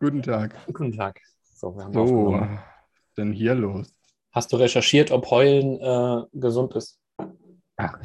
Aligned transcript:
Guten 0.00 0.22
Tag. 0.22 0.54
Guten 0.72 0.92
Tag. 0.96 1.20
So, 1.54 1.76
wir 1.76 1.84
haben 1.84 1.92
So, 1.92 2.00
aufgenommen. 2.00 2.40
was 2.56 2.60
ist 3.08 3.18
denn 3.18 3.32
hier 3.32 3.54
los? 3.54 3.94
Hast 4.32 4.50
du 4.52 4.56
recherchiert, 4.56 5.10
ob 5.10 5.30
Heulen 5.30 5.78
äh, 5.78 6.24
gesund 6.32 6.74
ist? 6.74 6.98
Ach, 7.76 7.98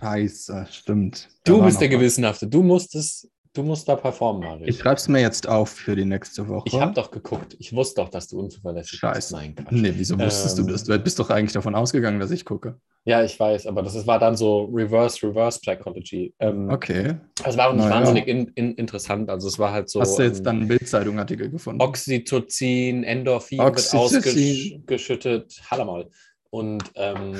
scheiße, 0.00 0.66
stimmt. 0.70 1.28
Du 1.44 1.62
bist 1.62 1.80
der. 1.80 1.88
Gewissenhafte. 1.88 2.46
Du 2.48 2.62
musst 2.62 2.94
es, 2.94 3.30
du 3.58 3.64
musst 3.64 3.88
da 3.88 3.96
performen, 3.96 4.42
Mario. 4.42 4.66
Ich 4.66 4.78
schreib's 4.78 5.08
mir 5.08 5.20
jetzt 5.20 5.48
auf 5.48 5.68
für 5.70 5.96
die 5.96 6.04
nächste 6.04 6.46
Woche. 6.48 6.64
Ich 6.66 6.80
habe 6.80 6.94
doch 6.94 7.10
geguckt. 7.10 7.56
Ich 7.58 7.74
wusste 7.74 8.00
doch, 8.02 8.08
dass 8.08 8.28
du 8.28 8.38
unzuverlässig 8.38 8.98
Scheiße. 8.98 9.16
bist. 9.18 9.32
Nein, 9.32 9.54
Quatsch. 9.56 9.72
Nee, 9.72 9.92
wieso 9.96 10.18
wusstest 10.18 10.58
Ähm, 10.58 10.66
du 10.66 10.72
das? 10.72 10.84
Du 10.84 10.98
bist 10.98 11.18
doch 11.18 11.28
eigentlich 11.30 11.52
davon 11.52 11.74
ausgegangen, 11.74 12.20
dass 12.20 12.30
ich 12.30 12.44
gucke. 12.44 12.78
Ja, 13.04 13.22
ich 13.24 13.38
weiß, 13.40 13.66
aber 13.66 13.82
das 13.82 14.06
war 14.06 14.18
dann 14.18 14.36
so 14.36 14.64
Reverse, 14.72 15.26
Reverse 15.26 15.60
Psychology. 15.60 16.32
Ähm, 16.38 16.68
Okay. 16.70 17.16
Es 17.44 17.56
war 17.56 17.68
auch 17.68 17.72
nicht 17.72 17.84
Na 17.84 17.90
ja. 17.90 17.96
wahnsinnig 17.96 18.28
in, 18.28 18.48
in, 18.54 18.74
interessant. 18.74 19.28
Also 19.30 19.48
es 19.48 19.58
war 19.58 19.72
halt 19.72 19.88
so. 19.88 20.00
Hast 20.00 20.18
du 20.18 20.22
jetzt 20.22 20.38
ähm, 20.38 20.44
dann 20.44 20.56
einen 20.58 20.68
Bildzeitung-Artikel 20.68 21.50
gefunden? 21.50 21.80
Oxytocin, 21.82 23.04
Endorphin 23.04 23.60
Oxytocin. 23.60 24.22
wird 24.24 24.82
ausgeschüttet. 24.84 25.60
Hallermaul. 25.70 26.10
Und, 26.50 26.82
ähm, 26.94 27.34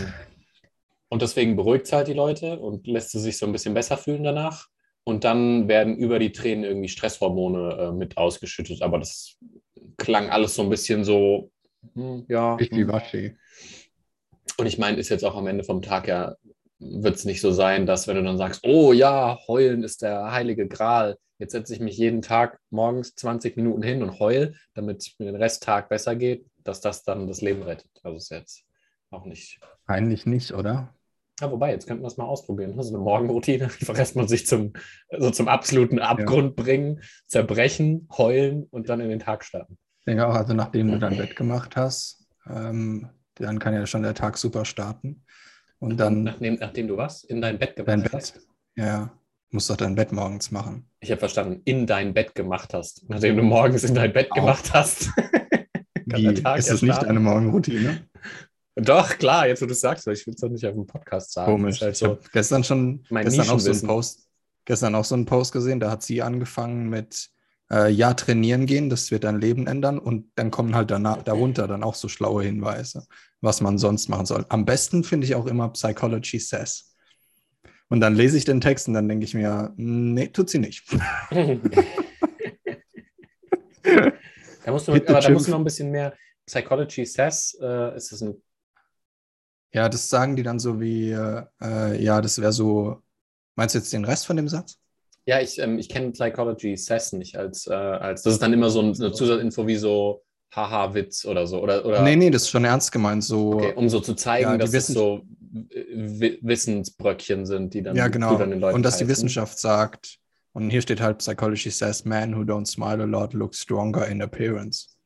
und 1.08 1.22
deswegen 1.22 1.56
beruhigt 1.56 1.86
es 1.86 1.92
halt 1.92 2.08
die 2.08 2.12
Leute 2.14 2.58
und 2.58 2.86
lässt 2.86 3.10
sie 3.12 3.20
sich 3.20 3.38
so 3.38 3.46
ein 3.46 3.52
bisschen 3.52 3.74
besser 3.74 3.96
fühlen 3.96 4.24
danach. 4.24 4.66
Und 5.04 5.24
dann 5.24 5.68
werden 5.68 5.96
über 5.96 6.18
die 6.18 6.32
Tränen 6.32 6.64
irgendwie 6.64 6.88
Stresshormone 6.88 7.76
äh, 7.78 7.92
mit 7.92 8.16
ausgeschüttet. 8.16 8.82
Aber 8.82 8.98
das 8.98 9.38
klang 9.96 10.28
alles 10.28 10.54
so 10.54 10.62
ein 10.62 10.70
bisschen 10.70 11.04
so, 11.04 11.50
hm, 11.94 12.24
ja. 12.28 12.56
Ich 12.60 12.70
hm. 12.70 13.36
Und 14.58 14.66
ich 14.66 14.78
meine, 14.78 14.98
ist 14.98 15.08
jetzt 15.08 15.24
auch 15.24 15.36
am 15.36 15.46
Ende 15.46 15.64
vom 15.64 15.82
Tag 15.82 16.08
ja, 16.08 16.34
wird 16.78 17.16
es 17.16 17.24
nicht 17.24 17.40
so 17.40 17.50
sein, 17.50 17.86
dass 17.86 18.06
wenn 18.06 18.16
du 18.16 18.22
dann 18.22 18.38
sagst, 18.38 18.64
oh 18.64 18.92
ja, 18.92 19.38
heulen 19.46 19.82
ist 19.82 20.02
der 20.02 20.32
heilige 20.32 20.68
Gral. 20.68 21.16
Jetzt 21.38 21.52
setze 21.52 21.72
ich 21.72 21.80
mich 21.80 21.96
jeden 21.96 22.22
Tag 22.22 22.58
morgens 22.70 23.14
20 23.14 23.56
Minuten 23.56 23.82
hin 23.82 24.02
und 24.02 24.18
heul, 24.18 24.56
damit 24.74 24.98
es 24.98 25.18
mir 25.18 25.26
den 25.26 25.36
Resttag 25.36 25.88
besser 25.88 26.16
geht, 26.16 26.46
dass 26.64 26.80
das 26.80 27.04
dann 27.04 27.28
das 27.28 27.40
Leben 27.40 27.62
rettet. 27.62 27.90
Also 28.02 28.16
ist 28.16 28.30
jetzt 28.30 28.64
auch 29.10 29.24
nicht. 29.24 29.60
Eigentlich 29.86 30.26
nicht, 30.26 30.52
oder? 30.52 30.94
Ja, 31.40 31.50
wobei, 31.50 31.70
jetzt 31.70 31.86
könnten 31.86 32.02
wir 32.02 32.08
es 32.08 32.16
mal 32.16 32.24
ausprobieren. 32.24 32.76
Das 32.76 32.86
ist 32.86 32.94
eine 32.94 33.02
Morgenroutine. 33.02 33.64
Einfach 33.80 33.98
erstmal 33.98 34.28
sich 34.28 34.46
zum, 34.46 34.72
also 35.10 35.30
zum 35.30 35.48
absoluten 35.48 35.98
Abgrund 35.98 36.56
bringen, 36.56 37.00
zerbrechen, 37.26 38.08
heulen 38.16 38.64
und 38.70 38.88
dann 38.88 39.00
in 39.00 39.08
den 39.08 39.20
Tag 39.20 39.44
starten. 39.44 39.78
Ich 40.00 40.04
denke 40.06 40.26
auch, 40.26 40.34
also 40.34 40.54
nachdem 40.54 40.90
du 40.90 40.98
dein 40.98 41.16
Bett 41.16 41.36
gemacht 41.36 41.76
hast, 41.76 42.26
ähm, 42.48 43.08
dann 43.34 43.58
kann 43.58 43.74
ja 43.74 43.86
schon 43.86 44.02
der 44.02 44.14
Tag 44.14 44.38
super 44.38 44.64
starten. 44.64 45.24
Und 45.78 45.98
dann 45.98 46.24
Nachdem, 46.24 46.54
nachdem 46.54 46.88
du 46.88 46.96
was? 46.96 47.22
In 47.24 47.40
dein 47.40 47.58
Bett 47.58 47.74
dein 47.76 48.02
gemacht 48.02 48.12
hast? 48.12 48.34
Bett. 48.34 48.46
Ja, 48.76 49.12
musst 49.50 49.70
doch 49.70 49.76
dein 49.76 49.94
Bett 49.94 50.12
morgens 50.12 50.50
machen. 50.50 50.88
Ich 51.00 51.10
habe 51.10 51.20
verstanden, 51.20 51.62
in 51.64 51.86
dein 51.86 52.14
Bett 52.14 52.34
gemacht 52.34 52.74
hast. 52.74 53.08
Nachdem 53.08 53.36
du 53.36 53.42
morgens 53.42 53.84
in 53.84 53.94
dein 53.94 54.12
Bett 54.12 54.30
Auch. 54.32 54.36
gemacht 54.36 54.72
hast. 54.74 55.10
Wie, 56.06 56.26
ist 56.26 56.42
ja 56.42 56.54
das 56.54 56.82
nicht 56.82 56.94
starten. 56.94 57.10
eine 57.10 57.20
Morgenroutine? 57.20 58.08
Doch, 58.80 59.18
klar, 59.18 59.48
jetzt 59.48 59.60
wo 59.60 59.66
du 59.66 59.72
es 59.72 59.80
sagst, 59.80 60.06
weil 60.06 60.14
ich 60.14 60.26
will 60.26 60.34
es 60.34 60.40
doch 60.40 60.48
nicht 60.48 60.64
auf 60.64 60.74
dem 60.74 60.86
Podcast 60.86 61.32
sagen. 61.32 61.52
Komisch. 61.52 61.80
Das 61.80 61.90
ist 61.90 62.02
Ich 62.02 62.08
halt 62.08 62.18
habe 62.18 62.30
gestern 62.32 62.64
schon 62.64 63.02
gestern 63.10 63.50
auch 63.50 63.58
so 63.58 63.70
einen. 63.70 63.86
Post, 63.86 64.28
gestern 64.64 64.94
auch 64.94 65.04
so 65.04 65.14
einen 65.14 65.26
Post 65.26 65.52
gesehen, 65.52 65.80
da 65.80 65.90
hat 65.90 66.02
sie 66.02 66.22
angefangen 66.22 66.88
mit 66.88 67.30
äh, 67.72 67.90
ja, 67.90 68.14
trainieren 68.14 68.66
gehen, 68.66 68.88
das 68.88 69.10
wird 69.10 69.24
dein 69.24 69.40
Leben 69.40 69.66
ändern 69.66 69.98
und 69.98 70.30
dann 70.36 70.50
kommen 70.50 70.74
halt 70.74 70.90
danach, 70.90 71.22
darunter 71.22 71.66
dann 71.66 71.82
auch 71.82 71.94
so 71.94 72.08
schlaue 72.08 72.44
Hinweise, 72.44 73.06
was 73.40 73.60
man 73.60 73.78
sonst 73.78 74.08
machen 74.08 74.26
soll. 74.26 74.46
Am 74.48 74.64
besten 74.64 75.04
finde 75.04 75.26
ich 75.26 75.34
auch 75.34 75.46
immer 75.46 75.68
Psychology 75.70 76.38
Says. 76.38 76.94
Und 77.88 78.00
dann 78.00 78.14
lese 78.14 78.36
ich 78.36 78.44
den 78.44 78.60
Text 78.60 78.86
und 78.88 78.94
dann 78.94 79.08
denke 79.08 79.24
ich 79.24 79.34
mir, 79.34 79.72
nee, 79.76 80.28
tut 80.28 80.50
sie 80.50 80.58
nicht. 80.58 80.88
so. 80.88 80.96
da 84.64 84.72
musst 84.72 84.88
du, 84.88 84.92
aber 84.92 85.00
da 85.00 85.30
musst 85.30 85.46
du 85.46 85.50
noch 85.50 85.58
ein 85.58 85.64
bisschen 85.64 85.90
mehr 85.90 86.14
Psychology 86.46 87.06
Says. 87.06 87.58
Äh, 87.60 87.96
ist 87.96 88.12
das 88.12 88.22
ein, 88.22 88.40
Ja, 89.72 89.88
das 89.88 90.08
sagen 90.08 90.36
die 90.36 90.42
dann 90.42 90.58
so 90.58 90.80
wie, 90.80 91.10
äh, 91.10 92.02
ja, 92.02 92.20
das 92.20 92.40
wäre 92.40 92.52
so, 92.52 93.02
meinst 93.54 93.74
du 93.74 93.78
jetzt 93.78 93.92
den 93.92 94.04
Rest 94.04 94.26
von 94.26 94.36
dem 94.36 94.48
Satz? 94.48 94.78
ja, 95.26 95.40
ich, 95.42 95.58
ähm, 95.58 95.78
ich 95.78 95.90
kenne 95.90 96.12
Psychology 96.12 96.74
Says 96.78 97.12
nicht 97.12 97.36
als, 97.36 97.66
äh, 97.66 97.74
als, 97.74 98.22
das 98.22 98.34
ist 98.34 98.42
dann 98.42 98.54
immer 98.54 98.70
so 98.70 98.80
ein- 98.80 98.94
eine 98.98 99.12
Zusatzinfo 99.12 99.66
wie 99.66 99.76
so 99.76 100.22
Haha-Witz 100.54 101.26
oder 101.26 101.46
so. 101.46 101.60
Oder, 101.62 101.84
oder 101.84 102.02
Nee, 102.02 102.16
nee, 102.16 102.30
das 102.30 102.44
ist 102.44 102.48
schon 102.48 102.64
ernst 102.64 102.90
gemeint, 102.92 103.22
so. 103.22 103.50
okay, 103.56 103.74
um 103.74 103.90
so 103.90 104.00
zu 104.00 104.14
zeigen, 104.14 104.44
Ja, 104.44 104.52
die 104.54 104.58
dass 104.60 104.70
es 104.70 104.74
Wissen- 104.74 104.94
so 104.94 105.20
äh, 105.70 105.84
Wi- 105.94 106.38
Wissensbröckchen 106.40 107.44
sind, 107.44 107.74
die 107.74 107.82
dann, 107.82 107.94
Ja, 107.94 108.06
die 108.06 108.12
genau. 108.12 108.38
dann 108.38 108.48
den 108.50 108.60
Leuten 108.60 108.76
Und 108.76 108.82
dass 108.84 108.94
die 108.96 109.04
heißen. 109.04 109.08
Wissenschaft 109.10 109.58
sagt, 109.58 110.18
und 110.54 110.70
hier 110.70 110.80
steht 110.80 111.02
halt, 111.02 111.18
Psychology 111.18 111.70
says, 111.70 112.06
men 112.06 112.34
who 112.34 112.40
don't 112.40 112.64
smile 112.66 113.02
a 113.02 113.06
lot 113.06 113.34
look 113.34 113.54
stronger 113.54 114.06
in 114.08 114.22
appearance. 114.22 114.96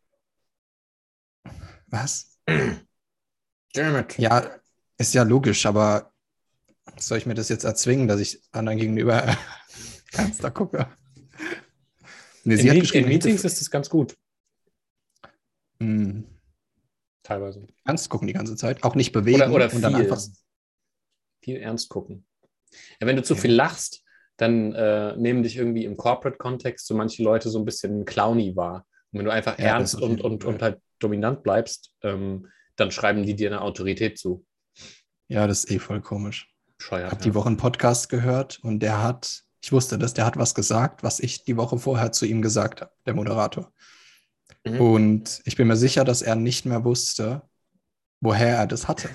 Was? 1.88 2.38
Damn 3.72 3.96
it. 3.96 4.18
Ja, 4.18 4.46
ist 4.98 5.14
ja 5.14 5.22
logisch, 5.22 5.66
aber 5.66 6.12
soll 6.98 7.18
ich 7.18 7.26
mir 7.26 7.34
das 7.34 7.48
jetzt 7.48 7.64
erzwingen, 7.64 8.08
dass 8.08 8.20
ich 8.20 8.40
anderen 8.52 8.78
gegenüber 8.78 9.24
ernster 10.12 10.50
gucke? 10.50 10.86
Nee, 12.44 12.54
In, 12.54 12.66
Meet- 12.68 12.92
in 12.92 13.08
Meetings 13.08 13.44
ist 13.44 13.60
das 13.60 13.70
ganz 13.70 13.88
gut, 13.88 14.16
Hm, 15.80 16.24
teilweise. 17.22 17.66
ernst 17.84 18.08
gucken 18.08 18.28
die 18.28 18.34
ganze 18.34 18.56
Zeit, 18.56 18.82
auch 18.84 18.94
nicht 18.94 19.12
bewegen 19.12 19.40
Oder, 19.42 19.52
oder 19.52 19.72
und 19.72 19.82
dann 19.82 19.94
viel, 19.94 20.02
einfach. 20.04 20.22
viel 21.42 21.56
ernst 21.56 21.88
gucken. 21.88 22.24
Ja, 23.00 23.06
wenn 23.06 23.16
du 23.16 23.22
zu 23.22 23.34
Ja. 23.34 23.40
viel 23.40 23.52
lachst, 23.52 24.02
dann 24.36 24.72
äh, 24.74 25.16
nehmen 25.16 25.42
dich 25.42 25.56
irgendwie 25.56 25.84
im 25.84 25.96
Corporate-Kontext 25.96 26.86
so 26.86 26.94
manche 26.94 27.22
Leute 27.22 27.48
so 27.50 27.58
ein 27.58 27.64
bisschen 27.64 28.04
clowny 28.04 28.56
wahr. 28.56 28.86
Und 29.12 29.18
wenn 29.18 29.24
du 29.26 29.32
einfach 29.32 29.58
Ja, 29.58 29.66
ernst 29.76 30.00
und, 30.00 30.20
und, 30.20 30.44
und 30.44 30.62
halt 30.62 30.80
dominant 30.98 31.42
bleibst, 31.42 31.92
ähm, 32.02 32.48
dann 32.76 32.90
schreiben 32.90 33.22
die 33.24 33.34
dir 33.34 33.50
eine 33.50 33.60
Autorität 33.60 34.18
zu. 34.18 34.44
Ja, 35.28 35.46
das 35.46 35.64
ist 35.64 35.70
eh 35.70 35.78
voll 35.78 36.00
komisch. 36.00 36.48
Ich 36.78 36.86
Scheuert. 36.86 37.10
habe 37.12 37.22
die 37.22 37.34
Woche 37.34 37.46
einen 37.48 37.56
Podcast 37.56 38.08
gehört 38.08 38.58
und 38.62 38.80
der 38.80 39.02
hat, 39.02 39.42
ich 39.62 39.72
wusste 39.72 39.98
das, 39.98 40.14
der 40.14 40.26
hat 40.26 40.36
was 40.36 40.54
gesagt, 40.54 41.02
was 41.02 41.20
ich 41.20 41.44
die 41.44 41.56
Woche 41.56 41.78
vorher 41.78 42.12
zu 42.12 42.26
ihm 42.26 42.42
gesagt 42.42 42.80
habe, 42.80 42.90
der 43.06 43.14
Moderator. 43.14 43.72
Mhm. 44.64 44.80
Und 44.80 45.40
ich 45.44 45.56
bin 45.56 45.68
mir 45.68 45.76
sicher, 45.76 46.04
dass 46.04 46.22
er 46.22 46.34
nicht 46.34 46.66
mehr 46.66 46.84
wusste, 46.84 47.42
woher 48.20 48.56
er 48.56 48.66
das 48.66 48.88
hatte. 48.88 49.08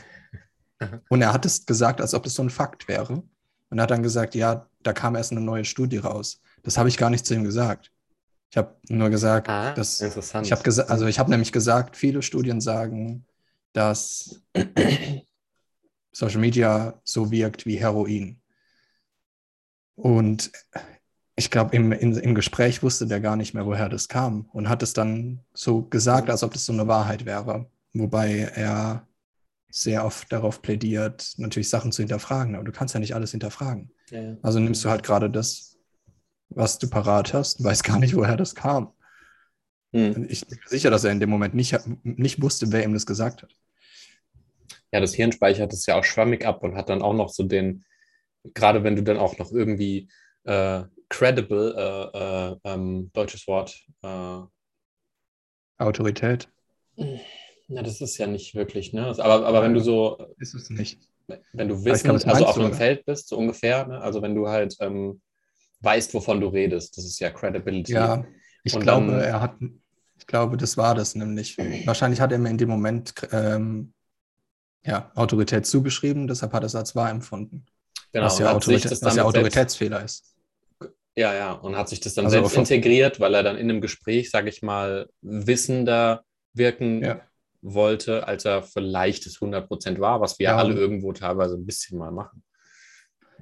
Und 1.10 1.22
er 1.22 1.34
hat 1.34 1.46
es 1.46 1.66
gesagt, 1.66 2.02
als 2.02 2.14
ob 2.14 2.24
das 2.24 2.36
so 2.36 2.44
ein 2.44 2.50
Fakt 2.50 2.88
wäre. 2.88 3.24
Und 3.70 3.80
er 3.80 3.84
hat 3.84 3.92
dann 3.92 4.04
gesagt, 4.04 4.36
ja, 4.36 4.70
da 4.84 4.94
kam 4.94 5.16
erst 5.16 5.32
eine 5.32 5.42
neue 5.42 5.66
Studie 5.66 5.98
raus. 5.98 6.42
Das 6.64 6.78
habe 6.78 6.88
ich 6.90 6.98
gar 6.98 7.10
nicht 7.10 7.26
zu 7.26 7.34
ihm 7.34 7.44
gesagt. 7.44 7.92
Ich 8.50 8.58
habe 8.58 8.78
nur 8.88 9.10
gesagt, 9.10 9.50
Ah, 9.50 9.74
dass 9.74 10.00
interessant. 10.02 10.46
ich 10.46 10.52
habe 10.54 10.64
gesagt, 10.64 10.90
also 10.90 11.06
ich 11.06 11.20
habe 11.20 11.30
nämlich 11.30 11.52
gesagt, 11.52 11.98
viele 11.98 12.22
Studien 12.22 12.62
sagen, 12.62 13.26
dass 13.74 14.42
Social 16.12 16.40
Media 16.40 17.00
so 17.04 17.32
wirkt 17.32 17.66
wie 17.66 17.80
Heroin. 17.80 18.42
Und 19.96 20.52
ich 21.36 21.52
glaube, 21.52 21.76
im, 21.76 21.92
im 21.92 22.36
Gespräch 22.36 22.82
wusste 22.82 23.06
der 23.06 23.20
gar 23.20 23.36
nicht 23.36 23.54
mehr, 23.54 23.66
woher 23.66 23.90
das 23.90 24.08
kam 24.08 24.50
und 24.54 24.70
hat 24.70 24.82
es 24.82 24.94
dann 24.94 25.42
so 25.54 25.84
gesagt, 25.84 26.30
als 26.30 26.44
ob 26.44 26.54
das 26.54 26.66
so 26.66 26.74
eine 26.74 26.88
Wahrheit 26.88 27.26
wäre. 27.26 27.70
Wobei 27.94 28.52
er 28.56 29.08
sehr 29.70 30.06
oft 30.06 30.32
darauf 30.32 30.62
plädiert, 30.62 31.34
natürlich 31.38 31.70
Sachen 31.70 31.92
zu 31.92 32.02
hinterfragen. 32.02 32.56
Aber 32.56 32.64
du 32.64 32.72
kannst 32.72 32.94
ja 32.94 33.00
nicht 33.00 33.14
alles 33.14 33.32
hinterfragen. 33.32 33.92
ja, 34.10 34.22
ja. 34.22 34.38
Also 34.42 34.60
nimmst 34.60 34.84
du 34.84 34.90
halt 34.90 35.04
gerade 35.04 35.30
das, 35.30 35.78
was 36.50 36.80
du 36.80 36.90
parat 36.90 37.34
hast, 37.34 37.60
und 37.60 37.66
weißt 37.66 37.84
gar 37.84 38.00
nicht, 38.00 38.16
woher 38.16 38.38
das 38.38 38.56
kam. 38.56 38.94
Hm. 39.98 40.28
Ich 40.30 40.46
bin 40.46 40.58
mir 40.60 40.70
sicher, 40.70 40.90
dass 40.90 41.04
er 41.04 41.12
in 41.12 41.20
dem 41.20 41.30
Moment 41.30 41.54
nicht, 41.56 41.78
nicht 42.04 42.42
wusste, 42.42 42.72
wer 42.72 42.84
ihm 42.84 42.94
das 42.94 43.06
gesagt 43.06 43.44
hat. 43.44 43.56
ja, 44.92 45.00
das 45.00 45.14
Hirn 45.14 45.32
speichert 45.32 45.74
es 45.74 45.86
ja 45.86 45.98
auch 45.98 46.04
schwammig 46.04 46.46
ab 46.46 46.64
und 46.64 46.76
hat 46.76 46.90
dann 46.90 47.02
auch 47.02 47.14
noch 47.14 47.30
so 47.30 47.44
den, 47.44 47.86
gerade 48.54 48.84
wenn 48.84 48.96
du 48.96 49.04
dann 49.04 49.18
auch 49.18 49.38
noch 49.38 49.52
irgendwie 49.52 50.10
äh, 50.44 50.84
credible, 51.10 51.74
äh, 51.78 52.18
äh, 52.18 52.56
ähm, 52.64 53.12
deutsches 53.14 53.48
Wort, 53.48 53.86
äh, 54.04 54.42
Autorität 55.80 56.50
na, 57.68 57.82
das 57.82 58.02
ist 58.02 58.18
ja 58.18 58.28
nicht 58.28 58.56
wirklich, 58.56 58.94
ne? 58.94 59.08
Aber, 59.08 59.46
aber 59.46 59.62
wenn 59.62 59.74
du 59.74 59.80
so, 59.80 60.18
ist 60.40 60.54
es 60.54 60.70
nicht. 60.70 61.00
wenn 61.54 61.68
du 61.68 61.82
glaube, 61.84 62.00
das 62.02 62.26
also 62.26 62.46
auf 62.46 62.58
einem 62.58 62.68
oder? 62.68 62.76
Feld 62.76 63.06
bist, 63.06 63.28
so 63.28 63.38
ungefähr, 63.38 63.86
ne? 63.88 64.00
Also 64.02 64.22
wenn 64.22 64.36
du 64.36 64.48
halt 64.48 64.76
ähm, 64.80 65.22
weißt, 65.82 66.14
wovon 66.14 66.40
du 66.40 66.48
redest, 66.48 66.98
das 66.98 67.06
ist 67.06 67.20
ja 67.20 67.30
Credibility. 67.30 67.94
Ja, 67.94 68.26
ich 68.64 68.74
Und 68.74 68.82
glaube, 68.82 69.12
dann- 69.12 69.22
er 69.22 69.42
hat, 69.42 69.58
ich 70.28 70.32
glaube, 70.32 70.58
das 70.58 70.76
war 70.76 70.94
das 70.94 71.16
nämlich. 71.16 71.58
Wahrscheinlich 71.86 72.20
hat 72.20 72.34
er 72.34 72.38
mir 72.38 72.50
in 72.50 72.58
dem 72.58 72.68
Moment 72.68 73.14
ähm, 73.32 73.94
ja, 74.84 75.10
Autorität 75.16 75.66
zugeschrieben, 75.66 76.28
deshalb 76.28 76.52
hat 76.52 76.64
er 76.64 76.66
es 76.66 76.76
als 76.76 76.98
wahr 76.98 77.10
empfunden. 77.10 77.66
genau. 78.12 78.26
was 78.26 78.38
ja, 78.38 78.52
Autorität, 78.52 78.92
das 78.92 79.02
was 79.02 79.16
ja 79.16 79.24
damit 79.24 79.36
selbst- 79.36 79.38
Autoritätsfehler 79.38 80.04
ist. 80.04 80.36
Ja, 81.16 81.34
ja, 81.34 81.54
und 81.54 81.78
hat 81.78 81.88
sich 81.88 82.02
das 82.02 82.14
dann 82.14 82.26
Also 82.26 82.40
selbst 82.46 82.58
integriert, 82.58 83.22
weil 83.22 83.34
er 83.36 83.42
dann 83.44 83.56
in 83.56 83.70
einem 83.70 83.80
Gespräch, 83.80 84.30
sage 84.30 84.50
ich 84.50 84.62
mal, 84.62 85.08
wissender 85.22 86.26
wirken 86.54 87.02
Ja. 87.04 87.22
wollte, 87.62 88.28
als 88.28 88.44
er 88.44 88.64
vielleicht 88.64 89.26
es 89.28 89.40
100% 89.40 90.00
war, 90.02 90.20
was 90.20 90.38
wir 90.40 90.48
Ja, 90.50 90.58
alle 90.58 90.74
irgendwo 90.74 91.14
teilweise 91.14 91.56
ein 91.56 91.66
bisschen 91.66 91.98
mal 91.98 92.12
machen. 92.12 92.44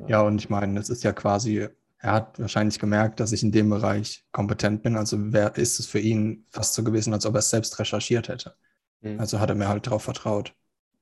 Ja, 0.07 0.21
und 0.21 0.37
ich 0.39 0.49
meine, 0.51 0.79
es 0.79 0.89
ist 0.89 1.03
ja 1.03 1.13
quasi 1.13 1.67
er 1.99 2.11
hat 2.11 2.39
wahrscheinlich 2.39 2.79
gemerkt, 2.79 3.19
dass 3.19 3.31
ich 3.31 3.43
in 3.43 3.51
dem 3.51 3.69
Bereich 3.69 4.25
kompetent 4.31 4.83
bin. 4.83 4.95
Also 4.95 5.33
wär, 5.33 5.55
ist 5.55 5.79
es 5.79 5.87
für 5.87 5.99
ihn 5.99 6.45
fast 6.51 6.73
so 6.73 6.83
gewesen, 6.83 7.13
als 7.13 7.25
ob 7.25 7.35
er 7.35 7.39
es 7.39 7.49
selbst 7.49 7.79
recherchiert 7.79 8.27
hätte. 8.27 8.55
Mhm. 9.01 9.19
Also 9.19 9.39
hat 9.39 9.49
er 9.49 9.55
mir 9.55 9.67
halt 9.67 9.87
darauf 9.87 10.03
vertraut. 10.03 10.53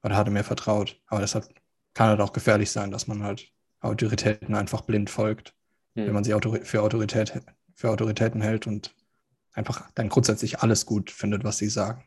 Oder 0.03 0.15
hat 0.15 0.27
er 0.27 0.31
mir 0.31 0.43
vertraut. 0.43 1.01
Aber 1.07 1.21
deshalb 1.21 1.47
kann 1.93 2.09
halt 2.09 2.21
auch 2.21 2.33
gefährlich 2.33 2.71
sein, 2.71 2.91
dass 2.91 3.07
man 3.07 3.23
halt 3.23 3.51
Autoritäten 3.79 4.55
einfach 4.55 4.81
blind 4.81 5.09
folgt, 5.09 5.53
mhm. 5.95 6.07
wenn 6.07 6.13
man 6.13 6.23
sie 6.23 6.31
für, 6.63 6.81
Autorität, 6.81 7.33
für 7.73 7.89
Autoritäten 7.89 8.41
hält 8.41 8.67
und 8.67 8.95
einfach 9.53 9.89
dann 9.95 10.09
grundsätzlich 10.09 10.59
alles 10.59 10.85
gut 10.85 11.11
findet, 11.11 11.43
was 11.43 11.57
sie 11.57 11.69
sagen. 11.69 12.03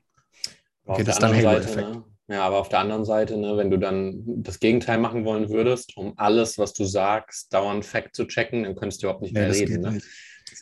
Okay, 0.84 1.04
das 1.04 1.16
ist 1.16 1.22
dann 1.22 1.34
Halo-Effekt. 1.34 1.90
Ne? 1.90 2.04
Ja, 2.28 2.44
aber 2.44 2.58
auf 2.58 2.68
der 2.68 2.80
anderen 2.80 3.04
Seite, 3.04 3.36
ne, 3.36 3.56
wenn 3.56 3.70
du 3.70 3.78
dann 3.78 4.22
das 4.42 4.58
Gegenteil 4.58 4.98
machen 4.98 5.24
wollen 5.24 5.48
würdest, 5.48 5.96
um 5.96 6.14
alles, 6.16 6.58
was 6.58 6.72
du 6.72 6.84
sagst, 6.84 7.52
dauernd 7.54 7.84
Fact 7.84 8.16
zu 8.16 8.24
checken, 8.26 8.64
dann 8.64 8.74
könntest 8.74 9.02
du 9.02 9.06
überhaupt 9.06 9.22
nicht 9.22 9.34
nee, 9.34 9.40
mehr 9.40 9.52
reden. 9.52 9.80
Ne? 9.80 9.92
Nicht. 9.92 10.06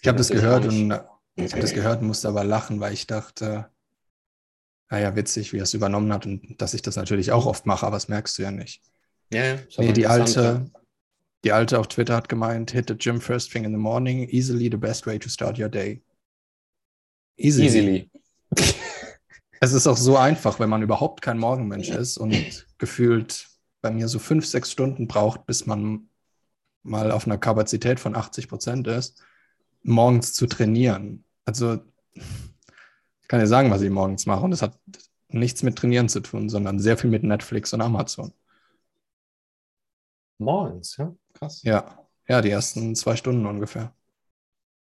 Ich 0.02 0.08
habe 0.08 0.18
das 0.18 0.28
gehört 0.28 0.66
und 0.66 0.92
ich 1.36 1.52
habe 1.52 1.62
das 1.62 1.72
gehört 1.72 2.02
und 2.02 2.08
musste 2.08 2.28
aber 2.28 2.44
lachen, 2.44 2.80
weil 2.80 2.92
ich 2.92 3.06
dachte, 3.06 3.70
naja, 4.90 5.16
witzig, 5.16 5.52
wie 5.52 5.58
er 5.58 5.62
es 5.62 5.72
übernommen 5.72 6.12
hat 6.12 6.26
und 6.26 6.60
dass 6.60 6.74
ich 6.74 6.82
das 6.82 6.96
natürlich 6.96 7.32
auch 7.32 7.46
oft 7.46 7.64
mache, 7.64 7.86
aber 7.86 7.96
das 7.96 8.08
merkst 8.08 8.36
du 8.38 8.42
ja 8.42 8.50
nicht. 8.50 8.82
Ja, 9.32 9.54
ja 9.54 9.58
nee, 9.78 9.92
die 9.92 10.06
alte, 10.06 10.70
die 11.44 11.52
alte 11.52 11.78
auf 11.78 11.88
Twitter 11.88 12.14
hat 12.14 12.28
gemeint, 12.28 12.72
hit 12.72 12.88
the 12.88 12.94
gym 12.94 13.20
first 13.20 13.50
thing 13.50 13.64
in 13.64 13.72
the 13.72 13.78
morning, 13.78 14.28
easily 14.28 14.68
the 14.70 14.76
best 14.76 15.06
way 15.06 15.18
to 15.18 15.30
start 15.30 15.58
your 15.58 15.70
day. 15.70 16.02
Easily. 17.38 17.66
easily. 17.66 18.10
es 19.64 19.72
ist 19.72 19.86
auch 19.86 19.96
so 19.96 20.16
einfach, 20.16 20.58
wenn 20.60 20.68
man 20.68 20.82
überhaupt 20.82 21.22
kein 21.22 21.38
Morgenmensch 21.38 21.88
ist 21.90 22.18
und 22.18 22.66
gefühlt 22.78 23.48
bei 23.80 23.90
mir 23.90 24.08
so 24.08 24.18
fünf, 24.18 24.46
sechs 24.46 24.70
Stunden 24.70 25.08
braucht, 25.08 25.46
bis 25.46 25.66
man 25.66 26.08
mal 26.82 27.10
auf 27.10 27.26
einer 27.26 27.38
Kapazität 27.38 28.00
von 28.00 28.14
80 28.14 28.48
Prozent 28.48 28.86
ist, 28.86 29.22
morgens 29.82 30.32
zu 30.32 30.46
trainieren. 30.46 31.24
Also 31.44 31.80
ich 32.14 33.28
kann 33.28 33.40
dir 33.40 33.46
sagen, 33.46 33.70
was 33.70 33.82
ich 33.82 33.90
morgens 33.90 34.26
mache 34.26 34.44
und 34.44 34.50
das 34.50 34.62
hat 34.62 34.78
nichts 35.28 35.62
mit 35.62 35.76
Trainieren 35.76 36.08
zu 36.08 36.20
tun, 36.20 36.48
sondern 36.48 36.78
sehr 36.78 36.96
viel 36.96 37.10
mit 37.10 37.22
Netflix 37.22 37.72
und 37.72 37.80
Amazon. 37.80 38.32
Morgens, 40.38 40.96
ja? 40.96 41.14
Krass. 41.32 41.62
Ja, 41.62 42.06
ja, 42.28 42.40
die 42.40 42.50
ersten 42.50 42.94
zwei 42.94 43.16
Stunden 43.16 43.46
ungefähr. 43.46 43.94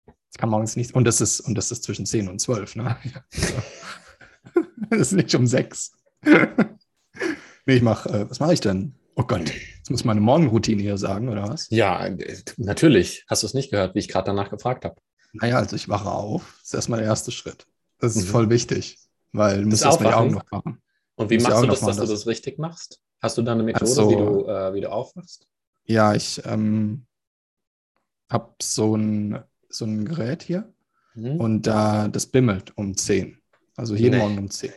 Ich 0.07 0.39
kann 0.39 0.49
morgens 0.49 0.77
nicht, 0.77 0.95
und 0.95 1.05
das 1.05 1.21
ist, 1.21 1.41
und 1.41 1.55
das 1.57 1.71
ist 1.71 1.85
zwischen 1.85 2.07
10 2.07 2.29
und 2.29 2.41
12, 2.41 2.77
ne? 2.77 2.97
das 4.99 5.09
ist 5.09 5.13
nicht 5.13 5.35
um 5.35 5.47
6. 5.47 5.93
nee, 6.25 7.77
ich 7.77 7.83
mache, 7.83 8.09
äh, 8.11 8.31
was 8.31 8.41
mache 8.41 8.53
ich 8.53 8.61
denn? 8.61 8.95
Oh 9.15 9.23
Gott, 9.23 9.51
jetzt 9.77 9.91
muss 9.91 10.05
meine 10.05 10.21
Morgenroutine 10.21 10.83
hier 10.83 10.99
sagen, 10.99 11.29
oder 11.29 11.49
was? 11.49 11.69
Ja, 11.71 12.09
natürlich. 12.59 13.25
Hast 13.27 13.43
du 13.43 13.47
es 13.47 13.55
nicht 13.55 13.71
gehört, 13.71 13.95
wie 13.95 14.01
ich 14.01 14.09
gerade 14.09 14.27
danach 14.27 14.51
gefragt 14.51 14.85
habe? 14.85 14.97
Naja, 15.33 15.57
also 15.57 15.77
ich 15.77 15.89
wache 15.89 16.11
auf. 16.11 16.57
Das 16.59 16.69
ist 16.69 16.75
erstmal 16.75 17.01
der 17.01 17.09
erste 17.09 17.31
Schritt. 17.31 17.67
Das 17.99 18.17
ist 18.17 18.27
mhm. 18.27 18.31
voll 18.31 18.51
wichtig, 18.51 18.99
weil 19.33 19.63
du 19.63 19.69
musst 19.69 19.85
erstmal 19.85 20.13
die 20.13 20.17
Augen 20.17 20.35
noch 20.35 20.51
machen. 20.51 20.83
Und 21.15 21.31
wie 21.31 21.39
machst 21.39 21.63
du 21.63 21.67
das, 21.67 21.81
dass 21.81 21.97
das. 21.97 22.07
du 22.09 22.13
das 22.13 22.27
richtig 22.27 22.59
machst? 22.59 23.01
Hast 23.21 23.39
du 23.39 23.43
da 23.43 23.53
eine 23.53 23.63
Methode, 23.63 23.85
also, 23.85 24.11
wie, 24.11 24.17
du, 24.17 24.47
äh, 24.47 24.75
wie 24.75 24.81
du 24.81 24.91
aufwachst? 24.91 25.47
Ja, 25.85 26.15
ich 26.15 26.43
ähm, 26.45 27.07
habe 28.31 28.55
so 28.61 28.97
ein, 28.97 29.43
so 29.69 29.85
ein 29.85 30.05
Gerät 30.05 30.43
hier 30.43 30.73
mhm. 31.15 31.41
und 31.41 31.67
da 31.67 32.09
das 32.09 32.27
bimmelt 32.27 32.77
um 32.77 32.97
10. 32.97 33.42
Also 33.77 33.95
jeden 33.95 34.13
nee. 34.13 34.19
Morgen 34.19 34.39
um 34.39 34.51
10. 34.51 34.73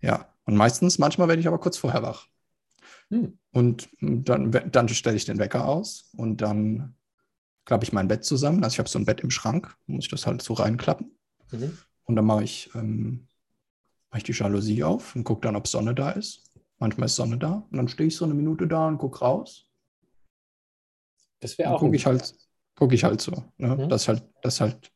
Ja, 0.00 0.28
und 0.44 0.56
meistens, 0.56 0.98
manchmal 0.98 1.28
werde 1.28 1.40
ich 1.40 1.48
aber 1.48 1.58
kurz 1.58 1.76
vorher 1.76 2.02
wach. 2.02 2.28
Mhm. 3.10 3.38
Und 3.52 3.88
dann, 4.00 4.52
dann 4.70 4.88
stelle 4.88 5.16
ich 5.16 5.24
den 5.24 5.38
Wecker 5.38 5.66
aus 5.66 6.10
und 6.16 6.38
dann 6.38 6.94
klappe 7.64 7.84
ich 7.84 7.92
mein 7.92 8.08
Bett 8.08 8.24
zusammen. 8.24 8.62
Also 8.62 8.74
ich 8.74 8.78
habe 8.78 8.88
so 8.88 8.98
ein 8.98 9.06
Bett 9.06 9.20
im 9.20 9.30
Schrank, 9.30 9.74
muss 9.86 10.04
ich 10.04 10.10
das 10.10 10.26
halt 10.26 10.42
so 10.42 10.54
reinklappen. 10.54 11.16
Mhm. 11.50 11.78
Und 12.04 12.16
dann 12.16 12.26
mache 12.26 12.44
ich, 12.44 12.70
ähm, 12.74 13.26
mach 14.10 14.18
ich 14.18 14.24
die 14.24 14.32
Jalousie 14.32 14.84
auf 14.84 15.16
und 15.16 15.24
gucke 15.24 15.42
dann, 15.42 15.56
ob 15.56 15.66
Sonne 15.66 15.94
da 15.94 16.10
ist. 16.10 16.42
Manchmal 16.78 17.06
ist 17.06 17.16
Sonne 17.16 17.38
da. 17.38 17.66
Und 17.70 17.76
dann 17.76 17.88
stehe 17.88 18.08
ich 18.08 18.16
so 18.16 18.24
eine 18.24 18.34
Minute 18.34 18.66
da 18.66 18.88
und 18.88 18.98
gucke 18.98 19.20
raus. 19.20 19.66
Das 21.40 21.56
wäre 21.58 21.70
auch. 21.70 21.80
Gucke 21.80 21.96
ich 21.96 22.06
halt, 22.06 22.34
gucke 22.74 22.94
ich 22.94 23.04
halt 23.04 23.20
so, 23.20 23.44
ne? 23.58 23.76
mhm. 23.76 23.88
dass 23.88 24.08
halt, 24.08 24.22
dass 24.42 24.60
halt 24.60 24.90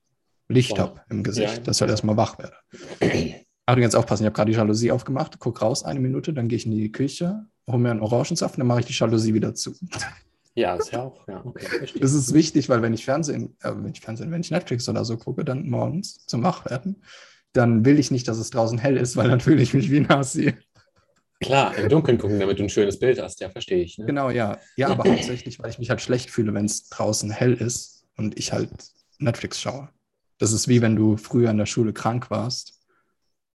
Licht 0.49 0.79
habe 0.79 1.01
im 1.11 1.23
Gesicht, 1.23 1.59
ja. 1.59 1.63
dass 1.63 1.77
ich 1.77 1.81
halt 1.83 1.91
erstmal 1.91 2.17
wach 2.17 2.39
werde. 2.39 2.57
Achtung, 3.67 3.83
jetzt 3.83 3.97
aufpassen, 3.97 4.23
ich 4.23 4.27
habe 4.27 4.35
gerade 4.35 4.51
die 4.51 4.57
Jalousie 4.57 4.91
aufgemacht, 4.91 5.39
gucke 5.39 5.61
raus 5.61 5.85
eine 5.85 6.01
Minute, 6.01 6.33
dann 6.33 6.49
gehe 6.49 6.57
ich 6.57 6.65
in 6.65 6.73
die 6.73 6.91
Küche, 6.91 7.45
hole 7.67 7.79
mir 7.79 7.91
einen 7.91 8.01
Orangensaft 8.01 8.55
und 8.55 8.61
dann 8.61 8.67
mache 8.67 8.81
ich 8.81 8.87
die 8.87 8.95
Jalousie 8.95 9.35
wieder 9.35 9.55
zu. 9.55 9.75
Ja, 10.55 10.75
ist 10.75 10.91
ja 10.91 11.03
auch, 11.03 11.29
ja, 11.29 11.45
okay. 11.45 11.67
Das 12.01 12.15
ist 12.15 12.33
wichtig, 12.33 12.69
weil 12.69 12.83
wenn 12.83 12.95
ich 12.95 13.05
Fernsehen, 13.05 13.57
äh, 13.61 13.71
wenn 13.77 13.93
ich 13.93 14.01
Fernsehen, 14.01 14.31
wenn 14.31 14.41
ich 14.41 14.51
Netflix 14.51 14.89
oder 14.89 15.05
so 15.05 15.17
gucke, 15.17 15.45
dann 15.45 15.69
morgens 15.69 16.25
zum 16.27 16.43
Wachwerden, 16.43 17.03
dann 17.53 17.85
will 17.85 17.99
ich 17.99 18.11
nicht, 18.11 18.27
dass 18.27 18.39
es 18.39 18.51
draußen 18.51 18.79
hell 18.79 18.97
ist, 18.97 19.17
weil 19.17 19.29
dann 19.29 19.41
fühle 19.41 19.63
ich 19.63 19.75
mich 19.75 19.91
wie 19.91 19.99
ein 19.99 20.07
Nazi. 20.09 20.55
Klar, 21.41 21.77
im 21.77 21.89
Dunkeln 21.89 22.19
gucken, 22.19 22.41
damit 22.41 22.59
du 22.59 22.65
ein 22.65 22.69
schönes 22.69 22.99
Bild 22.99 23.23
hast, 23.23 23.41
ja, 23.41 23.51
verstehe 23.51 23.83
ich. 23.83 23.99
Ne? 23.99 24.07
Genau, 24.07 24.31
ja. 24.31 24.59
Ja, 24.77 24.89
aber 24.89 25.09
hauptsächlich, 25.09 25.61
weil 25.61 25.71
ich 25.71 25.79
mich 25.79 25.91
halt 25.91 26.01
schlecht 26.01 26.31
fühle, 26.31 26.53
wenn 26.55 26.65
es 26.65 26.89
draußen 26.89 27.31
hell 27.31 27.55
ist 27.55 28.07
und 28.17 28.37
ich 28.39 28.53
halt 28.53 28.71
Netflix 29.19 29.61
schaue. 29.61 29.91
Das 30.39 30.53
ist 30.53 30.69
wie 30.69 30.83
wenn 30.83 30.97
du 30.97 31.17
früher 31.17 31.51
in 31.51 31.59
der 31.59 31.67
Schule 31.67 31.93
krank 31.93 32.31
warst 32.31 32.81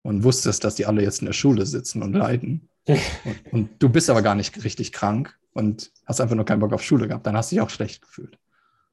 und 0.03 0.25
wusstest, 0.25 0.65
dass 0.65 0.77
die 0.77 0.87
alle 0.87 1.03
jetzt 1.03 1.21
in 1.21 1.27
der 1.27 1.33
Schule 1.33 1.67
sitzen 1.67 2.03
und 2.03 2.13
leiden. 2.13 2.69
und, 2.87 3.53
und, 3.53 3.83
du 3.83 3.89
bist 3.89 4.09
aber 4.09 4.23
gar 4.23 4.35
nicht 4.35 4.65
richtig 4.65 4.93
krank 4.93 5.39
und 5.53 5.93
hast 6.07 6.21
einfach 6.21 6.37
nur 6.37 6.45
keinen 6.45 6.61
Bock 6.61 6.73
auf 6.73 6.83
Schule 6.83 7.09
gehabt. 7.09 7.27
Dann 7.27 7.37
hast 7.37 7.51
du 7.51 7.57
dich 7.57 7.61
auch 7.61 7.71
schlecht 7.71 8.03
gefühlt. 8.03 8.39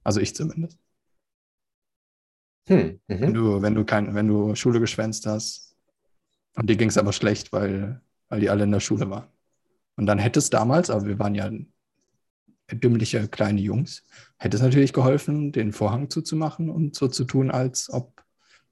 Also 0.04 0.20
ich 0.20 0.36
zumindest. 0.36 0.78
Hm, 2.68 3.00
mhm. 3.08 3.22
wenn, 3.22 3.34
du, 3.34 3.62
wenn, 3.62 3.76
du 3.76 3.86
kein, 3.86 4.16
wenn 4.16 4.28
du 4.28 4.56
Schule 4.56 4.80
geschwänzt 4.80 5.28
hast 5.28 5.78
und 6.56 6.70
dir 6.70 6.76
ging 6.76 6.90
es 6.90 6.98
aber 6.98 7.14
schlecht, 7.14 7.54
weil 7.54 8.02
weil 8.30 8.40
die 8.40 8.50
alle 8.50 8.64
in 8.64 8.72
der 8.72 8.80
Schule 8.80 9.10
waren. 9.10 9.28
Und 9.96 10.08
dann 10.08 10.20
hätte 10.20 10.40
es 10.40 10.50
damals, 10.50 10.90
aber 10.90 11.06
wir 11.06 11.20
waren 11.20 11.36
ja 11.36 11.50
dümmliche 12.72 13.28
kleine 13.28 13.62
Jungs, 13.62 14.04
hätte 14.38 14.58
es 14.58 14.64
natürlich 14.64 14.94
geholfen, 14.94 15.52
den 15.52 15.72
Vorhang 15.72 16.10
zuzumachen 16.10 16.70
und 16.70 16.96
so 16.96 17.08
zu 17.08 17.26
tun, 17.26 17.52
als 17.52 17.92
ob. 17.92 18.14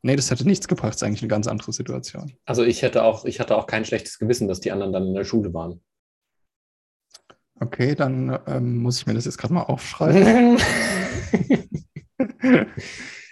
Nee, 0.01 0.16
das 0.16 0.30
hätte 0.30 0.45
nichts 0.45 0.68
gebracht. 0.68 0.90
Das 0.90 0.98
ist 0.98 1.04
eigentlich 1.04 1.22
eine 1.22 1.30
ganz 1.30 1.48
andere 1.48 1.72
Situation. 1.72 2.34
Also 2.45 2.63
ich 2.63 2.81
hätte 2.81 3.04
auch, 3.04 3.24
ich 3.24 3.40
hatte 3.40 3.56
auch 3.56 3.68
kein 3.68 3.86
schlechtes 3.86 4.19
Gewissen, 4.19 4.50
dass 4.50 4.60
die 4.60 4.72
anderen 4.72 4.92
dann 4.92 5.07
in 5.07 5.13
der 5.13 5.24
Schule 5.24 5.54
waren. 5.54 5.81
Okay, 7.60 7.95
dann 7.95 8.38
ähm, 8.48 8.78
muss 8.78 9.00
ich 9.00 9.07
mir 9.07 9.13
das 9.13 9.24
jetzt 9.24 9.38
gerade 9.38 9.54
mal 9.54 9.62
aufschreiben. 9.62 10.57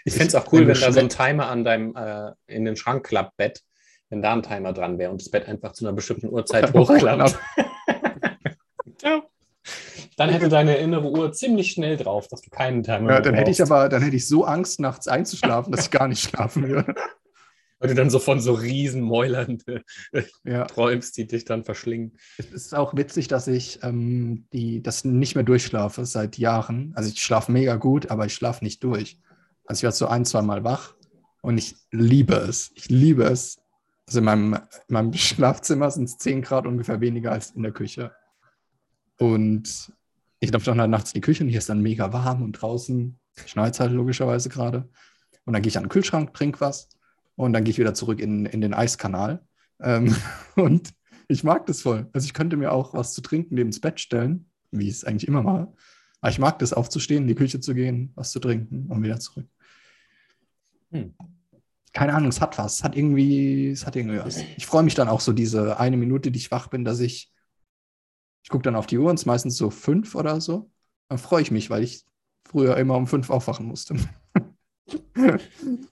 ich 0.06 0.14
finde 0.14 0.28
es 0.28 0.36
auch 0.36 0.54
cool, 0.54 0.68
wenn 0.68 0.80
da 0.80 0.92
so 0.94 1.00
ein 1.02 1.10
Timer 1.10 1.48
an 1.50 1.66
deinem 1.66 1.94
äh, 1.96 2.32
in 2.48 2.64
den 2.64 2.78
Schrank 2.78 3.06
klappt, 3.06 3.36
Bett, 3.36 3.62
wenn 4.10 4.22
da 4.22 4.32
ein 4.32 4.44
Timer 4.44 4.72
dran 4.72 4.98
wäre 4.98 5.12
und 5.12 5.20
das 5.20 5.30
Bett 5.30 5.50
einfach 5.50 5.74
zu 5.74 5.86
einer 5.86 5.94
bestimmten 5.94 6.30
Uhrzeit 6.30 6.74
hochklappt. 6.74 7.38
Dann 10.18 10.30
hätte 10.30 10.50
deine 10.50 10.76
innere 10.78 11.10
Uhr 11.10 11.32
ziemlich 11.32 11.72
schnell 11.72 11.98
drauf, 11.98 12.28
dass 12.28 12.42
du 12.42 12.50
keinen 12.50 12.84
Timer 12.84 13.12
Ja, 13.12 13.22
dann 13.22 13.34
hätte 13.34 13.52
ich 13.52 13.62
aber, 13.62 13.90
dann 13.90 14.02
hätte 14.02 14.16
ich 14.16 14.28
so 14.28 14.44
Angst, 14.46 14.80
nachts 14.80 15.08
einzuschlafen, 15.08 15.72
dass 15.72 15.86
ich 15.86 15.92
gar 15.92 16.08
nicht 16.08 16.22
schlafen 16.22 16.68
würde. 16.68 16.94
Weil 17.80 17.90
du 17.90 17.96
dann 17.96 18.12
so 18.12 18.20
von 18.20 18.40
so 18.40 18.54
riesen 18.54 19.02
Mäulern 19.02 19.58
ja. 20.44 20.66
träumst, 20.66 21.18
die 21.18 21.26
dich 21.26 21.46
dann 21.46 21.64
verschlingen. 21.64 22.12
Es 22.38 22.52
ist 22.52 22.76
auch 22.76 22.96
witzig, 22.96 23.28
dass 23.28 23.48
ich 23.48 23.80
ähm, 23.82 24.46
die, 24.54 24.84
das 24.84 25.04
nicht 25.04 25.34
mehr 25.34 25.44
durchschlafe 25.44 26.06
seit 26.06 26.38
Jahren. 26.38 26.92
Also 26.96 27.10
ich 27.10 27.20
schlafe 27.20 27.52
mega 27.52 27.78
gut, 27.78 28.12
aber 28.12 28.28
ich 28.28 28.36
schlafe 28.36 28.64
nicht 28.64 28.84
durch. 28.84 29.18
Also 29.66 29.80
ich 29.80 29.84
werde 29.84 29.96
so 29.96 30.06
ein, 30.06 30.26
zwei 30.26 30.44
Mal 30.44 30.64
wach 30.64 30.94
und 31.42 31.58
ich 31.58 31.76
liebe 31.90 32.36
es. 32.36 32.72
Ich 32.76 32.90
liebe 32.90 33.24
es, 33.24 33.60
also 34.06 34.20
in 34.20 34.26
meinem, 34.26 34.54
in 34.54 34.94
meinem 34.94 35.14
Schlafzimmer 35.16 35.90
sind 35.90 36.04
es 36.04 36.18
10 36.20 36.44
Grad 36.44 36.68
ungefähr 36.68 37.02
weniger 37.02 37.32
als 37.32 37.50
in 37.52 37.64
der 37.64 37.72
Küche. 37.72 38.12
Und 39.18 39.92
ich 40.42 40.52
laufe 40.52 40.66
dann 40.66 40.82
halt 40.82 40.92
nachts 40.92 41.12
in 41.12 41.16
die 41.16 41.22
Küche 41.22 41.44
und 41.44 41.50
hier 41.50 41.60
ist 41.60 41.70
dann 41.70 41.82
mega 41.82 42.12
warm 42.12 42.42
und 42.42 42.54
draußen 42.54 43.18
schneit 43.46 43.74
es 43.74 43.80
halt 43.80 43.94
logischerweise 43.94 44.50
gerade. 44.50 44.90
Und 45.46 45.54
dann 45.54 45.62
gehe 45.62 45.70
ich 45.70 45.78
an 45.78 45.84
den 45.84 45.90
Kühlschrank, 45.90 46.34
trinke 46.34 46.60
was 46.60 46.90
und 47.36 47.54
dann 47.54 47.64
gehe 47.64 47.72
ich 47.72 47.80
wieder 47.80 47.94
zurück 47.94 48.20
in, 48.20 48.46
in 48.46 48.60
den 48.60 48.74
Eiskanal. 48.74 49.46
Ähm, 49.80 50.16
und 50.56 50.94
ich 51.30 51.44
mag 51.44 51.66
das 51.68 51.82
voll. 51.82 52.10
Also 52.12 52.26
ich 52.26 52.34
könnte 52.34 52.58
mir 52.58 52.74
auch 52.74 52.94
was 52.94 53.14
zu 53.14 53.22
trinken 53.22 53.56
neben 53.56 53.72
das 53.72 53.80
Bett 53.80 54.00
stellen, 54.00 54.50
wie 54.72 54.90
ich 54.90 54.96
es 54.96 55.04
eigentlich 55.06 55.28
immer 55.28 55.44
mache. 55.44 55.72
Aber 56.20 56.32
ich 56.32 56.40
mag 56.40 56.60
das, 56.60 56.74
aufzustehen, 56.74 57.24
in 57.24 57.28
die 57.28 57.36
Küche 57.36 57.60
zu 57.60 57.74
gehen, 57.74 58.12
was 58.16 58.32
zu 58.32 58.40
trinken 58.40 58.88
und 58.88 59.02
wieder 59.02 59.20
zurück. 59.20 59.48
Hm 60.92 61.14
keine 61.94 62.14
Ahnung, 62.14 62.30
es 62.30 62.42
hat 62.42 62.58
was. 62.58 62.76
Es 62.76 62.84
hat 62.84 62.96
irgendwie, 62.96 63.70
es 63.70 63.86
hat 63.86 63.96
irgendwie 63.96 64.20
was. 64.20 64.44
Ich 64.58 64.66
freue 64.66 64.84
mich 64.84 64.96
dann 64.96 65.10
auch 65.10 65.20
so 65.20 65.34
diese 65.34 65.80
eine 65.80 65.98
Minute, 65.98 66.32
die 66.32 66.40
ich 66.40 66.52
wach 66.52 66.68
bin, 66.68 66.86
dass 66.86 67.00
ich, 67.00 67.32
ich 68.44 68.50
gucke 68.50 68.64
dann 68.64 68.76
auf 68.76 68.88
die 68.88 68.98
Uhr 68.98 69.10
und 69.10 69.16
es 69.16 69.22
ist 69.22 69.26
meistens 69.26 69.58
so 69.58 69.70
fünf 69.70 70.16
oder 70.16 70.42
so. 70.42 70.70
Dann 71.10 71.18
freue 71.18 71.42
ich 71.42 71.52
mich, 71.52 71.70
weil 71.70 71.84
ich 71.84 72.04
früher 72.44 72.78
immer 72.78 72.96
um 72.96 73.08
fünf 73.08 73.30
aufwachen 73.30 73.66
musste. 73.66 73.96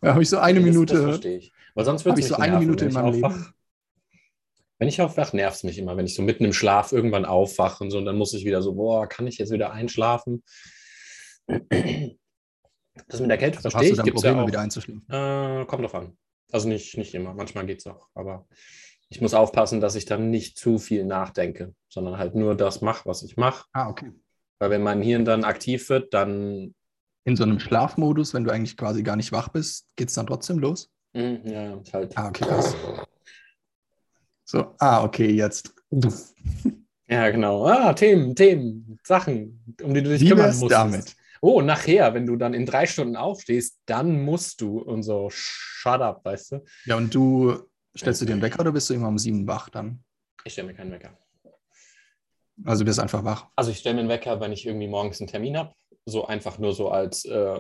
da 0.01 0.13
habe 0.13 0.24
ich 0.24 0.29
so 0.29 0.39
eine 0.39 0.60
das, 0.60 0.68
Minute. 0.70 0.94
Das 0.94 1.03
verstehe 1.03 1.38
ich. 1.38 1.53
Weil 1.75 1.86
sonst 1.86 2.06
würde 2.06 2.20
ich 2.20 2.27
so 2.27 2.36
eine 2.36 2.53
nerven, 2.53 2.65
Minute 2.65 2.86
in 2.86 2.94
meinem 2.94 3.13
Leben. 3.13 3.53
Wenn 4.79 4.88
ich 4.88 5.01
aufwache, 5.01 5.36
nervt 5.36 5.58
es 5.58 5.63
mich 5.63 5.77
immer, 5.77 5.98
wenn 5.98 6.06
ich 6.06 6.15
so 6.15 6.22
mitten 6.22 6.46
im 6.46 6.53
Schlaf 6.53 6.91
irgendwann 6.91 7.25
aufwache 7.25 7.84
und 7.84 7.91
so, 7.91 7.98
und 7.98 8.06
dann 8.06 8.18
muss 8.18 8.34
ich 8.34 8.46
wieder 8.46 8.62
so, 8.62 8.74
boah, 8.74 9.08
kann 9.08 9.27
ich 9.27 9.38
jetzt 9.38 9.51
wieder 9.51 9.72
einschlafen? 9.72 10.44
Das 13.08 13.20
mit 13.20 13.29
der 13.29 13.38
Kälte 13.38 13.58
Also 13.58 13.70
verstehe 13.70 13.79
hast 13.79 13.84
du 13.89 13.91
ich. 13.91 13.96
dann 13.98 14.06
Gibt's 14.06 14.22
Probleme, 14.22 14.38
ja 14.38 14.44
auch. 14.44 14.48
wieder 14.48 14.62
einzuschlafen? 14.62 15.06
Äh, 15.10 15.65
kommt 15.65 15.84
drauf 15.84 15.96
an. 15.96 16.18
Also 16.51 16.68
nicht, 16.68 16.98
nicht 16.98 17.13
immer. 17.13 17.34
Manchmal 17.34 17.65
geht 17.65 17.79
es 17.79 17.88
auch. 17.88 18.08
Aber 18.15 18.48
ich 19.10 19.22
muss 19.22 19.34
aufpassen, 19.34 19.82
dass 19.82 19.96
ich 19.96 20.06
dann 20.06 20.30
nicht 20.30 20.58
zu 20.58 20.78
viel 20.78 21.04
nachdenke, 21.04 21.74
sondern 21.89 22.18
halt 22.18 22.36
nur 22.36 22.56
das 22.56 22.82
mache, 22.82 23.08
was 23.08 23.24
ich 23.24 23.38
mache. 23.38 23.66
Ah, 23.74 23.89
okay. 23.89 24.12
Weil 24.60 24.70
wenn 24.70 24.84
mein 24.84 25.01
Hirn 25.01 25.25
dann 25.25 25.44
aktiv 25.44 25.89
wird, 25.89 26.13
dann. 26.13 26.74
In 27.25 27.36
so 27.36 27.44
einem 27.44 27.60
Schlafmodus, 27.60 28.34
wenn 28.34 28.44
du 28.44 28.51
eigentlich 28.51 28.78
quasi 28.78 29.04
gar 29.04 29.16
nicht 29.16 29.32
wach 29.32 29.50
bist, 29.50 29.88
geht 29.96 30.10
es 30.10 30.16
dann 30.16 30.28
trotzdem 30.28 30.60
los? 30.60 30.89
Hm, 31.13 31.42
ja, 31.46 31.75
ist 31.75 31.94
halt. 31.94 32.18
Ah, 32.18 32.30
okay, 32.30 32.46
krass. 32.46 32.75
So, 34.46 34.74
ah, 34.80 35.04
okay, 35.04 35.32
jetzt. 35.32 35.74
Ja, 37.12 37.32
genau. 37.32 37.66
Ah, 37.66 37.92
Themen, 37.94 38.36
Themen, 38.36 39.00
Sachen, 39.04 39.75
um 39.82 39.96
die 39.96 40.04
du 40.04 40.12
dich 40.12 40.22
Wie 40.22 40.30
kümmern 40.30 40.56
musst. 40.60 40.72
damit? 40.72 41.16
Oh, 41.42 41.60
nachher, 41.60 42.13
wenn 42.13 42.28
du 42.28 42.36
dann 42.36 42.54
in 42.54 42.68
drei 42.68 42.86
Stunden 42.86 43.16
aufstehst, 43.16 43.80
dann 43.88 44.22
musst 44.24 44.62
du 44.62 44.78
und 44.78 45.01
so, 45.01 45.28
shut 45.32 46.01
up, 46.01 46.24
weißt 46.24 46.51
du? 46.51 46.63
Ja, 46.86 46.98
und 46.98 47.16
du 47.16 47.63
stellst 47.98 48.22
du 48.22 48.25
dir 48.25 48.34
einen 48.34 48.41
Wecker 48.41 48.62
oder 48.62 48.72
bist 48.72 48.89
du 48.89 48.93
immer 48.93 49.08
um 49.08 49.17
sieben 49.17 49.48
wach 49.48 49.69
dann? 49.69 50.03
Ich 50.43 50.53
stelle 50.53 50.67
mir 50.67 50.74
keinen 50.74 50.91
Wecker. 50.91 51.17
Also 52.65 52.84
du 52.84 52.86
bist 52.88 53.00
einfach 53.00 53.24
wach. 53.24 53.48
Also 53.55 53.72
ich 53.72 53.79
stelle 53.79 53.96
mir 53.96 54.01
einen 54.01 54.10
Wecker, 54.10 54.39
wenn 54.39 54.51
ich 54.51 54.65
irgendwie 54.65 54.88
morgens 54.88 55.19
einen 55.19 55.27
Termin 55.27 55.58
habe. 55.58 55.74
So 56.05 56.25
einfach 56.25 56.58
nur 56.58 56.74
so 56.74 56.89
als 56.89 57.25
äh, 57.25 57.60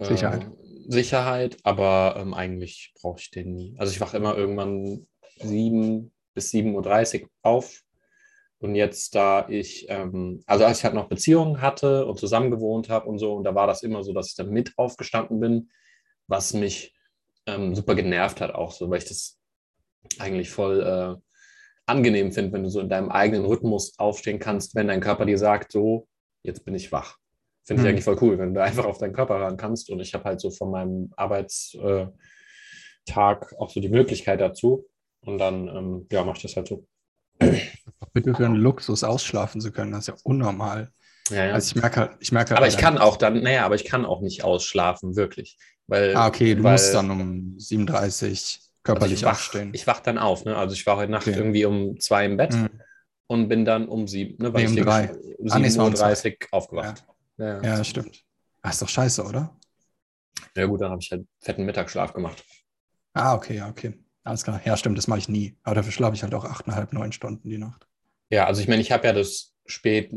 Sicherheit. 0.00 0.44
Äh, 0.44 0.90
Sicherheit, 0.90 1.56
aber 1.62 2.16
ähm, 2.18 2.34
eigentlich 2.34 2.92
brauche 3.00 3.20
ich 3.20 3.30
den 3.30 3.54
nie. 3.54 3.74
Also 3.78 3.92
ich 3.92 4.00
wache 4.00 4.16
immer 4.16 4.36
irgendwann 4.36 5.06
7 5.36 6.12
bis 6.34 6.52
7.30 6.52 7.22
Uhr 7.22 7.28
auf. 7.42 7.80
Und 8.58 8.74
jetzt, 8.74 9.14
da 9.14 9.46
ich, 9.48 9.86
ähm, 9.88 10.42
also 10.46 10.64
als 10.64 10.78
ich 10.78 10.84
halt 10.84 10.94
noch 10.94 11.08
Beziehungen 11.08 11.60
hatte 11.60 12.06
und 12.06 12.18
zusammen 12.18 12.50
gewohnt 12.50 12.88
habe 12.88 13.06
und 13.08 13.18
so, 13.18 13.34
und 13.34 13.44
da 13.44 13.54
war 13.54 13.66
das 13.66 13.82
immer 13.82 14.02
so, 14.02 14.12
dass 14.12 14.28
ich 14.28 14.36
dann 14.36 14.50
mit 14.50 14.72
aufgestanden 14.76 15.40
bin, 15.40 15.70
was 16.28 16.54
mich 16.54 16.94
ähm, 17.46 17.74
super 17.74 17.94
genervt 17.94 18.40
hat 18.40 18.54
auch 18.54 18.72
so, 18.72 18.88
weil 18.88 18.98
ich 18.98 19.04
das 19.04 19.38
eigentlich 20.20 20.50
voll 20.50 20.80
äh, 20.82 21.16
angenehm 21.86 22.32
finde, 22.32 22.52
wenn 22.52 22.62
du 22.62 22.70
so 22.70 22.80
in 22.80 22.88
deinem 22.88 23.10
eigenen 23.10 23.44
Rhythmus 23.44 23.98
aufstehen 23.98 24.38
kannst, 24.38 24.74
wenn 24.74 24.88
dein 24.88 25.00
Körper 25.00 25.26
dir 25.26 25.38
sagt, 25.38 25.72
so, 25.72 26.08
jetzt 26.42 26.64
bin 26.64 26.74
ich 26.74 26.92
wach. 26.92 27.16
Finde 27.66 27.82
ich 27.82 27.86
Hm. 27.88 27.90
eigentlich 27.94 28.04
voll 28.04 28.18
cool, 28.20 28.38
wenn 28.38 28.54
du 28.54 28.62
einfach 28.64 28.84
auf 28.84 28.98
deinen 28.98 29.12
Körper 29.14 29.38
hören 29.38 29.56
kannst. 29.56 29.90
Und 29.90 30.00
ich 30.00 30.14
habe 30.14 30.24
halt 30.24 30.40
so 30.40 30.50
von 30.50 30.70
meinem 30.70 31.12
Arbeitstag 31.16 32.04
auch 33.58 33.70
so 33.70 33.80
die 33.80 33.88
Möglichkeit 33.88 34.40
dazu. 34.40 34.86
Und 35.20 35.38
dann, 35.38 35.68
ähm, 35.68 36.06
ja, 36.12 36.24
mache 36.24 36.36
ich 36.36 36.42
das 36.42 36.56
halt 36.56 36.68
so. 36.68 36.86
Bitte 38.12 38.34
für 38.34 38.44
einen 38.46 38.56
Luxus 38.56 39.02
ausschlafen 39.02 39.60
zu 39.60 39.72
können, 39.72 39.92
das 39.92 40.00
ist 40.02 40.06
ja 40.08 40.14
unnormal. 40.22 40.90
Ja, 41.30 41.46
ja. 41.46 41.54
Also 41.54 41.74
ich 41.74 41.80
merke 41.82 42.00
halt, 42.00 42.10
ich 42.20 42.32
merke 42.32 42.50
halt 42.50 42.58
aber 42.58 42.68
ich 42.68 42.76
kann 42.76 42.98
auch 42.98 43.16
dann, 43.16 43.42
naja, 43.42 43.64
aber 43.64 43.74
ich 43.74 43.84
kann 43.86 44.04
auch 44.04 44.20
nicht 44.20 44.44
ausschlafen, 44.44 45.16
wirklich. 45.16 45.56
Weil, 45.86 46.14
Ah, 46.14 46.28
okay, 46.28 46.54
du 46.54 46.62
weil, 46.62 46.72
musst 46.72 46.94
dann 46.94 47.10
um 47.10 47.58
37 47.58 48.60
also 48.84 49.00
körperlich 49.00 49.20
ich 49.20 49.24
wach, 49.24 49.54
ich 49.72 49.86
wach 49.86 50.00
dann 50.00 50.18
auf, 50.18 50.44
ne? 50.44 50.56
Also 50.56 50.74
ich 50.74 50.86
war 50.86 50.96
heute 50.96 51.10
Nacht 51.10 51.26
Okay. 51.26 51.36
irgendwie 51.36 51.64
um 51.64 51.98
zwei 52.00 52.26
im 52.26 52.36
Bett 52.36 52.54
Mhm. 52.54 52.80
und 53.26 53.48
bin 53.48 53.64
dann 53.64 53.88
um 53.88 54.06
sieben, 54.06 54.42
ne? 54.42 54.50
Nee, 54.50 54.64
ich 54.64 54.70
um 54.70 54.76
drei. 54.76 55.10
um 55.38 55.50
Ah, 55.50 55.58
nee, 55.58 55.66
es 55.68 55.78
waren 55.78 55.94
7.30 55.94 56.32
Uhr 56.42 56.48
aufgewacht. 56.52 57.04
Ja. 57.38 57.46
Ja. 57.46 57.62
Ja, 57.62 57.84
stimmt. 57.84 58.22
Ah, 58.62 58.70
ist 58.70 58.82
doch 58.82 58.88
scheiße, 58.88 59.24
oder? 59.24 59.56
ja 60.56 60.66
gut, 60.66 60.80
dann 60.80 60.90
habe 60.90 61.00
ich 61.02 61.10
halt 61.10 61.26
fetten 61.40 61.64
Mittagsschlaf 61.64 62.12
gemacht. 62.12 62.44
Ah, 63.14 63.34
okay, 63.34 63.56
ja, 63.56 63.68
okay. 63.68 63.94
Alles 64.24 64.42
klar. 64.44 64.60
Ja, 64.64 64.76
stimmt, 64.76 64.96
das 64.98 65.06
mache 65.08 65.18
ich 65.18 65.28
nie. 65.28 65.56
Aber 65.62 65.74
dafür 65.74 65.92
schlafe 65.92 66.14
ich 66.14 66.22
halt 66.22 66.34
auch 66.34 66.44
achteinhalb, 66.44 66.92
neun 66.92 67.12
Stunden 67.12 67.48
die 67.48 67.58
Nacht. 67.58 67.86
Ja, 68.30 68.46
also 68.46 68.60
ich 68.62 68.68
meine, 68.68 68.80
ich 68.82 68.90
habe 68.92 69.06
ja 69.06 69.12
das 69.12 69.52
spät 69.66 70.12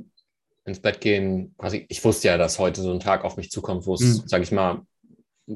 ins 0.66 0.80
Bett 0.82 1.02
gehen, 1.02 1.56
quasi, 1.58 1.86
ich 1.90 2.04
wusste 2.04 2.28
ja, 2.30 2.38
dass 2.38 2.60
heute 2.60 2.82
so 2.82 2.92
ein 2.92 3.00
Tag 3.00 3.24
auf 3.24 3.38
mich 3.38 3.52
zukommt, 3.52 3.86
wo 3.86 3.94
es, 3.96 4.02
Mhm. 4.02 4.28
sage 4.28 4.44
ich 4.44 4.52
mal, 4.52 4.82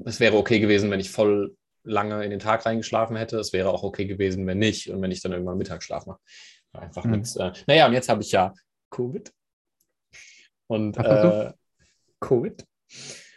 es 0.06 0.20
wäre 0.20 0.38
okay 0.38 0.60
gewesen, 0.60 0.90
wenn 0.92 1.00
ich 1.00 1.12
voll 1.12 1.56
lange 1.84 2.24
in 2.24 2.30
den 2.32 2.40
Tag 2.40 2.66
reingeschlafen 2.66 3.16
hätte. 3.16 3.38
Es 3.40 3.54
wäre 3.54 3.70
auch 3.70 3.84
okay 3.84 4.06
gewesen, 4.06 4.46
wenn 4.48 4.60
nicht 4.60 4.90
und 4.90 5.02
wenn 5.02 5.12
ich 5.12 5.22
dann 5.22 5.32
irgendwann 5.32 5.58
Mittagsschlaf 5.58 6.06
mache. 6.06 6.20
Einfach 6.74 7.04
Mhm. 7.04 7.12
nichts. 7.12 7.36
Äh, 7.36 7.52
naja, 7.68 7.88
und 7.88 7.94
jetzt 7.94 8.10
habe 8.10 8.22
ich 8.22 8.32
ja 8.32 8.54
Covid. 8.92 9.32
Und 10.68 10.98
äh, 10.98 11.52
Covid. 12.20 12.66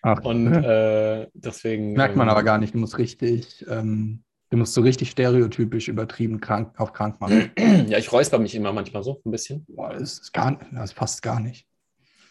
Ach, 0.02 0.22
Und 0.24 0.52
äh, 0.52 1.28
deswegen. 1.32 1.94
merkt 1.94 2.16
man 2.16 2.28
ähm, 2.28 2.32
aber 2.32 2.42
gar 2.42 2.58
nicht. 2.58 2.74
Du 2.74 2.78
musst 2.78 2.98
richtig, 2.98 3.64
ähm, 3.68 4.22
du 4.50 4.56
musst 4.58 4.74
so 4.74 4.82
richtig 4.82 5.10
stereotypisch 5.10 5.88
übertrieben 5.88 6.40
krank, 6.40 6.78
auf 6.78 6.92
krank 6.92 7.20
machen. 7.20 7.50
Ja, 7.88 7.98
ich 7.98 8.12
räusper 8.12 8.38
mich 8.38 8.54
immer 8.54 8.72
manchmal 8.72 9.02
so 9.02 9.20
ein 9.24 9.30
bisschen. 9.30 9.64
Boah, 9.68 9.92
das 9.94 10.18
ist 10.18 10.32
gar 10.32 10.58
das 10.72 10.94
passt 10.94 11.22
gar 11.22 11.40
nicht. 11.40 11.66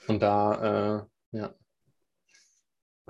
Und 0.07 0.21
da, 0.21 1.05
äh, 1.33 1.37
ja. 1.37 1.53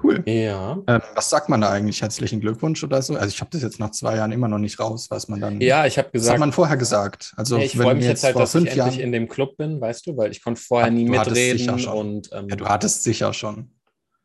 Cool. 0.04 0.22
Ja. 0.28 0.78
Ähm, 0.88 1.02
was 1.16 1.30
sagt 1.30 1.48
man 1.48 1.62
da 1.62 1.70
eigentlich? 1.72 2.02
Herzlichen 2.02 2.42
Glückwunsch 2.42 2.84
oder 2.84 3.02
so? 3.02 3.16
Also 3.16 3.30
ich 3.30 3.40
habe 3.40 3.50
das 3.52 3.62
jetzt 3.62 3.80
nach 3.80 3.92
zwei 3.92 4.18
Jahren 4.18 4.34
immer 4.34 4.50
noch 4.50 4.58
nicht 4.58 4.80
raus, 4.80 5.10
was 5.10 5.30
man 5.30 5.40
dann. 5.40 5.62
Ja, 5.62 5.86
ich 5.86 5.98
habe 5.98 6.08
was 6.08 6.12
gesagt. 6.14 6.34
hat 6.34 6.40
man 6.42 6.52
vorher 6.52 6.76
gesagt? 6.76 7.34
Also 7.38 7.58
ich 7.58 7.78
freue 7.78 7.96
mich 7.96 8.06
jetzt 8.06 8.24
halt, 8.24 8.36
dass 8.36 8.50
ich 8.50 8.60
fünf 8.60 8.70
endlich 8.72 8.96
Jahren, 8.96 9.00
in 9.00 9.12
dem 9.14 9.30
Club 9.30 9.56
bin, 9.56 9.80
weißt 9.80 10.06
du, 10.08 10.18
weil 10.18 10.32
ich 10.32 10.44
konnte 10.44 10.62
vorher 10.62 10.90
Ach, 10.90 10.94
nie 10.94 11.06
mitreden 11.06 11.86
und 11.88 12.30
ähm, 12.34 12.50
ja, 12.50 12.56
du 12.56 12.66
hattest 12.66 13.04
sicher 13.04 13.32
schon. 13.34 13.72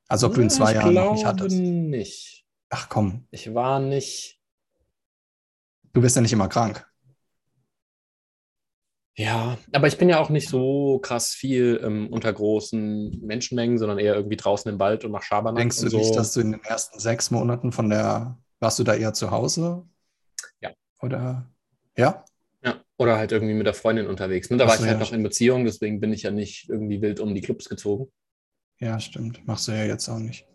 Also 0.08 0.26
ob 0.26 0.34
du 0.34 0.40
in 0.40 0.48
na, 0.48 0.54
zwei 0.54 0.74
Jahren 0.74 0.94
noch 0.94 1.12
nicht 1.12 1.26
hattest. 1.26 1.56
nicht. 1.56 2.44
Ach 2.70 2.88
komm, 2.88 3.26
Ich 3.30 3.54
war 3.54 3.78
nicht. 3.78 4.40
du 5.92 6.00
bist 6.00 6.16
ja 6.16 6.22
nicht 6.22 6.32
immer 6.32 6.48
krank. 6.48 6.87
Ja, 9.18 9.58
aber 9.72 9.88
ich 9.88 9.98
bin 9.98 10.08
ja 10.08 10.20
auch 10.20 10.30
nicht 10.30 10.48
so 10.48 11.00
krass 11.00 11.34
viel 11.34 11.80
ähm, 11.82 12.06
unter 12.12 12.32
großen 12.32 13.20
Menschenmengen, 13.20 13.76
sondern 13.76 13.98
eher 13.98 14.14
irgendwie 14.14 14.36
draußen 14.36 14.70
im 14.70 14.78
Wald 14.78 15.04
und 15.04 15.10
mach 15.10 15.24
Schabernack 15.24 15.58
Denkst 15.58 15.80
du 15.80 15.88
so. 15.88 15.98
nicht, 15.98 16.14
dass 16.14 16.34
du 16.34 16.40
in 16.40 16.52
den 16.52 16.62
ersten 16.62 17.00
sechs 17.00 17.32
Monaten 17.32 17.72
von 17.72 17.90
der, 17.90 18.38
warst 18.60 18.78
du 18.78 18.84
da 18.84 18.94
eher 18.94 19.14
zu 19.14 19.32
Hause? 19.32 19.84
Ja. 20.60 20.70
Oder? 21.02 21.50
Ja? 21.96 22.24
ja, 22.62 22.80
oder 22.96 23.18
halt 23.18 23.32
irgendwie 23.32 23.54
mit 23.54 23.66
der 23.66 23.74
Freundin 23.74 24.06
unterwegs. 24.06 24.50
Ne? 24.50 24.56
Da 24.56 24.66
Ach 24.66 24.68
war 24.68 24.76
so, 24.76 24.84
ich 24.84 24.88
halt 24.88 25.00
ja. 25.00 25.04
noch 25.04 25.12
in 25.12 25.24
Beziehung, 25.24 25.64
deswegen 25.64 25.98
bin 25.98 26.12
ich 26.12 26.22
ja 26.22 26.30
nicht 26.30 26.68
irgendwie 26.68 27.02
wild 27.02 27.18
um 27.18 27.34
die 27.34 27.40
Clubs 27.40 27.68
gezogen. 27.68 28.12
Ja, 28.78 29.00
stimmt. 29.00 29.44
Machst 29.48 29.66
du 29.66 29.72
ja 29.72 29.84
jetzt 29.84 30.08
auch 30.08 30.20
nicht. 30.20 30.46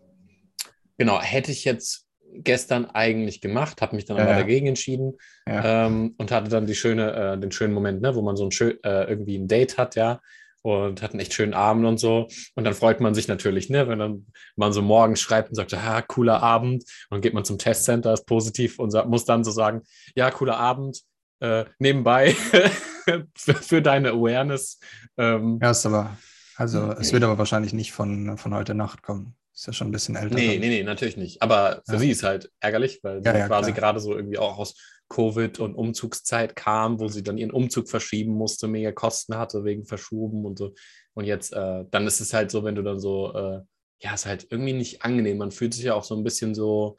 Genau, 0.96 1.20
hätte 1.20 1.52
ich 1.52 1.66
jetzt 1.66 2.06
gestern 2.34 2.86
eigentlich 2.86 3.40
gemacht, 3.40 3.80
habe 3.80 3.96
mich 3.96 4.04
dann 4.04 4.18
aber 4.18 4.30
ja. 4.30 4.38
dagegen 4.38 4.66
entschieden 4.66 5.14
Ja. 5.48 5.86
ähm, 5.86 6.14
und 6.18 6.30
hatte 6.30 6.50
dann 6.50 6.66
die 6.66 6.74
schöne, 6.74 7.12
äh, 7.34 7.38
den 7.38 7.52
schönen 7.52 7.74
Moment, 7.74 8.02
ne, 8.02 8.14
wo 8.14 8.22
man 8.22 8.36
so 8.36 8.44
ein 8.44 8.50
schön, 8.50 8.82
äh, 8.82 9.04
irgendwie 9.04 9.36
ein 9.36 9.48
Date 9.48 9.78
hat, 9.78 9.94
ja, 9.96 10.20
und 10.62 11.02
hat 11.02 11.10
einen 11.12 11.20
echt 11.20 11.34
schönen 11.34 11.52
Abend 11.52 11.84
und 11.84 11.98
so. 11.98 12.26
Und 12.54 12.64
dann 12.64 12.72
freut 12.72 13.00
man 13.00 13.14
sich 13.14 13.28
natürlich, 13.28 13.68
ne, 13.68 13.86
wenn 13.86 13.98
dann 13.98 14.26
man 14.56 14.72
so 14.72 14.80
morgens 14.80 15.20
schreibt 15.20 15.50
und 15.50 15.54
sagt, 15.56 15.74
ah, 15.74 16.00
cooler 16.00 16.42
Abend. 16.42 16.82
Und 16.82 17.10
dann 17.10 17.20
geht 17.20 17.34
man 17.34 17.44
zum 17.44 17.58
Testcenter, 17.58 18.14
ist 18.14 18.26
positiv 18.26 18.78
und 18.78 18.92
muss 19.06 19.26
dann 19.26 19.44
so 19.44 19.50
sagen, 19.50 19.82
ja, 20.16 20.30
cooler 20.30 20.56
Abend. 20.56 21.02
Äh, 21.40 21.66
nebenbei 21.78 22.30
für, 23.36 23.54
für 23.54 23.82
deine 23.82 24.12
Awareness. 24.12 24.78
Ähm, 25.18 25.58
Ja, 25.60 25.72
ist 25.72 25.84
aber, 25.84 26.16
also 26.56 26.92
es 26.92 27.12
wird 27.12 27.24
aber 27.24 27.36
wahrscheinlich 27.36 27.74
nicht 27.74 27.92
von, 27.92 28.38
von 28.38 28.54
heute 28.54 28.74
Nacht 28.74 29.02
kommen. 29.02 29.36
Ist 29.54 29.66
ja 29.66 29.72
schon 29.72 29.88
ein 29.88 29.92
bisschen 29.92 30.16
älter. 30.16 30.34
Nee, 30.34 30.58
nee, 30.58 30.68
nee, 30.68 30.82
natürlich 30.82 31.16
nicht. 31.16 31.40
Aber 31.40 31.82
für 31.86 31.92
Ja. 31.94 31.98
sie 31.98 32.10
ist 32.10 32.24
halt 32.24 32.50
ärgerlich, 32.60 32.98
weil 33.02 33.22
sie 33.22 33.28
Ja, 33.30 33.46
quasi 33.46 33.72
gerade 33.72 34.00
so 34.00 34.14
irgendwie 34.16 34.38
auch 34.38 34.58
aus 34.58 34.74
Covid 35.08 35.60
und 35.60 35.74
Umzugszeit 35.76 36.56
kam, 36.56 36.98
wo 36.98 37.06
sie 37.08 37.22
dann 37.22 37.38
ihren 37.38 37.52
Umzug 37.52 37.88
verschieben 37.88 38.32
musste, 38.32 38.66
mega 38.66 38.90
Kosten 38.90 39.36
hatte 39.38 39.62
wegen 39.64 39.84
Verschoben 39.84 40.44
und 40.44 40.58
so. 40.58 40.74
Und 41.12 41.24
jetzt, 41.26 41.52
äh, 41.52 41.84
dann 41.90 42.06
ist 42.06 42.20
es 42.20 42.34
halt 42.34 42.50
so, 42.50 42.64
wenn 42.64 42.74
du 42.74 42.82
dann 42.82 42.98
so, 42.98 43.32
äh, 43.32 43.60
ja, 44.00 44.14
ist 44.14 44.26
halt 44.26 44.48
irgendwie 44.50 44.72
nicht 44.72 45.02
angenehm. 45.02 45.38
Man 45.38 45.52
fühlt 45.52 45.72
sich 45.72 45.84
ja 45.84 45.94
auch 45.94 46.04
so 46.04 46.16
ein 46.16 46.24
bisschen 46.24 46.54
so, 46.54 46.98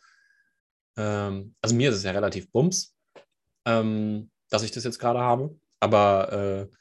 ähm, 0.95 1.55
also 1.62 1.75
mir 1.75 1.89
ist 1.89 1.97
es 1.97 2.03
ja 2.03 2.12
relativ 2.12 2.50
bums, 2.51 2.95
ähm, 3.65 4.29
dass 4.50 4.63
ich 4.63 4.71
das 4.71 4.85
jetzt 4.85 5.00
gerade 5.00 5.19
habe. 5.19 5.53
Aber 5.81 6.31
äh, 6.71 6.75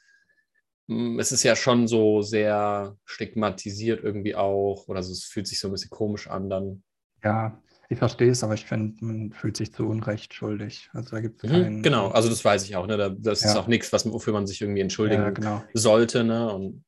es 0.87 1.31
ist 1.31 1.43
ja 1.43 1.55
schon 1.55 1.87
so 1.87 2.21
sehr 2.21 2.95
stigmatisiert 3.05 4.03
irgendwie 4.03 4.35
auch, 4.35 4.87
oder 4.87 5.01
so, 5.03 5.11
es 5.11 5.23
fühlt 5.25 5.47
sich 5.47 5.59
so 5.59 5.67
ein 5.69 5.71
bisschen 5.71 5.89
komisch 5.89 6.27
an 6.27 6.49
dann. 6.49 6.83
Ja, 7.23 7.59
ich 7.89 7.97
verstehe 7.97 8.31
es, 8.31 8.43
aber 8.43 8.53
ich 8.53 8.65
finde, 8.65 9.03
man 9.03 9.31
fühlt 9.31 9.57
sich 9.57 9.73
zu 9.73 9.87
Unrecht 9.87 10.33
schuldig. 10.33 10.89
Also 10.93 11.11
da 11.11 11.21
gibt 11.21 11.43
es 11.43 11.49
Mhm, 11.49 11.51
keinen. 11.51 11.83
genau, 11.83 12.09
also 12.09 12.29
das 12.29 12.43
weiß 12.43 12.63
ich 12.65 12.75
auch. 12.75 12.87
Ne? 12.87 12.97
Da, 12.97 13.09
das 13.09 13.39
ist 13.39 13.55
Ja. 13.55 13.61
auch 13.61 13.67
nichts, 13.67 13.91
was, 13.93 14.11
wofür 14.11 14.33
man 14.33 14.47
sich 14.47 14.61
irgendwie 14.61 14.81
entschuldigen 14.81 15.23
ja, 15.23 15.29
genau. 15.31 15.63
sollte. 15.73 16.23
Ne? 16.23 16.51
Und, 16.53 16.83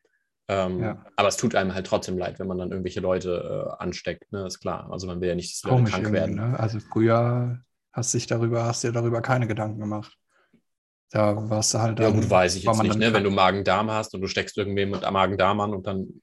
ähm, 0.48 0.82
Ja. 0.82 1.06
Aber 1.16 1.28
es 1.28 1.38
tut 1.38 1.56
einem 1.56 1.74
halt 1.74 1.88
trotzdem 1.88 2.18
leid, 2.18 2.40
wenn 2.40 2.48
man 2.48 2.58
dann 2.58 2.72
irgendwelche 2.72 3.00
Leute 3.00 3.68
äh, 3.80 3.84
ansteckt. 3.84 4.32
Ne? 4.32 4.46
Ist 4.48 4.60
klar. 4.60 4.92
Also 4.92 5.08
man 5.08 5.22
will 5.22 5.30
ja 5.30 5.36
nicht, 5.36 5.54
dass 5.54 5.64
Leute 5.64 5.76
Komisch 5.76 5.92
krank 5.92 6.14
werden. 6.14 6.36
ne? 6.36 6.60
Also 6.60 6.80
früher 6.80 7.62
hast 7.94 8.14
dich 8.14 8.28
darüber, 8.28 8.66
hast 8.66 8.84
dir 8.84 8.92
darüber 8.92 9.22
keine 9.22 9.48
Gedanken 9.48 9.80
gemacht. 9.80 10.18
Da 11.10 11.50
warst 11.50 11.74
du 11.74 11.80
halt 11.80 12.00
Ja, 12.00 12.10
gut, 12.10 12.30
weiß 12.30 12.56
ich 12.56 12.64
jetzt 12.64 12.84
nicht. 12.84 12.96
Ne? 12.98 13.06
Wenn 13.08 13.12
krank. 13.14 13.26
du 13.26 13.32
Magen-Darm 13.32 13.92
hast 13.92 14.14
und 14.14 14.22
du 14.22 14.28
steckst 14.28 14.58
irgendwem 14.58 14.92
mit 14.92 15.02
Magen-Darm 15.10 15.60
an 15.62 15.74
und 15.74 15.88
dann 15.88 16.22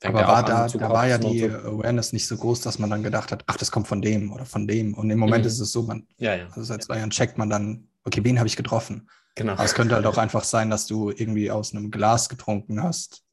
fängt 0.00 0.14
Aber 0.14 0.20
er 0.20 0.28
war 0.28 0.44
da, 0.44 0.68
da 0.68 0.88
war 0.92 1.06
ja 1.08 1.18
die 1.18 1.44
so. 1.44 1.46
Awareness 1.50 2.12
nicht 2.12 2.26
so 2.26 2.36
groß, 2.36 2.60
dass 2.60 2.78
man 2.78 2.90
dann 2.90 3.02
gedacht 3.02 3.32
hat, 3.32 3.42
ach, 3.46 3.56
das 3.56 3.70
kommt 3.70 3.88
von 3.88 4.00
dem 4.02 4.32
oder 4.32 4.46
von 4.46 4.66
dem. 4.68 4.94
Und 4.94 5.10
im 5.10 5.18
Moment 5.18 5.44
Mhm. 5.44 5.48
ist 5.48 5.60
es 5.60 5.72
so, 5.72 5.82
man, 5.82 6.06
Ja, 6.18 6.34
ja, 6.36 6.46
also 6.46 6.62
seit 6.62 6.82
zwei 6.84 6.98
Jahren 6.98 7.10
checkt 7.10 7.38
man 7.38 7.50
dann, 7.50 7.88
okay, 8.04 8.20
wen 8.24 8.38
habe 8.38 8.46
ich 8.48 8.56
getroffen? 8.56 9.08
genau. 9.34 9.52
Aber 9.54 9.64
es 9.64 9.74
könnte 9.74 9.94
halt 9.96 10.06
auch 10.06 10.18
einfach 10.18 10.44
sein, 10.44 10.70
dass 10.70 10.86
du 10.86 11.10
irgendwie 11.10 11.50
aus 11.50 11.74
einem 11.74 11.90
Glas 11.90 12.28
getrunken 12.28 12.82
hast, 12.82 13.24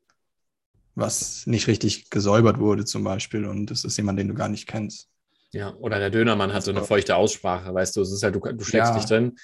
was 0.95 1.45
nicht 1.45 1.67
richtig 1.67 2.09
gesäubert 2.09 2.59
wurde 2.59 2.83
zum 2.83 3.03
Beispiel 3.03 3.45
und 3.45 3.71
es 3.71 3.83
ist 3.83 3.97
jemand, 3.97 4.19
den 4.19 4.27
du 4.27 4.33
gar 4.33 4.49
nicht 4.49 4.67
kennst. 4.67 5.09
Ja, 5.53 5.73
oder 5.75 5.99
der 5.99 6.09
Dönermann 6.09 6.53
hat 6.53 6.63
so 6.63 6.71
eine 6.71 6.83
feuchte 6.83 7.15
Aussprache, 7.15 7.73
weißt 7.73 7.95
du, 7.95 8.01
es 8.01 8.11
ist 8.11 8.23
halt, 8.23 8.35
du, 8.35 8.39
du 8.39 8.63
schlägst 8.65 8.93
Ja. 8.93 8.99
dich 8.99 9.05
drin 9.05 9.37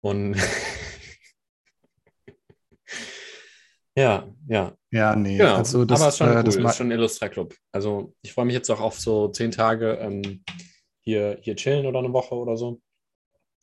und 0.00 0.36
ja, 3.96 4.28
ja, 4.48 4.72
Ja, 4.90 5.16
nee. 5.16 5.38
genau. 5.38 5.56
Also 5.56 5.84
das, 5.84 6.00
Aber 6.00 6.08
es 6.08 6.14
ist 6.14 6.18
schon 6.18 6.28
äh, 6.28 6.30
cool, 6.36 6.42
das 6.44 6.56
es 6.56 6.64
ist 6.64 6.76
schon 6.76 6.86
ein 6.88 6.92
Illustra-Club. 6.92 7.54
Also 7.72 8.14
ich 8.22 8.32
freue 8.32 8.44
mich 8.44 8.54
jetzt 8.54 8.70
auch 8.70 8.80
auf 8.80 8.98
so 8.98 9.28
zehn 9.28 9.50
Tage 9.50 9.94
ähm, 10.00 10.44
hier, 11.00 11.38
hier 11.40 11.56
chillen 11.56 11.86
oder 11.86 11.98
eine 11.98 12.12
Woche 12.12 12.34
oder 12.34 12.56
so. 12.56 12.80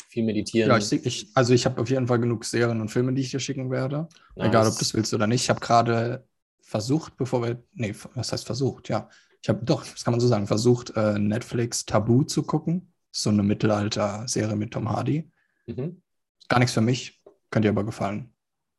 Viel 0.10 0.24
meditieren. 0.24 0.70
ja, 0.70 0.78
ich, 0.78 0.92
ich, 0.94 1.32
also 1.36 1.54
ich 1.54 1.66
habe 1.66 1.82
auf 1.82 1.90
jeden 1.90 2.08
Fall 2.08 2.20
genug 2.20 2.46
Serien 2.46 2.80
und 2.80 2.90
Filme, 2.90 3.14
die 3.14 3.22
ich 3.22 3.32
dir 3.32 3.40
schicken 3.40 3.70
werde. 3.72 4.08
Nice. 4.36 4.48
Egal, 4.48 4.68
ob 4.68 4.74
du 4.74 4.80
das 4.80 4.94
willst 4.94 5.14
oder 5.14 5.28
nicht. 5.28 5.44
Ich 5.44 5.50
habe 5.50 5.60
gerade 5.60 6.26
versucht, 6.62 7.18
bevor 7.18 7.44
wir, 7.44 7.64
nee, 7.74 7.94
was 8.14 8.32
heißt 8.32 8.46
versucht? 8.46 8.90
Ja, 8.90 9.10
ich 9.42 9.50
habe 9.50 9.64
doch, 9.64 9.86
das 9.86 10.04
kann 10.04 10.12
man 10.12 10.20
so 10.20 10.28
sagen, 10.28 10.48
versucht, 10.48 10.94
äh, 10.96 11.20
Netflix 11.20 11.86
Tabu 11.86 12.24
zu 12.24 12.44
gucken. 12.44 12.92
So 13.12 13.30
eine 13.30 13.44
Mittelalter-Serie 13.44 14.56
mit 14.56 14.72
Tom 14.72 14.90
Hardy. 14.90 15.30
Mhm. 15.68 16.02
Gar 16.48 16.60
nichts 16.60 16.74
für 16.74 16.82
mich, 16.82 17.22
könnte 17.50 17.68
dir 17.68 17.72
aber 17.72 17.84
gefallen. 17.84 18.32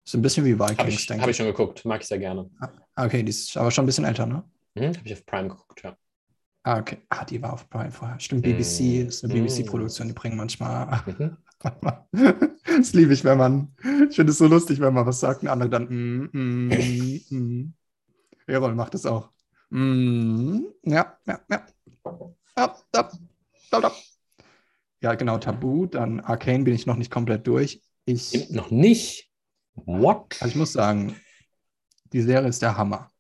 Ist 0.05 0.15
ein 0.15 0.23
bisschen 0.23 0.45
wie 0.45 0.55
Habe 0.59 0.71
Vikings, 0.71 0.95
ich, 1.01 1.07
denke 1.07 1.23
hab 1.23 1.29
ich 1.29 1.33
ich. 1.33 1.37
schon 1.39 1.47
geguckt, 1.47 1.85
mag 1.85 2.01
ich 2.01 2.07
sehr 2.07 2.19
gerne. 2.19 2.49
Ah, 2.61 3.07
Okay, 3.07 3.23
die 3.23 3.31
ist 3.31 3.57
aber 3.57 3.71
schon 3.71 3.85
ein 3.85 3.87
bisschen 3.87 4.05
älter, 4.05 4.27
ne? 4.27 4.45
Mhm. 4.75 4.83
Habe 4.97 5.01
ich 5.05 5.13
auf 5.13 5.27
Prime 5.27 5.49
geguckt, 5.49 5.83
ja. 5.83 5.97
Ah, 6.63 6.79
okay. 6.79 6.99
Ah, 7.09 7.25
die 7.25 7.41
war 7.43 7.53
auf 7.53 7.69
Prime 7.69 7.91
vorher. 7.91 8.19
Stimmt, 8.19 8.45
Mm. 8.47 8.51
BBC 8.51 9.03
ist 9.07 9.25
eine 9.25 9.35
Mm. 9.35 9.45
BBC-Produktion, 9.47 10.09
die 10.09 10.15
bringen 10.15 10.37
manchmal. 10.37 11.01
Mhm. 11.07 11.37
das 12.67 12.93
liebe 12.93 13.13
ich, 13.13 13.25
wenn 13.25 13.39
man. 13.39 13.75
Ich 14.11 14.17
finde 14.17 14.33
es 14.33 14.39
so 14.39 14.47
lustig, 14.47 14.81
wenn 14.81 14.93
man 14.95 15.07
was 15.07 15.21
sagt 15.21 15.43
und 15.43 15.49
andere 15.49 15.71
dann. 15.71 15.85
Mm, 15.89 16.29
mm, 16.33 16.69
mm. 17.31 17.75
Errol 18.47 18.75
macht 18.75 18.95
es 18.95 19.07
auch. 19.07 19.31
Mm, 19.71 20.61
ja, 20.85 21.17
ja, 21.27 21.41
ja. 21.51 21.67
Ja, 22.57 22.77
da, 22.93 23.11
da, 23.71 23.81
da. 23.81 23.93
Ja, 25.01 25.15
genau, 25.15 25.39
Tabu. 25.39 25.87
Dann 25.87 26.21
Arcane 26.21 26.65
bin 26.65 26.75
ich 26.75 26.87
noch 26.87 26.97
nicht 26.97 27.11
komplett 27.11 27.47
durch. 27.47 27.83
Ich, 28.05 28.51
Noch 28.51 28.71
nicht? 28.71 29.31
What? 29.75 30.37
also 30.41 30.51
ich 30.51 30.57
muss 30.57 30.73
sagen, 30.73 31.17
die 32.13 32.23
Serie 32.23 32.49
ist 32.49 32.63
der 32.63 32.77
Hammer. 32.77 33.11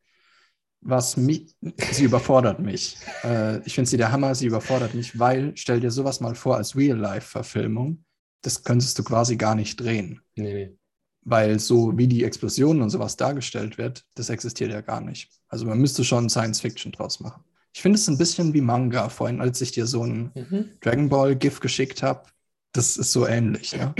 Was 0.81 1.17
mich, 1.17 1.55
sie 1.91 2.05
überfordert 2.05 2.61
mich. 2.61 2.97
Äh, 3.25 3.59
ich 3.67 3.75
finde 3.75 3.91
sie 3.91 3.97
der 3.97 4.13
Hammer, 4.13 4.35
sie 4.35 4.47
überfordert 4.47 4.95
mich, 4.95 5.19
weil, 5.19 5.53
stell 5.57 5.81
dir 5.81 5.91
sowas 5.91 6.21
mal 6.21 6.35
vor 6.35 6.57
als 6.57 6.77
Real-Life-Verfilmung, 6.77 8.05
das 8.43 8.63
könntest 8.63 8.99
du 8.99 9.03
quasi 9.03 9.37
gar 9.37 9.55
nicht 9.57 9.81
drehen. 9.81 10.21
Nee, 10.37 10.55
nee. 10.55 10.77
Weil 11.23 11.59
so 11.59 11.99
wie 11.99 12.07
die 12.07 12.23
Explosionen 12.23 12.83
und 12.83 12.91
sowas 12.91 13.17
dargestellt 13.17 13.79
wird, 13.79 14.05
das 14.15 14.31
existiert 14.31 14.71
ja 14.71 14.81
gar 14.81 15.01
nicht. 15.01 15.29
Also 15.49 15.67
man 15.67 15.81
müsste 15.81 16.05
schon 16.05 16.31
Science-Fiction 16.31 16.93
draus 16.93 17.19
machen. 17.19 17.43
Ich 17.77 17.83
finde 17.83 17.99
es 17.99 18.09
ein 18.09 18.17
bisschen 18.17 18.55
wie 18.55 18.63
Manga. 18.63 19.11
Vorhin, 19.11 19.43
als 19.43 19.61
ich 19.61 19.71
dir 19.71 19.85
so 19.87 20.03
ein 20.03 20.33
Mhm. 20.35 20.71
Dragon 20.81 21.11
Ball 21.11 21.37
GIF 21.37 21.61
geschickt 21.61 22.03
habe, 22.03 22.23
das 22.73 22.97
ist 22.97 23.13
so 23.13 23.27
ähnlich. 23.27 23.73
Ja? 23.73 23.95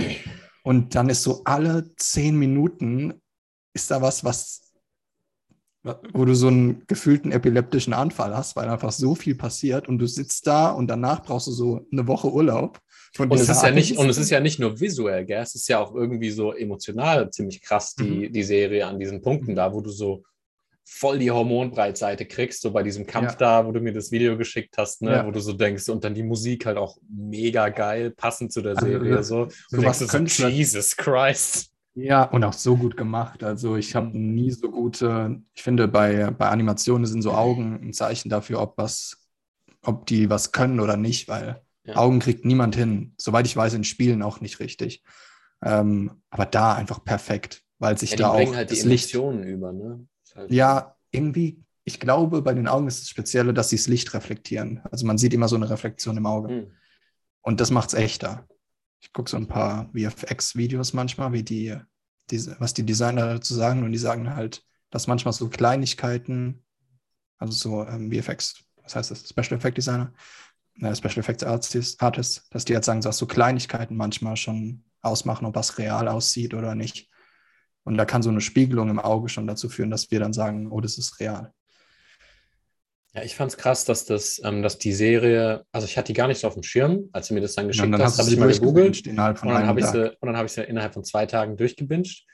Und 0.63 0.95
dann 0.95 1.09
ist 1.09 1.21
so 1.21 1.43
alle 1.45 1.93
zehn 1.95 2.35
Minuten 2.39 3.21
ist 3.75 3.91
da 3.91 4.01
was, 4.01 4.23
was 4.23 4.63
wo 6.11 6.25
du 6.25 6.33
so 6.33 6.47
einen 6.47 6.85
gefühlten 6.87 7.31
epileptischen 7.31 7.93
Anfall 7.93 8.35
hast, 8.35 8.55
weil 8.55 8.67
einfach 8.67 8.91
so 8.91 9.13
viel 9.13 9.35
passiert 9.35 9.87
und 9.87 9.99
du 9.99 10.07
sitzt 10.07 10.47
da 10.47 10.71
und 10.71 10.87
danach 10.87 11.21
brauchst 11.23 11.45
du 11.45 11.51
so 11.51 11.85
eine 11.91 12.07
Woche 12.07 12.33
Urlaub. 12.33 12.79
Und 13.19 13.31
es, 13.31 13.47
ist 13.47 13.61
ja 13.63 13.69
nicht, 13.71 13.95
und 13.95 14.09
es 14.09 14.17
ist 14.17 14.31
ja 14.31 14.39
nicht 14.39 14.59
nur 14.59 14.79
visuell, 14.79 15.23
gell? 15.23 15.43
es 15.43 15.53
ist 15.53 15.69
ja 15.69 15.77
auch 15.79 15.93
irgendwie 15.93 16.31
so 16.31 16.51
emotional 16.51 17.29
ziemlich 17.29 17.61
krass, 17.61 17.95
Mhm. 17.99 18.03
die, 18.05 18.31
die 18.31 18.43
Serie 18.43 18.87
an 18.87 18.99
diesen 18.99 19.21
Punkten 19.21 19.53
da, 19.55 19.71
wo 19.71 19.81
du 19.81 19.91
so 19.91 20.23
voll 20.89 21.19
die 21.19 21.29
Hormonbreitseite 21.31 22.25
kriegst, 22.25 22.61
so 22.61 22.71
bei 22.71 22.81
diesem 22.81 23.05
Kampf 23.05 23.31
Ja. 23.33 23.37
da, 23.37 23.65
wo 23.65 23.71
du 23.71 23.81
mir 23.81 23.91
das 23.93 24.09
Video 24.11 24.37
geschickt 24.37 24.75
hast, 24.77 25.01
ne? 25.01 25.11
Ja. 25.11 25.25
wo 25.27 25.31
du 25.31 25.39
so 25.39 25.53
denkst, 25.53 25.89
und 25.89 26.03
dann 26.03 26.13
die 26.13 26.23
Musik 26.23 26.65
halt 26.65 26.77
auch 26.77 26.97
mega 27.09 27.69
geil, 27.69 28.11
passend 28.11 28.51
zu 28.53 28.61
der 28.61 28.75
Also, 28.75 28.85
Serie. 28.87 29.15
das- 29.15 29.27
so. 29.27 29.45
Du 29.45 29.81
sowas 29.81 29.99
denkst 29.99 30.33
so, 30.37 30.47
Jesus 30.47 30.95
Christ. 30.95 31.71
Ja, 31.93 32.23
und 32.23 32.43
auch 32.43 32.53
so 32.53 32.77
gut 32.77 32.95
gemacht. 32.95 33.43
Also 33.43 33.75
ich 33.75 33.95
habe 33.95 34.17
nie 34.17 34.51
so 34.51 34.69
gute, 34.71 35.41
ich 35.53 35.63
finde, 35.63 35.87
bei, 35.87 36.29
bei 36.31 36.47
Animationen 36.49 37.05
sind 37.07 37.21
so 37.23 37.31
Augen 37.31 37.79
ein 37.83 37.93
Zeichen 37.93 38.29
dafür, 38.29 38.61
ob 38.61 38.77
was, 38.77 39.17
ob 39.83 40.05
die 40.05 40.29
was 40.29 40.51
können 40.51 40.79
oder 40.79 40.95
nicht, 40.95 41.27
weil 41.27 41.61
Ja. 41.85 41.95
Augen 41.97 42.19
kriegt 42.19 42.45
niemand 42.45 42.75
hin. 42.75 43.13
Soweit 43.17 43.45
ich 43.47 43.55
weiß, 43.57 43.73
in 43.73 43.83
Spielen 43.83 44.21
auch 44.21 44.41
nicht 44.41 44.59
richtig. 44.59 45.03
Ähm, 45.63 46.11
aber 46.29 46.45
da 46.45 46.75
einfach 46.75 47.03
perfekt, 47.03 47.63
weil 47.79 47.97
sich 47.97 48.11
Ja, 48.11 48.17
da 48.17 48.29
auch 48.29 48.55
halt 48.55 48.69
die 48.71 48.75
das 48.75 48.83
Licht. 48.85 49.13
Über, 49.15 49.71
ne? 49.73 50.05
Halt- 50.37 50.51
Ja, 50.51 50.95
irgendwie, 51.11 51.63
ich 51.83 51.99
glaube, 51.99 52.41
bei 52.41 52.53
den 52.53 52.67
Augen 52.67 52.87
ist 52.87 53.01
das 53.01 53.09
Spezielle, 53.09 53.53
dass 53.53 53.69
sie 53.69 53.77
das 53.77 53.87
Licht 53.87 54.13
reflektieren. 54.13 54.81
Also 54.91 55.05
man 55.05 55.17
sieht 55.17 55.33
immer 55.33 55.47
so 55.47 55.55
eine 55.55 55.69
Reflexion 55.69 56.15
im 56.17 56.25
Auge. 56.25 56.49
Hm. 56.49 56.71
Und 57.41 57.59
das 57.59 57.71
macht 57.71 57.89
es 57.89 57.93
echter. 57.95 58.47
Ich 58.99 59.13
gucke 59.13 59.29
so 59.29 59.37
ein 59.37 59.47
paar 59.47 59.89
VFX-Videos 59.93 60.93
manchmal, 60.93 61.31
wie 61.33 61.43
die, 61.43 61.75
diese, 62.29 62.55
was 62.59 62.73
die 62.73 62.85
Designer 62.85 63.33
dazu 63.33 63.53
sagen. 63.53 63.83
Und 63.83 63.91
die 63.91 63.97
sagen 63.97 64.35
halt, 64.35 64.63
dass 64.89 65.07
manchmal 65.07 65.33
so 65.33 65.49
Kleinigkeiten, 65.49 66.63
also 67.37 67.53
so 67.53 67.87
ähm, 67.87 68.11
VFX, 68.11 68.63
was 68.83 68.95
heißt 68.95 69.11
das? 69.11 69.29
Special 69.29 69.57
Effect 69.57 69.77
Designer, 69.77 70.13
äh, 70.81 70.95
Special 70.95 71.19
Effects 71.19 71.43
Artists, 71.43 71.99
Artists, 71.99 72.49
dass 72.49 72.65
die 72.65 72.73
halt 72.73 72.85
sagen, 72.85 73.01
dass 73.01 73.17
so 73.17 73.25
Kleinigkeiten 73.27 73.95
manchmal 73.95 74.35
schon 74.35 74.83
ausmachen, 75.01 75.45
ob 75.45 75.55
was 75.55 75.77
real 75.77 76.07
aussieht 76.07 76.53
oder 76.53 76.75
nicht. 76.75 77.09
Und 77.87 77.97
da 77.97 78.03
kann 78.03 78.21
so 78.21 78.29
eine 78.29 78.41
Spiegelung 78.41 78.89
im 78.89 78.99
Auge 78.99 79.29
schon 79.29 79.47
dazu 79.47 79.69
führen, 79.69 79.89
dass 79.89 80.11
wir 80.11 80.19
dann 80.19 80.33
sagen, 80.33 80.67
oh, 80.69 80.81
das 80.81 80.97
ist 80.97 81.21
real. 81.21 81.53
Ja, 83.13 83.23
ich 83.23 83.33
fand 83.33 83.49
es 83.49 83.57
krass, 83.57 83.85
dass 83.85 84.03
das, 84.03 84.41
ähm, 84.43 84.61
dass 84.61 84.77
die 84.77 84.91
Serie, 84.91 85.63
also 85.71 85.85
ich 85.85 85.97
hatte 85.97 86.07
die 86.07 86.13
gar 86.13 86.27
nicht 86.27 86.41
so 86.41 86.47
auf 86.47 86.53
dem 86.55 86.63
Schirm, 86.63 87.07
als 87.13 87.29
du 87.29 87.33
mir 87.33 87.39
das 87.39 87.55
dann 87.55 87.67
geschickt 87.67 87.87
dann 87.93 88.01
hast, 88.01 88.17
hast 88.17 88.17
du 88.17 88.21
habe 88.23 88.29
sie 88.29 88.35
ich 88.35 88.39
mal 88.41 88.51
gegoogelt. 88.51 89.07
Und 89.07 89.15
dann 89.15 89.67
habe 89.67 89.79
ich 89.79 89.85
sie, 89.85 90.11
und 90.19 90.27
dann 90.27 90.35
habe 90.35 90.47
ich 90.47 90.51
sie 90.51 90.63
innerhalb 90.63 90.93
von 90.93 91.05
zwei 91.05 91.25
Tagen 91.25 91.55
durchgebinged. 91.55 92.25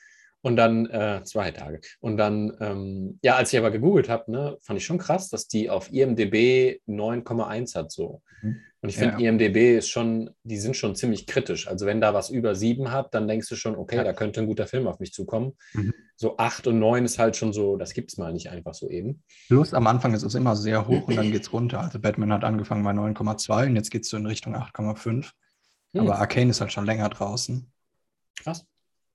Und 0.41 0.55
dann, 0.55 0.87
äh, 0.87 1.21
zwei 1.23 1.51
Tage. 1.51 1.79
Und 1.99 2.17
dann, 2.17 2.51
ähm, 2.59 3.19
ja, 3.21 3.35
als 3.35 3.53
ich 3.53 3.59
aber 3.59 3.69
gegoogelt 3.69 4.09
habe, 4.09 4.29
ne, 4.29 4.57
fand 4.59 4.79
ich 4.79 4.85
schon 4.85 4.97
krass, 4.97 5.29
dass 5.29 5.47
die 5.47 5.69
auf 5.69 5.93
IMDB 5.93 6.81
9,1 6.87 7.75
hat 7.75 7.91
so. 7.91 8.23
Mhm. 8.41 8.59
Und 8.84 8.89
ich 8.89 8.98
finde, 8.98 9.24
ja. 9.24 9.30
IMDB 9.30 9.78
ist 9.78 9.88
schon, 9.89 10.30
die 10.43 10.58
sind 10.58 10.76
schon 10.76 10.93
ziemlich 10.93 11.26
kritisch. 11.26 11.69
Also 11.69 11.86
wenn 11.86 12.02
da 12.02 12.13
was 12.13 12.30
über 12.30 12.54
sieben 12.54 12.91
hat, 12.91 13.13
dann 13.13 13.30
denkst 13.30 13.48
du 13.48 13.56
schon, 13.56 13.78
okay, 13.78 13.96
Ja. 13.96 14.04
da 14.04 14.12
könnte 14.12 14.41
ein 14.41 14.46
guter 14.46 14.67
Film 14.67 14.88
auf 14.88 15.00
mich 15.00 15.13
zukommen. 15.13 15.54
Mhm. 15.74 15.93
So 16.17 16.36
acht 16.38 16.67
und 16.67 16.80
neun 16.80 17.06
ist 17.06 17.17
halt 17.17 17.38
schon 17.38 17.54
so, 17.54 17.78
das 17.78 17.93
gibt 17.93 18.12
es 18.12 18.17
mal 18.17 18.34
nicht 18.34 18.50
einfach 18.50 18.74
so 18.74 18.89
eben. 18.89 19.24
Plus 19.48 19.74
am 19.74 19.88
Anfang 19.88 20.13
ist 20.13 20.24
es 20.24 20.36
immer 20.36 20.58
sehr 20.58 20.86
hoch 20.86 21.08
und 21.08 21.15
dann 21.15 21.32
geht 21.32 21.43
es 21.43 21.54
runter. 21.54 21.80
Also 21.80 21.98
Batman 21.98 22.34
hat 22.34 22.43
angefangen 22.43 22.84
bei 22.84 22.91
9,2 22.91 23.67
und 23.67 23.76
jetzt 23.78 23.89
geht 23.89 24.04
es 24.04 24.10
so 24.10 24.17
in 24.17 24.26
Richtung 24.26 24.54
8,5. 24.54 25.32
Hm. 25.93 26.02
Aber 26.02 26.19
Arcane 26.19 26.50
ist 26.52 26.60
halt 26.60 26.74
schon 26.74 26.86
länger 26.86 27.08
draußen. 27.08 27.72
Krass. 28.43 28.65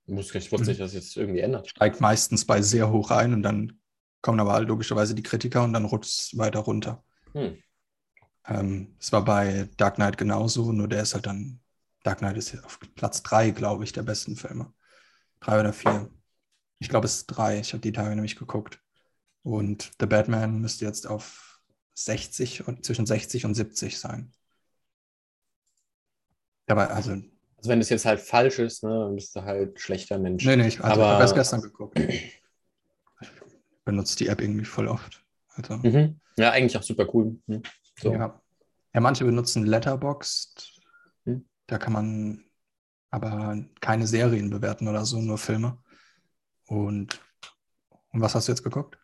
Ich 0.07 0.15
wusste 0.15 0.39
ich 0.39 0.51
wusste 0.51 0.63
Mhm. 0.63 0.69
nicht, 0.69 0.81
dass 0.81 0.87
es 0.89 0.95
jetzt 0.95 1.15
irgendwie 1.17 1.41
ändert. 1.41 1.69
Steigt 1.69 2.01
meistens 2.01 2.43
bei 2.45 2.63
sehr 2.63 2.89
hoch 2.91 3.11
ein 3.11 3.33
und 3.35 3.43
dann 3.43 3.79
kommen 4.23 4.39
aber 4.39 4.59
logischerweise 4.61 5.13
die 5.13 5.21
Kritiker 5.21 5.63
und 5.63 5.73
dann 5.73 5.85
rutscht 5.85 6.09
es 6.09 6.37
weiter 6.39 6.59
runter. 6.61 7.03
Hm. 7.33 7.57
Ähm, 8.49 8.95
Es 8.99 9.11
war 9.11 9.23
bei 9.23 9.69
Dark 9.77 9.95
Knight 9.95 10.17
genauso, 10.17 10.71
nur 10.71 10.87
der 10.87 11.03
ist 11.03 11.13
halt 11.13 11.25
dann, 11.27 11.59
Dark 12.03 12.19
Knight 12.19 12.37
ist 12.37 12.63
auf 12.63 12.79
Platz 12.95 13.21
3, 13.23 13.51
glaube 13.51 13.83
ich, 13.83 13.93
der 13.93 14.03
besten 14.03 14.35
Filme. 14.35 14.73
Drei 15.39 15.59
oder 15.59 15.71
vier. 15.73 16.09
Ich 16.79 16.89
glaube, 16.89 17.05
es 17.05 17.17
ist 17.17 17.27
drei. 17.27 17.59
Ich 17.59 17.73
habe 17.73 17.81
die 17.81 17.91
Tage 17.91 18.15
nämlich 18.15 18.35
geguckt. 18.37 18.81
Und 19.43 19.91
The 19.99 20.05
Batman 20.05 20.59
müsste 20.59 20.85
jetzt 20.85 21.07
auf 21.07 21.61
60 21.93 22.67
und 22.67 22.85
zwischen 22.85 23.05
60 23.05 23.45
und 23.45 23.53
70 23.55 23.99
sein. 23.99 24.33
Aber 26.67 26.89
also, 26.91 27.15
nee, 27.15 27.29
Also 27.57 27.69
wenn 27.69 27.79
das 27.79 27.89
jetzt 27.89 28.05
halt 28.05 28.19
falsch 28.19 28.59
ist, 28.59 28.83
ne, 28.83 28.89
dann 28.89 29.15
bist 29.15 29.35
du 29.35 29.41
halt 29.43 29.79
schlechter 29.79 30.17
Mensch. 30.19 30.45
nee, 30.45 30.53
ich, 30.53 30.61
also, 30.61 30.75
ich 30.77 30.83
Aber- 30.83 31.07
habe 31.07 31.21
erst 31.23 31.35
gestern 31.35 31.61
geguckt. 31.61 31.97
Ich 31.99 32.41
benutze 33.85 34.17
die 34.17 34.27
App 34.27 34.41
irgendwie 34.41 34.65
voll 34.65 34.87
oft. 34.87 35.25
Also, 35.55 35.77
Mhm. 35.77 36.19
Ja, 36.37 36.51
eigentlich 36.51 36.77
auch 36.77 36.83
super 36.83 37.07
cool. 37.13 37.37
Hm. 37.47 37.61
So. 38.01 38.13
Ja. 38.13 38.41
ja, 38.93 38.99
manche 39.01 39.25
benutzen 39.25 39.65
Letterboxd. 39.65 40.79
Hm. 41.25 41.45
Da 41.67 41.77
kann 41.77 41.93
man 41.93 42.43
aber 43.11 43.57
keine 43.81 44.07
Serien 44.07 44.49
bewerten 44.49 44.87
oder 44.87 45.05
so, 45.05 45.19
nur 45.19 45.37
Filme. 45.37 45.77
Und, 46.67 47.19
und 48.11 48.21
was 48.21 48.35
hast 48.35 48.47
du 48.47 48.51
jetzt 48.51 48.63
geguckt? 48.63 48.97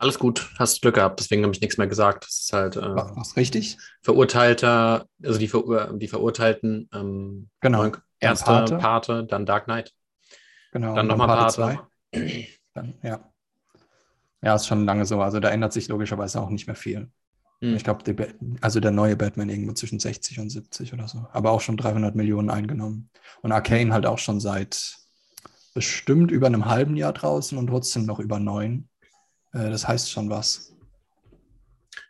Alles 0.00 0.18
gut, 0.18 0.48
hast 0.58 0.80
Glück 0.80 0.94
gehabt, 0.94 1.18
deswegen 1.18 1.42
habe 1.42 1.52
ich 1.52 1.60
nichts 1.60 1.76
mehr 1.76 1.88
gesagt. 1.88 2.24
Das 2.24 2.38
ist 2.40 2.52
halt 2.52 2.76
äh, 2.76 2.82
War 2.94 3.16
was 3.16 3.36
richtig? 3.36 3.78
Verurteilter, 4.00 5.06
also 5.24 5.38
die, 5.40 5.48
Verur 5.48 5.92
die 5.98 6.06
Verurteilten, 6.06 6.88
ähm, 6.94 7.50
Genau. 7.60 7.82
neun- 7.82 7.96
erste 8.20 8.44
Pate. 8.46 8.78
Pate. 8.78 9.24
dann 9.24 9.44
Dark 9.44 9.64
Knight, 9.64 9.92
Genau. 10.72 10.94
dann 10.94 11.08
nochmal 11.08 11.26
Pate. 11.26 11.54
zwei. 11.54 11.80
Dann, 12.74 12.94
ja. 13.02 13.28
Ja, 14.40 14.54
ist 14.54 14.68
schon 14.68 14.84
lange 14.84 15.04
so. 15.04 15.20
Also 15.20 15.40
da 15.40 15.48
ändert 15.50 15.72
sich 15.72 15.88
logischerweise 15.88 16.40
auch 16.40 16.48
nicht 16.50 16.68
mehr 16.68 16.76
viel. 16.76 17.10
Hm. 17.60 17.74
Ich 17.74 17.84
glaube, 17.84 18.34
also 18.60 18.80
der 18.80 18.90
neue 18.92 19.16
Batman 19.16 19.48
irgendwo 19.48 19.72
zwischen 19.72 19.98
60 19.98 20.38
und 20.38 20.50
70 20.50 20.92
oder 20.92 21.08
so. 21.08 21.26
Aber 21.32 21.50
auch 21.50 21.60
schon 21.60 21.76
300 21.76 22.14
Millionen 22.14 22.50
eingenommen. 22.50 23.10
Und 23.42 23.52
Arcane 23.52 23.92
halt 23.92 24.06
auch 24.06 24.18
schon 24.18 24.40
seit 24.40 24.96
bestimmt 25.74 26.30
über 26.30 26.46
einem 26.46 26.66
halben 26.66 26.96
Jahr 26.96 27.12
draußen 27.12 27.58
und 27.58 27.66
trotzdem 27.66 28.06
noch 28.06 28.20
über 28.20 28.38
neun. 28.38 28.88
Äh, 29.52 29.70
das 29.70 29.86
heißt 29.86 30.10
schon 30.10 30.30
was. 30.30 30.74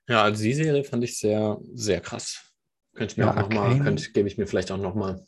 Ja, 0.07 0.23
also 0.23 0.43
die 0.43 0.55
Serie 0.55 0.85
fand 0.85 1.05
ich 1.05 1.19
sehr, 1.19 1.59
sehr 1.75 2.01
krass. 2.01 2.41
Könnte 2.95 3.13
ich 3.13 3.19
mir 3.19 3.25
Ja, 3.25 3.33
auch 3.33 3.37
nochmal, 3.37 3.79
könnte, 3.81 4.11
gebe 4.13 4.29
ich 4.29 4.39
mir 4.39 4.47
vielleicht 4.47 4.71
auch 4.71 4.79
nochmal. 4.79 5.15
Und 5.15 5.27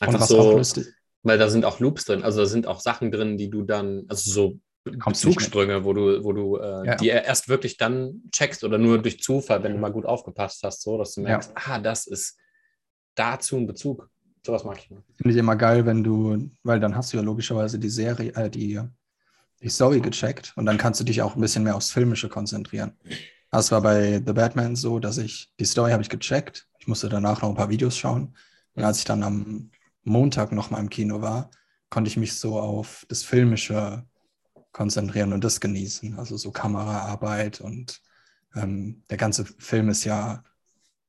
Einfach 0.00 0.20
was 0.20 0.28
so, 0.28 0.84
weil 1.24 1.38
da 1.38 1.48
sind 1.48 1.64
auch 1.64 1.78
Loops 1.78 2.04
drin, 2.04 2.22
also 2.22 2.40
da 2.40 2.46
sind 2.46 2.66
auch 2.66 2.80
Sachen 2.80 3.12
drin, 3.12 3.36
die 3.36 3.48
du 3.48 3.62
dann, 3.62 4.04
also 4.08 4.30
so 4.30 4.60
Bezugssprünge, 4.84 5.84
wo 5.84 5.92
du, 5.92 6.24
wo 6.24 6.32
du 6.32 6.56
äh, 6.56 6.86
Ja. 6.86 6.94
die 6.96 7.08
erst 7.08 7.48
wirklich 7.48 7.76
dann 7.76 8.22
checkst 8.32 8.64
oder 8.64 8.78
nur 8.78 9.00
durch 9.00 9.22
Zufall, 9.22 9.62
wenn 9.62 9.72
du 9.72 9.78
mal 9.78 9.92
gut 9.92 10.06
aufgepasst 10.06 10.62
hast, 10.64 10.82
so, 10.82 10.98
dass 10.98 11.14
du 11.14 11.20
Ja. 11.22 11.28
merkst, 11.28 11.52
ah, 11.54 11.78
das 11.78 12.06
ist 12.06 12.36
dazu 13.14 13.56
ein 13.56 13.66
Bezug. 13.66 14.08
Sowas 14.44 14.64
mag 14.64 14.78
ich 14.78 14.90
mal. 14.90 15.02
finde 15.14 15.30
ich 15.30 15.36
immer 15.36 15.54
geil, 15.54 15.86
wenn 15.86 16.02
du, 16.02 16.50
weil 16.64 16.80
dann 16.80 16.96
hast 16.96 17.12
du 17.12 17.16
ja 17.16 17.22
logischerweise 17.22 17.78
die 17.78 17.88
Serie, 17.88 18.34
äh, 18.34 18.50
die, 18.50 18.80
die 19.62 19.68
Story 19.68 20.00
gecheckt 20.00 20.52
und 20.56 20.66
dann 20.66 20.78
kannst 20.78 20.98
du 20.98 21.04
dich 21.04 21.22
auch 21.22 21.36
ein 21.36 21.40
bisschen 21.40 21.62
mehr 21.62 21.76
aufs 21.76 21.92
Filmische 21.92 22.28
konzentrieren. 22.28 22.96
Das 23.52 23.70
war 23.70 23.82
bei 23.82 24.14
The 24.26 24.32
Batman 24.32 24.74
so, 24.74 24.98
dass 24.98 25.18
ich, 25.18 25.52
die 25.60 25.64
Story 25.64 25.92
habe 25.92 26.02
ich 26.02 26.08
gecheckt. 26.08 26.66
Ich 26.78 26.88
musste 26.88 27.08
danach 27.08 27.42
noch 27.42 27.50
ein 27.50 27.54
paar 27.54 27.68
Videos 27.70 27.96
schauen. 27.96 28.34
Und 28.74 28.82
als 28.82 28.98
ich 28.98 29.04
dann 29.04 29.22
am 29.22 29.70
Montag 30.02 30.50
noch 30.50 30.70
mal 30.70 30.80
im 30.80 30.88
Kino 30.90 31.20
war, 31.20 31.50
konnte 31.90 32.08
ich 32.08 32.16
mich 32.16 32.34
so 32.34 32.58
auf 32.58 33.04
das 33.08 33.22
Filmische 33.22 34.04
konzentrieren 34.72 35.32
und 35.32 35.44
das 35.44 35.60
genießen. 35.60 36.18
Also 36.18 36.36
so 36.36 36.50
Kameraarbeit 36.50 37.60
und 37.60 38.00
ähm, 38.54 39.02
der 39.10 39.16
ganze 39.16 39.44
Film 39.44 39.88
ist 39.88 40.04
ja 40.04 40.42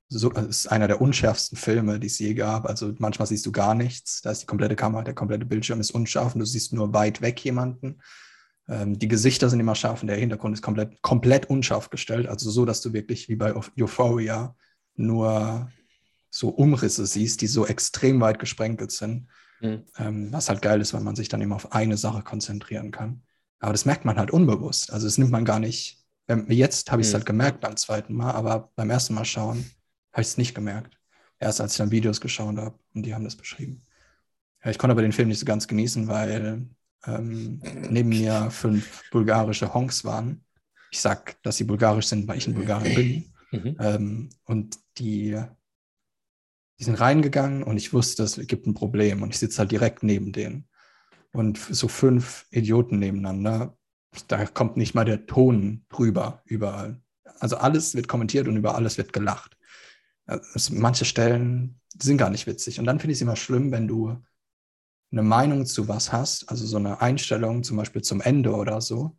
so, 0.09 0.31
ist 0.31 0.67
einer 0.67 0.87
der 0.87 1.01
unschärfsten 1.01 1.57
Filme, 1.57 1.99
die 1.99 2.07
es 2.07 2.19
je 2.19 2.33
gab. 2.33 2.67
Also 2.67 2.93
manchmal 2.99 3.27
siehst 3.27 3.45
du 3.45 3.51
gar 3.51 3.73
nichts. 3.73 4.21
Da 4.21 4.31
ist 4.31 4.43
die 4.43 4.45
komplette 4.45 4.75
Kamera, 4.75 5.03
der 5.03 5.15
komplette 5.15 5.45
Bildschirm 5.45 5.79
ist 5.79 5.91
unscharf 5.91 6.35
und 6.35 6.39
du 6.39 6.45
siehst 6.45 6.73
nur 6.73 6.93
weit 6.93 7.21
weg 7.21 7.43
jemanden. 7.43 8.01
Ähm, 8.67 8.97
die 8.99 9.07
Gesichter 9.07 9.49
sind 9.49 9.59
immer 9.59 9.75
scharf 9.75 10.01
und 10.01 10.07
der 10.07 10.17
Hintergrund 10.17 10.53
ist 10.53 10.61
komplett, 10.61 11.01
komplett 11.01 11.49
unscharf 11.49 11.89
gestellt. 11.89 12.27
Also 12.27 12.51
so, 12.51 12.65
dass 12.65 12.81
du 12.81 12.93
wirklich 12.93 13.27
wie 13.27 13.35
bei 13.35 13.55
Euphoria 13.55 14.55
nur 14.95 15.71
so 16.29 16.49
Umrisse 16.49 17.05
siehst, 17.05 17.41
die 17.41 17.47
so 17.47 17.65
extrem 17.65 18.21
weit 18.21 18.39
gesprenkelt 18.39 18.91
sind. 18.91 19.27
Mhm. 19.61 19.83
Ähm, 19.97 20.27
was 20.31 20.49
halt 20.49 20.61
geil 20.61 20.81
ist, 20.81 20.93
weil 20.93 21.01
man 21.01 21.15
sich 21.15 21.29
dann 21.29 21.41
immer 21.41 21.55
auf 21.55 21.71
eine 21.71 21.97
Sache 21.97 22.21
konzentrieren 22.21 22.91
kann. 22.91 23.23
Aber 23.63 23.71
das 23.71 23.85
merkt 23.85 24.03
man 24.03 24.17
halt 24.17 24.29
unbewusst. 24.29 24.91
Also 24.91 25.07
das 25.07 25.17
nimmt 25.17 25.31
man 25.31 25.45
gar 25.45 25.59
nicht. 25.59 26.03
Ähm, 26.27 26.45
Jetzt 26.49 26.91
habe 26.91 27.01
ich 27.01 27.07
es 27.07 27.13
Mhm. 27.13 27.17
halt 27.17 27.25
gemerkt 27.25 27.61
beim 27.61 27.77
zweiten 27.77 28.13
Mal, 28.13 28.31
aber 28.31 28.71
beim 28.75 28.89
ersten 28.89 29.13
Mal 29.13 29.23
schauen 29.23 29.63
habe 30.11 30.21
ich 30.21 30.27
es 30.27 30.37
nicht 30.37 30.53
gemerkt. 30.53 30.97
Erst 31.39 31.61
als 31.61 31.71
ich 31.73 31.77
dann 31.77 31.89
Videos 31.89 32.19
geschaut 32.19 32.57
habe 32.57 32.77
und 32.93 33.05
die 33.05 33.15
haben 33.15 33.23
das 33.23 33.37
beschrieben. 33.37 33.81
Ja, 34.63 34.71
ich 34.71 34.77
konnte 34.77 34.91
aber 34.91 35.01
den 35.01 35.13
Film 35.13 35.29
nicht 35.29 35.39
so 35.39 35.45
ganz 35.45 35.67
genießen, 35.69 36.09
weil 36.09 36.67
ähm, 37.05 37.61
neben 37.89 38.09
mir 38.09 38.51
fünf 38.51 39.09
bulgarische 39.11 39.73
Honks 39.73 40.03
waren. 40.03 40.43
Ich 40.91 40.99
sag, 40.99 41.41
dass 41.43 41.55
sie 41.55 41.63
bulgarisch 41.63 42.07
sind, 42.07 42.27
weil 42.27 42.37
ich 42.39 42.47
in 42.47 42.55
Bulgarien 42.55 42.95
bin. 42.95 43.61
Mhm. 43.61 43.77
Ähm, 43.79 44.29
und 44.43 44.77
die, 44.97 45.39
die 46.79 46.83
sind 46.83 46.95
reingegangen 46.95 47.63
und 47.63 47.77
ich 47.77 47.93
wusste, 47.93 48.23
es 48.23 48.35
gibt 48.45 48.67
ein 48.67 48.73
Problem 48.73 49.21
und 49.21 49.29
ich 49.29 49.39
sitze 49.39 49.59
halt 49.59 49.71
direkt 49.71 50.03
neben 50.03 50.33
denen. 50.33 50.67
Und 51.33 51.57
so 51.57 51.87
fünf 51.87 52.45
Idioten 52.51 52.99
nebeneinander, 52.99 53.75
da 54.27 54.45
kommt 54.45 54.77
nicht 54.77 54.93
mal 54.93 55.03
der 55.03 55.25
Ton 55.25 55.85
rüber 55.97 56.41
überall. 56.45 57.01
Also 57.39 57.57
alles 57.57 57.95
wird 57.95 58.07
kommentiert 58.07 58.47
und 58.47 58.55
über 58.55 58.75
alles 58.75 58.97
wird 58.97 59.11
gelacht. 59.11 59.57
Also 60.25 60.75
manche 60.75 61.05
Stellen 61.05 61.81
sind 61.99 62.17
gar 62.17 62.29
nicht 62.29 62.47
witzig. 62.47 62.79
Und 62.79 62.85
dann 62.85 62.99
finde 62.99 63.13
ich 63.13 63.17
es 63.17 63.21
immer 63.21 63.35
schlimm, 63.35 63.71
wenn 63.71 63.87
du 63.87 64.15
eine 65.11 65.23
Meinung 65.23 65.65
zu 65.65 65.87
was 65.87 66.11
hast, 66.11 66.49
also 66.49 66.65
so 66.65 66.77
eine 66.77 67.01
Einstellung 67.01 67.63
zum 67.63 67.77
Beispiel 67.77 68.01
zum 68.01 68.21
Ende 68.21 68.53
oder 68.55 68.81
so, 68.81 69.17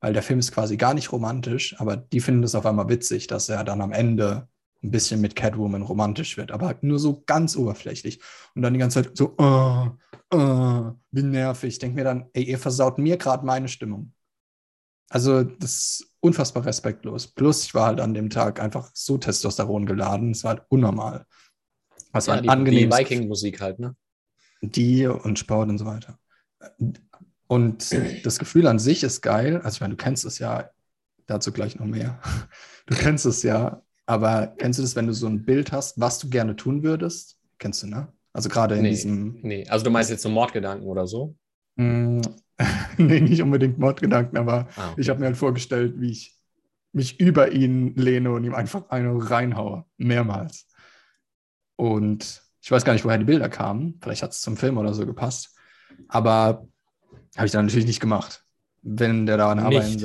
weil 0.00 0.12
der 0.12 0.22
Film 0.22 0.38
ist 0.38 0.52
quasi 0.52 0.76
gar 0.76 0.94
nicht 0.94 1.12
romantisch, 1.12 1.78
aber 1.80 1.96
die 1.96 2.20
finden 2.20 2.42
es 2.44 2.54
auf 2.54 2.66
einmal 2.66 2.88
witzig, 2.88 3.26
dass 3.26 3.48
er 3.48 3.64
dann 3.64 3.80
am 3.80 3.92
Ende 3.92 4.48
ein 4.82 4.90
bisschen 4.90 5.20
mit 5.20 5.34
Catwoman 5.34 5.82
romantisch 5.82 6.36
wird, 6.36 6.52
aber 6.52 6.66
halt 6.68 6.82
nur 6.82 6.98
so 6.98 7.22
ganz 7.26 7.56
oberflächlich. 7.56 8.20
Und 8.54 8.62
dann 8.62 8.72
die 8.72 8.78
ganze 8.78 9.02
Zeit 9.02 9.16
so, 9.16 9.34
oh, 9.38 9.88
oh, 10.30 10.92
wie 11.10 11.22
nervig. 11.22 11.74
Ich 11.74 11.78
denke 11.78 11.96
mir 11.96 12.04
dann, 12.04 12.26
ey, 12.32 12.44
ihr 12.44 12.58
versaut 12.58 12.98
mir 12.98 13.16
gerade 13.16 13.44
meine 13.44 13.68
Stimmung. 13.68 14.12
Also, 15.10 15.42
das 15.42 15.70
ist 15.70 16.14
unfassbar 16.20 16.64
respektlos. 16.66 17.26
Plus, 17.28 17.64
ich 17.64 17.74
war 17.74 17.86
halt 17.86 18.00
an 18.00 18.14
dem 18.14 18.30
Tag 18.30 18.60
einfach 18.60 18.90
so 18.94 19.18
Testosteron 19.18 19.86
geladen, 19.86 20.32
es 20.32 20.44
war 20.44 20.56
halt 20.56 20.62
unnormal. 20.68 21.24
War 22.12 22.22
Ja, 22.26 22.34
ein 22.34 22.64
die, 22.64 22.70
die 22.70 22.90
Viking-Musik 22.90 23.60
halt, 23.60 23.78
ne? 23.78 23.96
die 24.60 25.06
und 25.06 25.38
Sport 25.38 25.68
und 25.68 25.78
so 25.78 25.86
weiter. 25.86 26.18
Und 27.46 27.94
das 28.24 28.38
Gefühl 28.38 28.66
an 28.66 28.78
sich 28.78 29.02
ist 29.02 29.22
geil. 29.22 29.56
Also 29.62 29.76
ich 29.76 29.80
meine, 29.80 29.96
du 29.96 30.02
kennst 30.02 30.24
es 30.24 30.38
ja, 30.38 30.70
dazu 31.26 31.52
gleich 31.52 31.78
noch 31.78 31.86
mehr. 31.86 32.20
Du 32.86 32.94
kennst 32.94 33.26
es 33.26 33.42
ja, 33.42 33.82
aber 34.08 34.54
kennst 34.58 34.78
du 34.78 34.82
das, 34.82 34.96
wenn 34.96 35.06
du 35.06 35.12
so 35.12 35.26
ein 35.26 35.44
Bild 35.44 35.70
hast, 35.70 36.00
was 36.00 36.18
du 36.18 36.28
gerne 36.30 36.56
tun 36.56 36.82
würdest? 36.82 37.38
Kennst 37.58 37.82
du, 37.82 37.86
ne? 37.88 38.08
Also 38.32 38.48
gerade 38.48 38.76
in 38.76 38.82
Nee. 38.82 38.90
diesem, 38.90 39.38
Nee, 39.42 39.66
also 39.68 39.84
du 39.84 39.90
meinst 39.90 40.10
jetzt 40.10 40.22
so 40.22 40.28
Mordgedanken 40.30 40.86
oder 40.86 41.06
so? 41.06 41.36
Mm, 41.76 42.20
nee, 42.96 43.20
nicht 43.20 43.42
unbedingt 43.42 43.78
Mordgedanken, 43.78 44.38
aber 44.38 44.68
Ah, 44.76 44.92
okay. 44.92 45.00
ich 45.00 45.08
habe 45.10 45.20
mir 45.20 45.26
halt 45.26 45.36
vorgestellt, 45.36 45.94
wie 46.00 46.10
ich 46.10 46.34
mich 46.92 47.20
über 47.20 47.52
ihn 47.52 47.94
lehne 47.96 48.32
und 48.32 48.44
ihm 48.44 48.54
einfach 48.54 48.88
eine 48.88 49.12
reinhaue. 49.30 49.84
Mehrmals. 49.98 50.66
Und 51.76 52.42
ich 52.62 52.70
weiß 52.70 52.84
gar 52.84 52.92
nicht, 52.94 53.04
woher 53.04 53.18
die 53.18 53.24
Bilder 53.24 53.48
kamen. 53.48 53.98
Vielleicht 54.02 54.22
hat 54.22 54.32
es 54.32 54.40
zum 54.40 54.56
Film 54.56 54.78
oder 54.78 54.94
so 54.94 55.06
gepasst. 55.06 55.54
Aber 56.08 56.66
habe 57.36 57.46
ich 57.46 57.52
dann 57.52 57.66
natürlich 57.66 57.86
nicht 57.86 58.00
gemacht. 58.00 58.44
Wenn 58.82 59.26
der 59.26 59.36
dann 59.36 59.58
aber 59.58 59.80
Nicht? 59.80 60.02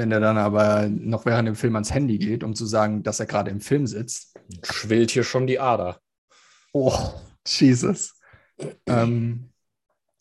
Wenn 0.00 0.08
der 0.08 0.20
dann 0.20 0.38
aber 0.38 0.88
noch 0.88 1.26
während 1.26 1.46
dem 1.46 1.54
Film 1.56 1.76
ans 1.76 1.92
Handy 1.92 2.16
geht, 2.16 2.42
um 2.42 2.54
zu 2.54 2.64
sagen, 2.64 3.02
dass 3.02 3.20
er 3.20 3.26
gerade 3.26 3.50
im 3.50 3.60
Film 3.60 3.86
sitzt. 3.86 4.34
Schwillt 4.62 5.10
hier 5.10 5.24
schon 5.24 5.46
die 5.46 5.60
Ader. 5.60 6.00
Oh, 6.72 6.96
Jesus. 7.46 8.18
ähm, 8.86 9.50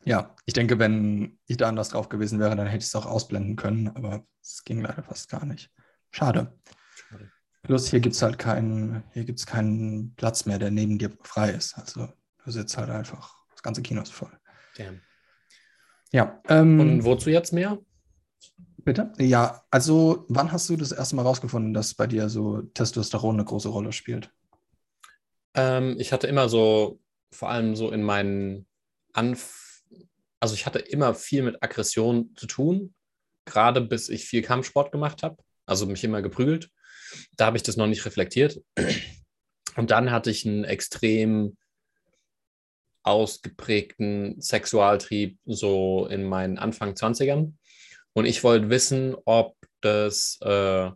ja, 0.03 0.35
ich 0.45 0.53
denke, 0.53 0.79
wenn 0.79 1.39
ich 1.45 1.55
da 1.55 1.69
anders 1.69 1.89
drauf 1.89 2.09
gewesen 2.09 2.39
wäre, 2.41 2.57
dann 2.57 2.67
hätte 2.67 2.79
ich 2.79 2.89
es 2.89 2.95
auch 2.95 3.05
ausblenden 3.05 3.55
können, 3.55 3.87
aber 3.87 4.25
es 4.41 4.65
ging 4.65 4.81
leider 4.81 5.01
fast 5.01 5.29
gar 5.29 5.45
nicht. 5.45 5.71
Schade. 6.11 6.59
Schade. 6.93 7.31
Plus 7.63 7.89
hier 7.89 8.01
gibt 8.01 8.15
es 8.15 8.21
halt 8.21 8.37
keinen, 8.37 9.03
hier 9.13 9.23
gibt's 9.23 9.45
keinen 9.45 10.13
Platz 10.15 10.45
mehr, 10.45 10.59
der 10.59 10.71
neben 10.71 10.97
dir 10.97 11.11
frei 11.23 11.51
ist. 11.51 11.77
Also 11.77 12.09
du 12.43 12.51
sitzt 12.51 12.77
halt 12.77 12.89
einfach, 12.89 13.33
das 13.51 13.63
ganze 13.63 13.81
Kino 13.81 14.01
ist 14.01 14.11
voll. 14.11 14.37
Damn. 14.75 14.99
Ja, 16.11 16.41
ähm, 16.49 16.81
Und 16.81 17.03
wozu 17.05 17.29
jetzt 17.29 17.53
mehr? 17.53 17.79
Bitte? 18.83 19.13
Ja, 19.17 19.63
also 19.71 20.25
wann 20.29 20.51
hast 20.51 20.69
du 20.69 20.77
das 20.77 20.91
erste 20.91 21.15
Mal 21.15 21.23
rausgefunden, 21.23 21.73
dass 21.73 21.93
bei 21.93 22.07
dir 22.07 22.29
so 22.29 22.61
Testosteron 22.61 23.35
eine 23.35 23.45
große 23.45 23.69
Rolle 23.69 23.91
spielt? 23.91 24.31
Ähm, 25.53 25.95
ich 25.99 26.13
hatte 26.13 26.27
immer 26.27 26.49
so, 26.49 26.99
vor 27.31 27.49
allem 27.49 27.75
so 27.75 27.91
in 27.91 28.03
meinen 28.03 28.65
Anf 29.13 29.69
also 30.39 30.55
ich 30.55 30.65
hatte 30.65 30.79
immer 30.79 31.13
viel 31.13 31.43
mit 31.43 31.61
Aggression 31.61 32.33
zu 32.35 32.47
tun, 32.47 32.93
gerade 33.45 33.81
bis 33.81 34.09
ich 34.09 34.25
viel 34.25 34.41
Kampfsport 34.41 34.91
gemacht 34.91 35.23
habe, 35.23 35.37
also 35.65 35.85
mich 35.85 36.03
immer 36.03 36.21
geprügelt. 36.21 36.69
Da 37.35 37.47
habe 37.47 37.57
ich 37.57 37.63
das 37.63 37.77
noch 37.77 37.87
nicht 37.87 38.05
reflektiert. 38.05 38.61
Und 39.75 39.91
dann 39.91 40.11
hatte 40.11 40.31
ich 40.31 40.45
einen 40.45 40.63
extrem 40.63 41.57
ausgeprägten 43.03 44.39
Sexualtrieb 44.41 45.39
so 45.45 46.07
in 46.07 46.25
meinen 46.25 46.57
Anfang 46.57 46.93
20ern. 46.93 47.53
Und 48.19 48.25
ich 48.25 48.43
wollte 48.43 48.69
wissen, 48.69 49.15
ob 49.25 49.55
das, 49.81 50.37
äh, 50.41 50.91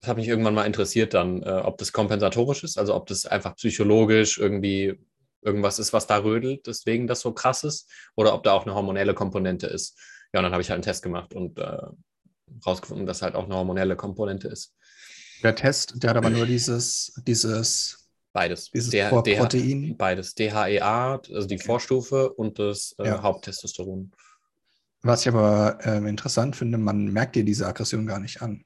das 0.00 0.08
hat 0.08 0.16
mich 0.16 0.28
irgendwann 0.28 0.54
mal 0.54 0.64
interessiert 0.66 1.14
dann, 1.14 1.42
äh, 1.42 1.60
ob 1.64 1.78
das 1.78 1.92
kompensatorisch 1.92 2.64
ist, 2.64 2.78
also 2.78 2.94
ob 2.94 3.06
das 3.06 3.26
einfach 3.26 3.54
psychologisch 3.56 4.38
irgendwie 4.38 4.98
irgendwas 5.42 5.78
ist, 5.78 5.92
was 5.92 6.06
da 6.06 6.16
rödelt, 6.18 6.66
deswegen 6.66 7.06
das 7.06 7.20
so 7.20 7.32
krass 7.32 7.64
ist, 7.64 7.90
oder 8.16 8.34
ob 8.34 8.42
da 8.44 8.52
auch 8.52 8.64
eine 8.64 8.74
hormonelle 8.74 9.12
Komponente 9.14 9.66
ist. 9.66 9.98
Ja, 10.32 10.40
und 10.40 10.44
dann 10.44 10.52
habe 10.52 10.62
ich 10.62 10.70
halt 10.70 10.76
einen 10.76 10.82
Test 10.84 11.02
gemacht 11.02 11.34
und 11.34 11.58
äh, 11.58 11.78
rausgefunden, 12.66 13.06
dass 13.06 13.22
halt 13.22 13.34
auch 13.34 13.44
eine 13.44 13.54
hormonelle 13.56 13.94
Komponente 13.96 14.48
ist. 14.48 14.74
Der 15.42 15.54
Test, 15.54 16.02
der 16.02 16.10
hat 16.10 16.16
aber 16.16 16.30
nur 16.30 16.46
dieses, 16.46 17.12
dieses, 17.26 18.08
Beides. 18.32 18.70
dieses 18.70 18.90
Der- 18.90 19.10
Protein. 19.10 19.96
Beides. 19.98 20.34
DHEA, 20.34 21.20
also 21.32 21.46
die 21.46 21.58
Vorstufe 21.58 22.30
und 22.32 22.58
das 22.58 22.94
äh, 22.98 23.06
Ja. 23.06 23.22
Haupttestosteron. 23.22 24.10
Was 25.04 25.20
ich 25.22 25.28
aber 25.28 25.78
ähm, 25.82 26.06
interessant 26.06 26.56
finde, 26.56 26.78
man 26.78 27.12
merkt 27.12 27.36
dir 27.36 27.44
diese 27.44 27.66
Aggression 27.66 28.06
gar 28.06 28.20
nicht 28.20 28.42
an. 28.42 28.64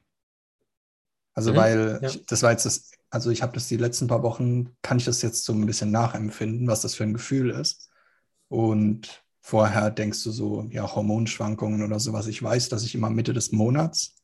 Also 1.35 1.53
Mhm, 1.53 1.57
weil, 1.57 1.99
ja. 2.03 2.09
ich, 2.09 2.27
das 2.27 2.43
war 2.43 2.53
jetzt 2.53 2.67
das, 2.67 2.91
also 3.11 3.31
ich 3.31 3.43
habe 3.43 3.53
das 3.55 3.69
die 3.69 3.77
letzten 3.77 4.07
paar 4.07 4.23
Wochen, 4.23 4.77
kann 4.83 4.99
ich 4.99 5.05
das 5.05 5.23
jetzt 5.23 5.45
so 5.45 5.53
ein 5.53 5.67
bisschen 5.67 5.91
nachempfinden, 5.91 6.67
was 6.69 6.81
das 6.83 6.95
für 6.95 7.05
ein 7.05 7.13
Gefühl 7.15 7.51
ist. 7.51 7.91
Und 8.49 9.25
vorher 9.41 9.91
denkst 9.91 10.23
du 10.25 10.31
so, 10.31 10.69
ja, 10.71 10.95
Hormonschwankungen 10.95 11.83
oder 11.83 12.01
sowas. 12.01 12.27
Ich 12.27 12.43
weiß, 12.43 12.69
dass 12.69 12.85
ich 12.85 12.95
immer 12.95 13.11
Mitte 13.11 13.33
des 13.33 13.53
Monats 13.53 14.17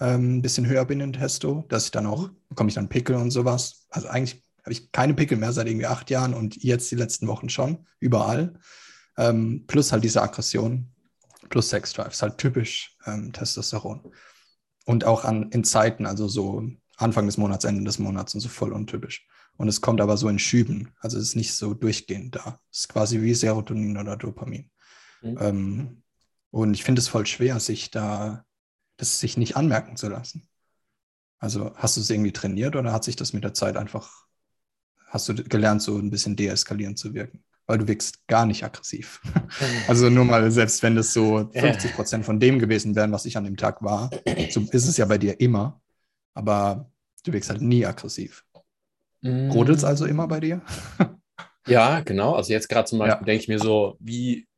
ähm, 0.00 0.38
ein 0.38 0.42
bisschen 0.42 0.66
höher 0.66 0.84
bin 0.84 1.00
in 1.00 1.12
Testo, 1.12 1.64
dass 1.68 1.86
ich 1.86 1.90
dann 1.90 2.06
auch, 2.06 2.30
bekomme 2.48 2.68
ich 2.68 2.74
dann 2.74 2.88
Pickel 2.88 3.16
und 3.16 3.30
sowas. 3.30 3.86
Also 3.90 4.08
eigentlich 4.08 4.44
habe 4.62 4.72
ich 4.72 4.92
keine 4.92 5.14
Pickel 5.14 5.38
mehr 5.38 5.52
seit 5.52 5.68
irgendwie 5.68 5.86
acht 5.86 6.10
Jahren 6.10 6.34
und 6.34 6.62
jetzt 6.62 6.90
die 6.90 6.96
letzten 6.96 7.28
Wochen 7.28 7.48
schon, 7.48 7.86
überall. 8.00 8.54
Ähm, 9.16 9.64
plus 9.66 9.92
halt 9.92 10.04
diese 10.04 10.22
Aggression. 10.22 10.91
Plus 11.52 11.68
Sex 11.68 11.92
Drive. 11.92 12.12
Ist 12.12 12.22
halt 12.22 12.38
typisch 12.38 12.96
ähm, 13.06 13.32
Testosteron. 13.32 14.12
Und 14.84 15.04
auch 15.04 15.24
an, 15.24 15.50
in 15.50 15.62
Zeiten, 15.62 16.06
also 16.06 16.26
so 16.26 16.68
Anfang 16.96 17.26
des 17.26 17.36
Monats, 17.36 17.64
Ende 17.64 17.84
des 17.84 18.00
Monats 18.00 18.34
und 18.34 18.40
so 18.40 18.48
voll 18.48 18.72
untypisch. 18.72 19.28
Und 19.56 19.68
es 19.68 19.80
kommt 19.80 20.00
aber 20.00 20.16
so 20.16 20.28
in 20.28 20.40
Schüben. 20.40 20.92
Also 20.98 21.18
es 21.18 21.28
ist 21.28 21.36
nicht 21.36 21.54
so 21.54 21.74
durchgehend 21.74 22.34
da. 22.34 22.58
Es 22.72 22.80
ist 22.80 22.88
quasi 22.88 23.20
wie 23.20 23.34
Serotonin 23.34 23.96
oder 23.96 24.16
Dopamin. 24.16 24.70
Mhm. 25.20 25.38
Ähm, 25.40 26.02
und 26.50 26.74
ich 26.74 26.82
finde 26.82 27.00
es 27.00 27.08
voll 27.08 27.26
schwer, 27.26 27.60
sich 27.60 27.90
da, 27.90 28.44
das 28.96 29.20
sich 29.20 29.36
nicht 29.36 29.56
anmerken 29.56 29.96
zu 29.96 30.08
lassen. 30.08 30.48
Also 31.38 31.74
hast 31.76 31.96
du 31.96 32.00
es 32.00 32.10
irgendwie 32.10 32.32
trainiert 32.32 32.76
oder 32.76 32.92
hat 32.92 33.04
sich 33.04 33.16
das 33.16 33.32
mit 33.32 33.44
der 33.44 33.54
Zeit 33.54 33.76
einfach, 33.76 34.26
hast 35.06 35.28
du 35.28 35.34
gelernt, 35.34 35.82
so 35.82 35.98
ein 35.98 36.10
bisschen 36.10 36.34
deeskalierend 36.36 36.98
zu 36.98 37.14
wirken? 37.14 37.44
Weil 37.66 37.78
du 37.78 37.88
wirkst 37.88 38.26
gar 38.26 38.44
nicht 38.44 38.64
aggressiv. 38.64 39.22
also 39.88 40.10
nur 40.10 40.24
mal, 40.24 40.50
selbst 40.50 40.82
wenn 40.82 40.96
das 40.96 41.12
so 41.12 41.48
50 41.52 41.94
Prozent 41.94 42.24
von 42.24 42.40
dem 42.40 42.58
gewesen 42.58 42.94
wären, 42.96 43.12
was 43.12 43.24
ich 43.24 43.36
an 43.36 43.44
dem 43.44 43.56
Tag 43.56 43.82
war, 43.82 44.10
so 44.50 44.60
ist 44.60 44.88
es 44.88 44.96
ja 44.96 45.04
bei 45.04 45.18
dir 45.18 45.40
immer. 45.40 45.80
Aber 46.34 46.90
du 47.24 47.32
wirkst 47.32 47.50
halt 47.50 47.62
nie 47.62 47.86
aggressiv. 47.86 48.44
Brodelt 49.22 49.78
es 49.78 49.84
also 49.84 50.04
immer 50.06 50.26
bei 50.26 50.40
dir? 50.40 50.62
ja, 51.66 52.00
genau. 52.00 52.34
Also 52.34 52.52
jetzt 52.52 52.68
gerade 52.68 52.88
zum 52.88 52.98
Beispiel 52.98 53.20
ja. 53.20 53.24
denke 53.24 53.42
ich 53.42 53.48
mir 53.48 53.60
so, 53.60 53.96
wie 54.00 54.48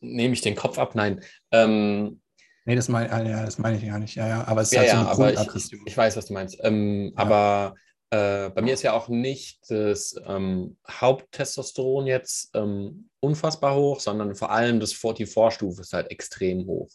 nehme 0.00 0.34
ich 0.34 0.42
den 0.42 0.54
Kopf 0.54 0.78
ab? 0.78 0.94
Nein. 0.94 1.20
Ähm, 1.50 2.20
nee, 2.66 2.76
das 2.76 2.88
meine 2.88 3.10
ah, 3.10 3.22
ja, 3.22 3.44
das 3.44 3.58
mein 3.58 3.76
ich 3.76 3.86
gar 3.86 3.98
nicht. 3.98 4.14
Ja, 4.14 4.28
ja, 4.28 4.46
aber 4.46 4.60
es 4.60 4.72
ist 4.72 4.74
ja, 4.74 4.80
halt 4.80 4.90
so 4.90 4.96
eine 4.96 5.32
ja, 5.32 5.40
aber 5.40 5.56
ich, 5.56 5.72
ich, 5.86 5.96
weiß, 5.96 6.16
was 6.16 6.26
du 6.26 6.34
meinst. 6.34 6.58
Ähm, 6.62 7.12
ja. 7.16 7.22
Aber 7.22 7.74
äh, 8.10 8.50
bei 8.50 8.62
mir 8.62 8.74
ist 8.74 8.82
ja 8.82 8.92
auch 8.92 9.08
nicht 9.08 9.70
das 9.70 10.14
ähm, 10.26 10.78
Haupttestosteron 10.88 12.06
jetzt 12.06 12.50
ähm, 12.54 13.08
unfassbar 13.20 13.74
hoch, 13.74 14.00
sondern 14.00 14.34
vor 14.34 14.50
allem 14.50 14.80
das, 14.80 14.98
die 15.16 15.26
Vorstufe 15.26 15.82
ist 15.82 15.92
halt 15.92 16.10
extrem 16.10 16.66
hoch. 16.66 16.90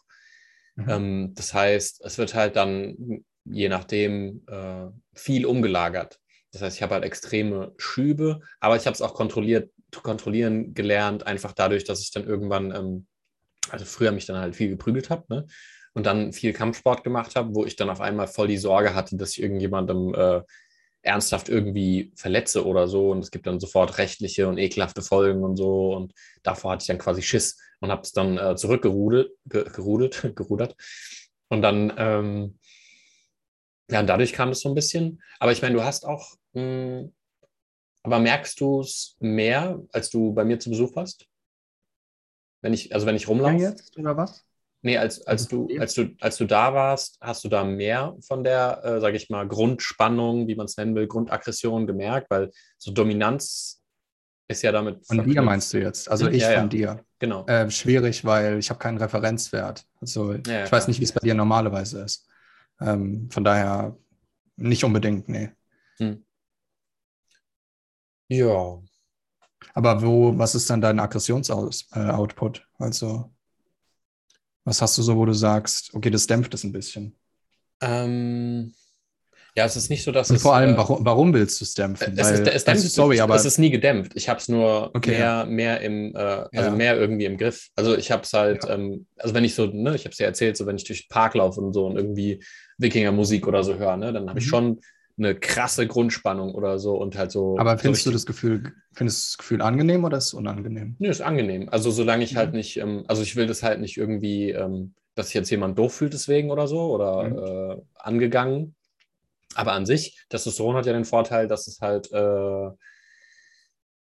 Mhm. 0.76 0.90
Ähm, 0.90 1.34
das 1.36 1.54
heißt, 1.54 2.04
es 2.04 2.18
wird 2.18 2.34
halt 2.34 2.56
dann 2.56 3.24
je 3.46 3.70
nachdem 3.70 4.42
äh, 4.48 4.88
viel 5.14 5.46
umgelagert. 5.46 6.20
Das 6.52 6.62
heißt, 6.62 6.78
ich 6.78 6.84
habe 6.84 6.94
halt 6.94 7.04
extreme 7.04 7.74
Schübe, 7.78 8.42
aber 8.60 8.76
ich 8.76 8.86
habe 8.86 8.94
es 8.94 9.02
auch 9.02 9.14
kontrolliert, 9.14 9.72
kontrollieren 9.92 10.74
gelernt, 10.74 11.26
einfach 11.28 11.52
dadurch, 11.52 11.84
dass 11.84 12.02
ich 12.02 12.12
dann 12.12 12.26
irgendwann, 12.26 12.74
ähm, 12.74 13.08
also 13.70 13.86
früher 13.86 14.12
mich 14.12 14.26
dann 14.26 14.38
halt 14.38 14.56
viel 14.56 14.70
geprügelt 14.70 15.10
habe, 15.10 15.26
ne? 15.30 15.48
Und 15.96 16.08
dann 16.08 16.34
viel 16.34 16.54
Kampfsport 16.54 17.04
gemacht 17.04 17.36
habe, 17.36 17.54
wo 17.54 17.66
ich 17.66 17.76
dann 17.76 17.92
auf 17.92 18.02
einmal 18.02 18.28
voll 18.28 18.48
die 18.48 18.58
Sorge 18.58 18.96
hatte, 18.96 19.16
dass 19.16 19.34
ich 19.34 19.44
irgendjemandem 19.44 20.16
äh, 20.16 20.42
ernsthaft 21.04 21.50
irgendwie 21.50 22.12
verletze 22.16 22.66
oder 22.66 22.88
so. 22.88 23.12
Und 23.12 23.20
es 23.20 23.32
gibt 23.32 23.46
dann 23.46 23.60
sofort 23.60 23.98
rechtliche 23.98 24.48
und 24.48 24.58
ekelhafte 24.58 25.02
Folgen 25.02 25.44
und 25.44 25.58
so. 25.58 25.96
Und 25.96 26.14
davor 26.42 26.72
hatte 26.72 26.84
ich 26.84 26.88
dann 26.88 26.98
quasi 26.98 27.22
Schiss 27.22 27.58
und 27.80 27.92
habe 27.92 28.02
es 28.02 28.12
dann 28.12 28.38
äh, 28.38 28.56
zurückgerudelt, 28.56 29.32
gerudelt, 29.46 30.32
gerudert. 30.36 30.76
Und 31.50 31.62
dann 31.62 31.94
ähm, 31.98 32.58
ja, 33.92 34.00
und 34.00 34.08
dadurch 34.08 34.34
kam 34.34 34.50
es 34.50 34.62
so 34.62 34.70
ein 34.70 34.76
bisschen. 34.76 35.22
Aber 35.40 35.52
ich 35.52 35.62
meine, 35.62 35.76
du 35.76 35.84
hast 35.84 36.06
auch, 36.06 36.36
mh, 36.54 36.62
hm, 36.62 37.14
aber 38.04 38.20
merkst 38.20 38.60
du 38.60 38.82
es 38.82 39.16
mehr, 39.20 39.82
als 39.92 40.10
du 40.10 40.34
bei 40.34 40.44
mir 40.44 40.60
zu 40.60 40.70
Besuch 40.70 40.96
warst? 40.96 41.26
Wenn 42.62 42.74
ich, 42.74 42.94
also 42.94 43.06
wenn 43.06 43.16
ich 43.16 43.28
rumlaufe? 43.28 43.56
Ja, 43.56 43.70
jetzt 43.70 43.98
oder 43.98 44.18
was? 44.18 44.46
Nee, 44.86 44.98
als, 44.98 45.26
als, 45.26 45.48
du, 45.48 45.70
als, 45.80 45.94
du, 45.94 46.14
als 46.20 46.36
du 46.36 46.46
da 46.46 46.74
warst, 46.74 47.18
hast 47.22 47.46
du 47.46 47.48
da 47.48 47.64
mehr 47.64 48.18
von 48.20 48.44
der, 48.44 48.84
äh, 48.84 49.00
sage 49.00 49.16
ich 49.16 49.30
mal, 49.30 49.48
Grundspannung, 49.48 50.48
wie 50.50 50.56
man 50.56 50.66
es 50.66 50.76
nennen 50.76 50.94
will, 50.94 51.08
Grundaggression 51.08 51.88
gemerkt? 51.88 52.30
Weil 52.30 52.52
so 52.78 52.92
Dominanz 52.92 53.82
ist 54.50 54.62
ja 54.62 54.74
damit. 54.74 55.08
Von 55.08 55.24
dir 55.24 55.42
meinst 55.42 55.72
du 55.72 55.80
jetzt? 55.80 56.12
Also 56.12 56.28
ich 56.28 56.42
ja, 56.42 56.60
von 56.60 56.70
dir. 56.70 57.00
Genau. 57.18 57.46
Äh, 57.46 57.70
schwierig, 57.72 58.26
weil 58.26 58.60
ich 58.60 58.70
habe 58.70 58.80
keinen 58.80 58.98
Referenzwert. 58.98 59.86
Also 60.02 60.34
ja, 60.34 60.66
ich 60.66 60.72
weiß 60.72 60.90
nicht, 60.90 61.00
wie 61.00 61.06
es 61.06 61.14
bei 61.14 61.22
dir 61.22 61.34
normalerweise 61.34 62.02
ist. 62.02 62.28
Ähm, 62.82 63.30
von 63.32 63.46
daher 63.46 63.98
nicht 64.58 64.84
unbedingt, 64.84 65.30
nee. 65.30 65.50
Hm. 65.98 66.26
Ja. 68.28 68.82
Aber 69.74 70.02
wo, 70.02 70.38
was 70.38 70.56
ist 70.56 70.70
dann 70.70 70.82
dein 70.82 71.00
Aggressionsoutput? 71.00 72.58
Äh, 72.60 72.84
also, 72.84 73.33
was 74.64 74.82
hast 74.82 74.98
du 74.98 75.02
so, 75.02 75.18
wo 75.18 75.26
du 75.26 75.34
sagst, 75.34 75.94
okay, 75.94 76.10
das 76.10 76.28
dämpft 76.28 76.54
es 76.54 76.64
ein 76.64 76.72
bisschen? 76.72 77.16
Ähm, 77.82 78.74
ja, 79.56 79.66
es 79.66 79.76
ist 79.76 79.90
nicht 79.90 80.04
so, 80.04 80.12
dass 80.12 80.30
Und 80.30 80.38
es. 80.38 80.42
Vor 80.42 80.56
allem, 80.56 80.74
äh, 80.74 80.78
warum, 80.78 81.06
warum 81.06 81.34
willst 81.34 81.62
du 81.62 81.66
es 81.66 81.76
dämpfen? 81.76 82.18
Es, 82.18 82.26
Weil, 82.26 82.34
ist, 82.40 82.48
es, 82.48 82.64
dämpft, 82.64 82.90
sorry, 82.90 83.20
aber 83.20 83.36
es 83.36 83.46
ist 83.46 83.60
nie 83.60 83.70
gedämpft. 83.70 84.14
Ich 84.16 84.28
habe 84.28 84.40
es 84.40 84.50
nur 84.50 84.90
okay, 84.96 85.12
mehr, 85.12 85.20
ja. 85.20 85.46
mehr 85.46 85.82
im, 85.82 86.16
äh, 86.16 86.20
also 86.20 86.50
ja. 86.54 86.72
mehr 86.72 86.98
irgendwie 86.98 87.26
im 87.26 87.38
Griff. 87.38 87.70
Also 87.76 87.96
ich 87.96 88.10
habe 88.12 88.24
es 88.24 88.34
halt, 88.34 88.64
ja. 88.64 88.72
ähm, 88.72 89.06
also 89.18 89.36
wenn 89.36 89.44
ich 89.44 89.54
so, 89.54 89.68
ne, 89.68 89.96
ich 89.96 90.06
habe 90.06 90.14
es 90.14 90.18
ja 90.18 90.26
erzählt, 90.26 90.58
so 90.58 90.66
wenn 90.66 90.76
ich 90.76 90.86
durch 90.86 91.08
den 91.08 91.10
Park 91.10 91.36
laufe 91.36 91.62
und 91.62 91.74
so 91.74 91.86
und 91.86 91.98
irgendwie 91.98 92.44
Wikinger-Musik 92.80 93.46
oder 93.46 93.64
so 93.64 93.76
höre, 93.76 93.98
ne, 93.98 94.12
dann 94.12 94.28
habe 94.28 94.40
ich 94.40 94.46
mhm. 94.46 94.50
schon 94.50 94.80
eine 95.18 95.36
krasse 95.36 95.88
Grundspannung 95.88 96.56
oder 96.56 96.80
so 96.80 96.96
und 96.96 97.18
halt 97.18 97.32
so. 97.32 97.58
Aber 97.60 97.78
findest 97.78 98.04
so 98.04 98.10
du 98.10 98.16
das 98.16 98.26
Gefühl, 98.26 98.74
findest 98.94 99.20
du 99.20 99.32
das 99.32 99.38
Gefühl 99.38 99.62
angenehm 99.62 100.04
oder 100.04 100.18
ist 100.18 100.28
es 100.28 100.34
unangenehm? 100.34 100.96
Nö, 101.00 101.10
ist 101.10 101.22
angenehm. 101.22 101.70
Also 101.70 101.92
solange 101.92 102.24
ich 102.24 102.36
halt 102.36 102.50
mhm. 102.50 102.54
halt 102.54 102.56
nicht, 102.56 102.78
ähm, 102.78 103.04
also 103.08 103.22
ich 103.22 103.36
will 103.36 103.46
das 103.46 103.62
halt 103.62 103.80
nicht 103.80 103.98
irgendwie, 103.98 104.52
ähm, 104.52 104.96
dass 105.16 105.28
sich 105.28 105.36
jetzt 105.36 105.52
jemand 105.52 105.78
doof 105.78 105.94
fühlt 105.94 106.14
deswegen 106.14 106.50
oder 106.50 106.68
so 106.68 106.92
oder 106.94 107.24
mhm. 107.24 107.80
äh, 107.80 107.82
angegangen. 107.96 108.76
Aber 109.56 109.74
an 109.74 109.86
sich, 109.86 110.26
Testosteron 110.30 110.76
hat 110.76 110.88
ja 110.88 110.94
den 110.94 111.06
Vorteil, 111.06 111.48
dass 111.48 111.68
es 111.68 111.80
halt, 111.80 112.12
äh, 112.12 112.70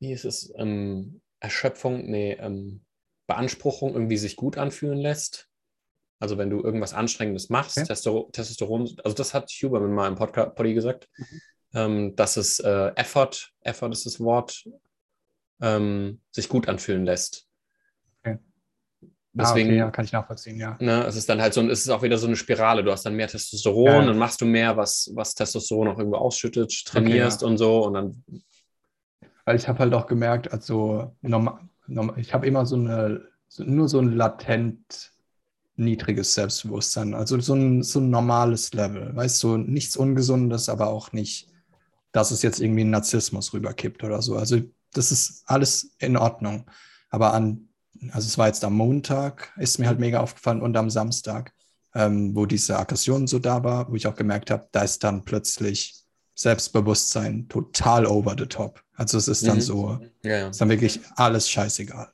wie 0.01 0.13
ist 0.13 0.27
es, 0.27 0.53
ähm, 0.57 1.23
Erschöpfung, 1.41 2.11
nee, 2.11 2.33
ähm, 2.33 2.83
Beanspruchung 3.27 3.95
irgendwie 3.95 4.17
sich 4.17 4.37
gut 4.37 4.59
anfühlen 4.59 4.99
lässt. 4.99 5.48
Also 6.21 6.37
wenn 6.39 6.51
du 6.51 6.63
irgendwas 6.63 6.95
Anstrengendes 6.95 7.49
machst, 7.49 7.79
okay. 7.79 7.87
Testosteron, 7.87 8.97
also 9.05 9.17
das 9.17 9.35
hat 9.35 9.51
Huberman 9.51 9.93
mal 9.93 10.09
im 10.09 10.17
Podcast 10.17 10.55
Poddy 10.57 10.75
gesagt, 10.75 11.09
mhm. 11.17 11.41
ähm, 11.75 12.17
dass 12.17 12.37
es 12.37 12.59
äh, 12.61 12.93
Effort, 12.97 13.53
Effort 13.63 13.91
ist 13.91 14.07
das 14.07 14.19
Wort, 14.21 14.65
ähm, 15.61 16.21
sich 16.31 16.49
gut 16.49 16.69
anfühlen 16.69 17.05
lässt. 17.05 17.49
Deswegen, 19.39 19.69
ah, 19.69 19.73
okay, 19.73 19.79
ja, 19.79 19.91
kann 19.91 20.05
ich 20.05 20.13
nachvollziehen, 20.13 20.59
ja. 20.59 20.77
Ne, 20.81 21.05
es 21.05 21.15
ist 21.15 21.29
dann 21.29 21.41
halt 21.41 21.55
so, 21.55 21.63
es 21.69 21.81
ist 21.81 21.91
auch 21.91 22.03
wieder 22.03 22.19
so 22.19 22.27
eine 22.27 22.35
Spirale. 22.35 22.83
Du 22.83 22.91
hast 22.91 23.05
dann 23.05 23.15
mehr 23.15 23.29
Testosteron, 23.29 23.87
ja. 23.87 24.07
dann 24.07 24.19
machst 24.19 24.41
du 24.41 24.47
mehr, 24.47 24.77
was, 24.77 25.13
was 25.15 25.35
Testosteron 25.35 25.89
auch 25.89 25.99
irgendwo 25.99 26.17
ausschüttet, 26.17 26.73
trainierst 26.87 27.43
okay, 27.43 27.47
ja. 27.47 27.51
und 27.51 27.59
so 27.59 27.85
und 27.87 27.95
dann. 27.95 28.25
Weil 29.45 29.57
ich 29.57 29.69
habe 29.69 29.79
halt 29.79 29.95
auch 29.95 30.07
gemerkt, 30.07 30.53
also 30.53 31.15
normal, 31.21 31.61
normal, 31.87 32.19
ich 32.19 32.35
habe 32.35 32.47
immer 32.47 32.67
so 32.67 32.77
eine, 32.77 33.29
so, 33.47 33.63
nur 33.63 33.89
so 33.89 34.01
ein 34.01 34.13
latent 34.13 35.13
niedriges 35.79 36.35
Selbstbewusstsein, 36.35 37.15
also 37.15 37.39
so 37.41 37.55
ein, 37.55 37.83
so 37.83 38.01
ein 38.01 38.11
normales 38.11 38.73
Level, 38.75 39.15
weißt 39.15 39.43
du, 39.43 39.57
nichts 39.57 39.97
Ungesundes, 39.97 40.69
aber 40.69 40.89
auch 40.89 41.13
nicht, 41.13 41.49
dass 42.13 42.31
es 42.31 42.43
jetzt 42.43 42.61
irgendwie 42.61 42.85
ein 42.85 42.91
Narzissmus 42.91 43.53
rüberkippt 43.53 44.03
oder 44.05 44.23
so. 44.23 44.37
Also 44.37 44.61
das 44.93 45.13
ist 45.13 45.43
alles 45.47 45.95
in 45.99 46.17
Ordnung. 46.17 46.65
Aber 47.11 47.33
an 47.35 47.69
also 48.13 48.27
es 48.27 48.39
war 48.39 48.47
jetzt 48.47 48.65
am 48.65 48.75
Montag, 48.75 49.53
ist 49.57 49.79
mir 49.79 49.87
halt 49.87 49.99
mega 49.99 50.21
aufgefallen 50.21 50.63
und 50.63 50.77
am 50.77 50.91
Samstag, 50.91 51.53
ähm, 51.95 52.35
wo 52.35 52.47
diese 52.47 52.79
Aggression 52.79 53.27
so 53.27 53.39
da 53.39 53.65
war, 53.65 53.91
wo 53.91 53.97
ich 53.97 54.07
auch 54.07 54.15
gemerkt 54.15 54.51
habe, 54.51 54.69
da 54.73 54.83
ist 54.83 55.03
dann 55.05 55.25
plötzlich 55.25 55.95
Selbstbewusstsein 56.35 57.49
total 57.49 58.07
over 58.07 58.37
the 58.39 58.47
top. 58.47 58.83
Also 58.95 59.19
es 59.19 59.29
ist 59.29 59.47
dann 59.47 59.57
mhm. 59.57 59.63
so, 59.63 59.99
ja, 60.23 60.49
ist 60.49 60.61
dann 60.61 60.69
wirklich 60.69 61.01
alles 61.17 61.51
scheißegal. 61.51 62.09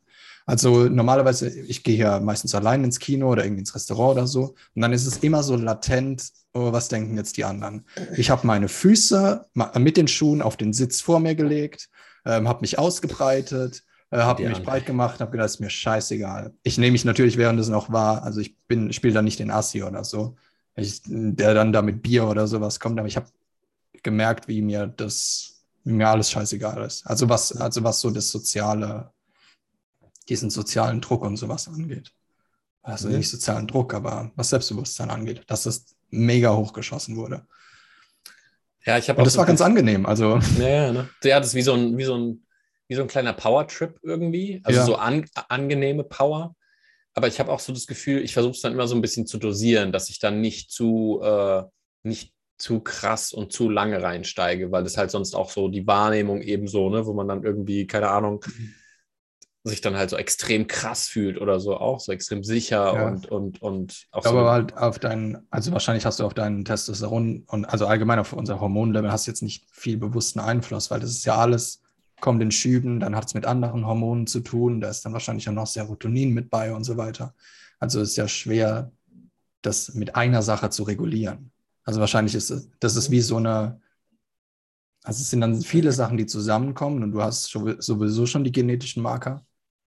Also 0.46 0.84
normalerweise, 0.88 1.48
ich 1.48 1.82
gehe 1.82 1.96
ja 1.96 2.20
meistens 2.20 2.54
allein 2.54 2.84
ins 2.84 2.98
Kino 2.98 3.30
oder 3.30 3.44
irgendwie 3.44 3.60
ins 3.60 3.74
Restaurant 3.74 4.18
oder 4.18 4.26
so. 4.26 4.54
Und 4.74 4.82
dann 4.82 4.92
ist 4.92 5.06
es 5.06 5.18
immer 5.18 5.42
so 5.42 5.56
latent, 5.56 6.30
oh, 6.52 6.70
was 6.72 6.88
denken 6.88 7.16
jetzt 7.16 7.36
die 7.36 7.44
anderen? 7.44 7.86
Ich 8.16 8.28
habe 8.30 8.46
meine 8.46 8.68
Füße 8.68 9.46
mit 9.78 9.96
den 9.96 10.08
Schuhen 10.08 10.42
auf 10.42 10.56
den 10.56 10.72
Sitz 10.72 11.00
vor 11.00 11.18
mir 11.18 11.34
gelegt, 11.34 11.88
ähm, 12.26 12.46
habe 12.46 12.60
mich 12.60 12.78
ausgebreitet, 12.78 13.84
äh, 14.10 14.18
habe 14.18 14.46
mich 14.46 14.62
breit 14.62 14.86
gemacht, 14.86 15.20
habe 15.20 15.30
gedacht, 15.30 15.46
ist 15.46 15.60
mir 15.60 15.70
scheißegal. 15.70 16.52
Ich 16.62 16.78
nehme 16.78 16.92
mich 16.92 17.04
natürlich 17.04 17.38
währenddessen 17.38 17.74
auch 17.74 17.90
wahr. 17.90 18.22
Also 18.22 18.40
ich 18.40 18.56
bin, 18.68 18.92
spiele 18.92 19.14
da 19.14 19.22
nicht 19.22 19.38
den 19.38 19.50
Assi 19.50 19.82
oder 19.82 20.04
so, 20.04 20.36
ich, 20.76 21.00
der 21.06 21.54
dann 21.54 21.72
da 21.72 21.80
mit 21.82 22.02
Bier 22.02 22.26
oder 22.28 22.46
sowas 22.46 22.80
kommt. 22.80 22.98
Aber 22.98 23.08
ich 23.08 23.16
habe 23.16 23.26
gemerkt, 24.02 24.46
wie 24.46 24.60
mir 24.60 24.86
das, 24.86 25.64
wie 25.84 25.94
mir 25.94 26.08
alles 26.08 26.30
scheißegal 26.30 26.84
ist. 26.84 27.06
Also 27.06 27.28
was, 27.28 27.56
also 27.56 27.82
was 27.82 28.00
so 28.00 28.10
das 28.10 28.30
soziale, 28.30 29.10
diesen 30.28 30.50
sozialen 30.50 31.00
Druck 31.00 31.22
und 31.22 31.36
sowas 31.36 31.68
angeht. 31.68 32.12
Also 32.82 33.08
mhm. 33.08 33.18
nicht 33.18 33.30
sozialen 33.30 33.66
Druck, 33.66 33.94
aber 33.94 34.30
was 34.36 34.50
Selbstbewusstsein 34.50 35.10
angeht, 35.10 35.42
dass 35.46 35.64
das 35.64 35.94
mega 36.10 36.54
hochgeschossen 36.54 37.16
wurde. 37.16 37.46
Ja, 38.84 38.98
ich 38.98 39.08
habe 39.08 39.18
Und 39.18 39.24
das 39.24 39.34
so 39.34 39.38
war 39.38 39.46
ganz 39.46 39.60
angenehm. 39.60 40.04
Also 40.06 40.38
ja, 40.58 40.68
ja, 40.68 40.92
ne? 40.92 41.08
ja, 41.22 41.38
das 41.38 41.48
ist 41.48 41.54
wie 41.54 41.62
so 41.62 41.72
ein, 41.72 41.96
wie 41.96 42.04
so 42.04 42.16
ein 42.16 42.44
wie 42.88 42.94
so 42.94 43.02
ein 43.02 43.08
kleiner 43.08 43.32
Power-Trip 43.32 43.98
irgendwie. 44.02 44.60
Also 44.64 44.80
ja. 44.80 44.86
so 44.86 44.96
an, 44.96 45.24
angenehme 45.48 46.04
Power. 46.04 46.54
Aber 47.14 47.28
ich 47.28 47.38
habe 47.38 47.52
auch 47.52 47.60
so 47.60 47.72
das 47.72 47.86
Gefühl, 47.86 48.22
ich 48.22 48.32
versuche 48.32 48.52
es 48.52 48.60
dann 48.60 48.72
immer 48.72 48.88
so 48.88 48.94
ein 48.94 49.00
bisschen 49.00 49.26
zu 49.26 49.38
dosieren, 49.38 49.92
dass 49.92 50.10
ich 50.10 50.18
dann 50.18 50.40
nicht 50.40 50.70
zu, 50.70 51.20
äh, 51.22 51.62
nicht 52.02 52.32
zu 52.58 52.80
krass 52.80 53.32
und 53.32 53.52
zu 53.52 53.70
lange 53.70 54.02
reinsteige, 54.02 54.70
weil 54.70 54.84
das 54.84 54.96
halt 54.96 55.10
sonst 55.10 55.34
auch 55.34 55.50
so 55.50 55.68
die 55.68 55.86
Wahrnehmung 55.86 56.42
eben 56.42 56.66
so, 56.66 56.90
ne, 56.90 57.06
wo 57.06 57.12
man 57.12 57.28
dann 57.28 57.44
irgendwie, 57.44 57.86
keine 57.86 58.10
Ahnung, 58.10 58.44
sich 59.66 59.80
dann 59.80 59.96
halt 59.96 60.10
so 60.10 60.16
extrem 60.16 60.66
krass 60.66 61.08
fühlt 61.08 61.40
oder 61.40 61.58
so 61.58 61.78
auch, 61.78 61.98
so 61.98 62.12
extrem 62.12 62.44
sicher 62.44 62.94
ja. 62.94 63.08
und, 63.08 63.30
und, 63.30 63.62
und 63.62 64.06
auch 64.12 64.18
ich 64.18 64.22
glaube 64.24 64.40
so. 64.40 64.50
halt 64.50 64.76
auf 64.76 64.98
deinen, 64.98 65.46
also 65.50 65.72
wahrscheinlich 65.72 66.04
hast 66.04 66.20
du 66.20 66.26
auf 66.26 66.34
deinen 66.34 66.66
Testosteron 66.66 67.44
und 67.46 67.64
also 67.64 67.86
allgemein 67.86 68.18
auf 68.18 68.34
unser 68.34 68.60
Hormonlevel 68.60 69.10
hast 69.10 69.26
du 69.26 69.30
jetzt 69.30 69.42
nicht 69.42 69.64
viel 69.72 69.96
bewussten 69.96 70.38
Einfluss, 70.38 70.90
weil 70.90 71.00
das 71.00 71.10
ist 71.10 71.24
ja 71.24 71.36
alles, 71.36 71.82
kommt 72.20 72.42
in 72.42 72.50
Schüben, 72.50 73.00
dann 73.00 73.16
hat 73.16 73.26
es 73.26 73.34
mit 73.34 73.46
anderen 73.46 73.86
Hormonen 73.86 74.26
zu 74.26 74.40
tun, 74.40 74.82
da 74.82 74.90
ist 74.90 75.04
dann 75.06 75.14
wahrscheinlich 75.14 75.48
auch 75.48 75.54
noch 75.54 75.66
Serotonin 75.66 76.34
mit 76.34 76.50
bei 76.50 76.74
und 76.74 76.84
so 76.84 76.98
weiter. 76.98 77.34
Also 77.78 78.02
ist 78.02 78.16
ja 78.16 78.28
schwer, 78.28 78.92
das 79.62 79.94
mit 79.94 80.14
einer 80.14 80.42
Sache 80.42 80.68
zu 80.68 80.82
regulieren. 80.82 81.50
Also 81.84 82.00
wahrscheinlich 82.00 82.34
ist 82.34 82.50
es, 82.50 82.68
das 82.80 82.96
ist 82.96 83.10
wie 83.10 83.20
so 83.20 83.38
eine, 83.38 83.80
also 85.02 85.20
es 85.20 85.30
sind 85.30 85.40
dann 85.40 85.60
viele 85.62 85.92
Sachen, 85.92 86.18
die 86.18 86.26
zusammenkommen 86.26 87.02
und 87.02 87.12
du 87.12 87.22
hast 87.22 87.44
sowieso 87.44 88.26
schon 88.26 88.44
die 88.44 88.52
genetischen 88.52 89.02
Marker. 89.02 89.44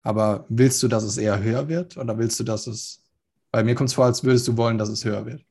Aber 0.07 0.45
willst 0.47 0.81
du, 0.81 0.87
dass 0.87 1.03
es 1.03 1.17
eher 1.17 1.43
höher 1.43 1.67
wird 1.67 1.97
oder 1.97 2.17
willst 2.17 2.39
du, 2.39 2.45
dass 2.45 2.65
es, 2.65 3.03
bei 3.51 3.61
mir 3.61 3.75
kommt 3.75 3.89
es 3.89 3.95
vor, 3.95 4.05
als 4.05 4.23
würdest 4.23 4.47
du 4.47 4.55
wollen, 4.55 4.77
dass 4.77 4.87
es 4.87 5.03
höher 5.03 5.25
wird? 5.25 5.43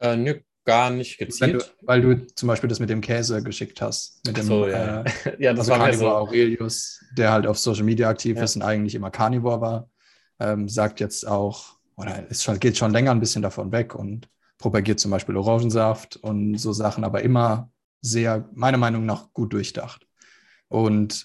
Äh, 0.00 0.18
nö, 0.18 0.34
gar 0.66 0.90
nicht 0.90 1.16
gezielt. 1.16 1.62
Du, 1.62 1.86
weil 1.86 2.02
du 2.02 2.26
zum 2.26 2.46
Beispiel 2.46 2.68
das 2.68 2.78
mit 2.78 2.90
dem 2.90 3.00
Käse 3.00 3.42
geschickt 3.42 3.80
hast. 3.80 4.20
Mit 4.26 4.36
dem, 4.36 4.44
so, 4.44 4.68
ja. 4.68 5.00
Äh, 5.00 5.04
ja, 5.38 5.54
das 5.54 5.60
also 5.60 5.70
war 5.70 5.78
Carnivore 5.78 6.10
so. 6.10 6.16
Aurelius, 6.16 7.02
der 7.16 7.32
halt 7.32 7.46
auf 7.46 7.58
Social 7.58 7.84
Media 7.84 8.10
aktiv 8.10 8.36
ja. 8.36 8.42
ist 8.42 8.54
und 8.54 8.60
eigentlich 8.60 8.94
immer 8.94 9.10
Carnivore 9.10 9.62
war, 9.62 9.90
ähm, 10.40 10.68
sagt 10.68 11.00
jetzt 11.00 11.26
auch, 11.26 11.78
oder 11.96 12.26
es 12.28 12.44
schon, 12.44 12.60
geht 12.60 12.76
schon 12.76 12.92
länger 12.92 13.12
ein 13.12 13.20
bisschen 13.20 13.40
davon 13.40 13.72
weg 13.72 13.94
und 13.94 14.28
propagiert 14.58 15.00
zum 15.00 15.10
Beispiel 15.10 15.38
Orangensaft 15.38 16.16
und 16.16 16.58
so 16.58 16.74
Sachen, 16.74 17.02
aber 17.02 17.22
immer 17.22 17.70
sehr, 18.02 18.46
meiner 18.52 18.76
Meinung 18.76 19.06
nach, 19.06 19.32
gut 19.32 19.54
durchdacht. 19.54 20.06
Und 20.68 21.24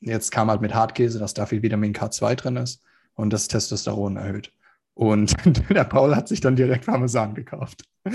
jetzt 0.00 0.30
kam 0.30 0.50
halt 0.50 0.60
mit 0.60 0.74
Hartkäse, 0.74 1.18
dass 1.18 1.34
da 1.34 1.46
viel 1.46 1.62
Vitamin 1.62 1.92
K2 1.92 2.34
drin 2.34 2.56
ist 2.56 2.82
und 3.14 3.32
das 3.32 3.48
Testosteron 3.48 4.16
erhöht. 4.16 4.52
Und 4.94 5.34
der 5.70 5.84
Paul 5.84 6.16
hat 6.16 6.28
sich 6.28 6.40
dann 6.40 6.56
direkt 6.56 6.86
Parmesan 6.86 7.34
gekauft. 7.34 7.84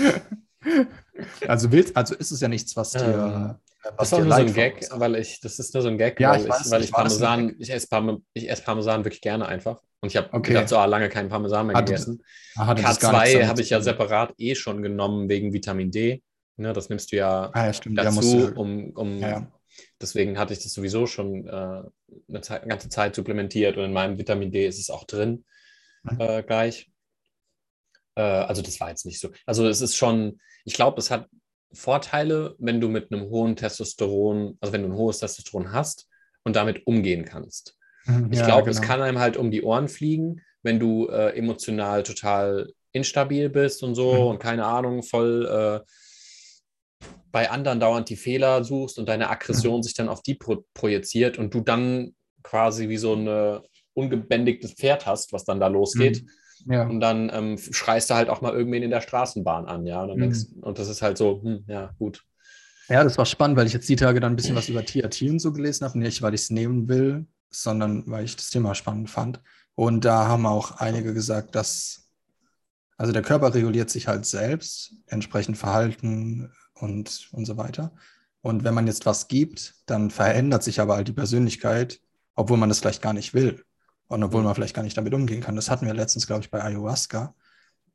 also, 1.48 1.72
willst, 1.72 1.96
also 1.96 2.14
ist 2.14 2.30
es 2.30 2.40
ja 2.40 2.48
nichts, 2.48 2.76
was 2.76 2.92
dir. 2.92 3.00
Ähm, 3.00 3.54
was 3.96 4.10
das 4.10 4.18
ist 4.18 4.24
nur 4.24 4.34
so 4.34 4.40
ein 4.40 4.54
Gag, 4.54 4.80
ist. 4.80 4.98
weil 4.98 5.14
ich, 5.14 5.40
das 5.40 5.58
ist 5.60 5.72
nur 5.72 5.82
so 5.82 5.88
ein 5.88 5.98
Gag, 5.98 6.18
ja, 6.18 6.30
weil, 6.30 6.40
ich, 6.40 6.48
weiß, 6.48 6.70
weil 6.72 6.82
ich 6.82 6.90
Parmesan, 6.90 7.54
ich 7.58 7.72
esse, 7.72 7.86
Parme, 7.86 8.20
ich 8.32 8.50
esse 8.50 8.62
Parmesan 8.62 9.04
wirklich 9.04 9.20
gerne 9.20 9.46
einfach. 9.46 9.80
Und 10.00 10.08
ich 10.08 10.16
habe 10.16 10.28
okay. 10.32 10.52
gedacht, 10.52 10.68
so 10.68 10.78
ah, 10.78 10.86
lange 10.86 11.08
keinen 11.08 11.28
Parmesan 11.28 11.68
mehr 11.68 11.82
gegessen. 11.82 12.22
K2 12.56 13.46
habe 13.46 13.60
ich 13.60 13.70
ja 13.70 13.80
separat 13.80 14.34
eh 14.38 14.54
schon 14.54 14.82
genommen 14.82 15.28
wegen 15.28 15.52
Vitamin 15.52 15.90
D. 15.90 16.22
Ne, 16.56 16.72
das 16.72 16.88
nimmst 16.88 17.12
du 17.12 17.16
ja, 17.16 17.50
ah, 17.52 17.66
ja 17.66 17.72
stimmt, 17.72 17.98
dazu, 17.98 18.38
ja, 18.38 18.56
um, 18.56 18.90
um 18.90 19.18
ja. 19.18 19.46
Deswegen 20.00 20.38
hatte 20.38 20.52
ich 20.52 20.62
das 20.62 20.72
sowieso 20.72 21.06
schon 21.06 21.46
äh, 21.46 21.82
eine, 22.28 22.40
Zeit, 22.42 22.62
eine, 22.62 22.70
ganze 22.70 22.88
Zeit 22.88 23.14
supplementiert 23.14 23.76
und 23.76 23.84
in 23.84 23.92
meinem 23.92 24.18
Vitamin 24.18 24.50
D 24.50 24.66
ist 24.66 24.78
es 24.78 24.90
auch 24.90 25.04
drin 25.04 25.44
mhm. 26.02 26.20
äh, 26.20 26.42
gleich. 26.42 26.90
Äh, 28.14 28.22
also 28.22 28.62
das 28.62 28.80
war 28.80 28.90
jetzt 28.90 29.06
nicht 29.06 29.20
so. 29.20 29.30
Also 29.44 29.66
es 29.66 29.80
ist 29.80 29.96
schon, 29.96 30.40
ich 30.64 30.74
glaube, 30.74 30.98
es 30.98 31.10
hat 31.10 31.28
Vorteile, 31.72 32.54
wenn 32.58 32.80
du 32.80 32.88
mit 32.88 33.12
einem 33.12 33.28
hohen 33.28 33.56
Testosteron, 33.56 34.56
also 34.60 34.72
wenn 34.72 34.82
du 34.82 34.88
ein 34.88 34.96
hohes 34.96 35.18
Testosteron 35.18 35.72
hast 35.72 36.08
und 36.44 36.56
damit 36.56 36.86
umgehen 36.86 37.24
kannst. 37.24 37.76
Mhm, 38.04 38.32
ich 38.32 38.42
glaube, 38.42 38.64
genau. 38.64 38.70
es 38.70 38.82
kann 38.82 39.02
einem 39.02 39.18
halt 39.18 39.36
um 39.36 39.50
die 39.50 39.62
Ohren 39.62 39.88
fliegen, 39.88 40.42
wenn 40.62 40.78
du 40.78 41.08
äh, 41.08 41.36
emotional 41.36 42.02
total 42.02 42.72
instabil 42.92 43.50
bist 43.50 43.82
und 43.82 43.94
so 43.94 44.14
mhm. 44.14 44.26
und 44.28 44.38
keine 44.38 44.64
Ahnung, 44.64 45.02
voll 45.02 45.46
äh, 45.46 45.86
bei 47.32 47.50
anderen 47.50 47.80
dauernd 47.80 48.08
die 48.08 48.16
Fehler 48.16 48.64
suchst 48.64 48.98
und 48.98 49.08
deine 49.08 49.28
Aggression 49.28 49.78
mhm. 49.78 49.82
sich 49.82 49.94
dann 49.94 50.08
auf 50.08 50.22
die 50.22 50.34
pro 50.34 50.64
projiziert 50.74 51.38
und 51.38 51.52
du 51.52 51.60
dann 51.60 52.14
quasi 52.42 52.88
wie 52.88 52.96
so 52.96 53.14
ein 53.14 53.60
ungebändigtes 53.94 54.72
Pferd 54.72 55.06
hast, 55.06 55.32
was 55.32 55.44
dann 55.44 55.60
da 55.60 55.68
losgeht. 55.68 56.22
Mhm. 56.22 56.72
Ja. 56.72 56.86
Und 56.86 57.00
dann 57.00 57.30
ähm, 57.32 57.58
schreist 57.58 58.10
du 58.10 58.14
halt 58.14 58.28
auch 58.28 58.40
mal 58.40 58.52
irgendwen 58.52 58.82
in 58.82 58.90
der 58.90 59.00
Straßenbahn 59.00 59.66
an, 59.66 59.86
ja. 59.86 60.02
Und, 60.02 60.16
mhm. 60.16 60.20
denkst, 60.20 60.38
und 60.60 60.78
das 60.78 60.88
ist 60.88 61.02
halt 61.02 61.18
so, 61.18 61.40
hm, 61.42 61.64
ja, 61.68 61.92
gut. 61.98 62.24
Ja, 62.88 63.04
das 63.04 63.18
war 63.18 63.26
spannend, 63.26 63.56
weil 63.56 63.66
ich 63.66 63.72
jetzt 63.72 63.88
die 63.88 63.96
Tage 63.96 64.20
dann 64.20 64.32
ein 64.32 64.36
bisschen 64.36 64.56
was 64.56 64.68
über 64.68 64.84
TRT 64.84 65.22
und 65.22 65.38
so 65.40 65.52
gelesen 65.52 65.84
habe. 65.86 65.98
Nicht, 65.98 66.22
weil 66.22 66.34
ich 66.34 66.42
es 66.42 66.50
nehmen 66.50 66.88
will, 66.88 67.26
sondern 67.50 68.04
weil 68.06 68.24
ich 68.24 68.36
das 68.36 68.50
Thema 68.50 68.74
spannend 68.74 69.10
fand. 69.10 69.40
Und 69.74 70.04
da 70.04 70.26
haben 70.26 70.46
auch 70.46 70.72
einige 70.78 71.12
gesagt, 71.12 71.54
dass 71.54 72.06
also 72.96 73.12
der 73.12 73.22
Körper 73.22 73.54
reguliert 73.54 73.90
sich 73.90 74.08
halt 74.08 74.24
selbst, 74.24 74.94
entsprechend 75.06 75.58
Verhalten, 75.58 76.50
und, 76.80 77.28
und 77.32 77.44
so 77.44 77.56
weiter. 77.56 77.92
Und 78.42 78.64
wenn 78.64 78.74
man 78.74 78.86
jetzt 78.86 79.06
was 79.06 79.28
gibt, 79.28 79.74
dann 79.86 80.10
verändert 80.10 80.62
sich 80.62 80.80
aber 80.80 80.96
halt 80.96 81.08
die 81.08 81.12
Persönlichkeit, 81.12 82.00
obwohl 82.34 82.58
man 82.58 82.68
das 82.68 82.78
vielleicht 82.78 83.02
gar 83.02 83.12
nicht 83.12 83.34
will 83.34 83.64
und 84.08 84.22
obwohl 84.22 84.42
man 84.42 84.54
vielleicht 84.54 84.76
gar 84.76 84.82
nicht 84.82 84.96
damit 84.96 85.14
umgehen 85.14 85.40
kann. 85.40 85.56
Das 85.56 85.70
hatten 85.70 85.86
wir 85.86 85.94
letztens, 85.94 86.26
glaube 86.26 86.42
ich, 86.42 86.50
bei 86.50 86.62
Ayahuasca, 86.62 87.34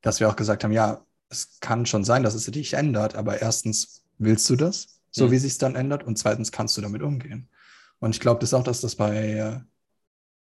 dass 0.01 0.19
wir 0.19 0.29
auch 0.29 0.35
gesagt 0.35 0.63
haben, 0.63 0.73
ja, 0.73 1.05
es 1.29 1.59
kann 1.61 1.85
schon 1.85 2.03
sein, 2.03 2.23
dass 2.23 2.33
es 2.33 2.45
dich 2.45 2.73
ändert, 2.73 3.15
aber 3.15 3.41
erstens 3.41 4.03
willst 4.17 4.49
du 4.49 4.55
das, 4.55 4.99
so 5.09 5.27
mhm. 5.27 5.31
wie 5.31 5.37
sich 5.37 5.53
es 5.53 5.57
dann 5.57 5.75
ändert, 5.75 6.03
und 6.03 6.17
zweitens 6.17 6.51
kannst 6.51 6.75
du 6.77 6.81
damit 6.81 7.01
umgehen. 7.01 7.47
Und 7.99 8.15
ich 8.15 8.19
glaube 8.19 8.41
das 8.41 8.53
auch, 8.53 8.63
dass 8.63 8.81
das 8.81 8.95
bei 8.95 9.29
äh, 9.29 9.59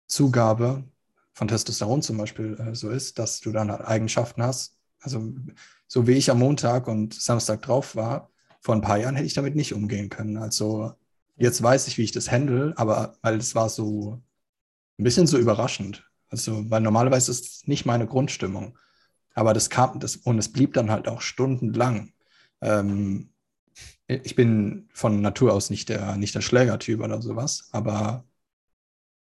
Zugabe 0.07 0.85
von 1.35 1.47
Testosteron 1.47 2.03
zum 2.03 2.17
Beispiel 2.17 2.59
äh, 2.59 2.75
so 2.75 2.91
ist, 2.91 3.19
dass 3.19 3.41
du 3.41 3.53
dann 3.53 3.71
Eigenschaften 3.71 4.43
hast. 4.43 4.77
Also 5.01 5.35
so 5.87 6.07
wie 6.07 6.13
ich 6.13 6.31
am 6.31 6.39
Montag 6.39 6.89
und 6.89 7.15
Samstag 7.15 7.63
drauf 7.63 7.95
war, 7.97 8.30
vor 8.61 8.75
ein 8.75 8.83
paar 8.83 8.99
Jahren 8.99 9.17
hätte 9.17 9.27
ich 9.27 9.35
damit 9.35 9.57
nicht 9.57 9.75
umgehen 9.75 10.09
können. 10.09 10.37
Also 10.37 10.95
jetzt 11.37 11.63
weiß 11.63 11.89
ich, 11.89 11.99
wie 11.99 12.03
ich 12.03 12.13
das 12.13 12.31
handle, 12.31 12.75
aber 12.77 13.17
weil 13.23 13.39
es 13.39 13.55
war 13.55 13.69
so 13.69 14.23
ein 14.99 15.05
bisschen 15.05 15.27
so 15.27 15.39
überraschend. 15.39 16.05
Also, 16.29 16.71
weil 16.71 16.81
normalerweise 16.81 17.31
ist 17.33 17.45
es 17.45 17.67
nicht 17.67 17.87
meine 17.87 18.07
Grundstimmung. 18.07 18.79
Aber 19.35 19.55
das 19.55 19.71
kam, 19.71 19.99
das, 20.01 20.17
und 20.17 20.39
es 20.39 20.53
blieb 20.53 20.75
dann 20.75 20.91
halt 20.91 21.09
auch 21.09 21.23
stundenlang. 21.23 22.13
Ähm, 22.61 23.31
ich 24.07 24.35
bin 24.35 24.89
von 24.93 25.21
Natur 25.21 25.53
aus 25.53 25.71
nicht 25.71 25.89
der, 25.89 26.17
nicht 26.17 26.35
der 26.35 26.41
Schlägertyp 26.41 27.01
oder 27.01 27.23
sowas, 27.23 27.69
aber 27.73 28.25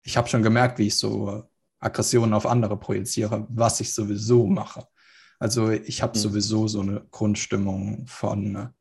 ich 0.03 0.17
habe 0.17 0.29
schon 0.29 0.43
gemerkt, 0.43 0.79
wie 0.79 0.87
ich 0.87 0.95
so 0.95 1.43
Aggressionen 1.79 2.33
auf 2.33 2.45
andere 2.45 2.77
projiziere, 2.77 3.45
was 3.49 3.81
ich 3.81 3.93
sowieso 3.93 4.47
mache. 4.47 4.87
Also 5.39 5.69
ich 5.69 6.01
habe 6.01 6.17
mhm. 6.17 6.21
sowieso 6.21 6.67
so 6.67 6.81
eine 6.81 7.05
Grundstimmung 7.11 8.07
von 8.07 8.73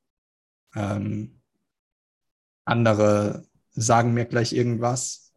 ähm, 0.77 1.41
andere 2.65 3.45
sagen 3.73 4.15
mir 4.15 4.25
gleich 4.25 4.53
irgendwas 4.53 5.33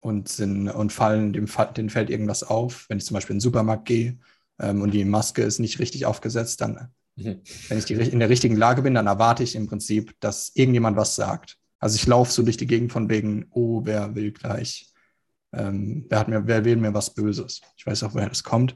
und, 0.00 0.28
sind, 0.28 0.68
und 0.68 0.92
fallen 0.92 1.32
dem, 1.32 1.48
denen 1.76 1.90
fällt 1.90 2.10
irgendwas 2.10 2.42
auf. 2.42 2.86
Wenn 2.88 2.98
ich 2.98 3.06
zum 3.06 3.14
Beispiel 3.14 3.34
in 3.34 3.38
den 3.38 3.42
Supermarkt 3.42 3.86
gehe 3.86 4.18
ähm, 4.60 4.82
und 4.82 4.92
die 4.92 5.04
Maske 5.04 5.42
ist 5.42 5.58
nicht 5.58 5.78
richtig 5.78 6.06
aufgesetzt, 6.06 6.60
dann, 6.60 6.90
mhm. 7.16 7.40
wenn 7.68 7.78
ich 7.78 7.84
die, 7.86 7.94
in 7.94 8.18
der 8.18 8.28
richtigen 8.28 8.56
Lage 8.56 8.82
bin, 8.82 8.94
dann 8.94 9.06
erwarte 9.06 9.42
ich 9.42 9.56
im 9.56 9.66
Prinzip, 9.66 10.14
dass 10.20 10.52
irgendjemand 10.54 10.96
was 10.96 11.16
sagt. 11.16 11.58
Also 11.78 11.96
ich 11.96 12.06
laufe 12.06 12.32
so 12.32 12.42
durch 12.42 12.56
die 12.56 12.66
Gegend 12.66 12.92
von 12.92 13.08
wegen, 13.08 13.46
oh, 13.50 13.82
wer 13.84 14.14
will 14.14 14.32
gleich, 14.32 14.92
ähm, 15.52 16.06
wer, 16.08 16.18
hat 16.18 16.28
mir, 16.28 16.46
wer 16.46 16.64
will 16.64 16.76
mir 16.76 16.94
was 16.94 17.14
Böses? 17.14 17.60
Ich 17.76 17.86
weiß 17.86 18.02
auch, 18.02 18.14
woher 18.14 18.28
das 18.28 18.42
kommt. 18.42 18.74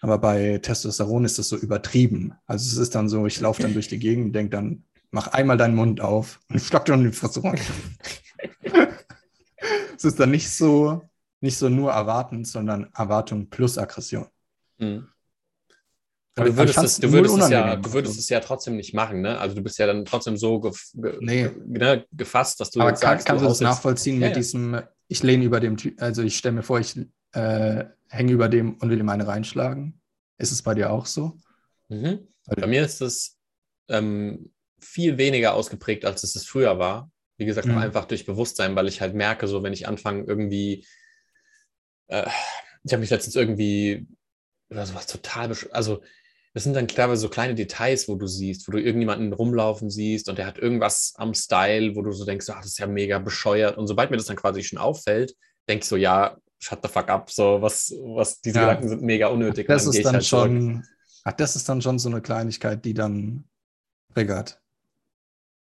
Aber 0.00 0.18
bei 0.18 0.58
Testosteron 0.58 1.24
ist 1.24 1.38
das 1.38 1.48
so 1.48 1.56
übertrieben. 1.56 2.34
Also 2.46 2.66
es 2.66 2.76
ist 2.76 2.94
dann 2.94 3.08
so, 3.08 3.26
ich 3.26 3.40
laufe 3.40 3.62
dann 3.62 3.72
durch 3.72 3.88
die 3.88 4.00
Gegend 4.00 4.26
und 4.26 4.32
denke 4.32 4.50
dann, 4.50 4.84
mach 5.12 5.28
einmal 5.28 5.56
deinen 5.56 5.76
Mund 5.76 6.00
auf 6.00 6.40
und 6.50 6.60
schlag 6.62 6.84
dir 6.84 6.94
in 6.94 7.04
die 7.04 7.12
Fresse 7.12 7.40
es 9.96 10.04
ist 10.04 10.18
dann 10.18 10.32
nicht 10.32 10.50
so, 10.50 11.08
nicht 11.40 11.56
so 11.56 11.68
nur 11.68 11.92
erwarten, 11.92 12.44
sondern 12.44 12.90
Erwartung 12.94 13.48
plus 13.48 13.78
Aggression. 13.78 14.26
Mhm. 14.78 15.06
Aber 16.34 16.48
du 16.48 16.56
würdest, 16.56 16.78
es, 16.78 16.98
du 16.98 17.12
würdest, 17.12 17.36
es, 17.36 17.50
ja, 17.50 17.76
du 17.76 17.92
würdest 17.92 18.18
es 18.18 18.28
ja 18.30 18.40
trotzdem 18.40 18.76
nicht 18.76 18.94
machen, 18.94 19.20
ne? 19.20 19.38
Also 19.38 19.54
du 19.54 19.60
bist 19.60 19.78
ja 19.78 19.86
dann 19.86 20.06
trotzdem 20.06 20.38
so 20.38 20.60
gef 20.60 20.90
nee. 20.94 21.50
ne, 21.66 22.06
gefasst, 22.10 22.58
dass 22.58 22.70
du 22.70 22.80
Aber 22.80 22.92
kann, 22.92 23.00
sagst, 23.00 23.26
kannst 23.26 23.44
du 23.44 23.48
das 23.48 23.60
nachvollziehen 23.60 24.14
ja, 24.14 24.28
mit 24.28 24.36
ja. 24.36 24.40
diesem, 24.40 24.80
ich 25.08 25.22
lehne 25.22 25.44
über 25.44 25.60
dem 25.60 25.76
Typ, 25.76 26.00
also 26.00 26.22
ich 26.22 26.38
stelle 26.38 26.54
mir 26.54 26.62
vor, 26.62 26.80
ich 26.80 26.98
äh, 27.32 27.84
hänge 28.08 28.32
über 28.32 28.48
dem 28.48 28.76
und 28.76 28.88
will 28.88 28.98
ihm 28.98 29.10
eine 29.10 29.26
reinschlagen. 29.26 30.00
Ist 30.38 30.52
es 30.52 30.62
bei 30.62 30.72
dir 30.72 30.90
auch 30.90 31.04
so? 31.04 31.36
Mhm. 31.88 32.26
Bei 32.46 32.66
mir 32.66 32.82
ist 32.82 33.02
es 33.02 33.36
ähm, 33.88 34.50
viel 34.82 35.18
weniger 35.18 35.54
ausgeprägt, 35.54 36.04
als 36.04 36.22
es, 36.22 36.34
es 36.34 36.46
früher 36.46 36.78
war. 36.78 37.10
Wie 37.38 37.46
gesagt, 37.46 37.66
mhm. 37.66 37.78
einfach 37.78 38.04
durch 38.04 38.26
Bewusstsein, 38.26 38.76
weil 38.76 38.88
ich 38.88 39.00
halt 39.00 39.14
merke, 39.14 39.48
so 39.48 39.62
wenn 39.62 39.72
ich 39.72 39.88
anfange 39.88 40.24
irgendwie, 40.24 40.86
äh, 42.08 42.28
ich 42.84 42.92
habe 42.92 43.00
mich 43.00 43.10
letztens 43.10 43.36
irgendwie 43.36 44.06
oder 44.70 44.86
sowas 44.86 45.06
total, 45.06 45.54
also 45.70 46.02
das 46.54 46.64
sind 46.64 46.74
dann 46.74 46.88
teilweise 46.88 47.22
so 47.22 47.28
kleine 47.28 47.54
Details, 47.54 48.08
wo 48.08 48.16
du 48.16 48.26
siehst, 48.26 48.68
wo 48.68 48.72
du 48.72 48.78
irgendjemanden 48.78 49.32
rumlaufen 49.32 49.88
siehst 49.88 50.28
und 50.28 50.36
der 50.36 50.46
hat 50.46 50.58
irgendwas 50.58 51.14
am 51.16 51.34
Style, 51.34 51.96
wo 51.96 52.02
du 52.02 52.12
so 52.12 52.26
denkst, 52.26 52.46
ach, 52.50 52.58
das 52.58 52.66
ist 52.66 52.78
ja 52.78 52.86
mega 52.86 53.18
bescheuert. 53.18 53.78
Und 53.78 53.86
sobald 53.86 54.10
mir 54.10 54.18
das 54.18 54.26
dann 54.26 54.36
quasi 54.36 54.62
schon 54.62 54.78
auffällt, 54.78 55.34
denkst 55.68 55.88
du 55.88 55.94
so, 55.94 55.96
ja, 55.96 56.36
shut 56.58 56.80
the 56.82 56.88
fuck 56.88 57.08
up, 57.08 57.30
so 57.30 57.62
was, 57.62 57.92
was 57.98 58.40
diese 58.40 58.58
ja. 58.58 58.66
Gedanken 58.66 58.88
sind 58.88 59.02
mega 59.02 59.28
unnötig. 59.28 59.66
Das 59.66 59.84
dann 59.84 59.94
ist 59.94 60.04
dann 60.04 60.14
halt 60.14 60.26
schon, 60.26 60.86
ach, 61.24 61.32
das 61.32 61.56
ist 61.56 61.68
dann 61.68 61.80
schon 61.80 61.98
so 61.98 62.10
eine 62.10 62.20
Kleinigkeit, 62.20 62.84
die 62.84 62.94
dann 62.94 63.44
triggert. 64.14 64.61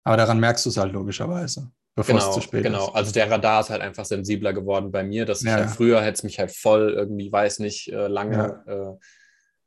Aber 0.04 0.18
daran 0.18 0.40
merkst 0.40 0.66
du 0.66 0.70
es 0.70 0.78
halt 0.78 0.94
logischerweise. 0.94 1.72
bevor 1.96 2.16
genau, 2.16 2.30
es 2.30 2.36
zu 2.36 2.42
spät 2.42 2.64
genau. 2.64 2.88
ist. 2.88 2.96
Also 2.96 3.12
der 3.12 3.30
Radar 3.30 3.62
ist 3.62 3.70
halt 3.70 3.82
einfach 3.82 4.06
sensibler 4.06 4.54
geworden 4.54 4.92
bei 4.92 5.04
mir, 5.04 5.26
dass 5.26 5.42
ich 5.42 5.48
Ja, 5.48 5.54
halt 5.54 5.66
ja. 5.66 5.76
früher 5.76 6.02
hätte 6.02 6.14
es 6.14 6.24
mich 6.24 6.40
halt 6.40 6.52
voll 6.52 6.94
irgendwie, 6.94 7.32
weiß 7.32 7.60
nicht, 7.60 7.90
äh, 7.92 8.08
lange 8.08 8.62
Ja. 8.68 8.92
äh, 8.94 8.98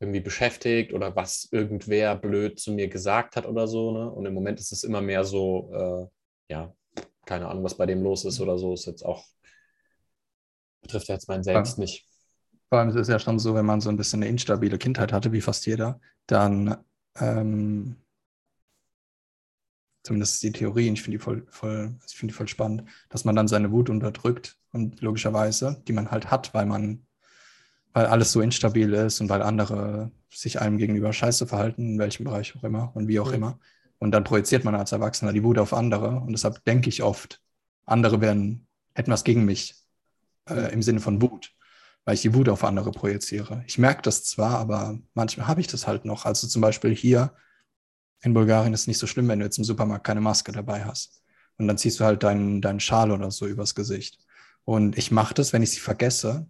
irgendwie 0.00 0.20
beschäftigt 0.20 0.92
oder 0.92 1.14
was 1.14 1.48
irgendwer 1.52 2.16
blöd 2.16 2.58
zu 2.58 2.72
mir 2.72 2.88
gesagt 2.88 3.36
hat 3.36 3.46
oder 3.46 3.68
so. 3.68 3.92
Ne? 3.92 4.10
Und 4.10 4.26
im 4.26 4.34
Moment 4.34 4.58
ist 4.58 4.72
es 4.72 4.82
immer 4.82 5.00
mehr 5.00 5.24
so, 5.24 5.70
äh, 6.48 6.52
ja, 6.52 6.74
keine 7.24 7.48
Ahnung, 7.48 7.62
was 7.62 7.76
bei 7.76 7.86
dem 7.86 8.02
los 8.02 8.24
ist 8.24 8.40
oder 8.40 8.58
so. 8.58 8.74
Ist 8.74 8.86
jetzt 8.86 9.04
auch, 9.04 9.24
betrifft 10.80 11.08
jetzt 11.08 11.28
mein 11.28 11.44
Selbst 11.44 11.78
nicht. 11.78 12.06
Vor 12.68 12.78
allem 12.78 12.88
ist 12.88 12.96
es 12.96 13.08
ja 13.08 13.18
schon 13.18 13.38
so, 13.38 13.54
wenn 13.54 13.66
man 13.66 13.80
so 13.80 13.90
ein 13.90 13.96
bisschen 13.96 14.22
eine 14.22 14.30
instabile 14.30 14.78
Kindheit 14.78 15.12
hatte, 15.12 15.32
wie 15.32 15.40
fast 15.40 15.66
jeder, 15.66 16.00
dann 16.26 16.76
ähm, 17.20 17.96
zumindest 20.02 20.34
ist 20.34 20.42
die 20.42 20.52
Theorie, 20.52 20.88
und 20.88 20.94
ich 20.94 21.02
finde 21.02 21.18
die 21.18 21.22
voll, 21.24 21.46
voll, 21.50 21.94
ich 22.06 22.14
finde 22.16 22.32
die 22.32 22.36
voll 22.36 22.48
spannend, 22.48 22.84
dass 23.08 23.24
man 23.24 23.36
dann 23.36 23.48
seine 23.48 23.70
Wut 23.72 23.90
unterdrückt 23.90 24.56
und 24.72 25.00
logischerweise, 25.00 25.82
die 25.88 25.92
man 25.92 26.10
halt 26.10 26.30
hat, 26.30 26.54
weil 26.54 26.66
man, 26.66 27.06
weil 27.92 28.06
alles 28.06 28.32
so 28.32 28.40
instabil 28.40 28.92
ist 28.94 29.20
und 29.20 29.28
weil 29.28 29.42
andere 29.42 30.10
sich 30.30 30.60
einem 30.60 30.78
gegenüber 30.78 31.12
scheiße 31.12 31.46
verhalten, 31.46 31.94
in 31.94 31.98
welchem 31.98 32.24
Bereich 32.24 32.56
auch 32.56 32.64
immer 32.64 32.92
und 32.96 33.08
wie 33.08 33.20
auch 33.20 33.32
Mhm. 33.32 33.34
immer. 33.34 33.58
Und 33.98 34.12
dann 34.12 34.24
projiziert 34.24 34.64
man 34.64 34.74
als 34.74 34.92
Erwachsener 34.92 35.32
die 35.32 35.44
Wut 35.44 35.58
auf 35.58 35.72
andere 35.74 36.20
und 36.20 36.32
deshalb 36.32 36.64
denke 36.64 36.88
ich 36.88 37.02
oft, 37.02 37.40
andere 37.86 38.20
wären, 38.20 38.66
hätten 38.94 39.12
was 39.12 39.24
gegen 39.24 39.44
mich 39.44 39.74
äh, 40.48 40.72
im 40.72 40.82
Sinne 40.82 41.00
von 41.00 41.22
Wut, 41.22 41.52
weil 42.04 42.14
ich 42.14 42.22
die 42.22 42.34
Wut 42.34 42.48
auf 42.48 42.64
andere 42.64 42.90
projiziere. 42.92 43.64
Ich 43.66 43.78
merke 43.78 44.02
das 44.02 44.24
zwar, 44.24 44.58
aber 44.58 44.98
manchmal 45.14 45.46
habe 45.48 45.60
ich 45.60 45.68
das 45.68 45.86
halt 45.86 46.04
noch. 46.04 46.24
Also 46.26 46.46
zum 46.48 46.62
Beispiel 46.62 46.94
hier 46.94 47.32
in 48.22 48.34
Bulgarien 48.34 48.72
ist 48.72 48.82
es 48.82 48.86
nicht 48.86 48.98
so 48.98 49.06
schlimm, 49.06 49.28
wenn 49.28 49.40
du 49.40 49.44
jetzt 49.44 49.58
im 49.58 49.64
Supermarkt 49.64 50.04
keine 50.04 50.20
Maske 50.20 50.52
dabei 50.52 50.84
hast. 50.84 51.22
Und 51.58 51.68
dann 51.68 51.78
ziehst 51.78 52.00
du 52.00 52.04
halt 52.04 52.22
deinen, 52.22 52.60
deinen 52.60 52.80
Schal 52.80 53.10
oder 53.10 53.30
so 53.30 53.46
übers 53.46 53.74
Gesicht. 53.74 54.18
Und 54.64 54.96
ich 54.96 55.10
mache 55.10 55.34
das, 55.34 55.52
wenn 55.52 55.62
ich 55.62 55.72
sie 55.72 55.80
vergesse. 55.80 56.46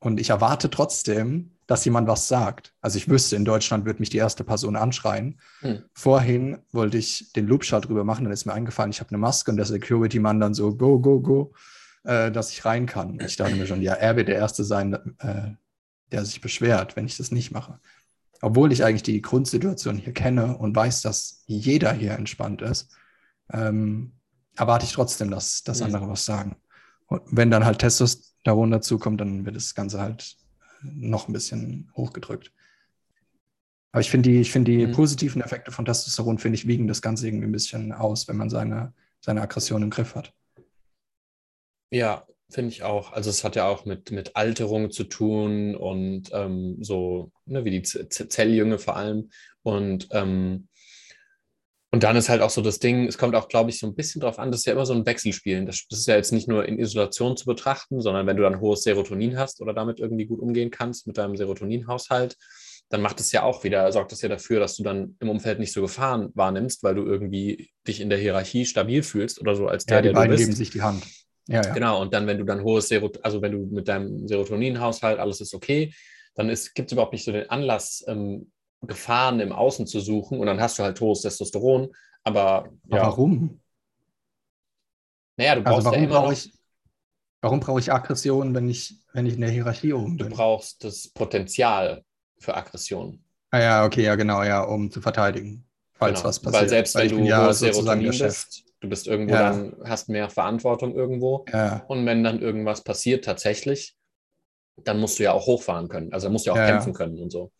Und 0.00 0.20
ich 0.20 0.30
erwarte 0.30 0.68
trotzdem, 0.68 1.52
dass 1.68 1.84
jemand 1.84 2.08
was 2.08 2.26
sagt. 2.26 2.74
Also 2.80 2.98
ich 2.98 3.08
wüsste, 3.08 3.36
in 3.36 3.44
Deutschland 3.44 3.84
wird 3.84 4.00
mich 4.00 4.10
die 4.10 4.18
erste 4.18 4.42
Person 4.42 4.74
anschreien. 4.76 5.40
Hm. 5.60 5.84
Vorhin 5.94 6.58
wollte 6.72 6.98
ich 6.98 7.32
den 7.32 7.46
Loopschal 7.46 7.80
drüber 7.80 8.04
machen, 8.04 8.24
dann 8.24 8.32
ist 8.32 8.44
mir 8.44 8.52
eingefallen, 8.52 8.90
ich 8.90 9.00
habe 9.00 9.10
eine 9.10 9.18
Maske 9.18 9.50
und 9.50 9.56
der 9.56 9.66
Security-Mann 9.66 10.40
dann 10.40 10.54
so, 10.54 10.74
go, 10.74 10.98
go, 10.98 11.20
go, 11.20 11.52
äh, 12.02 12.32
dass 12.32 12.50
ich 12.50 12.64
rein 12.64 12.86
kann. 12.86 13.20
Ich 13.24 13.36
dachte 13.36 13.54
mir 13.54 13.66
schon, 13.66 13.80
ja, 13.80 13.94
er 13.94 14.16
wird 14.16 14.28
der 14.28 14.36
Erste 14.36 14.64
sein, 14.64 14.94
äh, 15.20 15.52
der 16.10 16.24
sich 16.24 16.40
beschwert, 16.40 16.96
wenn 16.96 17.06
ich 17.06 17.16
das 17.16 17.30
nicht 17.30 17.52
mache. 17.52 17.78
Obwohl 18.42 18.72
ich 18.72 18.84
eigentlich 18.84 19.04
die 19.04 19.22
Grundsituation 19.22 19.96
hier 19.96 20.12
kenne 20.12 20.58
und 20.58 20.76
weiß, 20.76 21.00
dass 21.02 21.44
jeder 21.46 21.92
hier 21.92 22.12
entspannt 22.12 22.60
ist, 22.60 22.90
ähm, 23.50 24.12
erwarte 24.56 24.84
ich 24.84 24.92
trotzdem, 24.92 25.30
dass, 25.30 25.62
dass 25.62 25.78
Mhm. 25.78 25.86
andere 25.86 26.08
was 26.08 26.24
sagen. 26.24 26.56
Und 27.06 27.22
wenn 27.30 27.50
dann 27.50 27.64
halt 27.64 27.78
Testosteron 27.78 28.70
dazu 28.70 28.98
kommt, 28.98 29.20
dann 29.20 29.46
wird 29.46 29.56
das 29.56 29.74
Ganze 29.74 30.00
halt 30.00 30.36
noch 30.82 31.28
ein 31.28 31.32
bisschen 31.32 31.90
hochgedrückt. 31.96 32.52
Aber 33.92 34.00
ich 34.00 34.10
finde 34.10 34.30
die, 34.30 34.40
ich 34.40 34.50
finde 34.50 34.72
die 34.72 34.86
Mhm. 34.86 34.92
positiven 34.92 35.40
Effekte 35.42 35.70
von 35.70 35.84
Testosteron, 35.84 36.38
finde 36.38 36.56
ich, 36.56 36.66
wiegen 36.66 36.88
das 36.88 37.00
Ganze 37.02 37.28
irgendwie 37.28 37.46
ein 37.46 37.52
bisschen 37.52 37.92
aus, 37.92 38.26
wenn 38.26 38.36
man 38.36 38.50
seine, 38.50 38.92
seine 39.20 39.42
Aggression 39.42 39.82
im 39.82 39.90
Griff 39.90 40.14
hat. 40.16 40.34
Ja, 41.90 42.26
finde 42.52 42.70
ich 42.70 42.82
auch. 42.82 43.12
Also 43.12 43.30
es 43.30 43.44
hat 43.44 43.56
ja 43.56 43.66
auch 43.68 43.84
mit, 43.84 44.10
mit 44.10 44.36
Alterung 44.36 44.90
zu 44.90 45.04
tun 45.04 45.74
und 45.74 46.30
ähm, 46.32 46.76
so, 46.80 47.32
ne, 47.46 47.64
wie 47.64 47.70
die 47.70 47.82
Z 47.82 48.32
Zelljünge 48.32 48.78
vor 48.78 48.96
allem. 48.96 49.30
Und, 49.62 50.08
ähm, 50.12 50.68
und 51.90 52.02
dann 52.04 52.16
ist 52.16 52.28
halt 52.28 52.40
auch 52.40 52.50
so 52.50 52.62
das 52.62 52.78
Ding, 52.78 53.06
es 53.06 53.18
kommt 53.18 53.34
auch, 53.34 53.48
glaube 53.48 53.70
ich, 53.70 53.78
so 53.78 53.86
ein 53.86 53.94
bisschen 53.94 54.20
drauf 54.22 54.38
an, 54.38 54.50
das 54.50 54.60
ist 54.60 54.66
ja 54.66 54.72
immer 54.72 54.86
so 54.86 54.94
ein 54.94 55.04
Wechselspielen. 55.04 55.66
Das, 55.66 55.86
das 55.90 55.98
ist 56.00 56.06
ja 56.08 56.16
jetzt 56.16 56.32
nicht 56.32 56.48
nur 56.48 56.66
in 56.66 56.78
Isolation 56.78 57.36
zu 57.36 57.44
betrachten, 57.44 58.00
sondern 58.00 58.26
wenn 58.26 58.36
du 58.36 58.42
dann 58.42 58.60
hohes 58.60 58.82
Serotonin 58.82 59.36
hast 59.38 59.60
oder 59.60 59.74
damit 59.74 60.00
irgendwie 60.00 60.26
gut 60.26 60.40
umgehen 60.40 60.70
kannst 60.70 61.06
mit 61.06 61.18
deinem 61.18 61.36
Serotoninhaushalt, 61.36 62.36
dann 62.88 63.00
macht 63.02 63.20
es 63.20 63.32
ja 63.32 63.42
auch 63.42 63.64
wieder, 63.64 63.90
sorgt 63.92 64.12
es 64.12 64.20
ja 64.22 64.28
dafür, 64.28 64.60
dass 64.60 64.76
du 64.76 64.82
dann 64.82 65.16
im 65.20 65.30
Umfeld 65.30 65.58
nicht 65.58 65.72
so 65.72 65.80
Gefahren 65.80 66.30
wahrnimmst, 66.34 66.82
weil 66.82 66.94
du 66.94 67.04
irgendwie 67.04 67.70
dich 67.88 68.00
in 68.00 68.10
der 68.10 68.18
Hierarchie 68.18 68.66
stabil 68.66 69.02
fühlst 69.02 69.40
oder 69.40 69.54
so 69.54 69.66
als 69.66 69.86
der, 69.86 69.98
Ja, 69.98 70.02
die 70.02 70.06
der 70.08 70.12
du 70.12 70.18
beiden 70.18 70.30
bist. 70.32 70.44
geben 70.44 70.56
sich 70.56 70.70
die 70.70 70.82
Hand. 70.82 71.02
Ja, 71.46 71.62
ja. 71.66 71.74
Genau, 71.74 72.00
und 72.02 72.12
dann, 72.14 72.26
wenn 72.26 72.38
du 72.38 72.44
dann 72.44 72.62
hohes 72.62 72.88
Serot 72.88 73.24
also 73.24 73.40
wenn 73.42 73.52
du 73.52 73.66
mit 73.74 73.88
deinem 73.88 74.26
Serotoninhaushalt 74.28 75.18
alles 75.18 75.40
ist 75.40 75.54
okay, 75.54 75.92
dann 76.34 76.48
gibt 76.48 76.86
es 76.88 76.92
überhaupt 76.92 77.12
nicht 77.12 77.24
so 77.24 77.32
den 77.32 77.50
Anlass, 77.50 78.04
ähm, 78.08 78.50
Gefahren 78.82 79.40
im 79.40 79.52
Außen 79.52 79.86
zu 79.86 80.00
suchen 80.00 80.40
und 80.40 80.46
dann 80.46 80.60
hast 80.60 80.78
du 80.78 80.82
halt 80.82 81.00
hohes 81.00 81.22
Testosteron. 81.22 81.90
Aber 82.24 82.70
Aber 82.90 83.00
ja, 83.00 83.02
warum? 83.02 83.60
naja, 85.36 85.54
du 85.56 85.62
brauchst 85.62 85.84
Also 85.84 85.90
ja 85.90 85.98
warum 85.98 86.06
immer 86.06 86.18
brauche 86.18 86.32
ich, 86.34 86.52
warum 87.42 87.60
brauche 87.60 87.80
ich 87.80 87.92
Aggression, 87.92 88.54
wenn 88.54 88.68
ich, 88.70 89.00
wenn 89.12 89.26
ich 89.26 89.34
in 89.36 89.42
der 89.42 89.50
Hierarchie 89.50 89.92
oben 89.94 90.18
du 90.18 90.24
bin? 90.24 90.28
brauchst 90.28 90.84
das 90.84 91.08
Potenzial 91.08 92.02
für 92.38 92.54
Aggression. 92.56 93.22
Ah 93.50 93.58
ja, 93.60 93.84
okay, 93.84 94.02
ja, 94.02 94.14
genau, 94.16 94.42
ja, 94.42 94.62
um 94.62 94.90
zu 94.90 95.00
verteidigen, 95.02 95.68
falls 95.92 96.24
Genau. 96.24 96.24
was 96.24 96.40
passiert. 96.40 96.52
Weil 96.52 96.68
selbst 96.68 96.96
wenn 96.96 97.08
ich 97.08 97.16
du 97.16 97.24
ja 97.28 97.36
hohes 97.36 97.60
Serotonin 97.60 98.18
bist, 98.18 98.64
du 98.82 98.88
bist 98.90 99.08
irgendwo 99.08 99.32
Ja. 99.32 99.50
dann, 99.50 99.76
hast 99.84 100.10
mehr 100.10 100.30
Verantwortung 100.30 100.94
irgendwo. 100.96 101.46
Ja, 101.52 101.86
Und 101.88 102.06
wenn 102.06 102.24
dann 102.24 102.40
irgendwas 102.42 102.84
passiert 102.84 103.24
tatsächlich, 103.24 103.96
dann 104.84 105.00
musst 105.00 105.18
du 105.18 105.24
ja 105.24 105.32
auch 105.32 105.46
hochfahren 105.46 105.88
können. 105.88 106.12
Also 106.12 106.30
musst 106.30 106.46
du 106.46 106.50
ja 106.50 106.54
auch 106.54 106.58
Ja, 106.58 106.66
kämpfen 106.66 106.94
können 106.94 107.18
und 107.18 107.30
so. 107.30 107.52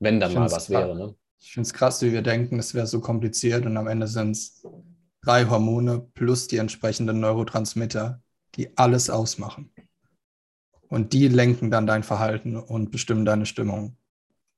Wenn 0.00 0.20
dann 0.20 0.32
Ich 0.32 0.34
mal 0.34 0.50
was 0.50 0.66
krass. 0.66 0.70
wäre, 0.70 0.96
ne? 0.96 1.14
ich 1.40 1.52
finde 1.52 1.66
es 1.66 1.72
krass, 1.74 2.02
wie 2.02 2.12
wir 2.12 2.22
denken, 2.22 2.58
es 2.58 2.74
wäre 2.74 2.86
so 2.86 3.00
kompliziert 3.00 3.66
und 3.66 3.76
am 3.76 3.86
Ende 3.86 4.06
sind 4.08 4.32
es 4.32 4.62
drei 5.22 5.46
Hormone 5.46 6.00
plus 6.14 6.48
die 6.48 6.58
entsprechenden 6.58 7.20
Neurotransmitter, 7.20 8.22
die 8.56 8.76
alles 8.78 9.10
ausmachen. 9.10 9.72
Und 10.88 11.12
die 11.12 11.28
lenken 11.28 11.70
dann 11.70 11.86
dein 11.86 12.02
Verhalten 12.02 12.56
und 12.56 12.90
bestimmen 12.90 13.24
deine 13.24 13.46
Stimmung. 13.46 13.96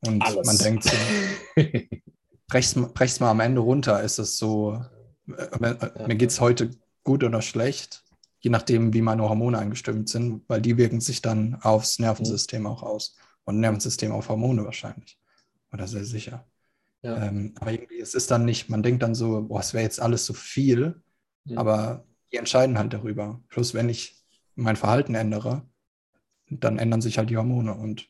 Und 0.00 0.22
Alles. 0.24 0.46
man 0.46 0.58
denkt 0.58 0.84
so, 0.84 1.16
brech's, 2.48 2.74
brech's 2.94 3.20
mal 3.20 3.30
am 3.30 3.40
Ende 3.40 3.60
runter, 3.60 4.02
ist 4.02 4.18
es 4.18 4.38
so, 4.38 4.82
äh, 5.28 5.70
äh, 5.70 6.06
mir 6.06 6.16
geht 6.16 6.30
es 6.30 6.40
heute 6.40 6.70
gut 7.04 7.24
oder 7.24 7.42
schlecht, 7.42 8.04
je 8.40 8.50
nachdem, 8.50 8.92
wie 8.92 9.02
meine 9.02 9.28
Hormone 9.28 9.58
eingestimmt 9.58 10.08
sind, 10.08 10.42
weil 10.48 10.60
die 10.60 10.76
wirken 10.76 11.00
sich 11.00 11.22
dann 11.22 11.56
aufs 11.62 11.98
Nervensystem 11.98 12.66
auch 12.66 12.82
aus. 12.82 13.16
Und 13.44 13.58
Nervensystem 13.60 14.12
auf 14.12 14.28
Hormone 14.28 14.64
wahrscheinlich. 14.64 15.18
Oder 15.72 15.88
sehr 15.88 16.04
sicher. 16.04 16.46
Ja. 17.02 17.24
Ähm, 17.26 17.54
aber 17.60 17.72
irgendwie, 17.72 17.98
es 17.98 18.14
ist 18.14 18.30
dann 18.30 18.44
nicht, 18.44 18.68
man 18.68 18.82
denkt 18.84 19.02
dann 19.02 19.14
so, 19.16 19.42
boah, 19.42 19.60
es 19.60 19.74
wäre 19.74 19.82
jetzt 19.82 20.00
alles 20.00 20.24
so 20.26 20.34
viel, 20.34 21.00
Mhm. 21.44 21.58
aber 21.58 22.06
die 22.30 22.36
entscheiden 22.36 22.78
halt 22.78 22.92
darüber. 22.92 23.40
Plus, 23.48 23.74
wenn 23.74 23.88
ich 23.88 24.14
mein 24.54 24.76
Verhalten 24.76 25.16
ändere, 25.16 25.62
dann 26.50 26.78
ändern 26.78 27.00
sich 27.00 27.18
halt 27.18 27.30
die 27.30 27.36
Hormone 27.36 27.74
und 27.74 28.08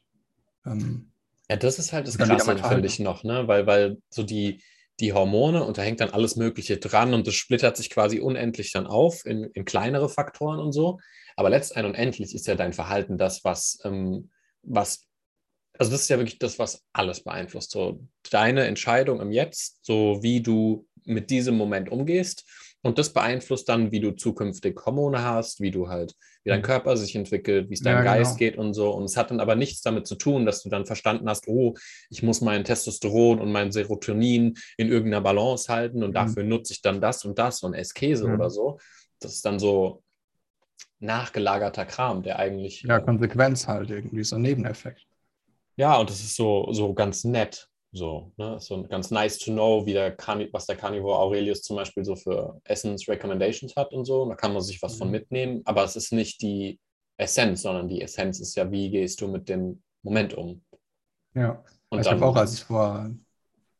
ähm, 0.67 1.13
Ja, 1.51 1.57
das 1.57 1.79
ist 1.79 1.93
halt 1.93 2.07
das 2.09 2.19
Krasse, 2.19 2.59
finde 2.59 2.87
ich 2.87 2.99
noch, 2.99 3.25
ne? 3.25 3.49
Weil, 3.49 3.67
weil 3.67 4.03
so 4.11 4.23
die, 4.23 4.63
die 5.03 5.13
Hormone 5.13 5.65
und 5.65 5.77
da 5.77 5.83
hängt 5.83 6.01
dann 6.01 6.11
alles 6.11 6.37
Mögliche 6.37 6.79
dran 6.79 7.13
und 7.13 7.27
das 7.27 7.35
splittert 7.35 7.77
sich 7.77 7.91
quasi 7.91 8.21
unendlich 8.21 8.73
dann 8.73 8.87
auf 8.87 9.27
in, 9.27 9.45
in 9.53 9.65
kleinere 9.65 10.09
Faktoren 10.09 10.61
und 10.61 10.73
so. 10.73 11.01
Aber 11.37 11.51
letztendlich 11.51 11.93
und 11.93 11.99
endlich 11.99 12.35
ist 12.35 12.47
ja 12.47 12.55
dein 12.55 12.73
Verhalten 12.73 13.19
das, 13.19 13.45
was, 13.45 13.81
ähm, 13.85 14.31
was, 14.63 15.07
also 15.77 15.91
das 15.91 16.03
ist 16.03 16.09
ja 16.09 16.19
wirklich 16.19 16.39
das, 16.39 16.59
was 16.59 16.85
alles 16.93 17.25
beeinflusst. 17.25 17.73
So 17.73 18.07
deine 18.31 18.65
Entscheidung 18.67 19.21
im 19.21 19.33
Jetzt, 19.33 19.85
so 19.85 20.23
wie 20.23 20.41
du 20.41 20.87
mit 21.05 21.31
diesem 21.31 21.57
Moment 21.57 21.91
umgehst. 21.91 22.49
Und 22.85 22.99
das 22.99 23.13
beeinflusst 23.13 23.69
dann, 23.69 23.93
wie 23.93 24.01
du 24.01 24.11
zukünftig 24.11 24.77
Hormone 24.85 25.23
hast, 25.23 25.61
wie 25.61 25.71
du 25.71 25.89
halt, 25.89 26.17
wie 26.43 26.51
dein 26.51 26.61
Mhm. 26.61 26.65
Körper 26.65 26.97
sich 26.97 27.15
entwickelt, 27.15 27.71
wie 27.71 27.75
es 27.75 27.81
Ja, 27.81 27.93
deinem 27.93 28.03
genau. 28.03 28.17
Geist 28.17 28.39
geht 28.39 28.59
und 28.59 28.75
so. 28.75 28.91
Und 28.91 29.05
es 29.05 29.17
hat 29.17 29.31
dann 29.31 29.39
aber 29.39 29.55
nichts 29.55 29.83
damit 29.83 30.07
zu 30.09 30.17
tun, 30.17 30.45
dass 30.47 30.63
du 30.65 30.69
dann 30.69 30.85
verstanden 30.85 31.29
hast, 31.29 31.47
oh, 31.47 31.75
ich 32.11 32.23
muss 32.25 32.41
mein 32.41 32.65
Testosteron 32.65 33.39
und 33.41 33.53
mein 33.53 33.71
Serotonin 33.71 34.55
in 34.77 34.89
irgendeiner 34.89 35.21
Balance 35.23 35.73
halten 35.73 36.03
und 36.03 36.11
Mhm. 36.11 36.15
dafür 36.15 36.43
nutze 36.43 36.73
ich 36.73 36.83
dann 36.83 37.01
das 37.01 37.25
und 37.25 37.39
das 37.39 37.63
und 37.63 37.75
esse 37.75 37.95
Käse 37.95 38.27
Mhm. 38.27 38.35
oder 38.35 38.51
so. 38.51 38.79
Das 39.21 39.33
ist 39.35 39.45
dann 39.47 39.61
so 39.61 40.03
nachgelagerter 40.99 41.85
Kram, 41.87 42.23
der 42.23 42.39
eigentlich. 42.39 42.83
ja, 42.83 42.99
Konsequenz 43.01 43.67
halt 43.69 43.91
irgendwie, 43.91 44.25
so 44.25 44.37
ein 44.37 44.43
Nebeneffekt. 44.43 45.07
ja, 45.77 45.97
und 45.99 46.11
das 46.11 46.21
ist 46.21 46.37
so, 46.37 46.73
so 46.73 46.95
ganz 46.95 47.25
nett. 47.25 47.69
So, 47.95 48.33
ne? 48.39 48.59
so 48.59 48.83
ganz 48.85 49.11
nice 49.11 49.39
to 49.39 49.53
know, 49.53 49.85
wie 49.85 49.93
der 49.93 50.17
Carni 50.17 50.49
was 50.51 50.67
der 50.67 50.77
Carnivore 50.77 51.19
Aurelius 51.19 51.63
zum 51.63 51.77
Beispiel 51.77 52.05
so 52.05 52.17
für 52.17 52.59
Essence-Recommendations 52.65 53.77
hat 53.77 53.93
und 53.93 54.07
so. 54.07 54.23
Und 54.23 54.31
da 54.31 54.35
kann 54.35 54.55
man 54.55 54.63
sich 54.63 54.81
was 54.81 54.97
von 54.97 55.09
Mhm. 55.09 55.13
mitnehmen, 55.13 55.63
aber 55.67 55.85
es 55.85 55.95
ist 55.97 56.13
nicht 56.13 56.41
die 56.41 56.81
Essenz, 57.19 57.63
sondern 57.63 57.89
die 57.89 58.01
Essenz 58.01 58.41
ist 58.41 58.55
ja, 58.57 58.71
wie 58.71 58.91
gehst 58.91 59.21
du 59.21 59.29
mit 59.29 59.49
dem 59.49 59.83
Moment 60.03 60.33
um. 60.35 60.63
Ja. 61.35 61.63
Und 61.91 62.01
ich 62.01 62.11
habe 62.11 62.25
auch, 62.25 62.37
als 62.37 62.55
ich 62.55 62.65
vor 62.65 63.11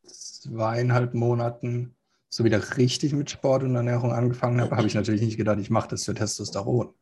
zweieinhalb 0.03 1.15
Monaten 1.15 1.95
so 2.29 2.43
wieder 2.43 2.77
richtig 2.77 3.13
mit 3.13 3.29
Sport 3.31 3.63
und 3.63 3.75
Ernährung 3.75 4.11
angefangen 4.11 4.61
habe, 4.61 4.75
habe 4.75 4.87
ich 4.87 4.93
natürlich 4.93 5.21
nicht 5.21 5.37
gedacht, 5.37 5.59
ich 5.59 5.69
mache 5.69 5.89
das 5.89 6.05
für 6.05 6.13
Testosteron. 6.13 6.93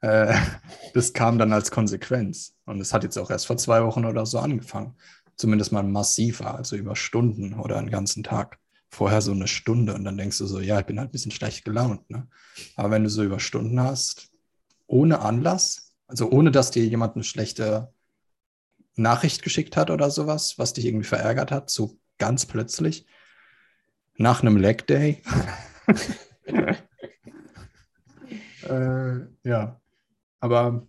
Äh, 0.00 0.34
das 0.94 1.12
kam 1.12 1.38
dann 1.38 1.52
als 1.52 1.70
Konsequenz. 1.70 2.54
Und 2.64 2.80
es 2.80 2.92
hat 2.94 3.02
jetzt 3.02 3.18
auch 3.18 3.30
erst 3.30 3.46
vor 3.46 3.56
zwei 3.58 3.84
Wochen 3.84 4.04
oder 4.04 4.24
so 4.24 4.38
angefangen. 4.38 4.96
Zumindest 5.36 5.72
mal 5.72 5.82
massiver, 5.82 6.54
also 6.54 6.76
über 6.76 6.96
Stunden 6.96 7.54
oder 7.54 7.78
einen 7.78 7.90
ganzen 7.90 8.22
Tag. 8.22 8.58
vorher 8.90 9.20
so 9.20 9.32
eine 9.32 9.48
Stunde 9.48 9.92
und 9.94 10.04
dann 10.04 10.16
denkst 10.16 10.38
du 10.38 10.46
so, 10.46 10.60
ja, 10.60 10.78
ich 10.78 10.86
bin 10.86 11.00
halt 11.00 11.08
ein 11.08 11.12
bisschen 11.12 11.32
schlecht 11.32 11.64
gelaunt. 11.64 12.08
Ne? 12.10 12.28
Aber 12.76 12.92
wenn 12.92 13.02
du 13.02 13.10
so 13.10 13.24
über 13.24 13.40
Stunden 13.40 13.80
hast, 13.80 14.30
ohne 14.86 15.18
Anlass, 15.18 15.92
also 16.06 16.30
ohne 16.30 16.52
dass 16.52 16.70
dir 16.70 16.86
jemand 16.86 17.16
eine 17.16 17.24
schlechte 17.24 17.92
Nachricht 18.94 19.42
geschickt 19.42 19.76
hat 19.76 19.90
oder 19.90 20.10
sowas, 20.10 20.58
was 20.58 20.74
dich 20.74 20.84
irgendwie 20.84 21.06
verärgert 21.06 21.50
hat, 21.50 21.70
so 21.70 21.98
ganz 22.18 22.46
plötzlich, 22.46 23.06
nach 24.16 24.42
einem 24.42 24.56
Leg 24.56 24.86
Day. 24.86 25.22
äh, 28.68 29.20
ja, 29.42 29.80
aber 30.40 30.86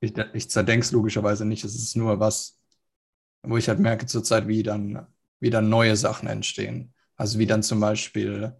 ich, 0.00 0.14
ich 0.32 0.50
zerdenke 0.50 0.84
es 0.84 0.92
logischerweise 0.92 1.44
nicht. 1.44 1.64
Es 1.64 1.74
ist 1.74 1.96
nur 1.96 2.20
was, 2.20 2.58
wo 3.46 3.56
ich 3.56 3.68
halt 3.68 3.78
merke 3.78 4.06
zurzeit, 4.06 4.48
wie 4.48 4.62
dann, 4.62 5.06
wie 5.40 5.50
dann 5.50 5.68
neue 5.68 5.96
Sachen 5.96 6.28
entstehen. 6.28 6.92
Also 7.16 7.38
wie 7.38 7.46
dann 7.46 7.62
zum 7.62 7.80
Beispiel, 7.80 8.54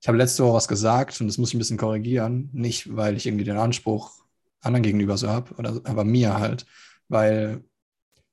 ich 0.00 0.08
habe 0.08 0.18
letzte 0.18 0.44
Woche 0.44 0.54
was 0.54 0.68
gesagt 0.68 1.20
und 1.20 1.28
das 1.28 1.38
muss 1.38 1.50
ich 1.50 1.54
ein 1.54 1.58
bisschen 1.58 1.78
korrigieren. 1.78 2.50
Nicht, 2.52 2.94
weil 2.96 3.16
ich 3.16 3.26
irgendwie 3.26 3.44
den 3.44 3.58
Anspruch 3.58 4.24
anderen 4.60 4.82
gegenüber 4.82 5.16
so 5.16 5.28
habe, 5.28 5.54
aber 5.84 6.04
mir 6.04 6.38
halt. 6.38 6.66
Weil, 7.08 7.64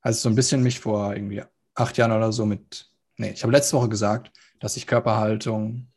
als 0.01 0.21
so 0.21 0.29
ein 0.29 0.35
bisschen 0.35 0.63
mich 0.63 0.79
vor 0.79 1.13
irgendwie 1.13 1.43
acht 1.75 1.97
Jahren 1.97 2.11
oder 2.11 2.31
so 2.31 2.45
mit, 2.45 2.89
nee, 3.17 3.31
ich 3.31 3.43
habe 3.43 3.53
letzte 3.53 3.77
Woche 3.77 3.89
gesagt, 3.89 4.31
dass 4.59 4.77
ich 4.77 4.87
Körperhaltung 4.87 5.87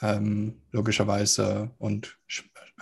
ähm, 0.00 0.62
logischerweise 0.72 1.70
und 1.78 2.18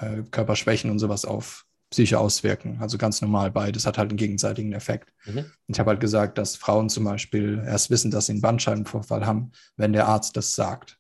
äh, 0.00 0.22
Körperschwächen 0.30 0.90
und 0.90 0.98
sowas 0.98 1.24
auf 1.24 1.66
Psyche 1.90 2.18
auswirken. 2.18 2.78
Also 2.80 2.98
ganz 2.98 3.22
normal 3.22 3.50
beides 3.50 3.86
hat 3.86 3.96
halt 3.96 4.10
einen 4.10 4.18
gegenseitigen 4.18 4.72
Effekt. 4.72 5.12
Mhm. 5.24 5.46
Ich 5.68 5.78
habe 5.80 5.90
halt 5.90 6.00
gesagt, 6.00 6.36
dass 6.36 6.56
Frauen 6.56 6.90
zum 6.90 7.04
Beispiel 7.04 7.62
erst 7.66 7.90
wissen, 7.90 8.10
dass 8.10 8.26
sie 8.26 8.32
einen 8.32 8.42
Bandscheibenvorfall 8.42 9.24
haben, 9.24 9.52
wenn 9.76 9.92
der 9.92 10.06
Arzt 10.06 10.36
das 10.36 10.54
sagt. 10.54 10.98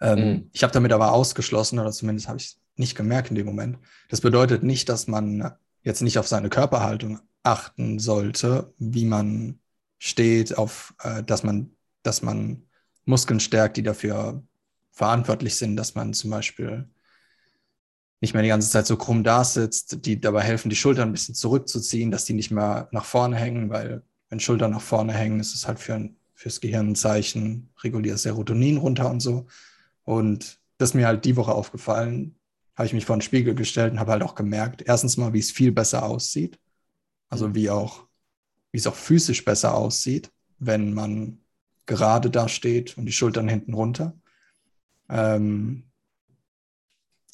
Ähm, 0.00 0.18
mhm. 0.18 0.50
Ich 0.52 0.64
habe 0.64 0.72
damit 0.72 0.92
aber 0.92 1.12
ausgeschlossen, 1.12 1.78
oder 1.78 1.92
zumindest 1.92 2.28
habe 2.28 2.38
ich 2.38 2.46
es 2.46 2.60
nicht 2.76 2.96
gemerkt 2.96 3.30
in 3.30 3.36
dem 3.36 3.46
Moment. 3.46 3.78
Das 4.08 4.20
bedeutet 4.20 4.64
nicht, 4.64 4.88
dass 4.88 5.06
man 5.06 5.52
jetzt 5.82 6.02
nicht 6.02 6.18
auf 6.18 6.26
seine 6.26 6.48
Körperhaltung 6.48 7.20
achten 7.44 7.98
sollte, 7.98 8.72
wie 8.78 9.04
man 9.04 9.60
steht, 9.98 10.58
auf 10.58 10.94
äh, 11.02 11.22
dass 11.22 11.44
man, 11.44 11.70
dass 12.02 12.22
man 12.22 12.64
Muskeln 13.04 13.40
stärkt, 13.40 13.76
die 13.76 13.82
dafür 13.82 14.42
verantwortlich 14.90 15.56
sind, 15.56 15.76
dass 15.76 15.94
man 15.94 16.12
zum 16.14 16.30
Beispiel 16.30 16.88
nicht 18.22 18.34
mehr 18.34 18.42
die 18.42 18.48
ganze 18.48 18.70
Zeit 18.70 18.86
so 18.86 18.96
krumm 18.96 19.24
da 19.24 19.42
sitzt, 19.42 20.06
die 20.06 20.20
dabei 20.20 20.42
helfen, 20.42 20.70
die 20.70 20.76
Schultern 20.76 21.08
ein 21.08 21.12
bisschen 21.12 21.34
zurückzuziehen, 21.34 22.12
dass 22.12 22.24
die 22.24 22.34
nicht 22.34 22.52
mehr 22.52 22.88
nach 22.92 23.04
vorne 23.04 23.36
hängen, 23.36 23.68
weil 23.68 24.02
wenn 24.28 24.38
Schultern 24.38 24.70
nach 24.70 24.80
vorne 24.80 25.12
hängen, 25.12 25.40
ist 25.40 25.54
es 25.56 25.66
halt 25.66 25.80
für 25.80 25.94
ein, 25.94 26.16
fürs 26.32 26.60
Gehirn 26.60 26.90
ein 26.90 26.94
Zeichen, 26.94 27.70
reguliert 27.82 28.20
Serotonin 28.20 28.76
runter 28.76 29.10
und 29.10 29.18
so. 29.18 29.46
Und 30.04 30.60
das 30.78 30.90
ist 30.90 30.94
mir 30.94 31.08
halt 31.08 31.24
die 31.24 31.36
Woche 31.36 31.52
aufgefallen, 31.52 32.36
habe 32.76 32.86
ich 32.86 32.92
mich 32.92 33.04
vor 33.04 33.16
den 33.16 33.22
Spiegel 33.22 33.56
gestellt 33.56 33.92
und 33.92 33.98
habe 33.98 34.12
halt 34.12 34.22
auch 34.22 34.36
gemerkt, 34.36 34.82
erstens 34.82 35.16
mal, 35.16 35.32
wie 35.32 35.40
es 35.40 35.50
viel 35.50 35.72
besser 35.72 36.04
aussieht, 36.04 36.60
also 37.28 37.56
wie 37.56 37.70
auch, 37.70 38.06
wie 38.70 38.78
es 38.78 38.86
auch 38.86 38.94
physisch 38.94 39.44
besser 39.44 39.74
aussieht, 39.74 40.30
wenn 40.60 40.94
man 40.94 41.38
gerade 41.86 42.30
da 42.30 42.48
steht 42.48 42.96
und 42.96 43.06
die 43.06 43.12
Schultern 43.12 43.48
hinten 43.48 43.74
runter. 43.74 44.16
Ähm, 45.08 45.90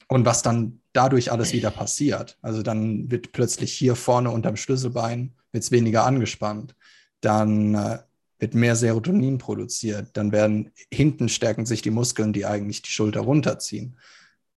und 0.09 0.25
was 0.25 0.43
dann 0.43 0.78
dadurch 0.93 1.33
alles 1.33 1.53
wieder 1.53 1.71
passiert. 1.71 2.39
Also 2.43 2.63
dann 2.63 3.11
wird 3.11 3.33
plötzlich 3.33 3.73
hier 3.73 3.97
vorne 3.97 4.31
unterm 4.31 4.57
Schlüsselbein 4.57 5.35
wird's 5.53 5.71
weniger 5.71 6.05
angespannt. 6.05 6.75
Dann 7.21 7.75
äh, 7.75 7.99
wird 8.39 8.55
mehr 8.55 8.77
Serotonin 8.77 9.39
produziert. 9.39 10.11
Dann 10.17 10.33
werden 10.33 10.71
hinten 10.93 11.29
stärken 11.29 11.67
sich 11.67 11.83
die 11.83 11.91
Muskeln, 11.91 12.33
die 12.33 12.47
eigentlich 12.47 12.83
die 12.83 12.91
Schulter 12.91 13.21
runterziehen. 13.21 13.97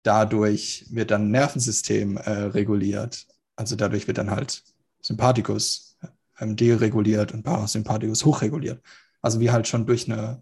Dadurch 0.03 0.86
wird 0.89 1.11
dann 1.11 1.32
Nervensystem 1.32 2.17
äh, 2.17 2.30
reguliert. 2.30 3.27
Also 3.55 3.75
dadurch 3.75 4.07
wird 4.07 4.17
dann 4.17 4.32
halt 4.32 4.63
Sympathikus 5.01 5.97
ähm, 6.39 6.55
dereguliert 6.55 7.34
und 7.34 7.43
Parasympathikus 7.43 8.25
hochreguliert. 8.25 8.82
Also 9.21 9.39
wie 9.39 9.51
halt 9.51 9.67
schon 9.67 9.86
durch 9.86 10.09
eine 10.09 10.41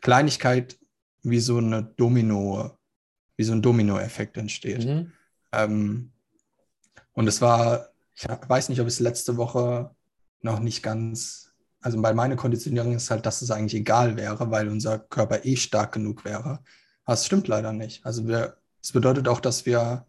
Kleinigkeit 0.00 0.78
wie 1.22 1.40
so 1.40 1.58
eine 1.58 1.82
Domino 1.82 2.75
wie 3.36 3.44
so 3.44 3.52
ein 3.52 3.62
Dominoeffekt 3.62 4.36
entsteht. 4.36 4.86
Mhm. 4.86 5.12
Ähm, 5.52 6.12
und 7.12 7.26
es 7.26 7.40
war, 7.40 7.90
ich 8.14 8.26
weiß 8.28 8.68
nicht, 8.68 8.80
ob 8.80 8.86
es 8.86 9.00
letzte 9.00 9.36
Woche 9.36 9.90
noch 10.42 10.60
nicht 10.60 10.82
ganz, 10.82 11.52
also 11.80 12.00
bei 12.00 12.14
meiner 12.14 12.36
Konditionierung 12.36 12.94
ist 12.94 13.10
halt, 13.10 13.26
dass 13.26 13.42
es 13.42 13.50
eigentlich 13.50 13.74
egal 13.74 14.16
wäre, 14.16 14.50
weil 14.50 14.68
unser 14.68 14.98
Körper 14.98 15.44
eh 15.44 15.56
stark 15.56 15.92
genug 15.92 16.24
wäre. 16.24 16.60
Aber 17.04 17.14
es 17.14 17.26
stimmt 17.26 17.48
leider 17.48 17.72
nicht. 17.72 18.04
Also 18.04 18.26
wir, 18.26 18.56
es 18.82 18.92
bedeutet 18.92 19.28
auch, 19.28 19.40
dass 19.40 19.66
wir 19.66 20.06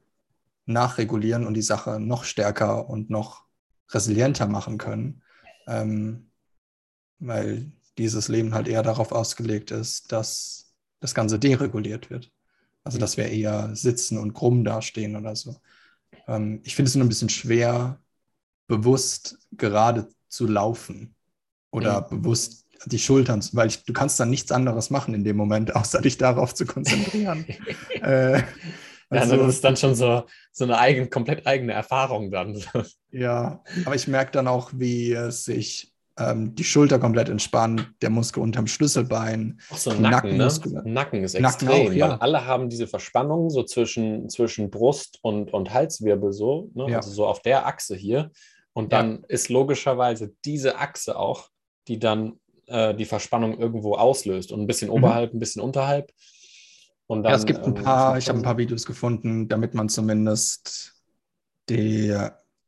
nachregulieren 0.65 1.45
und 1.47 1.53
die 1.53 1.61
Sache 1.61 1.99
noch 1.99 2.23
stärker 2.23 2.89
und 2.89 3.09
noch 3.09 3.45
resilienter 3.89 4.47
machen 4.47 4.77
können, 4.77 5.21
ähm, 5.67 6.29
weil 7.19 7.71
dieses 7.97 8.27
Leben 8.27 8.53
halt 8.53 8.67
eher 8.67 8.83
darauf 8.83 9.11
ausgelegt 9.11 9.71
ist, 9.71 10.11
dass 10.11 10.73
das 10.99 11.15
Ganze 11.15 11.39
dereguliert 11.39 12.09
wird. 12.09 12.31
Also, 12.87 12.99
dass 12.99 13.17
wir 13.17 13.25
eher 13.25 13.75
sitzen 13.75 14.17
und 14.17 14.33
krumm 14.33 14.63
dastehen 14.63 15.17
oder 15.17 15.35
so. 15.35 15.57
Ähm, 16.25 16.61
ich 16.63 16.73
finde 16.73 16.87
es 16.87 16.95
nur 16.95 17.05
ein 17.05 17.09
bisschen 17.09 17.27
schwer, 17.27 17.99
bewusst 18.67 19.39
gerade 19.51 20.07
zu 20.29 20.47
laufen 20.47 21.13
oder 21.69 22.07
mhm. 22.09 22.21
bewusst 22.21 22.65
die 22.85 22.97
Schultern, 22.97 23.43
weil 23.51 23.67
ich, 23.67 23.83
du 23.83 23.91
kannst 23.91 24.17
dann 24.21 24.29
nichts 24.29 24.53
anderes 24.53 24.89
machen 24.89 25.13
in 25.13 25.25
dem 25.25 25.35
Moment, 25.35 25.75
außer 25.75 26.01
dich 26.01 26.17
darauf 26.17 26.55
zu 26.55 26.65
konzentrieren. 26.65 27.45
äh, 28.01 28.41
also, 29.09 29.35
ja, 29.35 29.41
das 29.43 29.55
ist 29.55 29.63
dann 29.65 29.75
schon 29.75 29.93
so, 29.93 30.23
so 30.53 30.63
eine 30.63 30.77
eigen, 30.77 31.09
komplett 31.09 31.45
eigene 31.45 31.73
Erfahrung 31.73 32.31
dann. 32.31 32.63
ja, 33.11 33.61
aber 33.85 33.95
ich 33.95 34.07
merke 34.07 34.31
dann 34.31 34.47
auch, 34.47 34.71
wie 34.73 35.11
es 35.11 35.43
sich 35.43 35.93
ähm, 36.17 36.55
die 36.55 36.63
Schulter 36.63 36.99
komplett 36.99 37.29
entspannt, 37.29 37.91
der 38.01 38.09
Muskel 38.09 38.41
unterm 38.41 38.67
Schlüsselbein. 38.67 39.59
Auch 39.69 39.77
so 39.77 39.93
Nacken, 39.93 40.37
ne? 40.37 40.49
Nacken 40.83 41.23
ist 41.23 41.35
extrem, 41.35 41.67
Nacken 41.69 41.87
auch, 41.87 41.93
ja. 41.93 42.09
weil 42.09 42.17
alle 42.19 42.45
haben 42.45 42.69
diese 42.69 42.87
Verspannung 42.87 43.49
so 43.49 43.63
zwischen, 43.63 44.29
zwischen 44.29 44.69
Brust 44.69 45.19
und, 45.21 45.53
und 45.53 45.73
Halswirbel 45.73 46.33
so, 46.33 46.71
ne? 46.73 46.89
ja. 46.89 46.97
also 46.97 47.11
so 47.11 47.25
auf 47.25 47.41
der 47.41 47.65
Achse 47.67 47.95
hier. 47.95 48.31
Und 48.73 48.93
dann 48.93 49.19
ja. 49.21 49.23
ist 49.29 49.49
logischerweise 49.49 50.33
diese 50.45 50.77
Achse 50.77 51.17
auch, 51.17 51.49
die 51.87 51.99
dann 51.99 52.39
äh, 52.67 52.93
die 52.93 53.05
Verspannung 53.05 53.57
irgendwo 53.57 53.95
auslöst 53.95 54.51
und 54.51 54.61
ein 54.61 54.67
bisschen 54.67 54.89
mhm. 54.89 54.95
oberhalb, 54.95 55.33
ein 55.33 55.39
bisschen 55.39 55.61
unterhalb. 55.61 56.11
Und 57.07 57.23
dann, 57.23 57.31
ja, 57.31 57.37
es 57.37 57.45
gibt 57.45 57.59
ein 57.59 57.75
ähm, 57.75 57.83
paar, 57.83 58.17
ich 58.17 58.27
habe 58.27 58.39
ein 58.39 58.43
paar 58.43 58.57
Videos 58.57 58.85
gefunden, 58.85 59.47
damit 59.47 59.73
man 59.73 59.87
zumindest 59.87 60.93
die 61.69 62.15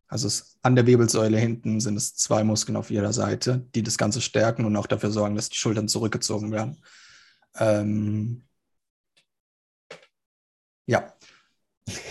also 0.09 0.27
es, 0.27 0.48
an 0.61 0.75
der 0.75 0.85
Wirbelsäule 0.85 1.37
hinten 1.37 1.79
sind 1.79 1.95
es 1.95 2.15
zwei 2.15 2.43
Muskeln 2.43 2.75
auf 2.75 2.89
jeder 2.89 3.13
Seite, 3.13 3.65
die 3.75 3.83
das 3.83 3.97
Ganze 3.97 4.21
stärken 4.21 4.65
und 4.65 4.75
auch 4.75 4.87
dafür 4.87 5.11
sorgen, 5.11 5.35
dass 5.35 5.49
die 5.49 5.57
Schultern 5.57 5.87
zurückgezogen 5.87 6.51
werden. 6.51 6.81
Ähm, 7.57 8.43
ja, 10.85 11.13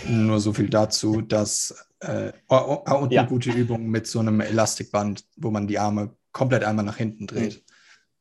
nur 0.07 0.39
so 0.39 0.53
viel 0.53 0.69
dazu, 0.69 1.21
dass 1.21 1.87
äh, 1.99 2.31
oh, 2.47 2.81
oh, 2.85 2.95
und 2.97 3.11
ja. 3.11 3.21
eine 3.21 3.29
gute 3.29 3.51
Übung 3.51 3.87
mit 3.87 4.07
so 4.07 4.19
einem 4.19 4.41
Elastikband, 4.41 5.25
wo 5.35 5.51
man 5.51 5.67
die 5.67 5.79
Arme 5.79 6.15
komplett 6.31 6.63
einmal 6.63 6.85
nach 6.85 6.97
hinten 6.97 7.27
dreht, 7.27 7.63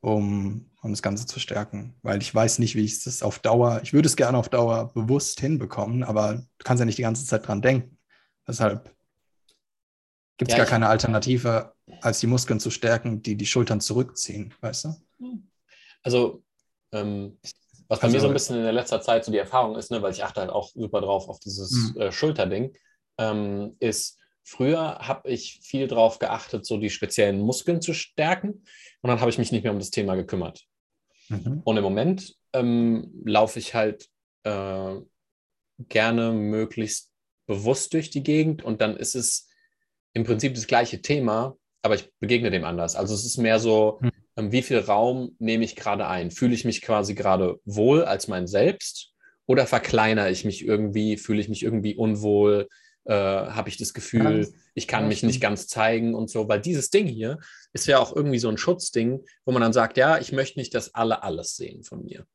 um, 0.00 0.70
um 0.82 0.90
das 0.90 1.02
Ganze 1.02 1.26
zu 1.26 1.40
stärken. 1.40 1.94
Weil 2.02 2.20
ich 2.20 2.34
weiß 2.34 2.58
nicht, 2.58 2.74
wie 2.74 2.84
ich 2.84 3.02
das 3.02 3.22
auf 3.22 3.38
Dauer, 3.38 3.80
ich 3.82 3.92
würde 3.92 4.08
es 4.08 4.16
gerne 4.16 4.36
auf 4.36 4.48
Dauer 4.48 4.92
bewusst 4.92 5.40
hinbekommen, 5.40 6.02
aber 6.02 6.34
du 6.34 6.64
kannst 6.64 6.80
ja 6.80 6.84
nicht 6.84 6.98
die 6.98 7.02
ganze 7.02 7.24
Zeit 7.24 7.46
dran 7.46 7.62
denken. 7.62 7.98
Deshalb 8.46 8.94
Gibt 10.38 10.52
es 10.52 10.56
ja, 10.56 10.64
gar 10.64 10.70
keine 10.70 10.88
Alternative, 10.88 11.74
als 12.00 12.20
die 12.20 12.28
Muskeln 12.28 12.60
zu 12.60 12.70
stärken, 12.70 13.22
die 13.22 13.36
die 13.36 13.46
Schultern 13.46 13.80
zurückziehen, 13.80 14.54
weißt 14.60 14.84
du? 14.84 14.94
Also, 16.02 16.44
ähm, 16.92 17.38
was 17.88 18.00
bei 18.00 18.04
also, 18.04 18.16
mir 18.16 18.20
so 18.20 18.28
ein 18.28 18.32
bisschen 18.32 18.56
in 18.56 18.62
der 18.62 18.72
letzter 18.72 19.00
Zeit 19.00 19.24
so 19.24 19.32
die 19.32 19.38
Erfahrung 19.38 19.76
ist, 19.76 19.90
ne, 19.90 20.00
weil 20.00 20.12
ich 20.12 20.22
achte 20.22 20.40
halt 20.40 20.50
auch 20.50 20.70
super 20.74 21.00
drauf 21.00 21.28
auf 21.28 21.40
dieses 21.40 21.92
mhm. 21.94 22.00
äh, 22.00 22.12
Schulterding, 22.12 22.76
ähm, 23.18 23.76
ist, 23.80 24.18
früher 24.44 24.98
habe 25.00 25.28
ich 25.28 25.60
viel 25.62 25.88
drauf 25.88 26.18
geachtet, 26.18 26.64
so 26.64 26.78
die 26.78 26.90
speziellen 26.90 27.40
Muskeln 27.40 27.82
zu 27.82 27.92
stärken 27.92 28.64
und 29.02 29.08
dann 29.08 29.20
habe 29.20 29.30
ich 29.30 29.38
mich 29.38 29.50
nicht 29.50 29.64
mehr 29.64 29.72
um 29.72 29.78
das 29.78 29.90
Thema 29.90 30.14
gekümmert. 30.14 30.66
Mhm. 31.28 31.62
Und 31.64 31.76
im 31.76 31.82
Moment 31.82 32.36
ähm, 32.52 33.10
laufe 33.24 33.58
ich 33.58 33.74
halt 33.74 34.08
äh, 34.44 34.94
gerne 35.78 36.32
möglichst 36.32 37.10
bewusst 37.46 37.92
durch 37.94 38.10
die 38.10 38.22
Gegend 38.22 38.62
und 38.62 38.80
dann 38.80 38.96
ist 38.96 39.14
es 39.14 39.47
im 40.12 40.24
Prinzip 40.24 40.54
das 40.54 40.66
gleiche 40.66 41.02
Thema, 41.02 41.56
aber 41.82 41.94
ich 41.94 42.10
begegne 42.20 42.50
dem 42.50 42.64
anders. 42.64 42.96
Also 42.96 43.14
es 43.14 43.24
ist 43.24 43.38
mehr 43.38 43.58
so, 43.58 43.98
hm. 44.00 44.10
Ähm, 44.36 44.52
wie 44.52 44.62
viel 44.62 44.78
Raum 44.78 45.34
nehme 45.40 45.64
ich 45.64 45.74
gerade 45.74 46.06
ein? 46.06 46.30
Fühle 46.30 46.54
ich 46.54 46.64
mich 46.64 46.80
quasi 46.80 47.14
gerade 47.14 47.58
wohl 47.64 48.04
als 48.04 48.28
mein 48.28 48.46
Selbst 48.46 49.12
oder 49.46 49.66
verkleinere 49.66 50.30
ich 50.30 50.44
mich 50.44 50.64
irgendwie, 50.64 51.16
fühle 51.16 51.40
ich 51.40 51.48
mich 51.48 51.64
irgendwie 51.64 51.96
unwohl? 51.96 52.68
äh, 53.08 53.14
habe 53.14 53.70
ich 53.70 53.78
das 53.78 53.94
Gefühl, 53.94 54.42
Ja, 54.42 54.58
ich 54.74 54.86
kann 54.86 55.04
ja, 55.04 55.08
mich 55.08 55.18
stimmt. 55.18 55.32
nicht 55.32 55.40
ganz 55.40 55.66
zeigen 55.66 56.14
und 56.14 56.28
so, 56.28 56.46
weil 56.46 56.60
dieses 56.60 56.90
Ding 56.90 57.06
hier 57.06 57.38
ist 57.72 57.86
ja 57.86 57.98
auch 57.98 58.14
irgendwie 58.14 58.38
so 58.38 58.48
ein 58.50 58.58
Schutzding, 58.58 59.24
wo 59.46 59.52
man 59.52 59.62
dann 59.62 59.72
sagt, 59.72 59.96
ja, 59.96 60.18
ich 60.18 60.32
möchte 60.32 60.58
nicht, 60.58 60.74
dass 60.74 60.94
alle 60.94 61.22
alles 61.22 61.56
sehen 61.56 61.82
von 61.84 62.04
mir. 62.04 62.26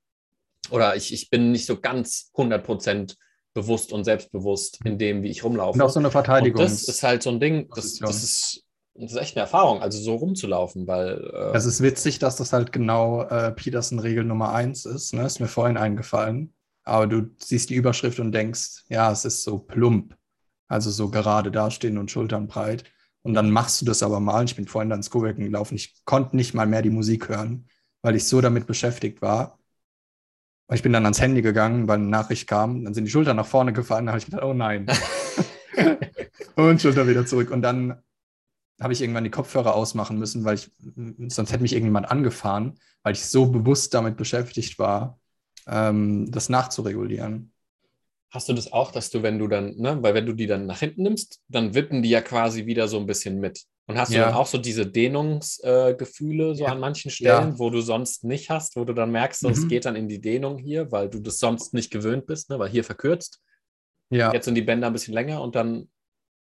Oder 0.72 0.96
ich, 0.96 1.14
ich 1.14 1.30
bin 1.30 1.52
nicht 1.52 1.68
so 1.68 1.80
ganz 1.80 2.32
100% 2.36 3.16
bewusst 3.54 3.92
und 3.94 4.04
selbstbewusst 4.04 4.80
in 4.84 4.98
dem, 4.98 5.24
wie 5.24 5.30
ich 5.30 5.44
rumlaufe. 5.44 5.78
Und 5.78 5.82
auch 5.82 5.90
so 5.90 6.00
eine 6.00 6.08
Und 6.08 6.12
Verteidigung. 6.12 6.62
das 6.62 6.84
ist 6.88 7.04
halt 7.04 7.24
so 7.24 7.30
ein 7.30 7.40
Ding, 7.40 7.70
das, 7.76 7.98
das, 8.00 8.24
ist, 8.24 8.66
das 8.96 9.12
ist 9.12 9.18
echt 9.18 9.36
eine 9.36 9.42
Erfahrung, 9.42 9.82
also 9.82 10.00
so 10.00 10.16
rumzulaufen, 10.16 10.88
weil 10.88 11.20
äh, 11.34 11.56
Es 11.56 11.66
ist 11.66 11.82
witzig, 11.82 12.20
dass 12.20 12.36
das 12.36 12.54
halt 12.54 12.72
genau 12.72 13.24
äh, 13.24 13.52
Peterson-Regel 13.52 14.24
Nummer 14.24 14.54
eins 14.54 14.86
ist. 14.86 15.14
Ne? 15.14 15.26
Ist 15.26 15.40
mir 15.40 15.48
vorhin 15.48 15.78
eingefallen. 15.78 16.54
Aber 16.86 17.08
du 17.08 17.30
siehst 17.38 17.70
die 17.70 17.76
Überschrift 17.76 18.20
und 18.20 18.34
denkst, 18.34 18.84
ja, 18.90 19.12
es 19.12 19.24
ist 19.24 19.44
so 19.44 19.60
plump. 19.60 20.16
Also 20.68 20.92
so 20.92 21.10
gerade 21.10 21.52
dastehen 21.52 21.98
und 21.98 22.12
Schultern 22.12 22.48
breit. 22.48 22.84
Und 23.22 23.36
dann 23.36 23.52
machst 23.52 23.80
du 23.80 23.86
das 23.86 24.04
aber 24.04 24.20
mal. 24.20 24.44
Ich 24.44 24.56
bin 24.56 24.68
vorhin 24.68 24.90
dann 24.90 25.00
ins 25.00 25.10
Coworking 25.10 25.46
gelaufen. 25.46 25.76
Ich 25.76 25.96
konnte 26.04 26.36
nicht 26.36 26.54
mal 26.54 26.66
mehr 26.68 26.82
die 26.82 26.90
Musik 26.90 27.30
hören, 27.30 27.68
weil 28.02 28.16
ich 28.16 28.28
so 28.28 28.42
damit 28.42 28.68
beschäftigt 28.68 29.22
war. 29.22 29.60
Und 30.68 30.76
ich 30.76 30.84
bin 30.84 30.94
dann 30.94 31.06
ans 31.06 31.22
Handy 31.22 31.42
gegangen, 31.42 31.88
weil 31.88 31.98
eine 31.98 32.08
Nachricht 32.08 32.48
kam. 32.48 32.84
Dann 32.84 32.94
sind 32.94 33.06
die 33.06 33.12
Schultern 33.12 33.38
nach 33.38 33.46
vorne 33.46 33.74
gefallen. 33.74 34.06
Da 34.06 34.14
habe 34.14 34.20
ich 34.20 34.26
gedacht, 34.26 34.44
oh 34.44 34.54
nein. 34.54 34.88
und 36.56 36.82
Schulter 36.82 37.08
wieder 37.08 37.26
zurück. 37.26 37.52
Und 37.52 37.62
dann 37.62 38.02
habe 38.80 38.94
ich 38.94 39.02
irgendwann 39.02 39.24
die 39.24 39.30
Kopfhörer 39.30 39.76
ausmachen 39.76 40.18
müssen, 40.18 40.44
weil 40.44 40.56
ich, 40.56 40.72
sonst 41.28 41.52
hätte 41.52 41.62
mich 41.62 41.74
irgendjemand 41.74 42.10
angefahren, 42.10 42.80
weil 43.02 43.14
ich 43.14 43.26
so 43.26 43.48
bewusst 43.48 43.94
damit 43.94 44.18
beschäftigt 44.18 44.80
war, 44.80 45.20
ähm, 45.68 46.32
das 46.32 46.50
nachzuregulieren. 46.50 47.52
Hast 48.30 48.50
du 48.50 48.54
das 48.54 48.74
auch, 48.74 48.92
dass 48.92 49.12
du, 49.12 49.22
wenn 49.22 49.38
du 49.38 49.48
dann, 49.48 49.76
ne, 49.78 50.02
weil 50.02 50.16
wenn 50.16 50.26
du 50.26 50.34
die 50.34 50.48
dann 50.48 50.66
nach 50.66 50.80
hinten 50.80 51.04
nimmst, 51.04 51.42
dann 51.48 51.76
wippen 51.76 52.02
die 52.02 52.10
ja 52.10 52.22
quasi 52.22 52.66
wieder 52.66 52.88
so 52.88 52.98
ein 52.98 53.06
bisschen 53.06 53.40
mit. 53.40 53.64
Und 53.86 53.98
hast 53.98 54.12
du 54.14 54.18
Ja. 54.18 54.26
dann 54.28 54.36
auch 54.36 54.48
so 54.48 54.58
diese 54.58 54.86
Dehnungsgefühle 54.88 56.52
äh, 56.52 56.56
so 56.56 56.64
Ja. 56.64 56.72
an 56.72 56.80
manchen 56.80 57.12
Stellen, 57.12 57.52
Ja. 57.52 57.60
wo 57.60 57.70
du 57.70 57.82
sonst 57.82 58.24
nicht 58.24 58.50
hast, 58.50 58.76
wo 58.78 58.86
du 58.86 58.94
dann 58.94 59.12
merkst, 59.12 59.42
so, 59.42 59.50
es 59.50 59.64
Mhm. 59.64 59.68
geht 59.68 59.86
dann 59.86 59.96
in 59.98 60.08
die 60.08 60.22
Dehnung 60.22 60.58
hier, 60.58 60.92
weil 60.92 61.10
du 61.10 61.20
das 61.20 61.40
sonst 61.40 61.74
nicht 61.74 61.92
gewöhnt 61.92 62.26
bist, 62.26 62.50
ne, 62.50 62.60
weil 62.60 62.70
hier 62.70 62.84
verkürzt. 62.86 63.42
Ja, 64.10 64.32
Jetzt 64.32 64.46
sind 64.46 64.56
die 64.56 64.62
Bänder 64.62 64.88
ein 64.88 64.94
bisschen 64.94 65.14
länger 65.14 65.42
und 65.42 65.56
dann, 65.56 65.90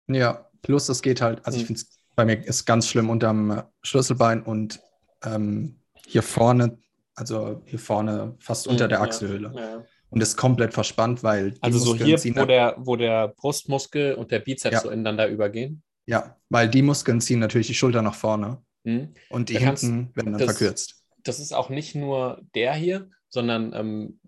ja. 0.07 0.45
Plus 0.61 0.89
es 0.89 1.01
geht 1.01 1.21
halt, 1.21 1.45
also 1.45 1.57
ich 1.57 1.63
Mhm. 1.63 1.67
finde 1.67 1.81
es 1.81 1.99
bei 2.15 2.25
mir 2.25 2.45
ist 2.45 2.65
ganz 2.65 2.87
schlimm 2.87 3.09
unterm 3.09 3.51
äh, 3.51 3.63
Schlüsselbein 3.81 4.43
und 4.43 4.81
ähm, 5.23 5.79
hier 6.05 6.21
vorne, 6.21 6.77
also 7.15 7.61
hier 7.65 7.79
vorne 7.79 8.35
fast 8.39 8.67
unter 8.67 8.89
der 8.89 8.97
Mhm, 8.97 9.03
Ja, 9.03 9.07
Achselhöhle. 9.09 9.85
Und 10.09 10.21
ist 10.21 10.35
komplett 10.35 10.73
verspannt, 10.73 11.23
weil 11.23 11.51
die 11.51 11.61
also 11.61 11.79
so 11.79 11.95
hier, 11.95 12.17
wo 12.35 12.45
der, 12.45 12.75
wo 12.79 12.95
der 12.97 13.29
Brustmuskel 13.29 14.15
und 14.15 14.31
der 14.31 14.39
Bizeps 14.39 14.73
Ja. 14.73 14.79
so 14.81 14.89
ineinander 14.89 15.29
übergehen. 15.29 15.81
Ja, 16.05 16.37
weil 16.49 16.69
die 16.69 16.81
Muskeln 16.81 17.21
ziehen 17.21 17.39
natürlich 17.39 17.67
die 17.67 17.73
Schulter 17.75 18.01
nach 18.01 18.15
vorne 18.15 18.61
Mhm. 18.83 19.13
und 19.29 19.49
die 19.49 19.55
Da 19.55 19.59
hinten 19.59 20.11
werden 20.15 20.31
dann 20.33 20.39
das- 20.45 20.57
verkürzt. 20.57 21.03
das 21.23 21.39
ist 21.39 21.53
auch 21.53 21.69
nicht 21.69 21.95
nur 21.95 22.41
der 22.55 22.73
hier, 22.73 23.09
sondern 23.29 23.73
ähm, 23.73 24.19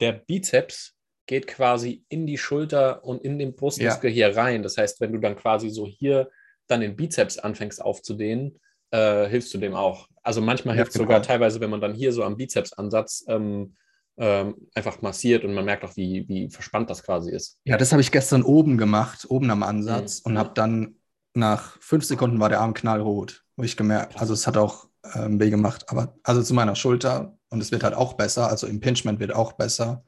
der 0.00 0.12
Bizeps 0.12 0.94
geht 1.26 1.46
quasi 1.46 2.04
in 2.08 2.26
die 2.26 2.38
Schulter 2.38 3.04
und 3.04 3.22
in 3.22 3.38
den 3.38 3.54
Brustmuskel 3.54 4.10
hier 4.10 4.36
rein. 4.36 4.62
Das 4.64 4.76
heißt, 4.76 5.00
wenn 5.00 5.12
du 5.12 5.18
dann 5.20 5.36
quasi 5.36 5.70
so 5.70 5.86
hier 5.86 6.28
dann 6.66 6.80
den 6.80 6.96
Bizeps 6.96 7.38
anfängst 7.38 7.80
aufzudehnen, 7.80 8.58
äh, 8.90 9.28
hilfst 9.28 9.54
du 9.54 9.58
dem 9.58 9.74
auch. 9.74 10.08
Also 10.22 10.40
manchmal 10.40 10.74
Ja, 10.74 10.78
hilft 10.78 10.90
es 10.90 10.94
genau. 10.94 11.04
sogar 11.04 11.22
teilweise, 11.22 11.60
wenn 11.60 11.70
man 11.70 11.80
dann 11.80 11.94
hier 11.94 12.12
so 12.12 12.24
am 12.24 12.36
Bizepsansatz 12.36 13.24
ähm, 13.28 13.76
ähm, 14.18 14.56
einfach 14.74 15.00
massiert 15.02 15.44
und 15.44 15.54
man 15.54 15.64
merkt 15.64 15.84
auch, 15.84 15.96
wie, 15.96 16.28
wie 16.28 16.50
verspannt 16.50 16.90
das 16.90 17.02
quasi 17.04 17.30
ist. 17.30 17.58
Ja, 17.64 17.76
das 17.78 17.92
habe 17.92 18.02
ich 18.02 18.10
gestern 18.10 18.42
oben 18.42 18.76
gemacht, 18.76 19.24
oben 19.30 19.50
am 19.50 19.62
Ansatz 19.62 20.24
Mhm. 20.24 20.32
und 20.32 20.38
habe 20.38 20.50
dann 20.54 20.96
nach 21.34 21.76
fünf 21.80 22.04
Sekunden 22.04 22.40
war 22.40 22.48
der 22.48 22.60
Arm 22.60 22.74
knallrot, 22.74 23.44
wo 23.56 23.62
ich 23.62 23.76
gemerkt, 23.76 24.20
also 24.20 24.34
es 24.34 24.46
hat 24.46 24.56
auch 24.56 24.88
ähm, 25.14 25.40
weh 25.40 25.50
gemacht, 25.50 25.84
aber 25.88 26.16
also 26.24 26.42
zu 26.42 26.54
meiner 26.54 26.76
Schulter 26.76 27.36
und 27.48 27.60
es 27.60 27.70
wird 27.70 27.82
halt 27.82 27.94
auch 27.94 28.14
besser, 28.14 28.48
also 28.48 28.66
Impingement 28.66 29.20
wird 29.20 29.34
auch 29.34 29.52
besser 29.52 30.04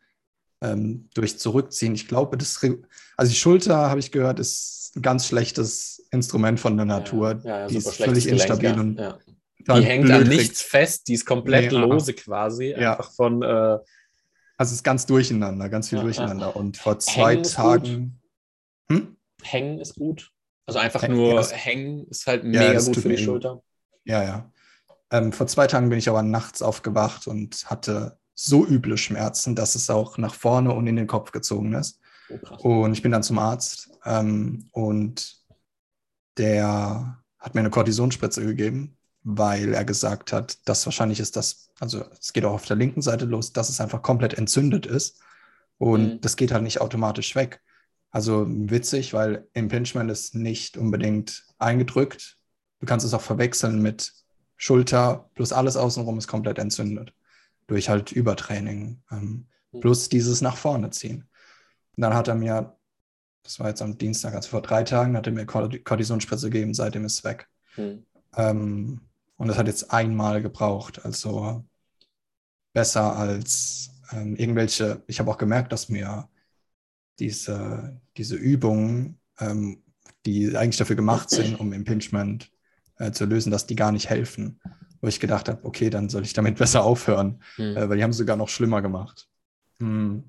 ähm, 0.60 1.08
durch 1.14 1.38
Zurückziehen. 1.38 1.94
Ich 1.94 2.08
glaube, 2.08 2.36
das, 2.36 2.60
also 3.16 3.30
die 3.30 3.38
Schulter, 3.38 3.90
habe 3.90 4.00
ich 4.00 4.12
gehört, 4.12 4.38
ist 4.38 4.92
ein 4.94 5.02
ganz 5.02 5.26
schlechtes 5.26 6.06
Instrument 6.10 6.60
von 6.60 6.76
der 6.76 6.86
Natur. 6.86 7.40
Ja, 7.44 7.60
ja, 7.60 7.66
die 7.66 7.76
ist 7.76 7.96
völlig 7.96 8.26
instabil 8.28 8.72
Gelenk, 8.72 8.80
und 8.80 8.98
ja. 8.98 9.04
Ja. 9.04 9.18
total 9.66 9.80
Die 9.80 9.86
hängt 9.86 10.10
an 10.10 10.24
nichts 10.24 10.60
fest, 10.62 11.08
die 11.08 11.14
ist 11.14 11.24
komplett 11.24 11.72
Nee, 11.72 11.78
lose 11.78 12.12
quasi, 12.14 12.74
Ja. 12.76 12.92
einfach 12.92 13.12
von 13.12 13.42
äh, 13.42 13.46
Also 13.46 13.84
es 14.58 14.72
ist 14.72 14.82
ganz 14.84 15.06
durcheinander, 15.06 15.68
ganz 15.68 15.88
viel 15.88 15.98
Ja, 15.98 16.02
ja. 16.02 16.04
durcheinander. 16.04 16.56
Und 16.56 16.76
vor 16.76 16.98
zwei 16.98 17.32
Hängen 17.32 17.42
Tagen. 17.44 18.20
Hm? 18.90 19.16
Hängen 19.42 19.78
ist 19.78 19.94
gut. 19.96 20.31
Also 20.66 20.78
einfach 20.78 21.02
Hängen, 21.02 21.16
nur 21.16 21.40
ja, 21.40 21.46
hängen 21.48 22.06
ist 22.08 22.26
halt 22.26 22.44
mega 22.44 22.72
das 22.72 22.86
gut 22.86 22.96
für 22.98 23.08
die 23.08 23.18
Schulter. 23.18 23.62
Ja, 24.04 24.22
ja. 24.22 24.52
Ähm, 25.10 25.32
vor 25.32 25.46
zwei 25.46 25.66
Tagen 25.66 25.88
bin 25.88 25.98
ich 25.98 26.08
aber 26.08 26.22
nachts 26.22 26.62
aufgewacht 26.62 27.26
und 27.26 27.68
hatte 27.70 28.18
so 28.34 28.64
üble 28.66 28.96
Schmerzen, 28.96 29.54
dass 29.54 29.74
es 29.74 29.90
auch 29.90 30.18
nach 30.18 30.34
vorne 30.34 30.72
und 30.72 30.86
in 30.86 30.96
den 30.96 31.06
Kopf 31.06 31.32
gezogen 31.32 31.74
ist. 31.74 32.00
Oh. 32.58 32.84
Und 32.84 32.92
ich 32.92 33.02
bin 33.02 33.12
dann 33.12 33.22
zum 33.22 33.38
Arzt 33.38 33.90
ähm, 34.04 34.68
und 34.72 35.36
der 36.38 37.18
hat 37.38 37.54
mir 37.54 37.60
eine 37.60 37.70
Kortisonspritze 37.70 38.44
gegeben, 38.44 38.96
weil 39.22 39.74
er 39.74 39.84
gesagt 39.84 40.32
hat, 40.32 40.66
dass 40.66 40.86
wahrscheinlich 40.86 41.20
ist 41.20 41.36
das, 41.36 41.70
also 41.78 42.04
es 42.18 42.32
geht 42.32 42.44
auch 42.44 42.54
auf 42.54 42.64
der 42.64 42.76
linken 42.76 43.02
Seite 43.02 43.26
los, 43.26 43.52
dass 43.52 43.68
es 43.68 43.80
einfach 43.80 44.00
komplett 44.02 44.34
entzündet 44.34 44.86
ist. 44.86 45.20
Und 45.78 46.14
Mhm. 46.14 46.20
das 46.20 46.36
geht 46.36 46.52
halt 46.52 46.62
nicht 46.62 46.80
automatisch 46.80 47.34
weg. 47.34 47.60
Also 48.12 48.46
witzig, 48.48 49.12
weil 49.14 49.48
Impingement 49.54 50.10
ist 50.10 50.34
nicht 50.34 50.76
unbedingt 50.76 51.44
eingedrückt. 51.58 52.38
Du 52.78 52.86
kannst 52.86 53.04
es 53.04 53.14
auch 53.14 53.22
verwechseln 53.22 53.82
mit 53.82 54.12
Schulter 54.56 55.28
plus 55.34 55.52
alles 55.52 55.76
außenrum 55.76 56.18
ist 56.18 56.28
komplett 56.28 56.58
entzündet. 56.58 57.14
Durch 57.66 57.88
halt 57.88 58.12
Übertraining. 58.12 59.02
Ähm, 59.10 59.46
Mhm. 59.72 59.80
plus 59.80 60.10
dieses 60.10 60.42
nach 60.42 60.56
vorne 60.56 60.90
ziehen. 60.90 61.26
Und 61.96 62.02
dann 62.02 62.12
hat 62.14 62.28
er 62.28 62.34
mir, 62.34 62.76
das 63.42 63.58
war 63.58 63.68
jetzt 63.68 63.80
am 63.80 63.96
Dienstag, 63.96 64.34
also 64.34 64.50
vor 64.50 64.60
drei 64.60 64.82
Tagen, 64.84 65.16
hat 65.16 65.26
er 65.26 65.32
mir 65.32 65.46
Kort- 65.46 65.82
Kortisonspritze 65.84 66.50
gegeben, 66.50 66.74
seitdem 66.74 67.06
ist 67.06 67.18
es 67.18 67.24
weg. 67.24 67.48
Hm. 67.76 68.04
Ähm, 68.36 69.00
und 69.36 69.48
das 69.48 69.56
hat 69.56 69.66
jetzt 69.66 69.90
einmal 69.90 70.42
gebraucht. 70.42 71.04
Also 71.06 71.64
besser 72.74 73.16
als 73.16 73.90
ähm, 74.12 74.36
irgendwelche, 74.36 75.02
ich 75.06 75.18
habe 75.18 75.30
auch 75.30 75.38
gemerkt, 75.38 75.72
dass 75.72 75.88
mir 75.88 76.28
diese, 77.22 78.00
diese 78.16 78.34
Übungen, 78.36 79.18
ähm, 79.38 79.82
die 80.26 80.56
eigentlich 80.56 80.76
dafür 80.76 80.96
gemacht 80.96 81.30
sind, 81.30 81.58
um 81.58 81.72
Impingement 81.72 82.50
äh, 82.98 83.12
zu 83.12 83.24
lösen, 83.24 83.50
dass 83.52 83.66
die 83.66 83.76
gar 83.76 83.92
nicht 83.92 84.10
helfen. 84.10 84.60
Wo 85.00 85.08
ich 85.08 85.20
gedacht 85.20 85.48
habe, 85.48 85.64
okay, 85.64 85.88
dann 85.88 86.08
soll 86.08 86.24
ich 86.24 86.32
damit 86.32 86.58
besser 86.58 86.82
aufhören, 86.84 87.42
Hm. 87.56 87.76
äh, 87.76 87.88
weil 87.88 87.96
die 87.96 88.02
haben 88.02 88.10
es 88.10 88.16
sogar 88.16 88.36
noch 88.36 88.48
schlimmer 88.48 88.82
gemacht. 88.82 89.28
Hm. 89.80 90.24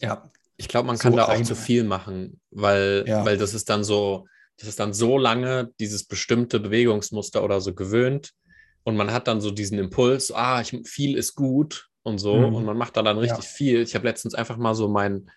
Ja, 0.00 0.30
Ich 0.58 0.68
glaube, 0.68 0.86
man 0.86 0.96
so 0.96 1.02
kann 1.02 1.16
da 1.16 1.24
auch 1.28 1.42
zu 1.42 1.54
viel 1.54 1.84
machen, 1.84 2.40
weil, 2.50 3.04
Ja. 3.06 3.24
weil 3.24 3.38
das 3.38 3.54
ist 3.54 3.68
dann 3.70 3.82
so, 3.82 4.26
das 4.58 4.68
ist 4.68 4.78
dann 4.78 4.92
so 4.92 5.18
lange 5.18 5.70
dieses 5.80 6.04
bestimmte 6.04 6.60
Bewegungsmuster 6.60 7.42
oder 7.42 7.60
so 7.62 7.74
gewöhnt 7.74 8.32
und 8.84 8.96
man 8.96 9.12
hat 9.12 9.28
dann 9.28 9.40
so 9.40 9.50
diesen 9.50 9.78
Impuls, 9.78 10.30
ah, 10.32 10.60
ich, 10.60 10.74
viel 10.86 11.16
ist 11.16 11.34
gut 11.34 11.88
und 12.02 12.18
so 12.18 12.36
Mhm. 12.36 12.54
und 12.54 12.64
man 12.66 12.76
macht 12.76 12.96
da 12.96 13.02
dann 13.02 13.18
richtig 13.18 13.44
Ja. 13.44 13.50
viel. 13.50 13.80
Ich 13.82 13.94
habe 13.94 14.06
letztens 14.06 14.34
einfach 14.34 14.56
mal 14.58 14.74
so 14.74 14.88
mein, 14.88 15.30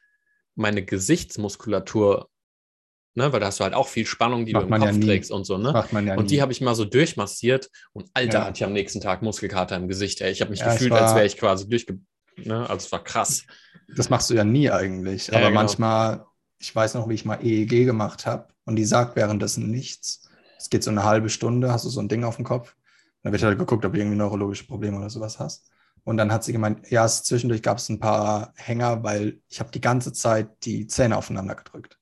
meine 0.59 0.83
Gesichtsmuskulatur, 0.83 2.29
ne, 3.15 3.31
weil 3.33 3.39
da 3.39 3.47
hast 3.47 3.59
du 3.59 3.63
halt 3.63 3.73
auch 3.73 3.87
viel 3.87 4.05
Spannung, 4.05 4.45
die 4.45 4.53
Macht 4.53 4.63
du 4.63 4.67
im 4.67 4.81
ja 4.81 4.87
Kopf 4.87 4.97
nie. 4.97 5.05
trägst 5.05 5.31
und 5.31 5.45
so, 5.45 5.57
ne? 5.57 5.71
macht 5.71 5.93
man 5.93 6.05
ja 6.07 6.15
Und 6.15 6.29
die 6.31 6.35
nie. 6.35 6.41
habe 6.41 6.51
ich 6.51 6.61
mal 6.61 6.75
so 6.75 6.85
durchmassiert 6.85 7.69
und 7.93 8.09
Alter, 8.13 8.39
Ja. 8.39 8.45
hatte 8.45 8.57
ich 8.57 8.63
am 8.63 8.73
nächsten 8.73 9.01
Tag 9.01 9.21
Muskelkater 9.21 9.75
im 9.75 9.87
Gesicht. 9.87 10.21
Ey. 10.21 10.31
Ich 10.31 10.41
habe 10.41 10.51
mich 10.51 10.59
Ja, 10.59 10.71
gefühlt, 10.73 10.91
war- 10.91 11.01
als 11.01 11.15
wäre 11.15 11.25
ich 11.25 11.37
quasi 11.37 11.67
durchge... 11.67 11.99
Ne? 12.37 12.61
Also 12.69 12.85
es 12.85 12.91
war 12.91 13.03
krass. 13.03 13.43
Das 13.95 14.09
machst 14.09 14.29
du 14.29 14.33
ja 14.35 14.43
nie 14.43 14.69
eigentlich. 14.69 15.27
Ja, 15.27 15.33
aber 15.39 15.47
genau. 15.47 15.59
manchmal, 15.61 16.25
ich 16.59 16.73
weiß 16.73 16.93
noch, 16.93 17.09
wie 17.09 17.15
ich 17.15 17.25
mal 17.25 17.43
EEG 17.43 17.85
gemacht 17.85 18.25
habe 18.25 18.47
und 18.65 18.75
die 18.75 18.85
sagt 18.85 19.15
währenddessen 19.15 19.69
nichts. 19.69 20.29
Es 20.57 20.69
geht 20.69 20.83
so 20.83 20.91
eine 20.91 21.03
halbe 21.03 21.29
Stunde, 21.29 21.71
hast 21.71 21.85
du 21.85 21.89
so 21.89 21.99
ein 21.99 22.07
Ding 22.07 22.23
auf 22.23 22.35
dem 22.37 22.45
Kopf. 22.45 22.75
Dann 23.23 23.33
wird 23.33 23.43
halt 23.43 23.57
geguckt, 23.59 23.83
ob 23.83 23.91
du 23.93 23.99
irgendwie 23.99 24.17
neurologische 24.17 24.65
Probleme 24.65 24.97
oder 24.97 25.09
sowas 25.09 25.39
hast. 25.39 25.69
Und 26.03 26.17
dann 26.17 26.31
hat 26.31 26.43
sie 26.43 26.53
gemeint, 26.53 26.89
ja, 26.89 27.05
es, 27.05 27.23
zwischendurch 27.23 27.61
gab 27.61 27.77
es 27.77 27.89
ein 27.89 27.99
paar 27.99 28.53
Hänger, 28.55 29.03
weil 29.03 29.39
ich 29.47 29.59
habe 29.59 29.71
die 29.71 29.81
ganze 29.81 30.13
Zeit 30.13 30.49
die 30.65 30.87
Zähne 30.87 31.17
aufeinander 31.17 31.55
gedrückt. 31.55 31.97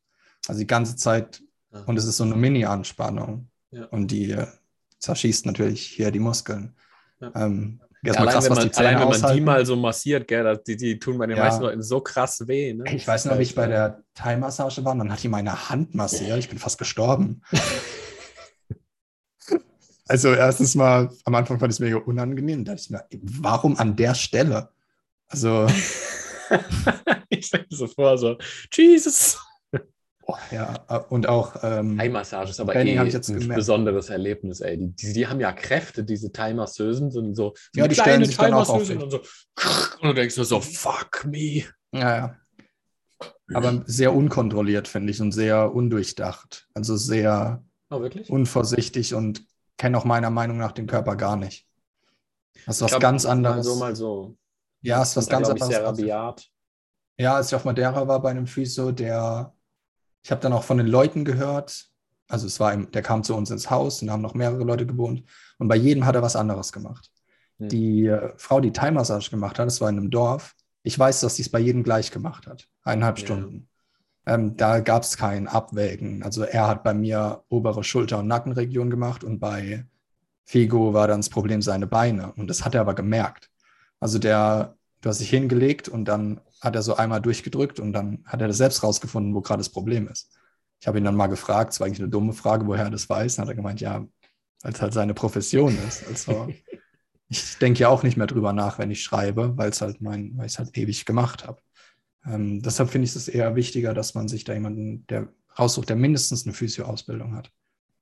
Also 0.47 0.59
die 0.59 0.67
ganze 0.67 0.95
Zeit, 0.95 1.41
Ja. 1.73 1.81
und 1.81 1.97
es 1.97 2.05
ist 2.05 2.17
so 2.17 2.23
eine 2.23 2.35
Mini-Anspannung. 2.35 3.49
Ja. 3.71 3.85
Und 3.85 4.07
die 4.11 4.31
äh, 4.31 4.47
zerschießt 4.99 5.45
natürlich 5.45 5.81
hier 5.85 6.11
die 6.11 6.19
Muskeln. 6.19 6.75
Ja. 7.19 7.31
Ähm, 7.35 7.81
Ja, 8.03 8.13
allein, 8.13 8.33
krass, 8.35 8.45
wenn 8.49 8.53
man, 8.55 8.69
die 8.69 8.77
allein 8.77 8.99
wenn 8.99 9.19
man 9.21 9.35
die 9.35 9.41
mal 9.41 9.65
so 9.65 9.75
massiert, 9.75 10.27
gell, 10.27 10.61
die, 10.65 10.77
die 10.77 10.99
tun 10.99 11.17
bei 11.17 11.25
den 11.25 11.35
Ja. 11.35 11.43
meisten 11.43 11.63
Leuten 11.63 11.81
so 11.81 11.99
krass 11.99 12.47
weh. 12.47 12.73
Ne? 12.73 12.83
Ich 12.95 13.05
weiß 13.07 13.25
noch, 13.25 13.37
wie 13.39 13.41
ich 13.43 13.55
bei 13.55 13.67
der 13.67 14.03
Thai-Massage 14.13 14.85
war, 14.85 14.93
und 14.93 14.99
dann 14.99 15.11
hat 15.11 15.21
die 15.23 15.27
meine 15.27 15.69
Hand 15.69 15.95
massiert. 15.95 16.37
Ich 16.37 16.47
bin 16.47 16.59
fast 16.59 16.77
gestorben. 16.77 17.41
Also 20.07 20.33
erstens 20.33 20.75
mal, 20.75 21.09
am 21.25 21.35
Anfang 21.35 21.59
fand 21.59 21.71
ich 21.71 21.75
es 21.75 21.79
mega 21.79 21.97
unangenehm. 21.97 22.63
Da 22.65 22.73
dachte 22.73 22.83
ich 22.83 22.89
mir, 22.91 23.05
warum 23.41 23.77
an 23.77 23.95
der 23.95 24.15
Stelle? 24.15 24.69
Also, 25.27 25.67
ich 27.29 27.45
stelle 27.47 27.65
mir 27.69 27.75
so 27.77 27.87
vor, 27.87 28.17
so, 28.17 28.37
Jesus. 28.73 29.37
Ja, 30.51 30.85
äh, 30.89 30.99
und 31.09 31.27
auch 31.29 31.55
ähm, 31.63 31.97
Thai-Massage 31.97 32.49
ist 32.51 32.59
aber 32.59 32.75
eh 32.75 32.97
hab 32.97 33.07
ich 33.07 33.13
jetzt 33.13 33.29
ein 33.29 33.39
gemerkt. 33.39 33.59
besonderes 33.59 34.09
Erlebnis, 34.09 34.59
ey. 34.59 34.77
Die, 34.77 34.93
die, 34.93 35.13
die 35.13 35.27
haben 35.27 35.39
ja 35.39 35.53
Kräfte, 35.53 36.03
diese 36.03 36.33
Thai-Masseusen, 36.33 37.11
sind 37.11 37.33
so, 37.35 37.53
so 37.55 37.79
Ja, 37.79 37.87
die 37.87 37.95
stellen 37.95 38.25
sich 38.25 38.35
dann 38.35 38.53
auch 38.53 38.67
auf. 38.67 38.89
und 38.89 39.09
so. 39.09 39.21
Und 40.01 40.03
du 40.09 40.13
denkst 40.13 40.35
nur 40.35 40.45
so, 40.45 40.59
fuck 40.59 41.25
me. 41.25 41.63
ja, 41.93 42.15
ja. 42.17 42.35
Aber 43.53 43.83
sehr 43.85 44.13
unkontrolliert, 44.13 44.89
finde 44.89 45.11
ich, 45.11 45.21
und 45.21 45.31
sehr 45.31 45.73
undurchdacht. 45.73 46.67
Also 46.73 46.97
sehr 46.97 47.63
Oh, 47.89 48.01
wirklich? 48.01 48.29
unvorsichtig 48.29 49.13
und 49.13 49.45
kenne 49.78 49.97
auch 49.97 50.05
meiner 50.05 50.30
Meinung 50.30 50.57
nach 50.57 50.71
den 50.71 50.88
Körper 50.88 51.15
gar 51.15 51.36
nicht. 51.36 51.67
Das 52.65 52.78
ist 52.78 52.82
was 52.82 52.91
glaub, 52.91 53.01
ganz 53.01 53.23
Mal 53.23 53.32
anderes. 53.32 53.65
so, 53.65 53.75
mal 53.75 53.95
so. 53.95 54.38
Ja, 54.82 55.01
ist 55.01 55.15
was 55.15 55.28
ganz 55.28 55.49
anderes. 55.49 55.69
sehr 55.69 55.84
rabiat. 55.84 56.47
Ja, 57.17 57.36
als 57.36 57.47
ich 57.47 57.55
auf 57.55 57.65
Madeira 57.65 58.07
war 58.07 58.21
bei 58.21 58.30
einem 58.32 58.47
Physio, 58.47 58.91
der, 58.91 59.53
ich 60.23 60.32
habe 60.32 60.41
dann 60.41 60.53
auch 60.53 60.63
von 60.63 60.78
den 60.78 60.88
Leuten 60.88 61.25
gehört, 61.25 61.88
also 62.28 62.45
es 62.45 62.59
war, 62.59 62.75
der 62.75 63.01
kam 63.01 63.23
zu 63.23 63.36
uns 63.36 63.49
ins 63.49 63.69
Haus 63.69 64.01
und 64.01 64.11
haben 64.11 64.21
noch 64.21 64.34
mehrere 64.34 64.63
Leute 64.63 64.86
gewohnt 64.86 65.23
und 65.57 65.67
bei 65.67 65.75
jedem 65.75 66.05
hat 66.05 66.15
er 66.15 66.21
was 66.21 66.36
anderes 66.36 66.71
gemacht. 66.71 67.09
Hm. 67.59 67.69
Die 67.69 68.05
äh, 68.05 68.34
Frau, 68.38 68.59
die 68.59 68.71
Thai-Massage 68.71 69.30
gemacht 69.32 69.57
hat, 69.57 69.67
das 69.67 69.82
war 69.82 69.89
in 69.89 69.97
einem 69.97 70.11
Dorf, 70.11 70.55
ich 70.84 70.97
weiß, 70.97 71.21
dass 71.21 71.36
sie 71.38 71.41
es 71.41 71.49
bei 71.49 71.59
jedem 71.59 71.84
gleich 71.84 72.11
gemacht 72.11 72.47
hat, 72.47 72.67
eineinhalb 72.84 73.17
Ja. 73.19 73.25
Stunden. 73.25 73.66
Ähm, 74.28 74.57
da 74.57 74.82
gab 74.82 75.03
es 75.03 75.15
kein 75.15 75.47
Abwägen. 75.47 76.21
Also 76.21 76.43
er 76.43 76.67
hat 76.67 76.84
bei 76.84 76.93
mir 76.93 77.43
obere 77.47 77.86
Schulter- 77.86 78.19
und 78.19 78.28
Nackenregion 78.28 78.89
gemacht 78.89 79.23
und 79.23 79.39
bei 79.39 79.86
Figo 80.43 80.93
war 80.93 81.07
dann 81.07 81.19
das 81.19 81.30
Problem 81.30 81.61
seine 81.61 81.88
Beine 81.88 82.34
und 82.34 82.49
das 82.49 82.65
hat 82.65 82.75
er 82.75 82.82
aber 82.82 82.93
gemerkt. 82.93 83.49
Also 84.01 84.19
der, 84.19 84.75
du 85.01 85.09
hast 85.09 85.21
dich 85.21 85.30
hingelegt 85.30 85.88
und 85.88 86.05
dann 86.05 86.41
hat 86.59 86.75
er 86.75 86.82
so 86.82 86.97
einmal 86.97 87.21
durchgedrückt 87.21 87.80
und 87.80 87.93
dann 87.93 88.23
hat 88.25 88.41
er 88.41 88.49
das 88.49 88.57
selbst 88.57 88.84
rausgefunden, 88.84 89.34
wo 89.34 89.39
gerade 89.39 89.61
das 89.61 89.69
Problem 89.69 90.09
ist. 90.09 90.30
Ich 90.82 90.88
habe 90.88 90.97
ihn 90.97 91.05
dann 91.05 91.15
mal 91.15 91.28
gefragt, 91.28 91.71
es 91.71 91.80
war 91.80 91.88
eigentlich 91.88 92.01
eine 92.01 92.09
dumme 92.09 92.34
Frage, 92.34 92.67
woher 92.67 92.86
er 92.86 92.91
das 92.91 93.09
weiß. 93.09 93.38
Dann 93.38 93.43
hat 93.43 93.49
er 93.53 93.55
gemeint, 93.55 93.80
ja, 93.80 94.05
weil 94.61 94.73
es 94.73 94.82
halt 94.82 94.93
seine 94.93 95.13
Profession 95.13 95.78
ist. 95.88 96.05
Also 96.05 96.49
ich 97.30 97.57
denke 97.59 97.80
ja 97.80 97.88
auch 97.88 98.03
nicht 98.03 98.17
mehr 98.17 98.28
drüber 98.28 98.51
nach, 98.51 98.78
wenn 98.78 98.91
ich 98.91 99.03
schreibe, 99.03 99.57
weil 99.57 99.69
es 99.69 99.80
halt 99.80 100.01
mein, 100.01 100.38
weil 100.38 100.47
ich 100.47 100.53
es 100.53 100.59
halt 100.59 100.78
ewig 100.78 101.05
gemacht 101.05 101.47
habe. 101.47 101.61
Ähm, 102.28 102.61
deshalb 102.61 102.89
finde 102.89 103.07
ich 103.07 103.15
es 103.15 103.28
eher 103.28 103.55
wichtiger, 103.55 103.93
dass 103.93 104.13
man 104.13 104.28
sich 104.28 104.43
da 104.43 104.53
jemanden, 104.53 105.05
der 105.07 105.30
raussucht, 105.57 105.89
der 105.89 105.95
mindestens 105.95 106.45
eine 106.45 106.53
Physio-Ausbildung 106.53 107.36
hat. 107.36 107.51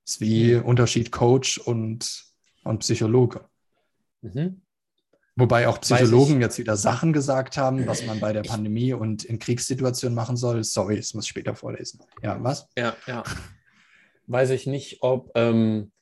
Das 0.04 0.14
ist 0.14 0.20
wie 0.20 0.54
Unterschied 0.56 1.10
Coach 1.10 1.58
und, 1.58 2.24
und 2.64 2.78
Psychologe. 2.80 3.44
Mhm. 4.22 4.62
Wobei 5.36 5.68
auch 5.68 5.80
Psychologen 5.82 6.40
jetzt 6.40 6.58
wieder 6.58 6.76
Sachen 6.76 7.12
gesagt 7.12 7.58
haben, 7.58 7.86
was 7.86 8.06
man 8.06 8.20
bei 8.20 8.32
der 8.32 8.42
Pandemie 8.42 8.94
und 8.94 9.22
in 9.24 9.38
Kriegssituationen 9.38 10.14
machen 10.14 10.36
soll. 10.36 10.64
Sorry, 10.64 10.96
das 10.96 11.12
muss 11.12 11.24
ich 11.24 11.30
später 11.30 11.54
vorlesen. 11.54 12.00
Ja, 12.22 12.42
was? 12.42 12.68
Ja, 12.76 12.96
ja. 13.06 13.22
Weiß 14.26 14.50
ich 14.50 14.66
nicht, 14.66 15.02
ob. 15.02 15.30
Ähm, 15.34 15.92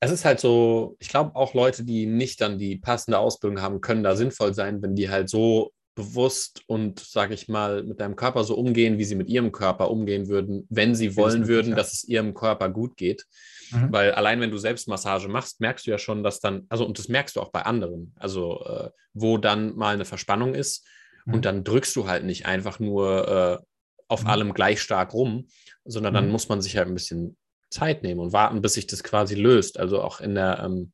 es 0.00 0.10
ist 0.10 0.24
halt 0.24 0.40
so, 0.40 0.96
ich 0.98 1.08
glaube 1.08 1.34
auch 1.36 1.54
Leute, 1.54 1.84
die 1.84 2.04
nicht 2.04 2.40
dann 2.40 2.58
die 2.58 2.76
passende 2.76 3.18
Ausbildung 3.18 3.62
haben, 3.62 3.80
können 3.80 4.02
da 4.02 4.16
sinnvoll 4.16 4.52
sein, 4.52 4.82
wenn 4.82 4.96
die 4.96 5.08
halt 5.08 5.30
so 5.30 5.72
bewusst 5.94 6.62
und, 6.66 6.98
sage 7.00 7.34
ich 7.34 7.48
mal, 7.48 7.82
mit 7.84 8.00
deinem 8.00 8.16
Körper 8.16 8.44
so 8.44 8.56
umgehen, 8.56 8.98
wie 8.98 9.04
sie 9.04 9.14
mit 9.14 9.28
ihrem 9.28 9.52
Körper 9.52 9.90
umgehen 9.90 10.28
würden, 10.28 10.66
wenn 10.70 10.94
sie 10.94 11.16
wollen 11.16 11.46
würden, 11.46 11.74
dass 11.76 11.92
es 11.92 12.04
ihrem 12.04 12.34
Körper 12.34 12.68
gut 12.68 12.96
geht. 12.96 13.26
Mhm. 13.70 13.92
Weil 13.92 14.12
allein 14.12 14.40
wenn 14.40 14.50
du 14.50 14.58
Selbstmassage 14.58 15.28
machst, 15.28 15.60
merkst 15.60 15.86
du 15.86 15.90
ja 15.92 15.98
schon, 15.98 16.22
dass 16.24 16.40
dann, 16.40 16.66
also 16.68 16.84
und 16.84 16.98
das 16.98 17.08
merkst 17.08 17.36
du 17.36 17.40
auch 17.40 17.50
bei 17.50 17.62
anderen, 17.62 18.12
also 18.16 18.64
äh, 18.64 18.90
wo 19.12 19.38
dann 19.38 19.76
mal 19.76 19.94
eine 19.94 20.04
Verspannung 20.04 20.54
ist 20.54 20.84
Mhm. 21.26 21.34
und 21.34 21.44
dann 21.44 21.64
drückst 21.64 21.94
du 21.96 22.06
halt 22.06 22.24
nicht 22.24 22.44
einfach 22.46 22.80
nur 22.80 23.28
äh, 23.62 23.64
auf 24.08 24.24
Mhm. 24.24 24.28
allem 24.30 24.54
gleich 24.54 24.82
stark 24.82 25.14
rum, 25.14 25.46
sondern 25.84 26.12
dann 26.12 26.26
Mhm. 26.26 26.32
muss 26.32 26.48
man 26.48 26.60
sich 26.60 26.76
halt 26.76 26.88
ein 26.88 26.94
bisschen 26.94 27.36
Zeit 27.70 28.02
nehmen 28.02 28.20
und 28.20 28.32
warten, 28.32 28.60
bis 28.62 28.74
sich 28.74 28.86
das 28.86 29.02
quasi 29.02 29.34
löst. 29.34 29.78
Also 29.78 30.02
auch 30.02 30.20
in 30.20 30.34
der, 30.34 30.62
ähm, 30.64 30.92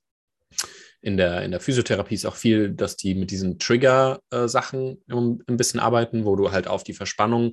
in 1.02 1.16
der, 1.16 1.42
in 1.42 1.50
der 1.50 1.60
Physiotherapie 1.60 2.14
ist 2.14 2.26
auch 2.26 2.36
viel, 2.36 2.70
dass 2.70 2.96
die 2.96 3.14
mit 3.14 3.30
diesen 3.30 3.58
Trigger-Sachen 3.58 4.98
ein 5.08 5.56
bisschen 5.56 5.80
arbeiten, 5.80 6.24
wo 6.24 6.36
du 6.36 6.50
halt 6.52 6.68
auf 6.68 6.84
die 6.84 6.92
Verspannung 6.94 7.52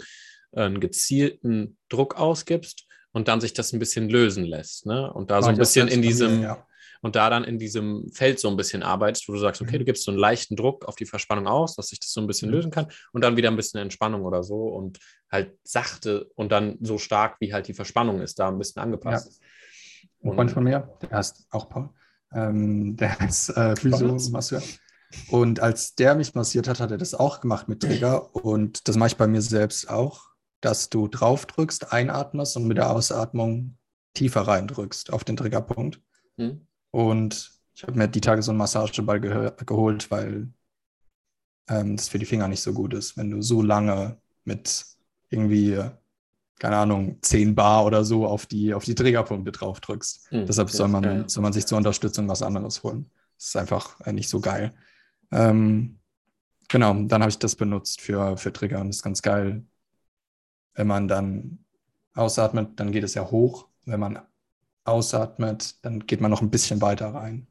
äh, 0.51 0.61
einen 0.63 0.79
gezielten 0.79 1.77
Druck 1.89 2.15
ausgibst 2.15 2.85
und 3.13 3.27
dann 3.27 3.41
sich 3.41 3.53
das 3.53 3.73
ein 3.73 3.79
bisschen 3.79 4.09
lösen 4.09 4.43
lässt. 4.43 4.85
Ne? 4.85 5.11
Und 5.13 5.31
da 5.31 5.41
so 5.41 5.47
Mach 5.47 5.53
ein 5.53 5.57
bisschen 5.59 5.87
in 5.87 5.95
bei 5.95 6.01
mir, 6.01 6.07
diesem, 6.07 6.41
ja. 6.41 6.65
und 7.01 7.15
da 7.15 7.29
dann 7.29 7.45
in 7.45 7.57
diesem 7.57 8.09
Feld 8.11 8.39
so 8.39 8.49
ein 8.49 8.57
bisschen 8.57 8.83
arbeitest, 8.83 9.27
wo 9.29 9.33
du 9.33 9.39
sagst, 9.39 9.61
okay, 9.61 9.75
Mhm. 9.75 9.79
du 9.79 9.85
gibst 9.85 10.03
so 10.03 10.11
einen 10.11 10.19
leichten 10.19 10.55
Druck 10.55 10.85
auf 10.85 10.95
die 10.95 11.05
Verspannung 11.05 11.47
aus, 11.47 11.75
dass 11.75 11.87
sich 11.87 11.99
das 11.99 12.11
so 12.11 12.19
ein 12.21 12.27
bisschen 12.27 12.49
Mhm. 12.49 12.55
lösen 12.55 12.71
kann 12.71 12.87
und 13.13 13.23
dann 13.23 13.37
wieder 13.37 13.49
ein 13.49 13.55
bisschen 13.55 13.79
Entspannung 13.79 14.23
oder 14.25 14.43
so 14.43 14.67
und 14.67 14.99
halt 15.31 15.53
sachte 15.63 16.29
und 16.35 16.51
dann 16.51 16.77
so 16.81 16.97
stark, 16.97 17.37
wie 17.39 17.53
halt 17.53 17.67
die 17.67 17.73
Verspannung 17.73 18.21
ist, 18.21 18.39
da 18.39 18.49
ein 18.49 18.57
bisschen 18.57 18.81
angepasst. 18.81 19.41
Ein 20.23 20.33
Freund 20.33 20.51
von 20.51 20.63
mir, 20.63 20.97
der 21.01 21.11
heißt 21.11 21.47
auch 21.51 21.69
Paul, 21.69 21.89
ähm, 22.34 22.97
der 22.97 23.19
ist 23.28 23.49
äh, 23.49 23.75
Physio-Masseur. 23.75 24.61
Und 25.30 25.61
als 25.61 25.95
der 25.95 26.15
mich 26.15 26.36
massiert 26.36 26.67
hat, 26.67 26.80
hat 26.80 26.91
er 26.91 26.97
das 26.97 27.13
auch 27.13 27.39
gemacht 27.39 27.69
mit 27.69 27.82
Trigger. 27.82 28.36
Und 28.36 28.88
das 28.88 28.97
mache 28.97 29.07
ich 29.07 29.17
bei 29.17 29.28
mir 29.28 29.41
selbst 29.41 29.89
auch, 29.89 30.28
dass 30.61 30.89
du 30.89 31.07
drauf 31.07 31.45
drückst, 31.45 31.93
einatmest 31.93 32.57
und 32.57 32.67
mit 32.67 32.78
der 32.78 32.91
Ausatmung 32.91 33.78
tiefer 34.13 34.41
reindrückst 34.41 35.13
auf 35.13 35.23
den 35.23 35.38
Triggerpunkt. 35.38 36.01
Hm? 36.38 36.67
Und 36.91 37.51
ich 37.73 37.84
habe 37.84 37.97
mir 37.97 38.07
die 38.07 38.21
Tage 38.21 38.41
so 38.41 38.51
einen 38.51 38.57
Massageball 38.57 39.19
gehö- 39.19 39.63
geholt, 39.65 40.09
weil 40.11 40.51
ähm, 41.69 41.95
das 41.95 42.09
für 42.09 42.19
die 42.19 42.25
Finger 42.25 42.47
nicht 42.47 42.61
so 42.61 42.73
gut 42.73 42.93
ist, 42.93 43.17
wenn 43.17 43.30
du 43.30 43.41
so 43.41 43.61
lange 43.61 44.17
mit 44.45 44.86
irgendwie, 45.30 45.80
keine 46.60 46.78
Ahnung, 46.78 47.18
10 47.22 47.55
Bar 47.55 47.86
oder 47.86 48.03
so 48.03 48.26
auf 48.26 48.45
die, 48.45 48.74
auf 48.74 48.84
die 48.84 48.95
Triggerpunkte 48.95 49.51
drauf 49.51 49.80
drückst. 49.80 50.32
Hm, 50.32 50.45
Deshalb 50.45 50.70
soll 50.70 50.88
man, 50.88 51.03
ja, 51.03 51.30
soll 51.30 51.43
man 51.43 51.53
sich 51.53 51.66
zur 51.66 51.78
Unterstützung 51.78 52.28
was 52.28 52.41
anderes 52.41 52.84
holen. 52.84 53.10
Das 53.38 53.47
ist 53.49 53.55
einfach 53.58 53.99
äh, 54.01 54.14
nicht 54.14 54.30
so 54.30 54.39
geil. 54.39 54.74
Ähm, 55.32 55.99
genau, 56.68 56.93
dann 56.93 57.22
habe 57.22 57.30
ich 57.30 57.39
das 57.39 57.55
benutzt 57.55 58.01
für, 58.01 58.38
für 58.38 58.51
Trigger 58.51 58.82
und 58.82 58.88
das 58.88 58.97
ist 58.97 59.03
ganz 59.03 59.22
geil. 59.22 59.64
Wenn 60.74 60.88
man 60.88 61.08
dann 61.08 61.66
ausatmet, 62.14 62.80
dann 62.80 62.91
geht 62.91 63.03
es 63.03 63.14
ja 63.14 63.30
hoch. 63.30 63.68
Wenn 63.86 63.99
man 63.99 64.20
ausatmet, 64.84 65.84
dann 65.86 66.05
geht 66.05 66.22
man 66.22 66.32
noch 66.32 66.41
ein 66.41 66.49
bisschen 66.49 66.82
weiter 66.82 67.14
rein. 67.14 67.47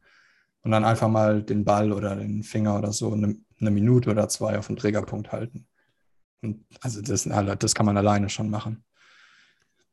Und 0.63 0.73
dann 0.73 0.85
einfach 0.85 1.09
mal 1.09 1.43
den 1.43 1.65
Ball 1.65 1.93
oder 1.93 2.17
den 2.17 2.43
Finger 2.43 2.77
oder 2.77 2.93
so 2.93 3.13
eine, 3.13 3.37
eine 3.61 3.71
Minute 3.71 4.11
oder 4.11 4.29
zwei 4.29 4.59
auf 4.59 4.67
den 4.67 4.77
Triggerpunkt 4.77 5.31
halten. 5.31 5.69
Und 6.43 6.65
also 6.81 7.01
das, 7.01 7.29
das 7.59 7.75
kann 7.75 7.87
man 7.87 7.97
alleine 7.97 8.29
schon 8.29 8.51
machen. 8.51 8.85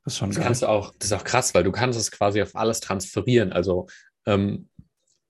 Das 0.03 0.13
ist 0.13 0.19
schon 0.19 0.29
Das 0.29 0.37
geil. 0.37 0.45
kannst 0.45 0.61
du 0.63 0.67
auch, 0.67 0.93
das 0.99 1.11
ist 1.11 1.13
auch 1.13 1.23
krass, 1.23 1.53
weil 1.53 1.63
du 1.63 1.71
kannst 1.71 1.99
es 1.99 2.11
quasi 2.11 2.41
auf 2.41 2.55
alles 2.55 2.79
transferieren. 2.79 3.53
Also, 3.53 3.87
ähm, 4.25 4.69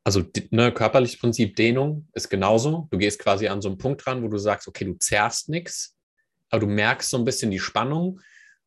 also 0.04 0.24
ne, 0.50 0.72
körperliches 0.72 1.20
Prinzip 1.20 1.56
Dehnung 1.56 2.08
ist 2.14 2.30
genauso. 2.30 2.88
Du 2.92 2.98
gehst 2.98 3.20
quasi 3.20 3.48
an 3.48 3.62
so 3.62 3.70
einen 3.70 3.78
Punkt 3.78 4.06
ran, 4.08 4.24
wo 4.24 4.28
du 4.28 4.38
sagst, 4.38 4.68
okay, 4.68 4.86
du 4.86 4.94
zerrst 4.98 5.50
nichts, 5.50 5.96
aber 6.50 6.62
du 6.62 6.68
merkst 6.68 7.10
so 7.10 7.18
ein 7.18 7.24
bisschen 7.26 7.52
die 7.52 7.60
Spannung 7.60 8.20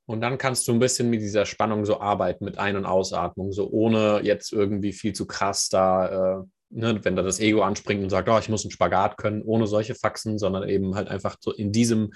und 0.06 0.20
dann 0.20 0.38
kannst 0.38 0.66
du 0.68 0.72
ein 0.72 0.78
bisschen 0.78 1.10
mit 1.10 1.20
dieser 1.20 1.44
Spannung 1.44 1.84
so 1.84 2.00
arbeiten, 2.00 2.44
mit 2.44 2.58
Ein- 2.58 2.76
und 2.76 2.86
Ausatmung, 2.86 3.52
so 3.52 3.68
ohne 3.68 4.20
jetzt 4.22 4.52
irgendwie 4.52 4.92
viel 4.92 5.12
zu 5.12 5.26
krass 5.26 5.68
da, 5.68 6.38
äh, 6.38 6.44
ne, 6.70 7.00
wenn 7.04 7.16
da 7.16 7.22
das 7.22 7.40
Ego 7.40 7.62
anspringt 7.62 8.02
und 8.02 8.10
sagt, 8.10 8.28
oh, 8.28 8.38
ich 8.38 8.48
muss 8.48 8.64
einen 8.64 8.70
Spagat 8.70 9.18
können, 9.18 9.42
ohne 9.42 9.66
solche 9.66 9.96
Faxen, 9.96 10.38
sondern 10.38 10.68
eben 10.68 10.94
halt 10.94 11.08
einfach 11.08 11.36
so 11.40 11.52
in 11.52 11.72
diesem, 11.72 12.12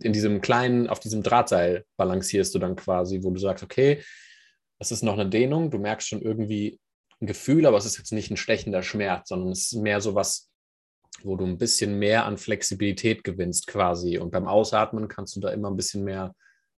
in, 0.00 0.12
diesem 0.12 0.40
kleinen, 0.40 0.88
auf 0.88 1.00
diesem 1.00 1.22
Drahtseil 1.22 1.84
balancierst 1.96 2.54
du 2.54 2.58
dann 2.58 2.76
quasi, 2.76 3.22
wo 3.22 3.30
du 3.30 3.38
sagst, 3.38 3.62
okay, 3.64 4.02
das 4.78 4.92
ist 4.92 5.02
noch 5.02 5.14
eine 5.14 5.28
Dehnung, 5.28 5.70
du 5.70 5.78
merkst 5.78 6.08
schon 6.08 6.20
irgendwie 6.22 6.78
ein 7.20 7.26
Gefühl, 7.26 7.64
aber 7.66 7.78
es 7.78 7.86
ist 7.86 7.96
jetzt 7.98 8.12
nicht 8.12 8.30
ein 8.30 8.36
stechender 8.36 8.82
Schmerz, 8.82 9.28
sondern 9.28 9.50
es 9.50 9.72
ist 9.72 9.80
mehr 9.80 10.00
so 10.00 10.14
was, 10.14 10.50
wo 11.22 11.36
du 11.36 11.46
ein 11.46 11.56
bisschen 11.56 11.98
mehr 11.98 12.26
an 12.26 12.36
Flexibilität 12.36 13.24
gewinnst 13.24 13.66
quasi. 13.68 14.18
Und 14.18 14.30
beim 14.32 14.46
Ausatmen 14.46 15.08
kannst 15.08 15.34
du 15.36 15.40
da 15.40 15.50
immer 15.50 15.70
ein 15.70 15.76
bisschen 15.76 16.04
mehr 16.04 16.34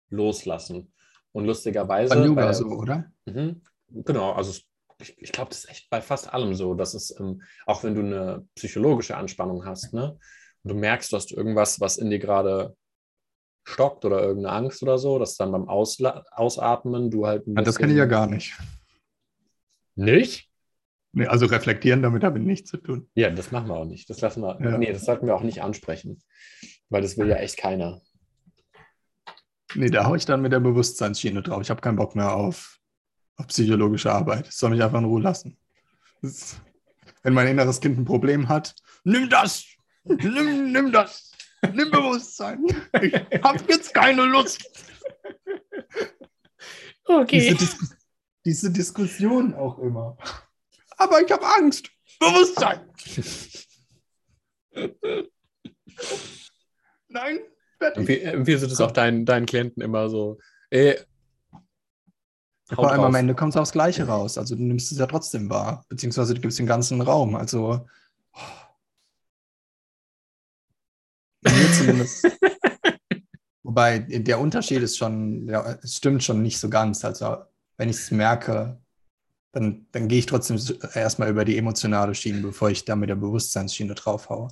loslassen. 0.09 0.93
Und 1.31 1.45
lustigerweise. 1.45 2.13
Beim 2.15 2.25
Yoga 2.25 2.45
bei- 2.47 2.53
so, 2.53 2.65
oder? 2.67 3.05
Mhm. 3.25 3.61
Genau, 3.89 4.31
also 4.33 4.51
es- 4.51 4.63
ich, 4.99 5.17
ich 5.21 5.31
glaube, 5.31 5.49
das 5.49 5.59
ist 5.59 5.69
echt 5.69 5.89
bei 5.89 6.01
fast 6.01 6.33
allem 6.33 6.53
so, 6.55 6.73
dass 6.73 6.93
es, 6.93 7.15
ähm, 7.19 7.41
auch 7.65 7.83
wenn 7.83 7.93
du 7.95 8.01
eine 8.01 8.47
psychologische 8.55 9.15
Anspannung 9.15 9.65
hast, 9.65 9.93
ne, 9.93 10.17
und 10.63 10.69
du 10.71 10.75
merkst, 10.75 11.11
du 11.11 11.15
hast 11.17 11.31
irgendwas, 11.31 11.79
was 11.79 11.97
in 11.97 12.09
dir 12.09 12.17
gerade 12.19 12.75
stockt 13.67 14.05
oder 14.05 14.21
irgendeine 14.21 14.55
Angst 14.55 14.81
oder 14.81 14.97
so, 14.97 15.19
dass 15.19 15.35
dann 15.35 15.51
beim 15.51 15.67
Ausla 15.67 16.23
Ausatmen 16.31 17.11
du 17.11 17.27
halt 17.27 17.47
ein 17.47 17.55
Ja, 17.55 17.63
das 17.63 17.77
kann 17.77 17.89
ich 17.89 17.97
ja 17.97 18.05
gar 18.05 18.27
nicht. 18.27 18.57
Nicht? 19.95 20.49
Nee, 21.11 21.27
also 21.27 21.47
reflektieren, 21.47 22.01
damit 22.01 22.23
habe 22.23 22.39
ich 22.39 22.45
nichts 22.45 22.69
zu 22.69 22.77
tun. 22.77 23.09
Ja, 23.15 23.29
das 23.29 23.51
machen 23.51 23.67
wir 23.67 23.75
auch 23.75 23.85
nicht. 23.85 24.09
Das 24.09 24.21
lassen 24.21 24.41
wir. 24.41 24.57
Ja. 24.61 24.77
Nee, 24.77 24.93
das 24.93 25.05
sollten 25.05 25.25
wir 25.25 25.35
auch 25.35 25.41
nicht 25.41 25.61
ansprechen. 25.61 26.21
Weil 26.89 27.01
das 27.01 27.17
will 27.17 27.27
ja 27.27 27.37
echt 27.37 27.57
keiner. 27.57 28.01
Nee, 29.75 29.89
da 29.89 30.05
haue 30.05 30.17
ich 30.17 30.25
dann 30.25 30.41
mit 30.41 30.53
der 30.53 30.59
Bewusstseinsschiene 30.59 31.41
drauf. 31.41 31.61
Ich 31.61 31.69
habe 31.69 31.81
keinen 31.81 31.97
Bock 31.97 32.15
mehr 32.15 32.33
auf, 32.33 32.79
auf 33.35 33.47
psychologische 33.47 34.11
Arbeit. 34.11 34.47
Ich 34.47 34.55
soll 34.55 34.69
mich 34.69 34.81
einfach 34.81 34.99
in 34.99 35.05
Ruhe 35.05 35.21
lassen. 35.21 35.57
Das, 36.21 36.55
wenn 37.23 37.33
mein 37.33 37.47
inneres 37.47 37.81
Kind 37.81 37.97
ein 37.97 38.05
Problem 38.05 38.47
hat, 38.47 38.75
nimm 39.03 39.29
das! 39.29 39.65
Nimm, 40.05 40.71
nimm 40.71 40.91
das! 40.91 41.26
Nimm 41.73 41.91
Bewusstsein! 41.91 42.65
Ich 43.01 43.13
habe 43.43 43.63
jetzt 43.69 43.93
keine 43.93 44.23
Lust! 44.23 44.69
Okay. 47.05 47.39
Diese, 47.39 47.55
Dis 47.55 47.97
diese 48.45 48.71
Diskussion 48.71 49.53
auch 49.53 49.77
immer. 49.79 50.17
Aber 50.97 51.21
ich 51.21 51.31
habe 51.31 51.45
Angst. 51.45 51.89
Bewusstsein. 52.19 52.79
Nein, 57.07 57.39
fertig. 57.77 58.07
Wie, 58.07 58.51
ist 58.51 58.63
es 58.63 58.81
auch 58.81 58.91
deinen, 58.91 59.25
deinen 59.25 59.45
Klienten 59.45 59.81
immer 59.81 60.09
so? 60.09 60.37
Äh, 60.69 60.95
vor 62.69 62.91
allem 62.91 63.01
am 63.01 63.15
Ende 63.15 63.35
kommt 63.35 63.53
es 63.53 63.57
aufs 63.57 63.71
Gleiche 63.71 64.07
raus. 64.07 64.37
Also 64.37 64.55
du 64.55 64.63
nimmst 64.63 64.91
es 64.91 64.97
ja 64.97 65.07
trotzdem 65.07 65.49
wahr. 65.49 65.85
Beziehungsweise 65.87 66.33
du 66.33 66.41
gibst 66.41 66.59
den 66.59 66.65
ganzen 66.65 67.01
Raum. 67.01 67.35
Also. 67.35 67.85
Oh. 68.33 68.39
Mir 71.41 71.73
zumindest. 71.73 72.27
Wobei 73.63 73.99
der 73.99 74.39
Unterschied 74.39 74.81
ist 74.81 74.97
schon, 74.97 75.47
ja, 75.47 75.77
es 75.83 75.97
stimmt 75.97 76.23
schon 76.23 76.41
nicht 76.41 76.57
so 76.57 76.69
ganz. 76.69 77.03
Also 77.03 77.37
wenn 77.77 77.89
ich 77.89 77.97
es 77.97 78.11
merke, 78.11 78.79
dann, 79.51 79.87
dann 79.91 80.07
gehe 80.07 80.19
ich 80.19 80.25
trotzdem 80.25 80.59
erstmal 80.93 81.29
über 81.29 81.45
die 81.45 81.57
emotionale 81.57 82.15
Schiene, 82.15 82.41
bevor 82.41 82.69
ich 82.69 82.85
da 82.85 82.95
mit 82.95 83.09
der 83.09 83.15
Bewusstseinsschiene 83.15 83.95
draufhaue. 83.95 84.49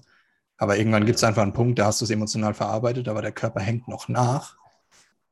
Aber 0.57 0.77
irgendwann 0.77 1.05
gibt 1.05 1.17
es 1.17 1.23
einfach 1.23 1.43
einen 1.43 1.53
Punkt, 1.53 1.79
da 1.79 1.85
hast 1.85 2.01
du 2.01 2.05
es 2.05 2.11
emotional 2.11 2.53
verarbeitet, 2.53 3.07
aber 3.07 3.21
der 3.21 3.31
Körper 3.31 3.61
hängt 3.61 3.87
noch 3.87 4.07
nach. 4.07 4.57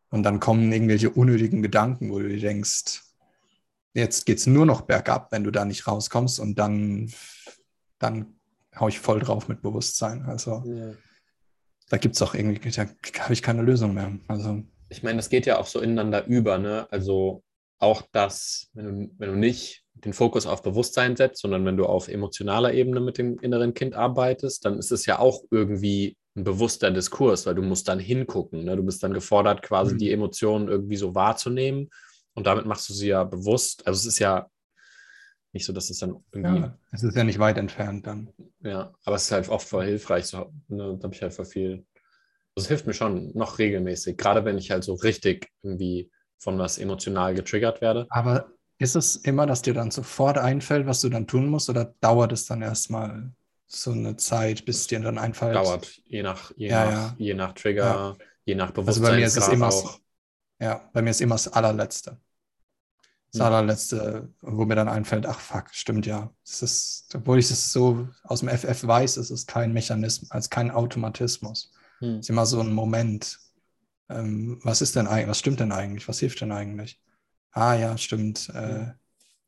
Und 0.10 0.24
dann 0.24 0.39
kommen 0.39 0.72
irgendwelche 0.72 1.10
unnötigen 1.10 1.62
Gedanken, 1.62 2.12
wo 2.12 2.20
du 2.20 2.30
dir 2.30 2.39
denkst, 2.39 3.01
jetzt 3.93 4.26
geht 4.26 4.38
es 4.38 4.47
nur 4.47 4.66
noch 4.66 4.82
bergab, 4.82 5.32
wenn 5.32 5.43
du 5.43 5.51
da 5.51 5.66
nicht 5.66 5.88
rauskommst. 5.88 6.39
Und 6.39 6.60
dann, 6.60 7.12
dann 7.99 8.36
haue 8.80 8.89
ich 8.89 8.99
voll 8.99 9.20
drauf 9.20 9.47
mit 9.47 9.62
Bewusstsein. 9.62 10.24
Also 10.24 10.64
ja. 10.66 10.91
Da 11.90 11.98
gibt 11.98 12.16
es 12.16 12.22
auch 12.22 12.34
irgendwie, 12.34 12.70
da 12.72 12.86
habe 13.20 13.34
ich 13.34 13.42
keine 13.42 13.62
Lösung 13.62 13.94
mehr. 13.94 14.12
Also, 14.28 14.64
ich 14.90 15.04
meine, 15.04 15.18
das 15.18 15.30
geht 15.30 15.46
ja 15.46 15.60
auch 15.60 15.68
so 15.68 15.80
ineinander 15.80 16.26
über. 16.26 16.58
Ne? 16.58 16.88
Also 16.92 17.44
auch 17.80 18.04
das, 18.12 18.70
wenn 18.74 18.86
du, 18.86 19.12
wenn 19.18 19.30
du 19.30 19.36
nicht 19.36 19.84
den 19.94 20.14
Fokus 20.14 20.46
auf 20.46 20.62
Bewusstsein 20.62 21.16
setzt, 21.16 21.42
sondern 21.42 21.66
wenn 21.66 21.78
du 21.78 21.86
auf 21.86 22.08
emotionaler 22.08 22.74
Ebene 22.74 23.00
mit 23.00 23.18
dem 23.18 23.40
inneren 23.40 23.74
Kind 23.74 23.96
arbeitest, 23.96 24.66
dann 24.66 24.78
ist 24.78 24.92
es 24.92 25.06
ja 25.06 25.20
auch 25.20 25.44
irgendwie 25.52 26.18
ein 26.36 26.44
bewusster 26.44 26.90
Diskurs, 26.92 27.46
weil 27.46 27.56
du 27.56 27.62
musst 27.62 27.88
dann 27.88 28.00
hingucken. 28.00 28.64
Ne? 28.66 28.76
Du 28.76 28.84
bist 28.84 29.04
dann 29.04 29.14
gefordert, 29.14 29.62
quasi 29.62 29.94
mhm. 29.94 29.98
die 30.00 30.12
Emotionen 30.12 30.68
irgendwie 30.68 30.96
so 30.96 31.14
wahrzunehmen 31.14 31.90
und 32.34 32.48
damit 32.48 32.66
machst 32.66 32.90
du 32.90 32.94
sie 32.94 33.10
ja 33.10 33.24
bewusst. 33.24 33.86
Also 33.86 34.00
es 34.00 34.06
ist 34.06 34.20
ja 34.20 34.48
nicht 35.54 35.66
so, 35.66 35.74
dass 35.74 35.89
es 35.89 35.99
dann 35.99 36.24
irgendwie. 36.32 36.62
Ja, 36.62 36.78
es 36.91 37.04
ist 37.04 37.16
ja 37.16 37.24
nicht 37.24 37.39
weit 37.39 37.58
entfernt 37.58 38.08
dann. 38.08 38.30
Ja, 38.62 38.93
aber 39.06 39.16
es 39.16 39.26
ist 39.26 39.32
halt 39.32 39.49
oft 39.49 39.68
voll 39.68 39.86
hilfreich. 39.86 40.26
So, 40.26 40.51
ne? 40.68 40.97
Da 40.97 41.04
habe 41.04 41.14
ich 41.14 41.22
halt 41.22 41.34
voll 41.34 41.45
viel. 41.45 41.86
Das 42.56 42.68
hilft 42.68 42.86
mir 42.86 42.93
schon 42.93 43.32
noch 43.36 43.58
regelmäßig, 43.60 44.18
gerade 44.18 44.45
wenn 44.45 44.58
ich 44.58 44.72
halt 44.72 44.84
so 44.84 44.93
richtig 44.93 45.51
irgendwie 45.62 46.12
von 46.38 46.60
was 46.60 46.78
emotional 46.78 47.34
getriggert 47.34 47.82
werde. 47.82 48.06
Aber 48.10 48.51
ist 48.78 48.95
es 48.95 49.16
immer, 49.16 49.45
dass 49.45 49.62
dir 49.62 49.74
dann 49.74 49.91
sofort 49.91 50.38
einfällt, 50.38 50.86
was 50.86 51.01
du 51.01 51.10
dann 51.10 51.26
tun 51.26 51.47
musst, 51.47 51.70
oder 51.70 51.93
dauert 52.01 52.32
es 52.32 52.45
dann 52.45 52.62
erstmal 52.62 53.32
so 53.66 53.91
eine 53.91 54.18
Zeit, 54.18 54.66
bis 54.66 54.88
dir 54.88 54.99
dann 54.99 55.18
einfällt? 55.18 55.56
Dauert, 55.56 56.01
je 56.06 56.22
nach, 56.22 56.51
je 56.56 56.70
ja, 56.70 56.86
nach, 56.86 56.91
ja. 56.91 57.16
Je 57.18 57.34
nach 57.34 57.54
Trigger, 57.54 57.84
ja. 57.84 58.18
je 58.45 58.56
nach 58.56 58.72
Bewusstsein. 58.72 59.04
Also 59.06 59.12
bei 59.14 59.18
mir 59.18 59.26
ist 59.26 59.38
es 59.38 59.47
immer, 59.47 59.68
auch. 59.70 59.99
ja, 60.60 60.89
bei 60.93 61.01
mir 61.01 61.12
ist 61.12 61.22
immer 61.22 61.36
das 61.36 61.47
allerletzte. 61.47 62.20
Das 63.34 63.40
hm. 63.40 63.48
allerletzte, 63.48 64.30
wo 64.42 64.64
mir 64.66 64.76
dann 64.76 64.88
einfällt, 64.88 65.26
ach 65.26 65.40
fuck, 65.40 65.66
stimmt 65.72 66.06
ja. 66.06 66.32
Es 66.46 66.62
ist, 66.62 67.16
obwohl 67.16 67.40
ich 67.40 67.50
es 67.50 67.74
so 67.74 68.08
aus 68.24 68.42
dem 68.42 68.50
FF 68.50 68.86
weiß, 68.86 69.18
ist 69.18 69.32
es 69.32 69.48
kein 69.48 69.74
Mechanismus, 69.74 70.32
als 70.32 70.50
kein 70.50 70.72
Automatismus. 70.72 71.72
Hm. 72.00 72.20
Es 72.20 72.26
ist 72.26 72.30
immer 72.30 72.46
so 72.46 72.62
ein 72.62 72.72
Moment, 72.72 73.40
ähm, 74.10 74.60
was 74.64 74.82
ist 74.82 74.96
denn 74.96 75.08
eigentlich, 75.08 75.30
was 75.30 75.40
stimmt 75.40 75.60
denn 75.60 75.72
eigentlich, 75.72 76.08
was 76.08 76.20
hilft 76.20 76.42
denn 76.42 76.52
eigentlich? 76.52 77.02
Ah 77.52 77.74
ja, 77.74 77.98
stimmt. 77.98 78.50
Äh, 78.50 78.92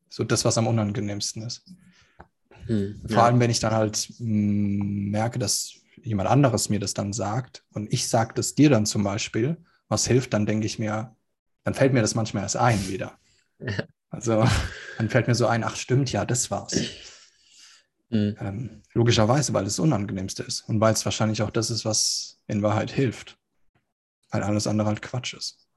so 0.10 0.24
das, 0.24 0.46
was 0.46 0.58
am 0.58 0.68
unangenehmsten 0.68 1.44
ist. 1.44 1.66
Hm, 2.68 3.02
Vor 3.08 3.18
ja. 3.18 3.26
allem, 3.26 3.40
wenn 3.40 3.50
ich 3.50 3.60
dann 3.60 3.74
halt 3.74 4.10
mh, 4.20 4.84
mm, 4.84 5.10
merke, 5.12 5.40
dass 5.40 5.76
jemand 6.02 6.30
anderes 6.30 6.70
mir 6.70 6.80
das 6.80 6.94
dann 6.94 7.14
sagt 7.14 7.64
und 7.74 7.92
ich 7.94 8.08
sage 8.08 8.34
das 8.34 8.56
dir 8.56 8.70
dann 8.70 8.86
zum 8.86 9.04
Beispiel, 9.04 9.58
was 9.88 10.08
hilft, 10.08 10.34
dann 10.34 10.46
denke 10.46 10.66
ich 10.66 10.80
mir, 10.80 11.16
dann 11.64 11.74
fällt 11.74 11.94
mir 11.94 12.02
das 12.02 12.16
manchmal 12.16 12.44
erst 12.44 12.58
ein 12.58 12.88
wieder. 12.88 13.18
Also 14.12 14.48
dann 14.98 15.10
fällt 15.10 15.28
mir 15.28 15.36
so 15.36 15.48
ein, 15.48 15.66
ach 15.66 15.76
stimmt, 15.76 16.10
ja, 16.12 16.24
das 16.24 16.50
war's. 16.50 16.74
Mhm. 18.10 18.38
Ähm, 18.40 18.84
logischerweise, 18.94 19.52
weil 19.52 19.66
es 19.66 19.76
das 19.76 19.80
Unangenehmste 19.80 20.44
ist 20.44 20.62
und 20.70 20.80
weil 20.80 20.94
es 20.94 21.04
wahrscheinlich 21.04 21.42
auch 21.42 21.50
das 21.50 21.70
ist, 21.70 21.84
was 21.84 22.40
in 22.48 22.62
Wahrheit 22.62 22.92
hilft 22.92 23.38
weil 24.36 24.44
alles 24.44 24.68
andere 24.68 24.88
halt 24.88 25.02
Quatsch 25.02 25.34
ist. 25.34 25.68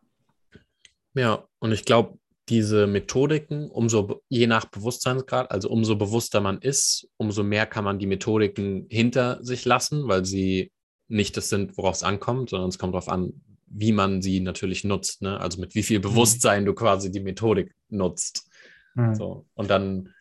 Ja, 1.15 1.47
und 1.61 1.73
ich 1.73 1.85
glaube, 1.85 2.19
diese 2.49 2.87
Methodiken, 2.87 3.71
umso 3.71 4.23
je 4.29 4.47
nach 4.47 4.65
Bewusstseinsgrad, 4.65 5.51
also 5.51 5.69
umso 5.69 5.97
bewusster 5.97 6.41
man 6.41 6.59
ist, 6.59 7.09
umso 7.19 7.43
mehr 7.43 7.67
kann 7.67 7.85
man 7.85 7.99
die 7.99 8.07
Methodiken 8.07 8.87
hinter 8.89 9.43
sich 9.45 9.65
lassen, 9.65 10.09
weil 10.09 10.25
sie 10.25 10.73
nicht 11.09 11.37
das 11.37 11.51
sind, 11.51 11.77
worauf 11.77 11.97
es 11.97 12.03
ankommt, 12.03 12.51
sondern 12.51 12.69
es 12.69 12.79
kommt 12.79 12.95
darauf 12.95 13.09
an, 13.09 13.41
wie 13.71 13.93
man 13.93 14.23
sie 14.23 14.41
natürlich 14.41 14.85
nutzt. 14.85 15.23
Ne? 15.23 15.39
Also 15.41 15.61
mit 15.61 15.75
wie 15.75 15.83
viel 15.83 15.99
mhm. 15.99 16.03
Bewusstsein 16.03 16.65
du 16.65 16.75
quasi 16.75 17.11
die 17.11 17.21
Methodik 17.21 17.75
nutzt. 17.89 18.49
Mhm. 18.95 19.15
So. 19.15 19.47
Und 19.55 19.71
dann, 19.71 20.15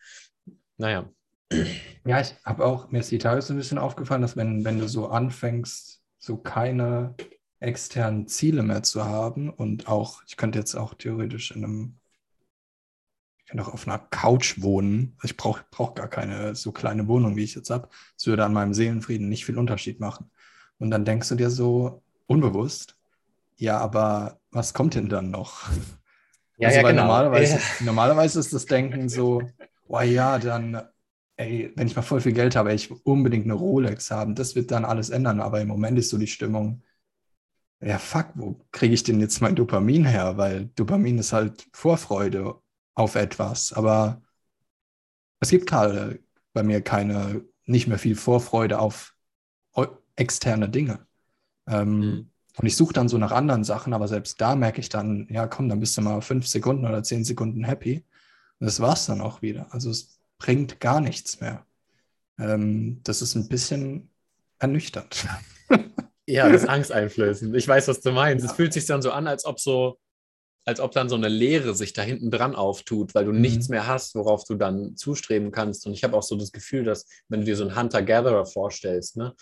naja. 0.76 1.10
Ja, 2.04 2.20
ich 2.20 2.34
habe 2.44 2.64
auch, 2.64 2.90
mir 2.90 3.00
ist 3.00 3.10
die 3.10 3.18
Tage 3.18 3.40
so 3.42 3.54
ein 3.54 3.56
bisschen 3.56 3.78
aufgefallen, 3.78 4.22
dass 4.22 4.36
wenn, 4.36 4.64
wenn 4.64 4.78
du 4.78 4.88
so 4.88 5.08
anfängst, 5.08 6.02
so 6.18 6.36
keine 6.36 7.14
externen 7.60 8.28
Ziele 8.28 8.62
mehr 8.62 8.82
zu 8.82 9.04
haben 9.04 9.50
und 9.50 9.88
auch, 9.88 10.22
ich 10.26 10.36
könnte 10.36 10.58
jetzt 10.58 10.74
auch 10.74 10.94
theoretisch 10.94 11.50
in 11.50 11.64
einem, 11.64 11.98
ich 13.38 13.46
könnte 13.46 13.64
auch 13.64 13.72
auf 13.72 13.88
einer 13.88 13.98
Couch 13.98 14.60
wohnen. 14.60 15.16
Ich 15.22 15.36
brauche 15.36 15.64
brauch 15.70 15.94
gar 15.94 16.08
keine 16.08 16.54
so 16.54 16.70
kleine 16.70 17.08
Wohnung, 17.08 17.36
wie 17.36 17.44
ich 17.44 17.54
jetzt 17.54 17.70
habe. 17.70 17.88
Es 18.16 18.26
würde 18.26 18.44
an 18.44 18.52
meinem 18.52 18.74
Seelenfrieden 18.74 19.28
nicht 19.28 19.46
viel 19.46 19.58
Unterschied 19.58 20.00
machen. 20.00 20.30
Und 20.78 20.90
dann 20.90 21.06
denkst 21.06 21.30
du 21.30 21.34
dir 21.34 21.50
so 21.50 22.02
unbewusst, 22.26 22.97
ja, 23.58 23.78
aber 23.78 24.40
was 24.50 24.72
kommt 24.72 24.94
denn 24.94 25.08
dann 25.08 25.30
noch? 25.30 25.68
Ja, 26.56 26.68
also, 26.68 26.80
ja, 26.80 26.88
genau. 26.88 27.02
normalerweise, 27.02 27.54
ja. 27.54 27.60
normalerweise 27.84 28.40
ist 28.40 28.52
das 28.52 28.66
Denken 28.66 29.08
so, 29.08 29.42
oh 29.86 30.00
ja, 30.00 30.38
dann, 30.38 30.82
ey, 31.36 31.72
wenn 31.76 31.86
ich 31.86 31.96
mal 31.96 32.02
voll 32.02 32.20
viel 32.20 32.32
Geld 32.32 32.56
habe, 32.56 32.70
ey, 32.70 32.76
ich 32.76 32.90
will 32.90 33.00
unbedingt 33.04 33.44
eine 33.44 33.54
Rolex 33.54 34.10
haben, 34.10 34.34
das 34.34 34.54
wird 34.54 34.70
dann 34.70 34.84
alles 34.84 35.10
ändern. 35.10 35.40
Aber 35.40 35.60
im 35.60 35.68
Moment 35.68 35.98
ist 35.98 36.10
so 36.10 36.18
die 36.18 36.26
Stimmung, 36.26 36.82
ja, 37.80 37.98
fuck, 37.98 38.30
wo 38.34 38.56
kriege 38.72 38.94
ich 38.94 39.04
denn 39.04 39.20
jetzt 39.20 39.40
mein 39.40 39.54
Dopamin 39.54 40.04
her? 40.04 40.36
Weil 40.36 40.66
Dopamin 40.74 41.18
ist 41.18 41.32
halt 41.32 41.68
Vorfreude 41.72 42.56
auf 42.94 43.14
etwas. 43.14 43.72
Aber 43.72 44.20
es 45.40 45.50
gibt 45.50 45.68
gerade 45.68 46.18
bei 46.52 46.64
mir 46.64 46.80
keine, 46.82 47.44
nicht 47.66 47.86
mehr 47.86 47.98
viel 47.98 48.16
Vorfreude 48.16 48.78
auf 48.80 49.14
externe 50.16 50.68
Dinge. 50.68 51.06
Ähm, 51.68 51.98
mhm. 52.00 52.30
Und 52.58 52.66
ich 52.66 52.76
suche 52.76 52.92
dann 52.92 53.08
so 53.08 53.18
nach 53.18 53.32
anderen 53.32 53.64
Sachen, 53.64 53.92
aber 53.92 54.08
selbst 54.08 54.40
da 54.40 54.56
merke 54.56 54.80
ich 54.80 54.88
dann, 54.88 55.28
ja, 55.30 55.46
komm, 55.46 55.68
dann 55.68 55.80
bist 55.80 55.96
du 55.96 56.02
mal 56.02 56.20
fünf 56.20 56.46
Sekunden 56.46 56.86
oder 56.86 57.02
zehn 57.02 57.24
Sekunden 57.24 57.64
happy. 57.64 58.04
Und 58.58 58.66
das 58.66 58.80
war's 58.80 59.06
dann 59.06 59.20
auch 59.20 59.42
wieder. 59.42 59.72
Also 59.72 59.90
es 59.90 60.18
bringt 60.38 60.80
gar 60.80 61.00
nichts 61.00 61.40
mehr. 61.40 61.64
Ähm, 62.38 63.00
das 63.04 63.22
ist 63.22 63.34
ein 63.36 63.48
bisschen 63.48 64.10
ernüchternd. 64.58 65.26
Ja, 66.30 66.46
das 66.46 66.64
ist 66.64 66.68
angsteinflößend. 66.68 67.56
Ich 67.56 67.66
weiß, 67.66 67.88
was 67.88 68.02
du 68.02 68.12
meinst. 68.12 68.44
Ja. 68.44 68.50
Es 68.50 68.56
fühlt 68.56 68.74
sich 68.74 68.84
dann 68.84 69.00
so 69.00 69.12
an, 69.12 69.26
als 69.26 69.46
ob 69.46 69.58
so, 69.58 69.98
als 70.66 70.78
ob 70.78 70.92
dann 70.92 71.08
so 71.08 71.16
eine 71.16 71.28
Leere 71.28 71.74
sich 71.74 71.94
da 71.94 72.02
hinten 72.02 72.30
dran 72.30 72.54
auftut, 72.54 73.14
weil 73.14 73.24
du 73.24 73.32
mhm. 73.32 73.40
nichts 73.40 73.70
mehr 73.70 73.86
hast, 73.86 74.14
worauf 74.14 74.44
du 74.44 74.54
dann 74.54 74.94
zustreben 74.94 75.52
kannst. 75.52 75.86
Und 75.86 75.94
ich 75.94 76.04
habe 76.04 76.14
auch 76.14 76.22
so 76.22 76.36
das 76.36 76.52
Gefühl, 76.52 76.84
dass, 76.84 77.06
wenn 77.28 77.40
du 77.40 77.46
dir 77.46 77.56
so 77.56 77.66
einen 77.66 77.80
Hunter-Gatherer 77.80 78.44
vorstellst, 78.44 79.16
ne, 79.16 79.34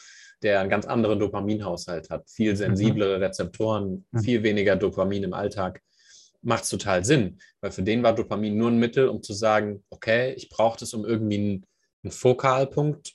der 0.43 0.61
einen 0.61 0.71
ganz 0.71 0.87
anderen 0.87 1.19
Dopaminhaushalt 1.19 2.11
hat, 2.11 2.29
viel 2.29 2.53
mhm. 2.53 2.57
sensiblere 2.57 3.21
Rezeptoren, 3.21 4.07
mhm. 4.11 4.21
viel 4.21 4.43
weniger 4.43 4.77
Dopamin 4.77 5.25
im 5.25 5.33
Alltag, 5.33 5.83
macht 6.43 6.65
es 6.65 6.71
total 6.71 7.05
Sinn. 7.05 7.39
Weil 7.61 7.73
für 7.73 7.83
den 7.83 8.03
war 8.03 8.15
Dopamin 8.15 8.57
nur 8.57 8.71
ein 8.71 8.79
Mittel, 8.79 9.09
um 9.09 9.23
zu 9.23 9.33
sagen, 9.33 9.85
okay, 9.91 10.33
ich 10.35 10.49
brauche 10.49 10.79
das, 10.79 10.95
um 10.95 11.05
irgendwie 11.05 11.39
einen, 11.39 11.67
einen 12.05 12.13
Fokalpunkt 12.13 13.15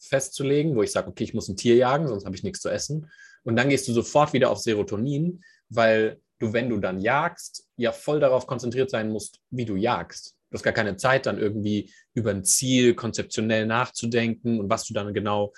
festzulegen, 0.00 0.76
wo 0.76 0.82
ich 0.82 0.92
sage, 0.92 1.08
okay, 1.08 1.24
ich 1.24 1.34
muss 1.34 1.48
ein 1.48 1.56
Tier 1.56 1.76
jagen, 1.76 2.08
sonst 2.08 2.24
habe 2.24 2.36
ich 2.36 2.42
nichts 2.42 2.60
zu 2.60 2.68
essen. 2.68 3.10
Und 3.44 3.56
dann 3.56 3.68
gehst 3.68 3.86
du 3.88 3.92
sofort 3.92 4.32
wieder 4.32 4.50
auf 4.50 4.58
Serotonin, 4.58 5.42
weil 5.68 6.20
du, 6.38 6.52
wenn 6.52 6.68
du 6.68 6.78
dann 6.78 7.00
jagst, 7.00 7.66
ja 7.76 7.92
voll 7.92 8.20
darauf 8.20 8.46
konzentriert 8.46 8.90
sein 8.90 9.10
musst, 9.10 9.40
wie 9.50 9.64
du 9.64 9.76
jagst. 9.76 10.34
Du 10.50 10.54
hast 10.54 10.62
gar 10.62 10.72
keine 10.72 10.96
Zeit, 10.96 11.26
dann 11.26 11.38
irgendwie 11.38 11.92
über 12.14 12.30
ein 12.30 12.44
Ziel 12.44 12.94
konzeptionell 12.94 13.66
nachzudenken 13.66 14.60
und 14.60 14.70
was 14.70 14.84
du 14.84 14.94
dann 14.94 15.12
genau, 15.12 15.52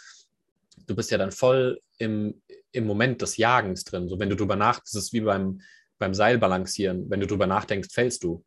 du 0.86 0.94
bist 0.94 1.10
ja 1.10 1.18
dann 1.18 1.32
voll 1.32 1.80
im, 1.98 2.40
im 2.72 2.86
Moment 2.86 3.22
des 3.22 3.36
Jagens 3.36 3.84
drin. 3.84 4.08
So, 4.08 4.18
wenn 4.18 4.30
du 4.30 4.36
drüber 4.36 4.56
nachdenkst, 4.56 4.92
das 4.92 5.04
ist 5.04 5.12
wie 5.12 5.20
beim, 5.20 5.60
beim 5.98 6.14
Seilbalancieren. 6.14 7.08
Wenn 7.10 7.20
du 7.20 7.26
drüber 7.26 7.46
nachdenkst, 7.46 7.88
fällst 7.92 8.24
du. 8.24 8.44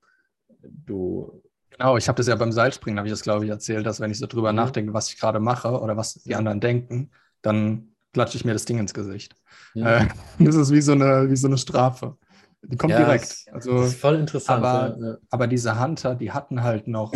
Du 0.59 1.41
Genau, 1.77 1.97
ich 1.97 2.07
habe 2.07 2.17
das 2.17 2.27
ja 2.27 2.35
beim 2.35 2.51
Seilspringen, 2.51 2.99
habe 2.99 3.07
ich 3.07 3.13
das, 3.13 3.23
glaube 3.23 3.45
ich, 3.45 3.51
erzählt, 3.51 3.85
dass 3.85 3.99
wenn 3.99 4.11
ich 4.11 4.19
so 4.19 4.27
drüber 4.27 4.51
mhm. 4.51 4.57
nachdenke, 4.57 4.93
was 4.93 5.09
ich 5.09 5.19
gerade 5.19 5.39
mache 5.39 5.79
oder 5.79 5.97
was 5.97 6.15
die 6.15 6.35
anderen 6.35 6.59
denken, 6.59 7.11
dann 7.41 7.95
klatsche 8.13 8.37
ich 8.37 8.45
mir 8.45 8.53
das 8.53 8.65
Ding 8.65 8.77
ins 8.77 8.93
Gesicht. 8.93 9.35
Mhm. 9.73 9.85
Äh, 9.85 10.07
das 10.39 10.55
ist 10.55 10.71
wie 10.71 10.81
so, 10.81 10.91
eine, 10.91 11.29
wie 11.29 11.35
so 11.35 11.47
eine 11.47 11.57
Strafe. 11.57 12.17
Die 12.61 12.77
kommt 12.77 12.91
Ja, 12.91 13.03
direkt. 13.03 13.45
Also, 13.51 13.79
Das 13.79 13.87
ist 13.87 13.99
voll 13.99 14.15
interessant. 14.15 14.63
aber- 14.63 14.97
ja, 14.97 15.07
ja. 15.07 15.17
aber 15.31 15.47
diese 15.47 15.81
Hunter, 15.81 16.15
die 16.15 16.31
hatten 16.31 16.63
halt 16.63 16.87
noch 16.87 17.11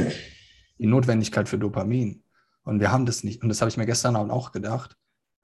die 0.78 0.88
Notwendigkeit 0.88 1.48
für 1.48 1.58
Dopamin. 1.58 2.24
Und 2.64 2.82
wir 2.82 2.92
haben 2.92 3.06
das 3.06 3.24
nicht. 3.24 3.44
Und 3.44 3.50
das 3.50 3.62
habe 3.62 3.70
ich 3.70 3.78
mir 3.78 3.86
gestern 3.86 4.16
Abend 4.16 4.32
auch 4.32 4.52
gedacht. 4.52 4.98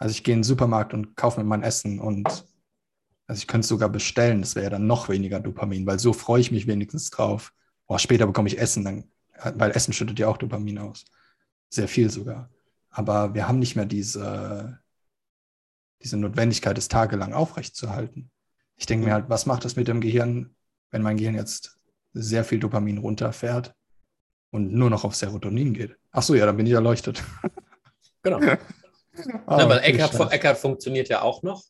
Also 0.03 0.11
ich 0.11 0.25
gehe 0.25 0.33
in 0.33 0.39
den 0.39 0.43
Supermarkt 0.43 0.93
und 0.93 1.15
kaufe 1.15 1.39
mir 1.39 1.45
mein 1.45 1.63
Essen 1.63 2.01
und 2.01 2.27
also 2.27 3.39
ich 3.39 3.47
könnte 3.47 3.63
es 3.63 3.69
sogar 3.69 3.87
bestellen, 3.87 4.41
das 4.41 4.53
wäre 4.53 4.65
ja 4.65 4.69
dann 4.69 4.85
noch 4.85 5.07
weniger 5.07 5.39
Dopamin, 5.39 5.87
weil 5.87 5.97
so 5.97 6.11
freue 6.11 6.41
ich 6.41 6.51
mich 6.51 6.67
wenigstens 6.67 7.09
drauf. 7.09 7.53
Boah, 7.87 7.97
später 7.99 8.27
bekomme 8.27 8.49
ich 8.49 8.59
Essen, 8.59 8.83
dann, 8.83 9.05
weil 9.55 9.71
Essen 9.71 9.93
schüttet 9.93 10.19
ja 10.19 10.27
auch 10.27 10.35
Dopamin 10.35 10.77
aus. 10.77 11.05
Sehr 11.69 11.87
viel 11.87 12.09
sogar. 12.09 12.49
Aber 12.89 13.33
wir 13.33 13.47
haben 13.47 13.59
nicht 13.59 13.77
mehr 13.77 13.85
diese, 13.85 14.77
diese 16.01 16.17
Notwendigkeit, 16.17 16.77
es 16.77 16.89
tagelang 16.89 17.31
aufrechtzuerhalten. 17.31 18.29
Ich 18.75 18.85
denke 18.85 19.05
mir 19.05 19.13
halt, 19.13 19.29
was 19.29 19.45
macht 19.45 19.63
das 19.63 19.77
mit 19.77 19.87
dem 19.87 20.01
Gehirn, 20.01 20.53
wenn 20.91 21.01
mein 21.01 21.15
Gehirn 21.15 21.35
jetzt 21.35 21.79
sehr 22.11 22.43
viel 22.43 22.59
Dopamin 22.59 22.97
runterfährt 22.97 23.73
und 24.51 24.73
nur 24.73 24.89
noch 24.89 25.05
auf 25.05 25.15
Serotonin 25.15 25.73
geht? 25.73 25.95
Ach 26.11 26.23
so, 26.23 26.35
ja, 26.35 26.45
dann 26.45 26.57
bin 26.57 26.67
ich 26.67 26.73
erleuchtet. 26.73 27.23
Genau. 28.21 28.41
Ah, 29.45 29.59
ja, 29.59 29.69
weil 29.69 29.79
okay, 29.79 30.27
Eckart, 30.31 30.57
funktioniert 30.57 31.09
ja 31.09 31.21
auch 31.21 31.43
noch. 31.43 31.63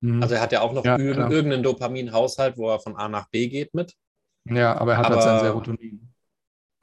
Mhm. 0.00 0.22
Also 0.22 0.34
er 0.36 0.40
hat 0.40 0.52
ja 0.52 0.60
auch 0.62 0.72
noch 0.72 0.84
Ja, 0.84 0.96
irg- 0.96 1.14
klar. 1.14 1.30
irgendeinen 1.30 1.62
Dopaminhaushalt, 1.62 2.56
wo 2.56 2.70
er 2.70 2.80
von 2.80 2.96
A 2.96 3.08
nach 3.08 3.28
B 3.30 3.48
geht 3.48 3.74
mit. 3.74 3.94
ja, 4.44 4.76
aber 4.76 4.92
er 4.92 4.98
hat 4.98 5.04
halt 5.06 5.14
aber- 5.14 5.22
sein 5.22 5.40
Serotonin. 5.40 6.12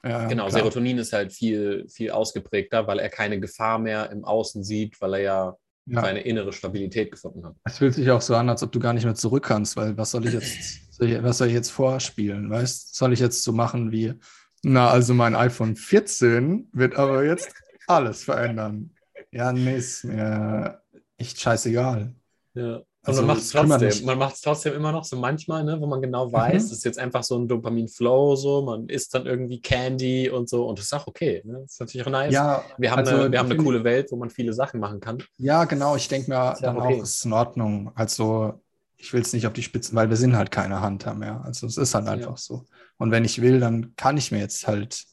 Ja, 0.03 0.27
Genau, 0.27 0.43
klar. 0.47 0.59
Serotonin 0.59 0.99
ist 0.99 1.13
halt 1.13 1.33
viel, 1.33 1.87
viel 1.89 2.11
ausgeprägter, 2.11 2.85
weil 2.85 2.99
er 2.99 3.09
keine 3.09 3.39
Gefahr 3.39 3.79
mehr 3.79 4.11
im 4.11 4.23
Außen 4.23 4.63
sieht, 4.63 5.01
weil 5.01 5.15
er 5.15 5.21
ja, 5.23 5.55
Ja. 5.87 6.01
seine 6.01 6.21
innere 6.21 6.53
Stabilität 6.53 7.11
gefunden 7.11 7.43
hat. 7.45 7.55
Es 7.63 7.79
fühlt 7.79 7.95
sich 7.95 8.09
auch 8.11 8.21
so 8.21 8.35
an, 8.35 8.49
als 8.49 8.61
ob 8.61 8.71
du 8.71 8.79
gar 8.79 8.93
nicht 8.93 9.05
mehr 9.05 9.15
zurück 9.15 9.45
kannst, 9.45 9.75
weil 9.77 9.97
was 9.97 10.11
soll 10.11 10.25
ich 10.27 10.33
jetzt, 10.33 10.93
soll 10.93 11.09
ich, 11.09 11.23
was 11.23 11.39
soll 11.39 11.47
ich 11.47 11.53
jetzt 11.53 11.71
vorspielen? 11.71 12.49
Weißt 12.51 12.93
soll 12.95 13.13
ich 13.13 13.19
jetzt 13.19 13.43
so 13.43 13.51
machen 13.51 13.91
wie, 13.91 14.13
na, 14.63 14.89
also 14.89 15.13
mein 15.15 15.35
iPhone 15.35 15.75
14 15.75 16.69
wird 16.73 16.95
aber 16.97 17.23
jetzt 17.25 17.49
alles 17.87 18.23
verändern. 18.23 18.91
Ja, 19.35 19.51
nee, 19.51 19.75
ist 19.75 20.05
mir 20.05 20.81
echt 21.17 21.39
scheißegal. 21.39 22.13
Ja. 22.53 22.81
Also, 23.03 23.21
man 23.21 23.35
macht 23.35 23.41
es 23.41 23.49
trotzdem. 23.49 24.05
Man 24.05 24.17
macht 24.17 24.41
trotzdem 24.41 24.73
immer 24.73 24.91
noch 24.93 25.03
so 25.03 25.17
manchmal, 25.17 25.63
ne, 25.63 25.79
wo 25.79 25.85
man 25.85 26.01
genau 26.01 26.31
weiß, 26.31 26.53
Mhm. 26.53 26.69
das 26.69 26.71
ist 26.71 26.85
jetzt 26.85 26.97
einfach 26.97 27.21
so 27.21 27.37
ein 27.37 27.47
Dopamin-Flow, 27.47 28.35
so, 28.35 28.61
man 28.63 28.87
isst 28.87 29.13
dann 29.13 29.25
irgendwie 29.27 29.61
Candy 29.61 30.29
und 30.29 30.49
so 30.49 30.67
und 30.67 30.79
das 30.79 30.85
ist 30.85 30.93
auch 30.93 31.05
okay. 31.05 31.41
Ne? 31.45 31.59
Das 31.61 31.73
ist 31.73 31.79
natürlich 31.81 32.07
auch 32.07 32.11
nice. 32.11 32.33
Ja, 32.33 32.63
wir 32.77 32.89
haben, 32.89 32.99
also, 32.99 33.15
eine, 33.15 33.31
wir 33.31 33.37
haben 33.37 33.51
eine 33.51 33.61
coole 33.61 33.83
Welt, 33.83 34.09
wo 34.11 34.15
man 34.15 34.29
viele 34.29 34.53
Sachen 34.53 34.79
machen 34.79 35.01
kann. 35.01 35.21
Ja, 35.37 35.65
genau. 35.65 35.97
Ich 35.97 36.07
denke 36.07 36.31
mir 36.31 36.53
Ist 36.53 36.61
ja 36.61 36.67
dann 36.73 36.77
okay. 36.77 36.95
auch, 36.97 37.03
es 37.03 37.15
ist 37.15 37.25
in 37.25 37.33
Ordnung. 37.33 37.91
Also, 37.93 38.53
ich 38.97 39.13
will 39.13 39.21
es 39.21 39.33
nicht 39.33 39.45
auf 39.45 39.53
die 39.53 39.63
Spitzen, 39.63 39.95
weil 39.95 40.09
wir 40.09 40.17
sind 40.17 40.35
halt 40.35 40.49
keine 40.49 40.81
Hunter 40.81 41.13
mehr. 41.13 41.43
Also, 41.43 41.67
es 41.67 41.77
ist 41.77 41.93
halt 41.93 42.07
einfach 42.07 42.37
so. 42.37 42.63
Und 42.97 43.11
wenn 43.11 43.25
ich 43.25 43.41
will, 43.41 43.59
dann 43.59 43.95
kann 43.97 44.17
ich 44.17 44.31
mir 44.31 44.39
jetzt 44.39 44.65
halt 44.65 45.03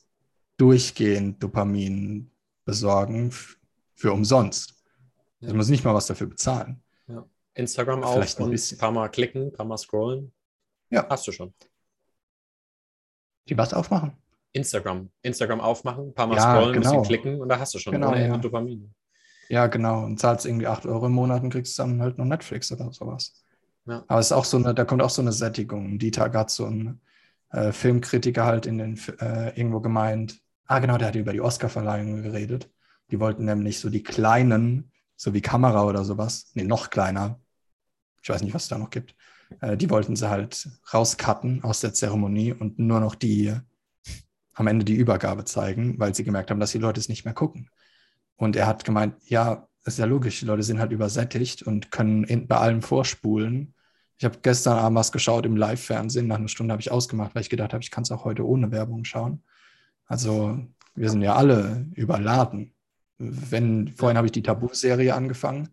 durchgehend 0.56 1.42
Dopamin 1.42 2.30
besorgen 2.64 3.32
für 4.02 4.12
umsonst. 4.12 4.74
Ja. 5.38 5.54
muss 5.54 5.68
nicht 5.68 5.84
mal 5.84 5.94
was 5.94 6.08
dafür 6.08 6.26
bezahlen. 6.26 6.82
Instagram 7.54 8.02
auf 8.02 8.14
Vielleicht 8.14 8.40
ein 8.40 8.44
und 8.44 8.72
ein 8.72 8.78
paar 8.78 8.90
Mal 8.90 9.08
klicken, 9.08 9.42
ein 9.44 9.52
paar 9.52 9.66
Mal 9.66 9.76
scrollen. 9.78 10.32
Ja. 10.90 11.06
Hast 11.08 11.26
du 11.28 11.32
schon. 11.32 11.54
Die 13.48 13.56
was 13.56 13.72
aufmachen? 13.74 14.16
Instagram. 14.52 15.08
Instagram 15.22 15.60
aufmachen, 15.60 16.08
ein 16.08 16.14
paar 16.14 16.26
Mal 16.26 16.36
Ja, 16.36 16.42
scrollen, 16.42 16.74
ein 16.74 16.80
genau. 16.80 16.90
bisschen 16.90 17.02
klicken 17.04 17.40
und 17.40 17.48
da 17.48 17.60
hast 17.60 17.74
du 17.74 17.78
schon 17.78 17.92
Genau, 17.92 18.08
ohne 18.08 18.26
ja. 18.26 18.36
Dopamin. 18.38 18.92
Ja, 19.48 19.68
genau. 19.68 20.04
Und 20.04 20.18
zahlst 20.18 20.46
irgendwie 20.46 20.66
8 20.66 20.84
Euro 20.86 21.06
im 21.06 21.12
Monat 21.12 21.44
und 21.44 21.50
kriegst 21.50 21.78
dann 21.78 22.00
halt 22.02 22.18
noch 22.18 22.24
Netflix 22.24 22.72
oder 22.72 22.92
sowas. 22.92 23.44
Ja. 23.86 24.02
Aber 24.08 24.18
es 24.18 24.26
ist 24.26 24.32
auch 24.32 24.44
so 24.44 24.56
eine, 24.56 24.74
da 24.74 24.84
kommt 24.84 25.02
auch 25.02 25.10
so 25.10 25.22
eine 25.22 25.32
Sättigung. 25.32 25.98
Dieter 26.00 26.28
Gatz, 26.28 26.56
so 26.56 26.66
ein 26.66 27.00
äh, 27.50 27.70
Filmkritiker 27.70 28.46
halt 28.46 28.66
in 28.66 28.78
den, 28.78 28.98
äh, 29.20 29.50
irgendwo 29.56 29.80
gemeint. 29.80 30.40
Ah, 30.66 30.80
genau, 30.80 30.98
der 30.98 31.08
hat 31.08 31.14
über 31.14 31.32
die 31.32 31.40
Oscarverleihung 31.40 32.22
geredet. 32.22 32.68
Die 33.12 33.20
wollten 33.20 33.44
nämlich 33.44 33.78
so 33.78 33.90
die 33.90 34.02
kleinen, 34.02 34.90
so 35.16 35.34
wie 35.34 35.42
Kamera 35.42 35.84
oder 35.84 36.04
sowas, 36.04 36.50
nee, 36.54 36.64
noch 36.64 36.90
kleiner. 36.90 37.38
Ich 38.22 38.30
weiß 38.30 38.42
nicht, 38.42 38.54
was 38.54 38.64
es 38.64 38.68
da 38.68 38.78
noch 38.78 38.90
gibt. 38.90 39.14
Äh, 39.60 39.76
die 39.76 39.90
wollten 39.90 40.16
sie 40.16 40.30
halt 40.30 40.68
rauscutten 40.92 41.62
aus 41.62 41.80
der 41.80 41.92
Zeremonie 41.92 42.52
und 42.52 42.78
nur 42.78 43.00
noch 43.00 43.14
die 43.14 43.54
am 44.54 44.66
Ende 44.66 44.84
die 44.84 44.94
Übergabe 44.94 45.44
zeigen, 45.44 45.98
weil 45.98 46.14
sie 46.14 46.24
gemerkt 46.24 46.50
haben, 46.50 46.60
dass 46.60 46.72
die 46.72 46.78
Leute 46.78 47.00
es 47.00 47.08
nicht 47.08 47.24
mehr 47.24 47.34
gucken. 47.34 47.68
Und 48.36 48.56
er 48.56 48.66
hat 48.66 48.84
gemeint, 48.84 49.14
ja, 49.26 49.68
ist 49.84 49.98
ja 49.98 50.04
logisch, 50.04 50.40
die 50.40 50.46
Leute 50.46 50.62
sind 50.62 50.78
halt 50.78 50.92
übersättigt 50.92 51.62
und 51.62 51.90
können 51.90 52.24
in, 52.24 52.46
bei 52.46 52.56
allem 52.56 52.82
vorspulen. 52.82 53.74
Ich 54.16 54.24
habe 54.24 54.38
gestern 54.40 54.78
Abend 54.78 54.98
was 54.98 55.12
geschaut 55.12 55.46
im 55.46 55.56
Live-Fernsehen, 55.56 56.28
nach 56.28 56.36
einer 56.36 56.48
Stunde 56.48 56.72
habe 56.72 56.80
ich 56.80 56.90
ausgemacht, 56.90 57.34
weil 57.34 57.42
ich 57.42 57.50
gedacht 57.50 57.72
habe, 57.72 57.82
ich 57.82 57.90
kann 57.90 58.04
es 58.04 58.10
auch 58.10 58.24
heute 58.24 58.46
ohne 58.46 58.70
Werbung 58.70 59.04
schauen. 59.04 59.42
Also 60.06 60.58
wir 60.94 61.10
sind 61.10 61.22
ja 61.22 61.34
alle 61.34 61.86
überladen. 61.94 62.72
Wenn, 63.18 63.88
vorhin 63.88 64.16
habe 64.16 64.26
ich 64.26 64.32
die 64.32 64.42
Tabu-Serie 64.42 65.14
angefangen, 65.14 65.68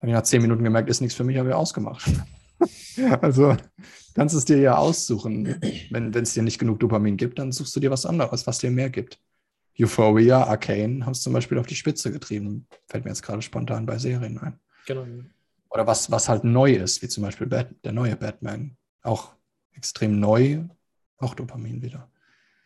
habe 0.00 0.08
ich 0.08 0.12
nach 0.12 0.22
zehn 0.22 0.42
Minuten 0.42 0.64
gemerkt, 0.64 0.88
ist 0.88 1.00
nichts 1.00 1.16
für 1.16 1.24
mich, 1.24 1.36
habe 1.38 1.48
ich 1.48 1.54
ausgemacht. 1.54 2.08
also 3.20 3.56
kannst 4.14 4.34
es 4.34 4.44
dir 4.44 4.58
ja 4.58 4.76
aussuchen. 4.76 5.60
Wenn 5.90 6.14
es 6.14 6.34
dir 6.34 6.42
nicht 6.42 6.58
genug 6.58 6.80
Dopamin 6.80 7.16
gibt, 7.16 7.38
dann 7.38 7.52
suchst 7.52 7.74
du 7.74 7.80
dir 7.80 7.90
was 7.90 8.06
anderes, 8.06 8.46
was 8.46 8.58
dir 8.58 8.70
mehr 8.70 8.90
gibt. 8.90 9.20
Euphoria, 9.80 10.44
Arcane 10.44 11.04
haben 11.04 11.12
es 11.12 11.22
zum 11.22 11.32
Beispiel 11.32 11.58
auf 11.58 11.66
die 11.66 11.76
Spitze 11.76 12.10
getrieben. 12.10 12.66
Fällt 12.88 13.04
mir 13.04 13.10
jetzt 13.10 13.22
gerade 13.22 13.42
spontan 13.42 13.86
bei 13.86 13.98
Serien 13.98 14.38
ein. 14.38 14.58
Genau. 14.86 15.06
Oder 15.70 15.86
was, 15.86 16.10
was 16.10 16.28
halt 16.28 16.44
neu 16.44 16.72
ist, 16.72 17.02
wie 17.02 17.08
zum 17.08 17.22
Beispiel 17.22 17.46
Bat 17.46 17.74
der 17.84 17.92
neue 17.92 18.16
Batman. 18.16 18.76
Auch 19.02 19.34
extrem 19.72 20.18
neu, 20.18 20.64
auch 21.18 21.34
Dopamin 21.34 21.82
wieder. 21.82 22.10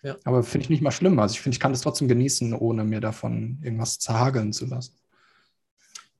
Ja. 0.03 0.17
Aber 0.25 0.43
finde 0.43 0.65
ich 0.65 0.71
nicht 0.71 0.83
mal 0.83 0.91
schlimm. 0.91 1.19
Also 1.19 1.35
ich 1.35 1.41
finde, 1.41 1.55
ich 1.55 1.61
kann 1.61 1.73
das 1.73 1.83
trotzdem 1.83 2.09
genießen, 2.09 2.55
ohne 2.55 2.85
mir 2.85 3.01
davon 3.01 3.59
irgendwas 3.63 3.99
zerhageln 3.99 4.53
zu 4.53 4.67
lassen. 4.67 4.95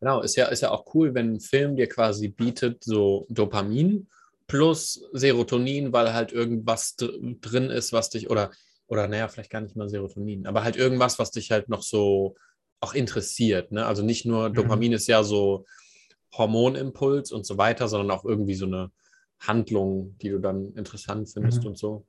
Genau, 0.01 0.20
ist 0.20 0.37
ja, 0.37 0.47
ist 0.47 0.62
ja 0.62 0.70
auch 0.70 0.95
cool, 0.95 1.14
wenn 1.14 1.35
ein 1.35 1.41
Film 1.41 1.76
dir 1.76 1.89
quasi 1.89 2.28
bietet, 2.28 2.83
so 2.85 3.26
Dopamin 3.28 4.09
plus 4.49 5.03
Serotonin, 5.12 5.93
weil 5.93 6.12
halt 6.12 6.33
irgendwas 6.33 6.97
dr 6.97 7.12
drin 7.41 7.70
ist, 7.70 7.93
was 7.93 8.11
dich, 8.11 8.28
oder, 8.28 8.51
oder 8.89 9.07
naja, 9.09 9.28
vielleicht 9.28 9.51
gar 9.51 9.61
nicht 9.61 9.76
mal 9.76 9.89
Serotonin, 9.89 10.47
aber 10.47 10.64
halt 10.64 10.76
irgendwas, 10.76 11.18
was 11.18 11.30
dich 11.30 11.51
halt 11.53 11.68
noch 11.68 11.83
so 11.83 12.35
auch 12.80 12.95
interessiert. 12.95 13.70
Ne? 13.70 13.87
Also 13.87 14.03
nicht 14.03 14.26
nur 14.26 14.49
Mhm. 14.49 14.55
Dopamin 14.55 14.93
ist 14.93 15.07
ja 15.07 15.22
so 15.22 15.64
Hormonimpuls 16.37 17.30
und 17.30 17.47
so 17.47 17.57
weiter, 17.59 17.89
sondern 17.89 18.11
auch 18.11 18.24
irgendwie 18.24 18.55
so 18.55 18.66
eine 18.66 18.91
Handlung, 19.39 20.16
die 20.20 20.30
du 20.30 20.39
dann 20.39 20.72
interessant 20.74 21.30
findest 21.30 21.61
Mhm. 21.62 21.68
und 21.68 21.78
so. 21.78 22.07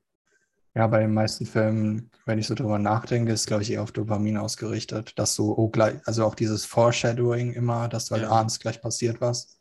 Ja, 0.75 0.87
bei 0.87 0.99
den 1.01 1.13
meisten 1.13 1.45
Filmen, 1.45 2.09
wenn 2.25 2.39
ich 2.39 2.47
so 2.47 2.55
drüber 2.55 2.79
nachdenke, 2.79 3.31
ist, 3.31 3.45
glaube 3.45 3.61
ich, 3.61 3.71
eher 3.71 3.83
auf 3.83 3.91
Dopamin 3.91 4.37
ausgerichtet. 4.37 5.17
Dass 5.19 5.35
so, 5.35 5.55
oh, 5.57 5.69
gleich, 5.69 5.95
also 6.05 6.25
auch 6.25 6.33
dieses 6.35 6.65
Foreshadowing 6.65 7.53
immer, 7.53 7.87
dass 7.87 8.05
du 8.05 8.13
halt 8.15 8.23
Ja. 8.23 8.31
ahnst, 8.31 8.59
gleich 8.61 8.81
passiert 8.81 9.21
was. 9.21 9.59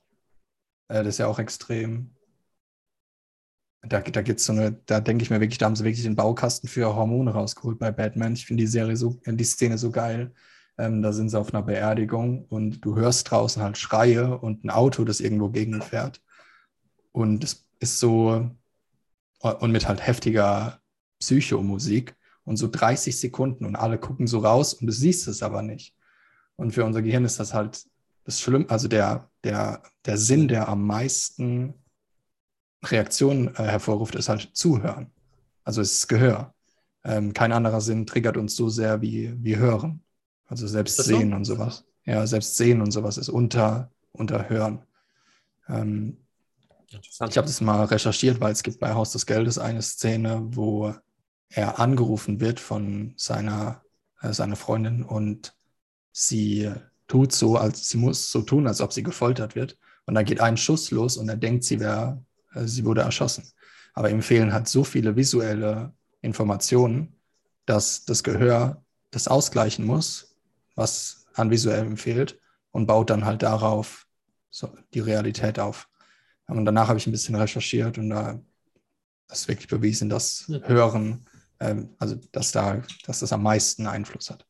Äh, 0.88 0.98
das 1.04 1.08
ist 1.14 1.18
ja 1.18 1.28
auch 1.28 1.38
extrem. 1.40 2.14
Da, 3.82 4.00
da 4.00 4.22
gibt's 4.22 4.44
so 4.44 4.52
eine, 4.52 4.72
da 4.86 5.00
denke 5.00 5.24
ich 5.24 5.30
mir 5.30 5.40
wirklich, 5.40 5.58
da 5.58 5.66
haben 5.66 5.74
sie 5.76 5.84
wirklich 5.84 6.04
den 6.04 6.14
Baukasten 6.14 6.68
für 6.68 6.94
Hormone 6.94 7.32
rausgeholt 7.32 7.78
bei 7.80 7.90
Batman. 7.90 8.34
Ich 8.34 8.46
finde 8.46 8.62
die 8.62 8.68
Serie 8.68 8.96
so, 8.96 9.20
äh, 9.24 9.34
die 9.34 9.44
Szene 9.44 9.76
so 9.78 9.90
geil. 9.90 10.32
Ähm, 10.78 11.02
da 11.02 11.12
sind 11.12 11.28
sie 11.30 11.38
auf 11.38 11.52
einer 11.52 11.62
Beerdigung 11.64 12.44
und 12.46 12.80
du 12.84 12.96
hörst 12.96 13.30
draußen 13.30 13.62
halt 13.62 13.76
Schreie 13.78 14.38
und 14.38 14.64
ein 14.64 14.70
Auto, 14.70 15.04
das 15.04 15.20
irgendwo 15.20 15.50
gegenfährt. 15.50 16.22
Und 17.12 17.44
es 17.44 17.68
ist 17.80 18.00
so, 18.00 18.50
und 19.40 19.72
mit 19.72 19.88
halt 19.88 20.06
heftiger 20.06 20.81
Psychomusik 21.22 22.16
und 22.44 22.56
so 22.56 22.68
30 22.68 23.18
Sekunden 23.18 23.64
und 23.64 23.76
alle 23.76 23.98
gucken 23.98 24.26
so 24.26 24.40
raus 24.40 24.74
und 24.74 24.86
du 24.86 24.92
siehst 24.92 25.28
es 25.28 25.42
aber 25.42 25.62
nicht. 25.62 25.94
Und 26.56 26.72
für 26.72 26.84
unser 26.84 27.00
Gehirn 27.00 27.24
ist 27.24 27.38
das 27.38 27.54
halt 27.54 27.84
das 28.24 28.40
Schlimm, 28.40 28.66
also 28.68 28.88
der, 28.88 29.30
der, 29.44 29.82
der 30.04 30.18
Sinn, 30.18 30.48
der 30.48 30.68
am 30.68 30.86
meisten 30.86 31.74
Reaktionen 32.84 33.48
äh, 33.54 33.64
hervorruft, 33.64 34.14
ist 34.14 34.28
halt 34.28 34.50
Zuhören. 34.52 35.10
Also 35.64 35.80
es 35.80 35.92
ist 35.92 36.08
Gehör. 36.08 36.54
Ähm, 37.04 37.32
kein 37.32 37.52
anderer 37.52 37.80
Sinn 37.80 38.06
triggert 38.06 38.36
uns 38.36 38.56
so 38.56 38.68
sehr 38.68 39.00
wie, 39.00 39.34
wie 39.42 39.56
Hören. 39.56 40.02
Also 40.46 40.66
selbst 40.66 40.98
das 40.98 41.06
so? 41.06 41.16
Sehen 41.16 41.32
und 41.32 41.44
sowas. 41.44 41.84
Ja, 42.04 42.26
selbst 42.26 42.56
Sehen 42.56 42.80
und 42.80 42.90
sowas 42.90 43.16
ist 43.16 43.28
unter, 43.28 43.90
unter 44.12 44.48
Hören. 44.48 44.82
Ähm, 45.68 46.18
ich 46.90 47.20
habe 47.20 47.46
das 47.46 47.60
mal 47.60 47.84
recherchiert, 47.84 48.40
weil 48.40 48.52
es 48.52 48.62
gibt 48.62 48.78
bei 48.78 48.92
Haus 48.92 49.12
des 49.12 49.24
Geldes 49.24 49.58
eine 49.58 49.82
Szene, 49.82 50.42
wo 50.44 50.94
er 51.54 51.78
angerufen 51.78 52.40
wird 52.40 52.60
von 52.60 53.14
seiner, 53.16 53.82
äh, 54.20 54.32
seiner 54.32 54.56
Freundin 54.56 55.02
und 55.02 55.54
sie 56.12 56.72
tut 57.08 57.32
so, 57.32 57.56
als 57.56 57.88
sie 57.88 57.98
muss 57.98 58.30
so 58.30 58.42
tun, 58.42 58.66
als 58.66 58.80
ob 58.80 58.92
sie 58.92 59.02
gefoltert 59.02 59.54
wird. 59.54 59.78
Und 60.06 60.14
dann 60.14 60.24
geht 60.24 60.40
ein 60.40 60.56
Schuss 60.56 60.90
los 60.90 61.16
und 61.16 61.28
er 61.28 61.36
denkt, 61.36 61.64
sie 61.64 61.80
wäre, 61.80 62.24
äh, 62.54 62.64
sie 62.64 62.84
wurde 62.84 63.02
erschossen. 63.02 63.44
Aber 63.94 64.10
ihm 64.10 64.22
fehlen 64.22 64.52
halt 64.52 64.68
so 64.68 64.84
viele 64.84 65.16
visuelle 65.16 65.92
Informationen, 66.22 67.14
dass 67.66 68.04
das 68.04 68.22
Gehör 68.22 68.82
das 69.10 69.28
ausgleichen 69.28 69.84
muss, 69.84 70.34
was 70.74 71.26
an 71.34 71.50
visuellem 71.50 71.96
fehlt, 71.96 72.40
und 72.70 72.86
baut 72.86 73.10
dann 73.10 73.26
halt 73.26 73.42
darauf 73.42 74.06
so 74.48 74.74
die 74.94 75.00
Realität 75.00 75.58
auf. 75.58 75.88
Und 76.46 76.64
danach 76.64 76.88
habe 76.88 76.98
ich 76.98 77.06
ein 77.06 77.12
bisschen 77.12 77.34
recherchiert 77.34 77.98
und 77.98 78.10
da 78.10 78.40
ist 79.30 79.48
wirklich 79.48 79.68
bewiesen, 79.68 80.08
dass. 80.08 80.46
Hören, 80.64 81.26
also 81.98 82.16
dass 82.32 82.52
da, 82.52 82.82
dass 83.06 83.20
das 83.20 83.32
am 83.32 83.42
meisten 83.42 83.86
Einfluss 83.86 84.30
hat. 84.30 84.46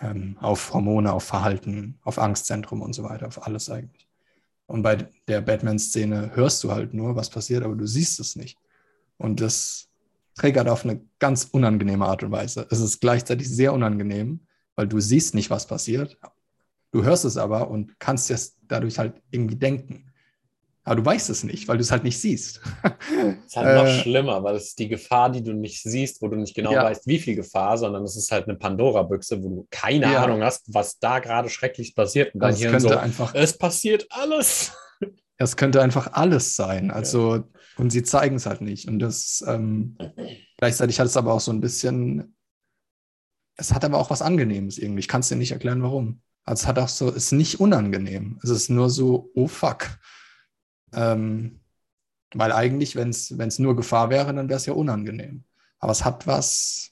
Ähm, 0.00 0.36
auf 0.40 0.72
Hormone, 0.72 1.12
auf 1.12 1.24
Verhalten, 1.24 1.98
auf 2.02 2.18
Angstzentrum 2.18 2.82
und 2.82 2.92
so 2.92 3.02
weiter, 3.02 3.26
auf 3.26 3.46
alles 3.46 3.68
eigentlich. 3.68 4.08
Und 4.66 4.82
bei 4.82 5.08
der 5.26 5.40
Batman-Szene 5.40 6.32
hörst 6.34 6.62
du 6.62 6.70
halt 6.70 6.94
nur, 6.94 7.16
was 7.16 7.30
passiert, 7.30 7.64
aber 7.64 7.74
du 7.74 7.86
siehst 7.86 8.20
es 8.20 8.36
nicht. 8.36 8.58
Und 9.16 9.40
das 9.40 9.88
triggert 10.34 10.68
auf 10.68 10.84
eine 10.84 11.00
ganz 11.18 11.48
unangenehme 11.50 12.06
Art 12.06 12.22
und 12.22 12.30
Weise. 12.30 12.66
Es 12.70 12.80
ist 12.80 13.00
gleichzeitig 13.00 13.48
sehr 13.48 13.72
unangenehm, 13.72 14.40
weil 14.76 14.86
du 14.86 15.00
siehst 15.00 15.34
nicht, 15.34 15.50
was 15.50 15.66
passiert. 15.66 16.16
Du 16.92 17.02
hörst 17.02 17.24
es 17.24 17.36
aber 17.36 17.70
und 17.70 17.98
kannst 17.98 18.30
es 18.30 18.56
dadurch 18.62 18.98
halt 18.98 19.20
irgendwie 19.30 19.56
denken. 19.56 20.07
Aber 20.88 20.96
du 20.96 21.04
weißt 21.04 21.28
es 21.30 21.44
nicht, 21.44 21.68
weil 21.68 21.76
du 21.76 21.82
es 21.82 21.90
halt 21.90 22.02
nicht 22.04 22.18
siehst. 22.18 22.60
Es 22.82 22.92
ist 23.46 23.56
halt 23.56 23.76
noch 23.76 23.84
Äh, 23.86 24.00
schlimmer, 24.00 24.42
weil 24.42 24.56
es 24.56 24.68
ist 24.68 24.78
die 24.78 24.88
Gefahr, 24.88 25.30
die 25.30 25.42
du 25.42 25.52
nicht 25.52 25.82
siehst, 25.82 26.22
wo 26.22 26.28
du 26.28 26.36
nicht 26.36 26.54
genau 26.54 26.72
Ja. 26.72 26.84
weißt, 26.84 27.06
wie 27.06 27.18
viel 27.18 27.36
Gefahr, 27.36 27.76
sondern 27.76 28.02
es 28.04 28.16
ist 28.16 28.32
halt 28.32 28.48
eine 28.48 28.56
Pandora-Büchse, 28.56 29.42
wo 29.42 29.48
du 29.48 29.66
keine 29.70 30.10
Ja. 30.10 30.24
Ahnung 30.24 30.42
hast, 30.42 30.64
was 30.72 30.98
da 30.98 31.18
gerade 31.18 31.48
schrecklich 31.50 31.94
passiert. 31.94 32.34
Und 32.34 32.42
es 32.42 32.58
Hirn 32.58 32.72
könnte 32.72 32.88
so, 32.88 32.96
einfach, 32.96 33.34
es 33.34 33.56
passiert 33.58 34.06
alles. 34.10 34.72
es 35.36 35.56
könnte 35.56 35.82
einfach 35.82 36.12
alles 36.14 36.56
sein. 36.56 36.90
Also, 36.90 37.44
und 37.76 37.90
sie 37.90 38.02
zeigen 38.02 38.36
es 38.36 38.46
halt 38.46 38.60
nicht. 38.62 38.88
Und 38.88 38.98
das 38.98 39.44
ähm, 39.46 39.96
gleichzeitig 40.56 40.98
hat 40.98 41.06
es 41.06 41.16
aber 41.16 41.32
auch 41.34 41.40
so 41.40 41.52
ein 41.52 41.60
bisschen, 41.60 42.34
es 43.56 43.72
hat 43.74 43.84
aber 43.84 43.98
auch 43.98 44.10
was 44.10 44.22
Angenehmes 44.22 44.78
irgendwie. 44.78 45.00
Ich 45.00 45.08
kann 45.08 45.20
es 45.20 45.28
dir 45.28 45.36
nicht 45.36 45.52
erklären, 45.52 45.82
warum. 45.82 46.22
Also 46.44 46.62
es 46.62 46.66
hat 46.66 46.78
auch 46.78 46.88
so, 46.88 47.08
es 47.10 47.16
ist 47.26 47.32
nicht 47.32 47.60
unangenehm. 47.60 48.38
Es 48.42 48.48
ist 48.50 48.70
nur 48.70 48.88
so, 48.88 49.30
oh 49.34 49.48
fuck. 49.48 49.86
Ähm, 50.94 51.60
weil 52.34 52.52
eigentlich, 52.52 52.96
wenn 52.96 53.10
es 53.10 53.58
nur 53.58 53.76
Gefahr 53.76 54.10
wäre, 54.10 54.34
dann 54.34 54.48
wäre 54.48 54.58
es 54.58 54.66
ja 54.66 54.74
unangenehm. 54.74 55.44
Aber 55.78 55.92
es 55.92 56.04
hat 56.04 56.26
was, 56.26 56.90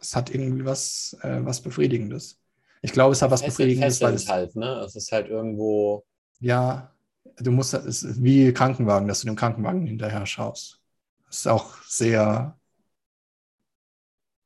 es 0.00 0.16
hat 0.16 0.30
irgendwie 0.30 0.64
was, 0.64 1.16
äh, 1.22 1.40
was 1.44 1.60
Befriedigendes. 1.60 2.40
Ich 2.82 2.92
glaube, 2.92 3.12
es 3.12 3.22
hat 3.22 3.30
was 3.30 3.42
Fesselt- 3.42 3.56
Befriedigendes, 3.56 4.00
weil 4.00 4.14
es, 4.14 4.28
halt, 4.28 4.54
ne? 4.56 4.80
Es 4.86 4.94
ist 4.96 5.10
halt 5.12 5.28
irgendwo, 5.28 6.04
ja, 6.40 6.94
du 7.38 7.50
musst, 7.50 7.74
es 7.74 8.02
ist 8.02 8.22
wie 8.22 8.52
Krankenwagen, 8.52 9.08
dass 9.08 9.20
du 9.20 9.26
dem 9.26 9.36
Krankenwagen 9.36 9.86
hinterher 9.86 10.24
schaust. 10.26 10.80
Das 11.26 11.38
ist 11.40 11.48
auch 11.48 11.82
sehr, 11.82 12.56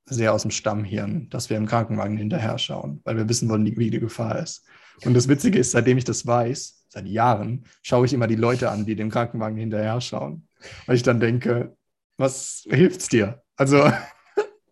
sehr 0.07 0.33
aus 0.33 0.43
dem 0.43 0.51
Stammhirn, 0.51 1.29
dass 1.31 1.51
wir 1.51 1.57
im 1.57 1.67
Krankenwagen 1.67 2.17
hinterher 2.17 2.59
schauen, 2.59 3.01
weil 3.05 3.17
wir 3.17 3.29
wissen 3.29 3.49
wollen, 3.49 3.65
wie 3.65 3.91
die 3.91 4.01
Gefahr 4.01 4.39
ist. 4.39 4.65
Und 5.05 5.15
das 5.15 5.29
Witzige 5.29 5.59
ist, 5.59 5.71
seitdem 5.71 5.99
ich 5.99 6.05
das 6.05 6.27
weiß, 6.27 6.82
seit 6.93 7.07
Jahren, 7.07 7.65
schaue 7.83 8.07
ich 8.07 8.13
immer 8.13 8.27
die 8.27 8.37
Leute 8.37 8.71
an, 8.71 8.85
die 8.85 8.95
dem 8.95 9.11
Krankenwagen 9.11 9.57
hinterher 9.57 10.01
schauen. 10.01 10.47
Weil 10.87 10.97
ich 10.97 11.03
dann 11.03 11.21
denke, 11.21 11.77
was 12.19 12.67
hilft's 12.69 13.09
dir? 13.09 13.43
Also, 13.57 13.91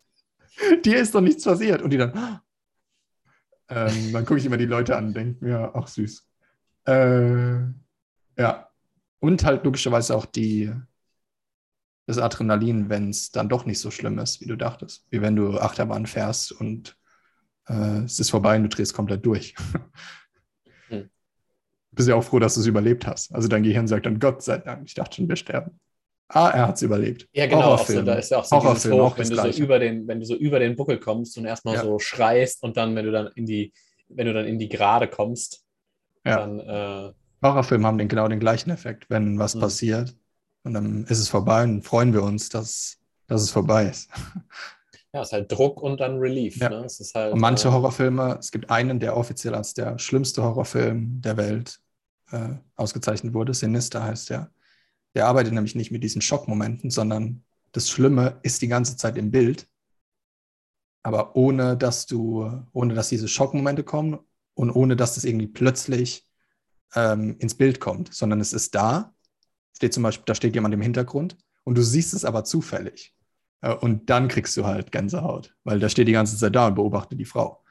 dir 0.84 0.98
ist 0.98 1.14
doch 1.14 1.22
nichts 1.22 1.44
passiert. 1.44 1.82
Und 1.82 1.90
die 1.90 1.96
dann, 1.96 2.12
ähm, 3.68 4.12
dann 4.12 4.24
gucke 4.26 4.38
ich 4.38 4.46
immer 4.46 4.58
die 4.58 4.66
Leute 4.66 4.96
an 4.96 5.08
und 5.08 5.14
denke 5.14 5.44
mir, 5.44 5.72
ach 5.74 5.88
süß. 5.88 6.26
Äh, 6.86 7.60
ja. 8.36 8.68
Und 9.20 9.44
halt 9.44 9.64
logischerweise 9.64 10.14
auch 10.14 10.26
die, 10.26 10.72
das 12.06 12.18
Adrenalin, 12.18 12.88
wenn 12.88 13.10
es 13.10 13.30
dann 13.30 13.48
doch 13.48 13.64
nicht 13.64 13.80
so 13.80 13.90
schlimm 13.90 14.18
ist, 14.18 14.40
wie 14.40 14.46
du 14.46 14.56
dachtest. 14.56 15.06
Wie 15.10 15.22
wenn 15.22 15.36
du 15.36 15.58
Achterbahn 15.58 16.06
fährst 16.06 16.52
und 16.52 16.96
äh, 17.66 18.02
es 18.04 18.18
ist 18.18 18.30
vorbei 18.30 18.56
und 18.56 18.64
du 18.64 18.68
drehst 18.68 18.94
komplett 18.94 19.24
durch. 19.24 19.54
Bist 21.92 22.08
ja 22.08 22.14
auch 22.14 22.22
froh, 22.24 22.38
dass 22.38 22.54
du 22.54 22.60
es 22.60 22.66
überlebt 22.66 23.06
hast. 23.06 23.34
Also 23.34 23.48
dein 23.48 23.62
Gehirn 23.62 23.88
sagt 23.88 24.06
dann, 24.06 24.18
Gott 24.20 24.42
sei 24.42 24.58
Dank, 24.58 24.82
ich 24.86 24.94
dachte 24.94 25.16
schon, 25.16 25.28
wir 25.28 25.36
sterben. 25.36 25.78
Ah, 26.28 26.50
er 26.50 26.68
hat 26.68 26.76
es 26.76 26.82
überlebt. 26.82 27.28
ja 27.32 27.46
genau, 27.46 27.58
auch 27.62 27.62
so, 27.78 27.94
Horrorfilm. 27.94 28.06
da 28.06 28.14
ist 28.14 28.30
ja 28.30 28.38
auch 28.38 28.44
so 28.44 28.56
dieses 28.60 28.84
Horrorfilm, 28.84 29.00
Hoch, 29.00 29.18
wenn 29.18 29.28
du 29.30 29.36
so 29.52 29.62
über 29.62 29.78
den, 29.80 30.06
wenn 30.06 30.20
du 30.20 30.26
so 30.26 30.36
über 30.36 30.60
den 30.60 30.76
Buckel 30.76 31.00
kommst 31.00 31.36
und 31.36 31.44
erstmal 31.44 31.74
Ja. 31.74 31.82
so 31.82 31.98
schreist 31.98 32.62
und 32.62 32.76
dann, 32.76 32.94
wenn 32.94 33.04
du 33.06 33.10
dann 33.10 33.30
in 33.34 33.46
die, 33.46 33.72
wenn 34.08 34.26
du 34.26 34.32
dann 34.32 34.46
in 34.46 34.58
die 34.60 34.68
Gerade 34.68 35.08
kommst, 35.08 35.64
Ja. 36.24 36.36
dann 36.46 36.60
äh, 36.60 37.12
Horrorfilme 37.42 37.84
haben 37.86 37.98
den, 37.98 38.06
genau 38.06 38.28
den 38.28 38.38
gleichen 38.38 38.70
Effekt, 38.70 39.06
wenn 39.10 39.40
was 39.40 39.56
Mhm. 39.56 39.60
passiert 39.60 40.14
und 40.62 40.74
dann 40.74 41.02
ist 41.04 41.18
es 41.18 41.28
vorbei 41.28 41.64
und 41.64 41.82
freuen 41.82 42.12
wir 42.12 42.22
uns, 42.22 42.48
dass, 42.48 42.98
dass 43.26 43.42
es 43.42 43.50
vorbei 43.50 43.86
ist. 43.86 44.08
Ja, 45.12 45.22
ist 45.22 45.32
halt 45.32 45.50
Druck 45.50 45.82
und 45.82 46.00
dann 46.00 46.18
Relief. 46.18 46.56
Ja. 46.56 46.68
Ne? 46.68 46.84
Es 46.84 47.00
ist 47.00 47.14
halt, 47.14 47.32
Und 47.32 47.40
manche 47.40 47.68
äh, 47.68 47.70
Horrorfilme, 47.72 48.36
es 48.38 48.50
gibt 48.50 48.70
einen, 48.70 49.00
der 49.00 49.16
offiziell 49.16 49.54
als 49.54 49.74
der 49.74 49.98
schlimmste 49.98 50.42
Horrorfilm 50.42 51.20
der 51.20 51.36
Welt 51.36 51.80
äh, 52.30 52.54
ausgezeichnet 52.76 53.34
wurde, 53.34 53.54
Sinister 53.54 54.02
heißt 54.04 54.30
der. 54.30 54.50
Der 55.14 55.26
arbeitet 55.26 55.52
nämlich 55.52 55.74
nicht 55.74 55.90
mit 55.90 56.04
diesen 56.04 56.22
Schockmomenten, 56.22 56.90
sondern 56.90 57.44
das 57.72 57.88
Schlimme 57.88 58.38
ist 58.42 58.62
die 58.62 58.68
ganze 58.68 58.96
Zeit 58.96 59.16
im 59.16 59.32
Bild, 59.32 59.68
aber 61.02 61.34
ohne 61.34 61.76
dass 61.76 62.06
du, 62.06 62.48
ohne 62.72 62.94
dass 62.94 63.08
diese 63.08 63.26
Schockmomente 63.26 63.82
kommen 63.82 64.18
und 64.54 64.70
ohne 64.70 64.94
dass 64.94 65.14
das 65.14 65.24
irgendwie 65.24 65.48
plötzlich 65.48 66.28
ähm, 66.94 67.36
ins 67.38 67.56
Bild 67.56 67.80
kommt, 67.80 68.14
sondern 68.14 68.40
es 68.40 68.52
ist 68.52 68.74
da, 68.74 69.14
steht 69.72 69.94
zum 69.94 70.04
Beispiel, 70.04 70.24
da 70.26 70.34
steht 70.34 70.54
jemand 70.54 70.74
im 70.74 70.82
Hintergrund 70.82 71.36
und 71.64 71.76
du 71.76 71.82
siehst 71.82 72.14
es 72.14 72.24
aber 72.24 72.44
zufällig. 72.44 73.14
Äh, 73.60 73.74
Und 73.74 74.10
dann 74.10 74.28
kriegst 74.28 74.56
du 74.56 74.64
halt 74.64 74.92
Gänsehaut, 74.92 75.54
weil 75.64 75.78
der 75.80 75.88
steht 75.88 76.08
die 76.08 76.12
ganze 76.12 76.36
Zeit 76.36 76.54
da 76.54 76.68
und 76.68 76.74
beobachtet 76.74 77.18
die 77.18 77.24
Frau. 77.24 77.62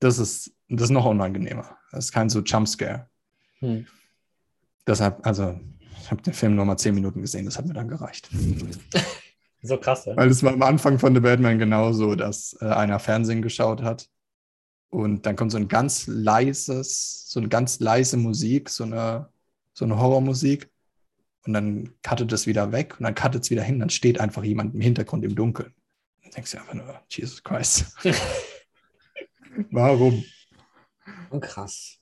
Das 0.00 0.18
ist, 0.18 0.52
das 0.68 0.84
ist 0.84 0.90
noch 0.90 1.06
unangenehmer. 1.06 1.76
Das 1.92 2.06
ist 2.06 2.12
kein 2.12 2.28
so 2.28 2.40
Jumpscare. 2.40 3.08
hm. 3.60 3.86
Deshalb, 4.86 5.26
also, 5.26 5.58
ich 6.00 6.10
habe 6.12 6.22
den 6.22 6.32
Film 6.32 6.54
nur 6.54 6.64
mal 6.64 6.76
zehn 6.76 6.94
Minuten 6.94 7.20
gesehen, 7.20 7.44
das 7.44 7.58
hat 7.58 7.66
mir 7.66 7.74
dann 7.74 7.88
gereicht. 7.88 8.30
So 9.62 9.78
krass, 9.78 10.04
ja. 10.04 10.16
Weil 10.16 10.28
es 10.28 10.44
war 10.44 10.52
am 10.52 10.62
Anfang 10.62 10.98
von 10.98 11.12
The 11.14 11.20
Batman 11.20 11.58
genauso, 11.58 12.14
dass 12.14 12.56
äh, 12.60 12.66
einer 12.66 13.00
Fernsehen 13.00 13.42
geschaut 13.42 13.82
hat 13.82 14.08
und 14.90 15.26
dann 15.26 15.34
kommt 15.34 15.50
so 15.50 15.58
ein 15.58 15.66
ganz 15.66 16.06
leises, 16.06 17.28
so 17.28 17.40
eine 17.40 17.48
ganz 17.48 17.80
leise 17.80 18.16
Musik, 18.16 18.68
so 18.68 18.84
eine, 18.84 19.28
so 19.72 19.84
eine 19.84 19.98
Horrormusik 19.98 20.70
und 21.46 21.52
dann 21.52 21.94
cuttet 22.02 22.32
es 22.32 22.46
wieder 22.46 22.72
weg 22.72 22.98
und 22.98 23.04
dann 23.04 23.14
cuttet 23.14 23.44
es 23.44 23.50
wieder 23.50 23.62
hin, 23.62 23.78
dann 23.78 23.90
steht 23.90 24.20
einfach 24.20 24.42
jemand 24.42 24.74
im 24.74 24.80
Hintergrund 24.80 25.24
im 25.24 25.34
Dunkeln. 25.34 25.72
Dann 26.22 26.32
denkst 26.32 26.52
du 26.52 26.58
einfach 26.58 26.74
nur, 26.74 27.00
Jesus 27.08 27.42
Christ. 27.42 27.96
Warum? 29.70 30.24
Und 31.30 31.40
krass. 31.40 31.98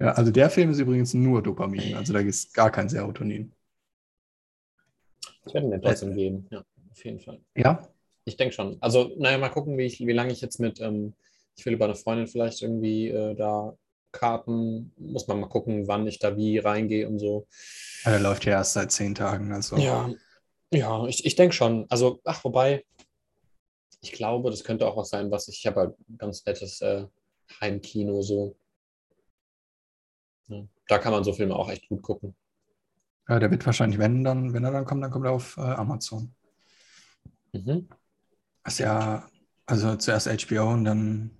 Ja, 0.00 0.12
also 0.12 0.32
der 0.32 0.50
Film 0.50 0.70
ist 0.70 0.78
übrigens 0.78 1.14
nur 1.14 1.42
Dopamin, 1.42 1.94
also 1.94 2.12
da 2.12 2.18
ist 2.18 2.52
gar 2.54 2.70
kein 2.70 2.88
Serotonin. 2.88 3.52
Ich 5.46 5.54
werde 5.54 5.68
mir 5.68 5.80
trotzdem 5.80 6.14
geben, 6.14 6.46
ja, 6.50 6.64
auf 6.90 7.04
jeden 7.04 7.20
Fall. 7.20 7.40
Ja, 7.56 7.88
Ich 8.24 8.36
denke 8.36 8.54
schon. 8.54 8.78
Also, 8.80 9.12
naja, 9.16 9.38
mal 9.38 9.48
gucken, 9.48 9.78
wie, 9.78 9.86
ich, 9.86 10.00
wie 10.00 10.12
lange 10.12 10.32
ich 10.32 10.40
jetzt 10.40 10.58
mit, 10.60 10.80
ähm, 10.80 11.14
ich 11.56 11.64
will 11.66 11.74
über 11.74 11.84
eine 11.84 11.94
Freundin 11.94 12.26
vielleicht 12.26 12.62
irgendwie 12.62 13.08
äh, 13.08 13.34
da 13.34 13.76
Karten, 14.12 14.92
muss 14.96 15.26
man 15.26 15.40
mal 15.40 15.48
gucken, 15.48 15.88
wann 15.88 16.06
ich 16.06 16.18
da 16.18 16.36
wie 16.36 16.58
reingehe 16.58 17.08
und 17.08 17.18
so. 17.18 17.46
der 18.04 18.20
läuft 18.20 18.44
ja 18.44 18.52
erst 18.52 18.74
seit 18.74 18.92
zehn 18.92 19.14
Tagen, 19.14 19.52
also. 19.52 19.76
Ja, 19.76 20.10
ja, 20.70 21.06
ich, 21.06 21.24
ich 21.24 21.34
denke 21.34 21.54
schon. 21.54 21.86
Also, 21.88 22.20
ach, 22.24 22.44
wobei, 22.44 22.84
ich 24.00 24.12
glaube, 24.12 24.50
das 24.50 24.64
könnte 24.64 24.86
auch 24.86 24.96
was 24.96 25.10
sein, 25.10 25.30
was 25.30 25.48
ich, 25.48 25.58
ich 25.58 25.66
habe 25.66 25.80
halt 25.80 25.98
ein 26.08 26.18
ganz 26.18 26.44
nettes 26.44 26.80
äh, 26.80 27.06
Heimkino 27.60 28.22
so. 28.22 28.56
Ja, 30.48 30.64
da 30.88 30.98
kann 30.98 31.12
man 31.12 31.24
so 31.24 31.32
Filme 31.32 31.56
auch 31.56 31.70
echt 31.70 31.88
gut 31.88 32.02
gucken. 32.02 32.34
Ja, 33.28 33.38
der 33.38 33.50
wird 33.50 33.64
wahrscheinlich, 33.64 33.98
wenn 33.98 34.24
dann, 34.24 34.52
wenn 34.52 34.64
er 34.64 34.72
dann 34.72 34.84
kommt, 34.84 35.02
dann 35.02 35.10
kommt 35.10 35.26
er 35.26 35.32
auf 35.32 35.56
äh, 35.56 35.60
Amazon. 35.60 36.34
Mhm. 37.52 37.88
Das 38.64 38.74
ist 38.74 38.78
ja, 38.80 39.28
also 39.66 39.96
zuerst 39.96 40.28
HBO 40.28 40.72
und 40.72 40.84
dann 40.84 41.30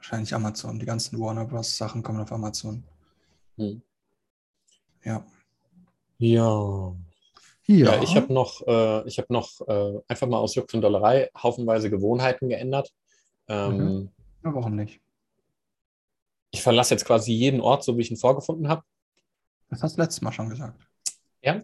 wahrscheinlich 0.00 0.34
Amazon. 0.34 0.78
Die 0.78 0.86
ganzen 0.86 1.20
Warner 1.20 1.44
Bros. 1.44 1.76
Sachen 1.76 2.02
kommen 2.02 2.20
auf 2.20 2.32
Amazon. 2.32 2.82
Hm. 3.56 3.82
Ja. 5.04 5.24
Ja. 6.18 6.94
Ja, 7.66 8.02
ich 8.02 8.16
habe 8.16 8.32
noch, 8.32 8.66
äh, 8.66 9.06
ich 9.06 9.18
hab 9.18 9.30
noch 9.30 9.60
äh, 9.68 10.00
einfach 10.08 10.26
mal 10.26 10.38
aus 10.38 10.56
Jux 10.56 10.74
und 10.74 10.80
Dollerei 10.80 11.30
haufenweise 11.40 11.88
Gewohnheiten 11.88 12.48
geändert. 12.48 12.92
Ähm, 13.46 13.76
Mhm. 13.76 14.10
Ja, 14.42 14.54
warum 14.54 14.74
nicht? 14.74 15.00
Ich 16.50 16.62
verlasse 16.62 16.94
jetzt 16.94 17.04
quasi 17.04 17.32
jeden 17.32 17.60
Ort, 17.60 17.84
so 17.84 17.96
wie 17.96 18.00
ich 18.00 18.10
ihn 18.10 18.16
vorgefunden 18.16 18.68
habe. 18.68 18.82
Das 19.68 19.82
hast 19.82 19.96
du 19.96 20.02
letztes 20.02 20.20
Mal 20.22 20.32
schon 20.32 20.48
gesagt. 20.48 20.82
Ja? 21.42 21.54
Ja. 21.54 21.62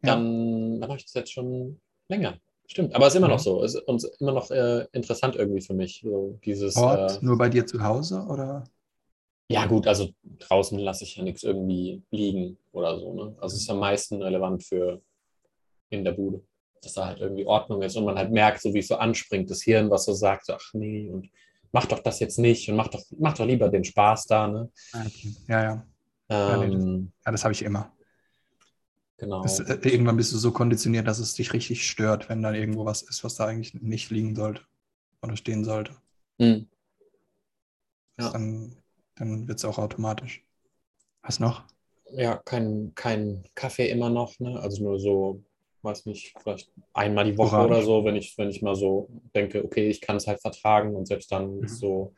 Dann, 0.00 0.80
dann 0.80 0.88
mache 0.88 0.98
ich 0.98 1.04
das 1.04 1.14
jetzt 1.14 1.32
schon 1.32 1.78
länger. 2.08 2.38
Stimmt, 2.70 2.94
aber 2.94 3.06
es 3.06 3.14
ist 3.14 3.18
immer 3.18 3.28
noch 3.28 3.38
Mhm. 3.38 3.42
so. 3.42 3.64
Es 3.64 3.74
ist 3.74 3.82
und 3.88 4.04
immer 4.20 4.32
noch 4.32 4.50
äh, 4.50 4.86
interessant 4.92 5.36
irgendwie 5.36 5.62
für 5.62 5.74
mich. 5.74 6.02
So 6.04 6.38
dieses, 6.44 6.76
Ort 6.76 7.20
äh, 7.20 7.24
nur 7.24 7.38
bei 7.38 7.48
dir 7.48 7.66
zu 7.66 7.82
Hause 7.82 8.24
oder? 8.28 8.64
ja, 9.50 9.64
gut, 9.64 9.86
also 9.86 10.10
draußen 10.40 10.78
lasse 10.78 11.04
ich 11.04 11.16
ja 11.16 11.22
nichts 11.22 11.42
irgendwie 11.42 12.02
liegen 12.10 12.58
oder 12.72 12.98
so. 12.98 13.14
Ne? 13.14 13.34
Also 13.40 13.56
es 13.56 13.62
ist 13.62 13.70
am 13.70 13.78
meisten 13.78 14.22
relevant 14.22 14.62
für 14.62 15.00
in 15.88 16.04
der 16.04 16.12
Bude. 16.12 16.42
Dass 16.82 16.92
da 16.92 17.06
halt 17.06 17.18
irgendwie 17.20 17.46
Ordnung 17.46 17.80
ist 17.82 17.96
und 17.96 18.04
man 18.04 18.16
halt 18.18 18.30
merkt, 18.30 18.60
so 18.60 18.72
wie 18.74 18.78
es 18.80 18.88
so 18.88 18.96
anspringt, 18.96 19.50
das 19.50 19.62
Hirn, 19.62 19.90
was 19.90 20.04
so 20.04 20.12
sagt, 20.12 20.44
so, 20.46 20.52
ach 20.52 20.74
nee, 20.74 21.08
und 21.10 21.28
mach 21.72 21.86
doch 21.86 22.00
das 22.00 22.20
jetzt 22.20 22.38
nicht 22.38 22.68
und 22.68 22.76
mach 22.76 22.88
doch, 22.88 23.02
mach 23.18 23.34
doch 23.36 23.46
lieber 23.46 23.68
den 23.70 23.82
Spaß 23.84 24.26
da. 24.26 24.46
Ne? 24.46 24.70
Ah, 24.92 25.04
okay. 25.06 25.34
Ja, 25.48 25.62
ja. 25.64 25.86
Ähm, 26.28 27.10
Ja, 27.24 27.32
das 27.32 27.42
habe 27.42 27.52
ich 27.52 27.62
immer. 27.62 27.90
Genau. 29.18 29.42
Das, 29.42 29.60
äh, 29.60 29.78
irgendwann 29.88 30.16
bist 30.16 30.32
du 30.32 30.38
so 30.38 30.52
konditioniert, 30.52 31.06
dass 31.06 31.18
es 31.18 31.34
dich 31.34 31.52
richtig 31.52 31.88
stört, 31.88 32.28
wenn 32.28 32.42
da 32.42 32.52
irgendwo 32.52 32.84
was 32.84 33.02
ist, 33.02 33.24
was 33.24 33.34
da 33.34 33.46
eigentlich 33.46 33.74
nicht 33.74 34.10
liegen 34.10 34.34
sollte 34.34 34.62
oder 35.22 35.36
stehen 35.36 35.64
sollte. 35.64 35.96
Hm. 36.40 36.68
Das 38.16 38.26
Ja. 38.26 38.32
Dann, 38.32 38.76
dann 39.16 39.48
wird 39.48 39.58
es 39.58 39.64
auch 39.64 39.78
automatisch. 39.78 40.44
Was 41.22 41.40
noch? 41.40 41.64
Ja, 42.12 42.36
kein, 42.44 42.92
kein 42.94 43.44
Kaffee 43.54 43.90
immer 43.90 44.08
noch, 44.08 44.38
ne? 44.38 44.58
Also 44.60 44.82
nur 44.82 44.98
so, 44.98 45.42
weiß 45.82 46.06
nicht, 46.06 46.34
vielleicht 46.42 46.70
einmal 46.94 47.24
die 47.24 47.36
Woche 47.36 47.48
Sporadisch. 47.48 47.76
oder 47.76 47.82
so, 47.84 48.04
wenn 48.04 48.16
ich, 48.16 48.38
wenn 48.38 48.50
ich 48.50 48.62
mal 48.62 48.74
so 48.74 49.08
denke, 49.34 49.64
okay, 49.64 49.88
ich 49.88 50.00
kann 50.00 50.16
es 50.16 50.26
halt 50.26 50.40
vertragen 50.40 50.94
und 50.96 51.06
selbst 51.06 51.30
dann 51.30 51.60
Mhm. 51.60 51.68
so, 51.68 52.14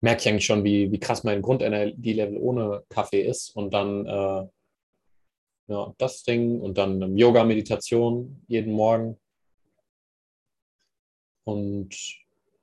merke 0.00 0.20
ich 0.20 0.28
eigentlich 0.28 0.46
schon, 0.46 0.64
wie, 0.64 0.90
wie 0.92 0.98
krass 1.00 1.24
mein 1.24 1.40
Grundenergielevel 1.40 2.36
ohne 2.36 2.82
Kaffee 2.88 3.22
ist 3.22 3.50
und 3.56 3.72
dann 3.72 4.06
äh, 4.06 4.46
ja, 5.72 5.94
das 5.98 6.22
Ding 6.22 6.60
und 6.60 6.78
dann 6.78 7.02
ähm, 7.02 7.16
Yoga, 7.16 7.44
Meditation 7.44 8.44
jeden 8.46 8.72
Morgen 8.72 9.18
und 11.44 11.94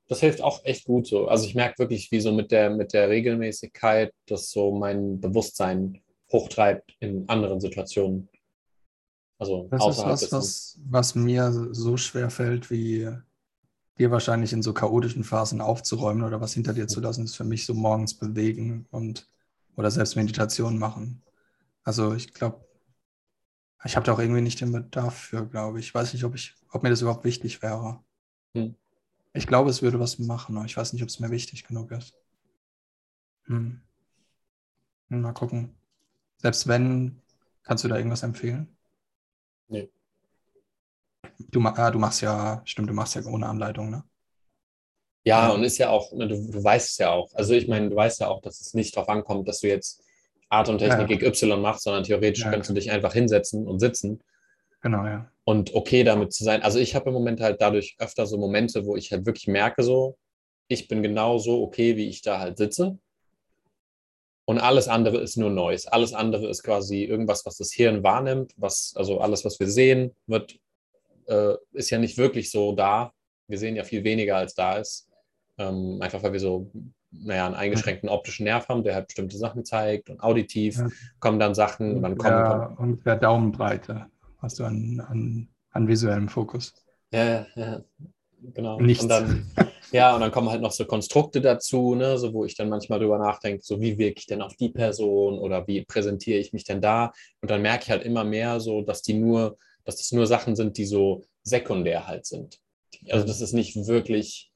das 0.07 0.21
hilft 0.21 0.41
auch 0.41 0.65
echt 0.65 0.85
gut 0.85 1.05
so. 1.05 1.27
Also 1.27 1.45
ich 1.45 1.53
merke 1.53 1.79
wirklich, 1.79 2.11
wie 2.11 2.19
so 2.19 2.31
mit 2.31 2.51
der, 2.51 2.71
mit 2.71 2.93
der 2.93 3.09
Regelmäßigkeit 3.09 4.13
das 4.25 4.49
so 4.49 4.71
mein 4.71 5.19
Bewusstsein 5.19 6.01
hochtreibt 6.31 6.95
in 6.99 7.27
anderen 7.29 7.59
Situationen. 7.59 8.29
Also 9.37 9.67
Das 9.69 9.87
ist 9.87 10.05
was, 10.05 10.31
was, 10.31 10.79
was 10.85 11.15
mir 11.15 11.69
so 11.71 11.95
schwer 11.95 12.29
fällt, 12.29 12.71
wie 12.71 13.09
dir 13.99 14.11
wahrscheinlich 14.11 14.53
in 14.53 14.63
so 14.63 14.73
chaotischen 14.73 15.23
Phasen 15.23 15.61
aufzuräumen 15.61 16.23
oder 16.23 16.41
was 16.41 16.53
hinter 16.53 16.73
dir 16.73 16.87
zu 16.87 17.01
lassen, 17.01 17.25
ist 17.25 17.35
für 17.35 17.43
mich 17.43 17.65
so 17.65 17.73
morgens 17.73 18.15
bewegen 18.15 18.87
und 18.91 19.29
oder 19.75 19.91
selbst 19.91 20.15
Meditation 20.15 20.77
machen. 20.77 21.21
Also 21.83 22.13
ich 22.13 22.33
glaube, 22.33 22.65
ich 23.85 23.95
habe 23.95 24.05
da 24.05 24.13
auch 24.13 24.19
irgendwie 24.19 24.41
nicht 24.41 24.61
den 24.61 24.71
Bedarf 24.71 25.15
für, 25.17 25.45
glaube 25.47 25.79
ich. 25.79 25.87
Ich 25.87 25.95
weiß 25.95 26.13
nicht, 26.13 26.23
ob 26.23 26.35
ich, 26.35 26.55
ob 26.71 26.83
mir 26.83 26.89
das 26.89 27.01
überhaupt 27.01 27.23
wichtig 27.25 27.61
wäre. 27.61 28.03
Hm. 28.55 28.75
Ich 29.33 29.47
glaube, 29.47 29.69
es 29.71 29.81
würde 29.81 29.99
was 29.99 30.19
machen, 30.19 30.55
aber 30.57 30.65
ich 30.65 30.77
weiß 30.77 30.93
nicht, 30.93 31.01
ob 31.03 31.09
es 31.09 31.19
mir 31.19 31.31
wichtig 31.31 31.63
genug 31.65 31.91
ist. 31.91 32.13
Hm. 33.47 33.81
Mal 35.09 35.33
gucken. 35.33 35.75
Selbst 36.37 36.67
wenn, 36.67 37.21
kannst 37.63 37.83
du 37.83 37.87
da 37.87 37.97
irgendwas 37.97 38.23
empfehlen? 38.23 38.75
Nee. 39.69 39.89
Du, 41.51 41.61
ah, 41.65 41.91
du 41.91 41.99
machst 41.99 42.21
ja, 42.21 42.61
stimmt, 42.65 42.89
du 42.89 42.93
machst 42.93 43.15
ja 43.15 43.23
ohne 43.25 43.47
Anleitung, 43.47 43.89
ne? 43.89 44.03
Ja, 45.25 45.47
Ja. 45.47 45.53
und 45.53 45.63
ist 45.63 45.77
ja 45.77 45.89
auch, 45.89 46.11
ne, 46.13 46.27
du, 46.27 46.51
du 46.51 46.63
weißt 46.63 46.89
es 46.91 46.97
ja 46.97 47.11
auch. 47.11 47.33
Also 47.33 47.53
ich 47.53 47.67
meine, 47.67 47.89
du 47.89 47.95
weißt 47.95 48.21
ja 48.21 48.27
auch, 48.29 48.41
dass 48.41 48.61
es 48.61 48.73
nicht 48.73 48.95
darauf 48.95 49.09
ankommt, 49.09 49.47
dass 49.47 49.59
du 49.61 49.67
jetzt 49.67 50.03
Art 50.49 50.69
und 50.69 50.79
Technik 50.79 51.21
Ja, 51.21 51.29
XY 51.29 51.57
machst, 51.57 51.83
sondern 51.83 52.03
theoretisch 52.03 52.43
Ja, 52.43 52.49
könntest 52.51 52.69
du 52.71 52.73
dich 52.73 52.91
einfach 52.91 53.13
hinsetzen 53.13 53.67
und 53.67 53.79
sitzen 53.79 54.21
Genau, 54.81 55.05
ja. 55.05 55.29
und 55.43 55.73
okay 55.75 56.03
damit 56.03 56.33
zu 56.33 56.43
sein. 56.43 56.61
Also 56.61 56.79
ich 56.79 56.95
habe 56.95 57.09
im 57.09 57.13
Moment 57.13 57.41
halt 57.41 57.61
dadurch 57.61 57.95
öfter 57.99 58.25
so 58.25 58.37
Momente, 58.37 58.85
wo 58.85 58.95
ich 58.95 59.11
halt 59.11 59.25
wirklich 59.25 59.47
merke, 59.47 59.83
so, 59.83 60.17
ich 60.67 60.87
bin 60.87 61.03
genau 61.03 61.37
so 61.37 61.61
okay, 61.63 61.97
wie 61.97 62.07
ich 62.07 62.21
da 62.21 62.39
halt 62.39 62.57
sitze. 62.57 62.97
Und 64.45 64.57
alles 64.57 64.87
andere 64.87 65.19
ist 65.19 65.37
nur 65.37 65.51
Neues. 65.51 65.85
Alles 65.85 66.13
andere 66.13 66.47
ist 66.49 66.63
quasi 66.63 67.03
irgendwas, 67.03 67.45
was 67.45 67.57
das 67.57 67.71
Hirn 67.71 68.03
wahrnimmt, 68.03 68.53
was, 68.57 68.93
also 68.95 69.19
alles, 69.19 69.45
was 69.45 69.59
wir 69.59 69.67
sehen, 69.67 70.15
wird, 70.25 70.57
äh, 71.27 71.53
ist 71.73 71.91
ja 71.91 71.99
nicht 71.99 72.17
wirklich 72.17 72.49
so 72.49 72.73
da. 72.73 73.13
Wir 73.47 73.59
sehen 73.59 73.75
ja 73.75 73.83
viel 73.83 74.03
weniger, 74.03 74.37
als 74.37 74.55
da 74.55 74.77
ist. 74.77 75.07
Ähm, 75.59 75.99
einfach 76.01 76.23
weil 76.23 76.33
wir 76.33 76.39
so, 76.39 76.71
naja, 77.11 77.45
einen 77.45 77.55
eingeschränkten 77.55 78.09
optischen 78.09 78.43
Nerv 78.43 78.67
haben, 78.69 78.83
der 78.83 78.95
halt 78.95 79.07
bestimmte 79.07 79.37
Sachen 79.37 79.65
zeigt 79.65 80.09
und 80.09 80.21
auditiv 80.21 80.77
Ja. 80.77 80.89
kommen 81.19 81.39
dann 81.39 81.55
Sachen 81.55 81.95
und 81.95 82.03
dann 82.03 82.17
kommen, 82.17 82.37
Ungefähr, 82.37 82.75
ungefähr 82.79 83.15
Daumenbreite 83.15 84.05
hast 84.37 84.59
du 84.59 84.63
an, 84.65 84.99
an, 85.07 85.47
an 85.71 85.87
visuellem 85.87 86.29
Fokus. 86.29 86.73
Ja, 87.11 87.45
ja, 87.55 87.83
genau. 88.53 88.79
Nichts. 88.79 89.03
Und 89.03 89.09
dann, 89.09 89.45
ja, 89.91 90.13
und 90.13 90.21
dann 90.21 90.31
kommen 90.31 90.49
halt 90.49 90.61
noch 90.61 90.71
so 90.71 90.85
Konstrukte 90.85 91.41
dazu, 91.41 91.95
ne, 91.95 92.17
so 92.17 92.33
wo 92.33 92.45
ich 92.45 92.55
dann 92.55 92.69
manchmal 92.69 92.99
drüber 92.99 93.17
nachdenke, 93.17 93.63
so 93.63 93.81
wie 93.81 93.97
wirke 93.97 94.19
ich 94.19 94.27
denn 94.27 94.41
auf 94.41 94.55
die 94.55 94.69
Person 94.69 95.39
oder 95.39 95.67
wie 95.67 95.83
präsentiere 95.83 96.37
ich 96.37 96.53
mich 96.53 96.63
denn 96.63 96.81
da? 96.81 97.11
Und 97.41 97.49
dann 97.49 97.61
merke 97.61 97.85
ich 97.85 97.91
halt 97.91 98.03
immer 98.03 98.23
mehr 98.23 98.59
so, 98.59 98.81
dass 98.81 99.01
die 99.01 99.15
nur, 99.15 99.57
dass 99.83 99.97
das 99.97 100.11
nur 100.11 100.27
Sachen 100.27 100.55
sind, 100.55 100.77
die 100.77 100.85
so 100.85 101.23
sekundär 101.43 102.07
halt 102.07 102.25
sind. 102.25 102.59
Also 103.09 103.25
das 103.25 103.41
ist 103.41 103.53
nicht 103.53 103.75
wirklich 103.87 104.48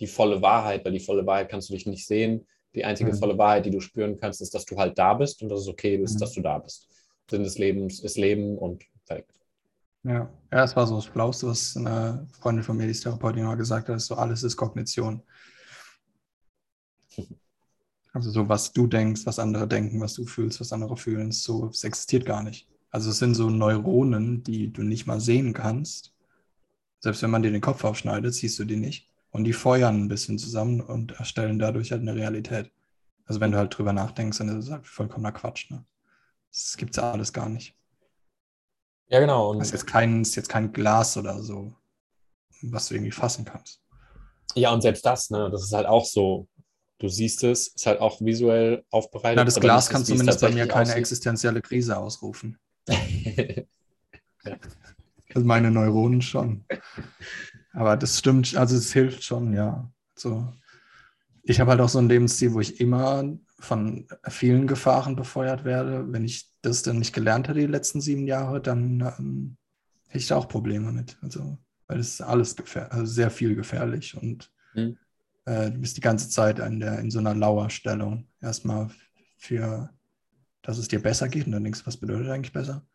die 0.00 0.06
volle 0.06 0.42
Wahrheit, 0.42 0.84
weil 0.84 0.92
die 0.92 1.00
volle 1.00 1.26
Wahrheit 1.26 1.48
kannst 1.50 1.68
du 1.68 1.74
dich 1.74 1.86
nicht 1.86 2.06
sehen. 2.06 2.46
Die 2.74 2.84
einzige 2.84 3.12
Mhm. 3.12 3.16
volle 3.16 3.38
Wahrheit, 3.38 3.66
die 3.66 3.70
du 3.70 3.80
spüren 3.80 4.18
kannst, 4.18 4.40
ist, 4.40 4.54
dass 4.54 4.64
du 4.64 4.76
halt 4.76 4.98
da 4.98 5.14
bist 5.14 5.42
und 5.42 5.48
dass 5.48 5.60
es 5.60 5.68
okay 5.68 5.96
ist, 5.96 6.14
Mhm. 6.14 6.18
dass 6.20 6.32
du 6.32 6.40
da 6.40 6.58
bist. 6.58 6.88
Sinn 7.30 7.44
des 7.44 7.58
Lebens 7.58 8.00
ist 8.00 8.16
Leben 8.16 8.58
und 8.58 8.84
fertig. 9.04 9.26
Ja, 10.02 10.30
ja, 10.50 10.64
es 10.64 10.74
war 10.76 10.86
so 10.86 10.96
das 10.96 11.04
Flauste, 11.04 11.46
was 11.48 11.76
eine 11.76 12.26
Freundin 12.40 12.64
von 12.64 12.76
mir, 12.76 12.84
die 12.84 12.92
ist 12.92 13.02
Therapeutin, 13.02 13.44
mal 13.44 13.56
gesagt 13.56 13.88
hat, 13.88 14.00
so 14.00 14.14
alles 14.14 14.42
ist 14.42 14.56
Kognition. 14.56 15.22
Also 18.12 18.30
so, 18.30 18.48
was 18.48 18.72
du 18.72 18.88
denkst, 18.88 19.24
was 19.24 19.38
andere 19.38 19.68
denken, 19.68 20.00
was 20.00 20.14
du 20.14 20.24
fühlst, 20.26 20.60
was 20.60 20.72
andere 20.72 20.96
fühlen, 20.96 21.30
so, 21.30 21.68
es 21.68 21.84
existiert 21.84 22.26
gar 22.26 22.42
nicht. 22.42 22.66
Also 22.90 23.10
es 23.10 23.18
sind 23.18 23.34
so 23.34 23.50
Neuronen, 23.50 24.42
die 24.42 24.72
du 24.72 24.82
nicht 24.82 25.06
mal 25.06 25.20
sehen 25.20 25.52
kannst. 25.52 26.12
Selbst 27.00 27.22
wenn 27.22 27.30
man 27.30 27.42
dir 27.42 27.52
den 27.52 27.60
Kopf 27.60 27.84
aufschneidet, 27.84 28.34
siehst 28.34 28.58
du 28.58 28.64
die 28.64 28.76
nicht. 28.76 29.09
Und 29.30 29.44
die 29.44 29.52
feuern 29.52 30.04
ein 30.04 30.08
bisschen 30.08 30.38
zusammen 30.38 30.80
und 30.80 31.12
erstellen 31.12 31.58
dadurch 31.58 31.92
halt 31.92 32.02
eine 32.02 32.14
Realität. 32.14 32.72
Also 33.26 33.40
wenn 33.40 33.52
du 33.52 33.58
halt 33.58 33.76
drüber 33.76 33.92
nachdenkst, 33.92 34.38
dann 34.38 34.48
ist 34.48 34.66
es 34.66 34.70
halt 34.72 34.86
vollkommener 34.86 35.32
Quatsch. 35.32 35.70
Ne? 35.70 35.84
Das 36.50 36.76
gibt's 36.76 36.96
ja 36.96 37.12
alles 37.12 37.32
gar 37.32 37.48
nicht. 37.48 37.76
Ja, 39.08 39.20
genau. 39.20 39.54
Das 39.54 39.68
ist 39.68 39.72
jetzt 39.72 39.86
kein, 39.86 40.22
ist 40.22 40.34
jetzt 40.36 40.48
kein 40.48 40.72
Glas 40.72 41.16
oder 41.16 41.40
so, 41.40 41.74
was 42.62 42.88
du 42.88 42.94
irgendwie 42.94 43.12
fassen 43.12 43.44
kannst. 43.44 43.80
Ja, 44.54 44.72
und 44.72 44.82
selbst 44.82 45.04
das, 45.06 45.30
ne, 45.30 45.48
das 45.50 45.62
ist 45.62 45.72
halt 45.72 45.86
auch 45.86 46.04
so. 46.04 46.48
Du 46.98 47.08
siehst 47.08 47.42
es, 47.44 47.68
ist 47.68 47.86
halt 47.86 48.00
auch 48.00 48.20
visuell 48.20 48.84
aufbereitet. 48.90 49.36
Na, 49.36 49.44
das 49.44 49.58
Glas 49.58 49.88
kann 49.88 50.02
es 50.02 50.08
zumindest 50.08 50.40
bei 50.40 50.50
mir 50.50 50.66
keine 50.66 50.82
aussieht. 50.82 50.96
existenzielle 50.96 51.62
Krise 51.62 51.96
ausrufen. 51.96 52.58
ja. 52.88 52.96
Also 55.32 55.46
meine 55.46 55.70
Neuronen 55.70 56.22
schon. 56.22 56.64
Aber 57.72 57.96
das 57.96 58.18
stimmt, 58.18 58.56
also 58.56 58.76
es 58.76 58.92
hilft 58.92 59.22
schon, 59.24 59.52
ja. 59.52 59.90
So, 60.16 60.52
ich 61.42 61.60
habe 61.60 61.70
halt 61.72 61.80
auch 61.80 61.88
so 61.88 61.98
ein 61.98 62.08
Lebensstil, 62.08 62.52
wo 62.52 62.60
ich 62.60 62.80
immer 62.80 63.24
von 63.58 64.06
vielen 64.28 64.66
Gefahren 64.66 65.16
befeuert 65.16 65.64
werde. 65.64 66.12
Wenn 66.12 66.24
ich 66.24 66.50
das 66.62 66.82
dann 66.82 66.98
nicht 66.98 67.14
gelernt 67.14 67.48
hätte 67.48 67.60
die 67.60 67.66
letzten 67.66 68.00
sieben 68.00 68.26
Jahre, 68.26 68.60
dann 68.60 69.00
ähm, 69.18 69.56
hätte 70.06 70.18
ich 70.18 70.26
da 70.28 70.36
auch 70.36 70.48
Probleme 70.48 70.92
mit. 70.92 71.18
Also, 71.22 71.58
weil 71.86 71.98
es 72.00 72.14
ist 72.14 72.20
alles 72.22 72.56
gefähr 72.56 72.92
also 72.92 73.04
sehr 73.06 73.30
viel 73.30 73.54
gefährlich 73.54 74.16
und 74.16 74.50
Hm. 74.74 74.96
äh, 75.46 75.70
du 75.70 75.78
bist 75.78 75.96
die 75.96 76.00
ganze 76.00 76.28
Zeit 76.28 76.58
in, 76.60 76.80
der, 76.80 76.98
in 77.00 77.10
so 77.10 77.18
einer 77.18 77.34
Lauerstellung. 77.34 78.28
Erstmal 78.40 78.88
für, 79.36 79.90
dass 80.62 80.78
es 80.78 80.88
dir 80.88 81.02
besser 81.02 81.28
geht 81.28 81.46
und 81.46 81.52
dann 81.52 81.64
denkst 81.64 81.80
du, 81.80 81.86
was 81.86 81.96
bedeutet 81.96 82.28
eigentlich 82.30 82.52
besser? 82.52 82.86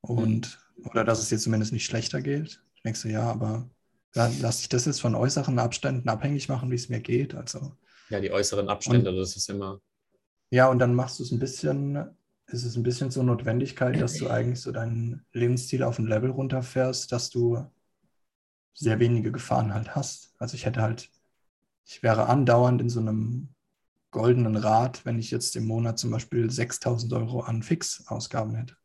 Und, 0.00 0.60
oder 0.84 1.04
dass 1.04 1.20
es 1.20 1.28
dir 1.28 1.38
zumindest 1.38 1.72
nicht 1.72 1.86
schlechter 1.86 2.22
geht. 2.22 2.62
Denkst 2.84 3.02
du, 3.02 3.08
ja, 3.08 3.22
aber 3.22 3.68
la- 4.14 4.30
lass 4.40 4.60
ich 4.60 4.68
das 4.68 4.84
jetzt 4.86 5.00
von 5.00 5.14
äußeren 5.14 5.58
Abständen 5.58 6.08
abhängig 6.08 6.48
machen, 6.48 6.70
wie 6.70 6.74
es 6.76 6.88
mir 6.90 7.00
geht? 7.00 7.34
Also, 7.34 7.76
ja, 8.10 8.20
die 8.20 8.30
äußeren 8.32 8.68
Abstände, 8.68 9.14
das 9.14 9.36
ist 9.36 9.48
immer. 9.50 9.80
ja, 10.50 10.68
und 10.68 10.78
dann 10.78 10.94
machst 10.94 11.18
du 11.18 11.22
es 11.22 11.32
ein 11.32 11.38
bisschen, 11.38 11.96
ist 12.46 12.64
es 12.64 12.76
ein 12.76 12.82
bisschen 12.82 13.10
so 13.10 13.22
Notwendigkeit, 13.22 14.00
dass 14.00 14.16
du 14.18 14.28
eigentlich 14.28 14.60
so 14.60 14.72
deinen 14.72 15.24
Lebensstil 15.32 15.82
auf 15.82 15.98
ein 15.98 16.06
Level 16.06 16.30
runterfährst, 16.30 17.12
dass 17.12 17.30
du 17.30 17.66
sehr 18.74 18.98
wenige 19.00 19.32
Gefahren 19.32 19.74
halt 19.74 19.94
hast. 19.94 20.34
Also 20.38 20.54
ich 20.54 20.64
hätte 20.66 20.82
halt, 20.82 21.10
ich 21.86 22.02
wäre 22.02 22.28
andauernd 22.28 22.80
in 22.80 22.88
so 22.90 23.00
einem 23.00 23.50
goldenen 24.12 24.56
Rad, 24.56 25.04
wenn 25.06 25.18
ich 25.18 25.30
jetzt 25.30 25.56
im 25.56 25.66
Monat 25.66 25.98
zum 25.98 26.10
Beispiel 26.10 26.50
6000 26.50 27.12
Euro 27.14 27.40
an 27.40 27.62
Fixausgaben 27.62 28.54
hätte. 28.56 28.76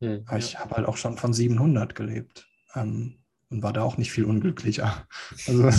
Hm, 0.00 0.24
Aber 0.26 0.38
ich 0.38 0.58
habe 0.58 0.76
halt 0.76 0.88
auch 0.88 0.96
schon 0.96 1.18
von 1.18 1.34
700 1.34 1.94
gelebt 1.94 2.48
ähm, 2.74 3.23
und 3.54 3.62
war 3.62 3.72
da 3.72 3.82
auch 3.82 3.96
nicht 3.96 4.12
viel 4.12 4.24
unglücklicher. 4.24 5.06
Also 5.46 5.70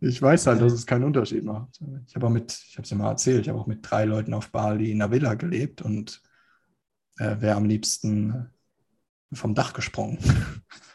ich 0.00 0.20
weiß 0.20 0.48
halt, 0.48 0.60
dass 0.60 0.72
es 0.74 0.84
keinen 0.86 1.04
Unterschied 1.04 1.44
macht. 1.44 1.80
Ich 2.06 2.14
habe 2.14 2.26
auch 2.26 2.30
mit, 2.30 2.52
ich 2.68 2.74
habe 2.76 2.82
es 2.82 2.90
ja 2.90 2.96
mal 2.96 3.10
erzählt, 3.10 3.42
ich 3.42 3.48
habe 3.48 3.58
auch 3.58 3.66
mit 3.66 3.78
drei 3.88 4.04
Leuten 4.04 4.34
auf 4.34 4.50
Bali 4.50 4.90
in 4.90 5.00
einer 5.00 5.10
Villa 5.10 5.32
gelebt 5.34 5.80
und 5.80 6.20
äh, 7.18 7.36
wäre 7.40 7.56
am 7.56 7.64
liebsten 7.64 8.50
vom 9.32 9.54
Dach 9.54 9.72
gesprungen. 9.72 10.18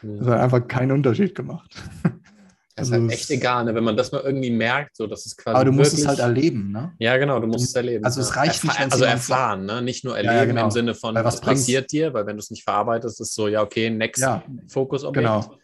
hm. 0.00 0.18
Das 0.18 0.28
hat 0.28 0.40
einfach 0.40 0.68
keinen 0.68 0.92
Unterschied 0.92 1.34
gemacht. 1.34 1.74
Das 2.76 2.88
ist 2.88 2.92
Also 2.92 2.92
halt 2.92 3.04
es- 3.12 3.12
echt 3.20 3.30
egal, 3.30 3.64
ne? 3.64 3.74
wenn 3.74 3.82
man 3.84 3.96
das 3.96 4.12
mal 4.12 4.20
irgendwie 4.20 4.50
merkt, 4.50 4.96
so 4.96 5.06
dass 5.08 5.26
es 5.26 5.36
quasi. 5.36 5.56
Aber 5.56 5.64
du 5.64 5.72
musst 5.72 5.92
es 5.92 5.98
wirklich- 6.00 6.08
halt 6.08 6.18
erleben, 6.20 6.70
ne? 6.70 6.92
Ja, 7.00 7.16
genau, 7.16 7.40
du 7.40 7.46
musst 7.48 7.64
es 7.64 7.74
erleben. 7.74 8.04
also 8.04 8.20
es 8.20 8.28
ja. 8.28 8.34
reicht 8.36 8.62
nicht, 8.64 8.78
wenn's 8.78 8.92
Also 8.92 9.04
erfahren, 9.06 9.64
ne? 9.66 9.82
nicht 9.82 10.04
nur 10.04 10.16
ja, 10.20 10.30
erleben 10.30 10.54
genau. 10.54 10.66
im 10.66 10.70
Sinne 10.70 10.94
von, 10.94 11.14
Weil 11.16 11.24
was 11.24 11.34
es 11.36 11.40
passiert 11.40 11.90
dir, 11.90 12.14
weil 12.14 12.26
wenn 12.26 12.36
du 12.36 12.40
es 12.40 12.50
nicht 12.50 12.62
verarbeitest, 12.62 13.20
ist 13.20 13.34
so, 13.34 13.48
ja, 13.48 13.60
okay, 13.62 13.90
next 13.90 14.20
Ja, 14.22 14.44
Fokusobjekt. 14.68 15.26
genau. 15.26 15.56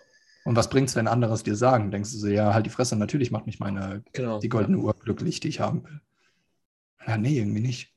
Und 0.46 0.54
was 0.54 0.70
bringt 0.70 0.88
es, 0.88 0.94
wenn 0.94 1.08
andere 1.08 1.34
es 1.34 1.42
dir 1.42 1.56
sagen? 1.56 1.90
Denkst 1.90 2.12
du 2.12 2.18
so, 2.18 2.28
ja, 2.28 2.54
halt 2.54 2.66
die 2.66 2.70
Fresse, 2.70 2.94
natürlich 2.94 3.32
macht 3.32 3.46
mich 3.46 3.58
meine 3.58 4.04
genau. 4.12 4.38
die 4.38 4.48
goldene 4.48 4.78
Uhr 4.78 4.94
glücklich, 4.94 5.40
die 5.40 5.48
ich 5.48 5.58
haben 5.58 5.82
will. 5.82 6.00
Ja, 7.04 7.16
nee, 7.18 7.38
irgendwie 7.38 7.60
nicht. 7.60 7.92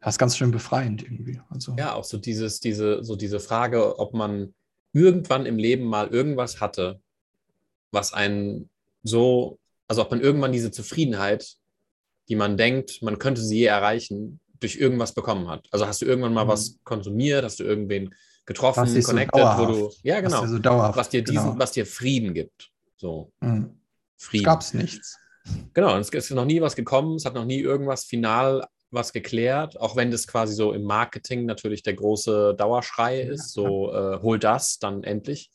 Das 0.00 0.14
ist 0.14 0.18
ganz 0.18 0.36
schön 0.36 0.50
befreiend 0.50 1.04
irgendwie. 1.04 1.40
Also, 1.48 1.76
Ja, 1.78 1.94
auch 1.94 2.02
so 2.02 2.18
dieses, 2.18 2.58
diese, 2.58 3.04
so 3.04 3.14
diese 3.14 3.38
Frage, 3.38 3.98
ob 4.00 4.12
man 4.12 4.54
irgendwann 4.92 5.46
im 5.46 5.56
Leben 5.56 5.84
mal 5.84 6.08
irgendwas 6.08 6.60
hatte, 6.60 7.00
was 7.92 8.12
einen 8.12 8.68
so, 9.04 9.60
also 9.86 10.02
ob 10.02 10.10
man 10.10 10.20
irgendwann 10.20 10.50
diese 10.52 10.72
Zufriedenheit, 10.72 11.54
die 12.28 12.34
man 12.34 12.56
denkt, 12.56 13.02
man 13.02 13.20
könnte 13.20 13.40
sie 13.40 13.58
je 13.60 13.66
erreichen, 13.66 14.40
durch 14.58 14.76
irgendwas 14.76 15.14
bekommen 15.14 15.48
hat. 15.48 15.68
Also 15.70 15.86
hast 15.86 16.02
du 16.02 16.06
irgendwann 16.06 16.34
mal 16.34 16.44
Mhm. 16.44 16.48
was 16.48 16.80
konsumiert, 16.82 17.44
hast 17.44 17.60
du 17.60 17.64
irgendwen 17.64 18.12
getroffen, 18.46 18.82
Was 18.84 18.94
dich 18.94 19.04
so 19.04 19.10
connected, 19.12 19.40
wo 19.58 19.66
du, 19.66 19.92
ja 20.02 20.20
genau, 20.20 20.36
was 20.42 20.42
dir 20.42 20.48
so 20.48 20.58
dauerhaft. 20.58 20.96
was 20.98 21.08
dir 21.10 21.22
diesen, 21.24 21.44
genau. 21.44 21.58
was 21.58 21.72
dir 21.72 21.84
Frieden 21.86 22.32
gibt. 22.34 22.70
So, 22.96 23.32
Mhm. 23.40 23.80
Es 24.18 24.24
Frieden. 24.24 24.44
gab's 24.44 24.72
nichts. 24.72 25.18
Genau, 25.74 25.96
es 25.98 26.08
ist 26.08 26.30
noch 26.30 26.44
nie 26.46 26.60
was 26.60 26.74
gekommen, 26.74 27.16
es 27.16 27.24
hat 27.24 27.34
noch 27.34 27.44
nie 27.44 27.60
irgendwas 27.60 28.04
final 28.04 28.66
was 28.90 29.12
geklärt, 29.12 29.78
auch 29.80 29.96
wenn 29.96 30.10
das 30.10 30.26
quasi 30.26 30.54
so 30.54 30.72
im 30.72 30.84
Marketing 30.84 31.44
natürlich 31.44 31.82
der 31.82 31.94
große 31.94 32.54
Dauerschrei 32.56 33.22
Ja, 33.24 33.32
ist, 33.32 33.52
so 33.52 33.92
äh, 33.92 34.20
hol 34.22 34.38
das 34.38 34.78
dann 34.78 35.02
endlich. 35.04 35.50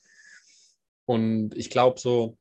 Und 1.05 1.55
ich 1.55 1.69
glaube 1.69 1.99
so, 1.99 2.37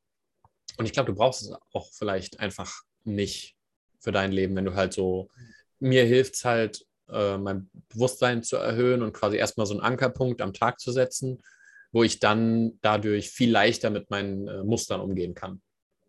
und 0.77 0.85
ich 0.85 0.93
glaube, 0.93 1.11
du 1.11 1.17
brauchst 1.17 1.41
es 1.41 1.53
auch 1.73 1.89
vielleicht 1.93 2.39
einfach 2.39 2.81
nicht 3.03 3.55
für 3.99 4.11
dein 4.11 4.31
Leben, 4.31 4.55
wenn 4.55 4.65
du 4.65 4.75
halt 4.75 4.93
so, 4.93 5.29
mir 5.79 6.05
hilft 6.05 6.35
es 6.35 6.45
halt, 6.45 6.85
äh, 7.11 7.37
mein 7.37 7.69
Bewusstsein 7.89 8.43
zu 8.43 8.57
erhöhen 8.57 9.01
und 9.03 9.13
quasi 9.13 9.37
erstmal 9.37 9.65
so 9.67 9.73
einen 9.73 9.81
Ankerpunkt 9.83 10.41
am 10.41 10.53
Tag 10.53 10.79
zu 10.79 10.91
setzen, 10.91 11.41
wo 11.91 12.03
ich 12.03 12.19
dann 12.19 12.79
dadurch 12.81 13.29
viel 13.31 13.51
leichter 13.51 13.89
mit 13.89 14.09
meinen 14.09 14.47
äh, 14.47 14.63
Mustern 14.63 15.01
umgehen 15.01 15.33
kann 15.33 15.61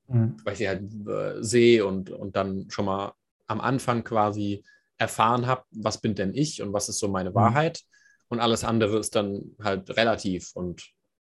Mhm. 0.08 0.36
weil 0.44 0.52
ich 0.54 0.58
sie 0.58 0.68
halt 0.68 0.82
äh, 1.06 1.42
sehe 1.42 1.86
und, 1.86 2.10
und 2.10 2.36
dann 2.36 2.68
schon 2.70 2.86
mal 2.86 3.12
am 3.46 3.60
Anfang 3.60 4.04
quasi 4.04 4.64
erfahren 4.98 5.46
habe, 5.46 5.64
was 5.72 6.00
bin 6.00 6.14
denn 6.14 6.34
ich 6.34 6.62
und 6.62 6.72
was 6.72 6.88
ist 6.88 6.98
so 6.98 7.08
meine 7.08 7.30
Mhm. 7.30 7.34
Wahrheit. 7.34 7.82
Und 8.28 8.40
alles 8.40 8.64
andere 8.64 8.98
ist 8.98 9.14
dann 9.14 9.56
halt 9.62 9.90
relativ 9.96 10.52
und 10.54 10.82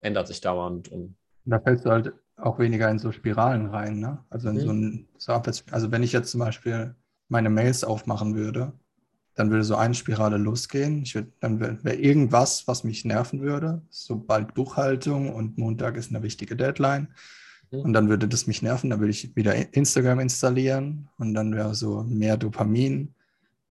ändert 0.02 0.28
sich 0.28 0.42
dauernd. 0.42 0.90
Und 0.90 1.16
da 1.46 1.60
fällst 1.60 1.86
du 1.86 1.90
halt 1.90 2.14
auch 2.38 2.60
weniger 2.60 2.90
in 2.90 3.00
so 3.00 3.12
Spiralen 3.12 3.68
rein, 3.68 4.00
ne? 4.00 4.24
Also 4.30 4.50
in 4.50 4.56
Mhm. 4.56 4.62
so 4.62 4.70
ein 4.72 5.08
so 5.18 5.34
also 5.72 5.92
wenn 5.92 6.04
ich 6.04 6.12
jetzt 6.12 6.32
zum 6.32 6.40
Beispiel 6.40 6.96
meine 7.30 7.50
Mails 7.50 7.84
aufmachen 7.84 8.36
würde, 8.36 8.74
dann 9.36 9.50
würde 9.50 9.64
so 9.64 9.76
eine 9.76 9.94
Spirale 9.94 10.38
losgehen. 10.38 11.04
Ich 11.04 11.16
würd, 11.16 11.32
dann 11.40 11.60
wäre 11.60 11.84
wär 11.84 12.00
irgendwas, 12.00 12.68
was 12.68 12.84
mich 12.84 13.06
nerven 13.06 13.42
würde, 13.42 13.82
sobald 13.90 14.54
Buchhaltung 14.54 15.34
und 15.34 15.58
Montag 15.58 15.98
ist 15.98 16.12
eine 16.12 16.24
wichtige 16.24 16.56
Deadline. 16.56 17.08
Mhm. 17.72 17.80
Und 17.80 17.94
dann 17.94 18.10
würde 18.10 18.28
das 18.28 18.48
mich 18.48 18.62
nerven, 18.62 18.90
dann 18.90 19.00
würde 19.00 19.12
ich 19.12 19.36
wieder 19.36 19.56
Instagram 19.74 20.20
installieren 20.20 21.10
und 21.18 21.34
dann 21.34 21.56
wäre 21.56 21.74
so 21.74 22.04
mehr 22.04 22.38
Dopamin 22.38 23.14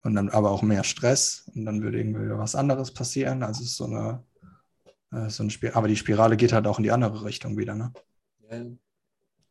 und 0.03 0.15
dann 0.15 0.29
aber 0.29 0.51
auch 0.51 0.61
mehr 0.61 0.83
Stress 0.83 1.49
und 1.55 1.65
dann 1.65 1.81
würde 1.81 1.97
irgendwie 1.97 2.29
was 2.29 2.55
anderes 2.55 2.91
passieren. 2.91 3.43
Also 3.43 3.63
es 3.63 3.71
ist 3.71 3.77
so 3.77 3.85
eine, 3.85 4.23
äh, 5.11 5.29
so 5.29 5.43
eine 5.43 5.49
Spirale, 5.49 5.75
aber 5.75 5.87
die 5.87 5.95
Spirale 5.95 6.37
geht 6.37 6.53
halt 6.53 6.67
auch 6.67 6.77
in 6.77 6.83
die 6.83 6.91
andere 6.91 7.25
Richtung 7.25 7.57
wieder, 7.57 7.75
ne? 7.75 7.91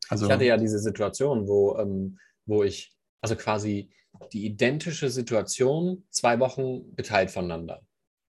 Also 0.09 0.27
ich 0.27 0.33
hatte 0.33 0.45
ja 0.45 0.57
diese 0.57 0.79
Situation, 0.79 1.47
wo, 1.49 1.77
ähm, 1.79 2.19
wo 2.47 2.63
ich, 2.63 2.97
also 3.21 3.35
quasi 3.35 3.91
die 4.33 4.47
identische 4.47 5.11
Situation 5.11 6.05
zwei 6.11 6.39
Wochen 6.41 6.95
geteilt 6.97 7.31
voneinander. 7.31 7.83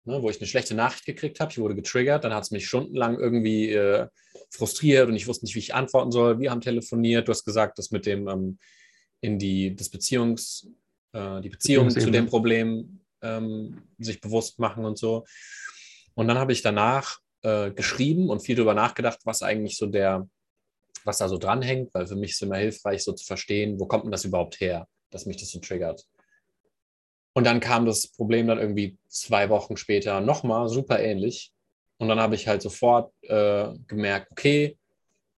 Ne, 0.06 0.22
wo 0.22 0.30
ich 0.30 0.40
eine 0.40 0.48
schlechte 0.48 0.74
Nachricht 0.74 1.06
gekriegt 1.06 1.42
habe, 1.42 1.52
ich 1.52 1.58
wurde 1.58 1.76
getriggert, 1.76 2.24
dann 2.24 2.34
hat 2.34 2.44
es 2.44 2.52
mich 2.52 2.66
stundenlang 2.66 3.20
irgendwie 3.20 3.72
äh, 3.72 4.08
frustriert 4.50 5.10
und 5.10 5.16
ich 5.16 5.28
wusste 5.28 5.44
nicht, 5.44 5.56
wie 5.56 5.60
ich 5.60 5.76
antworten 5.76 6.14
soll. 6.14 6.40
Wir 6.40 6.50
haben 6.50 6.62
telefoniert, 6.62 7.28
du 7.28 7.32
hast 7.32 7.44
gesagt, 7.44 7.78
das 7.78 7.92
mit 7.92 8.06
dem 8.06 8.28
ähm, 8.30 8.58
in 9.20 9.38
die 9.38 9.76
das 9.76 9.90
Beziehungs, 9.90 10.70
äh, 11.12 11.42
die 11.42 11.50
Beziehung 11.50 11.90
zu 11.90 12.10
dem 12.10 12.28
Problem 12.28 13.02
ähm, 13.22 13.82
sich 14.00 14.22
bewusst 14.22 14.60
machen 14.60 14.86
und 14.86 14.98
so. 14.98 15.26
Und 16.14 16.28
dann 16.28 16.38
habe 16.38 16.54
ich 16.54 16.62
danach 16.62 17.20
äh, 17.42 17.72
geschrieben 17.72 18.30
und 18.30 18.40
viel 18.40 18.56
darüber 18.56 18.74
nachgedacht, 18.74 19.20
was 19.26 19.42
eigentlich 19.42 19.78
so 19.78 19.88
der, 19.88 20.28
was 21.04 21.18
da 21.18 21.28
so 21.28 21.38
dranhängt, 21.38 21.94
weil 21.94 22.08
für 22.08 22.16
mich 22.16 22.32
ist 22.32 22.38
es 22.38 22.42
immer 22.44 22.58
hilfreich, 22.58 23.04
so 23.04 23.14
zu 23.14 23.26
verstehen, 23.26 23.80
wo 23.80 23.88
kommt 23.88 24.06
denn 24.06 24.12
das 24.12 24.26
überhaupt 24.26 24.60
her, 24.60 24.88
dass 25.10 25.26
mich 25.26 25.38
das 25.38 25.52
so 25.52 25.60
triggert. 25.60 26.06
Und 27.34 27.46
dann 27.46 27.60
kam 27.60 27.86
das 27.86 28.08
Problem 28.08 28.48
dann 28.48 28.58
irgendwie 28.60 28.98
zwei 29.08 29.50
Wochen 29.50 29.78
später 29.78 30.22
nochmal 30.22 30.70
super 30.70 31.00
ähnlich. 31.00 31.54
Und 31.98 32.08
dann 32.10 32.20
habe 32.20 32.36
ich 32.36 32.48
halt 32.48 32.62
sofort 32.62 33.14
äh, 33.24 33.70
gemerkt, 33.88 34.32
okay, 34.32 34.78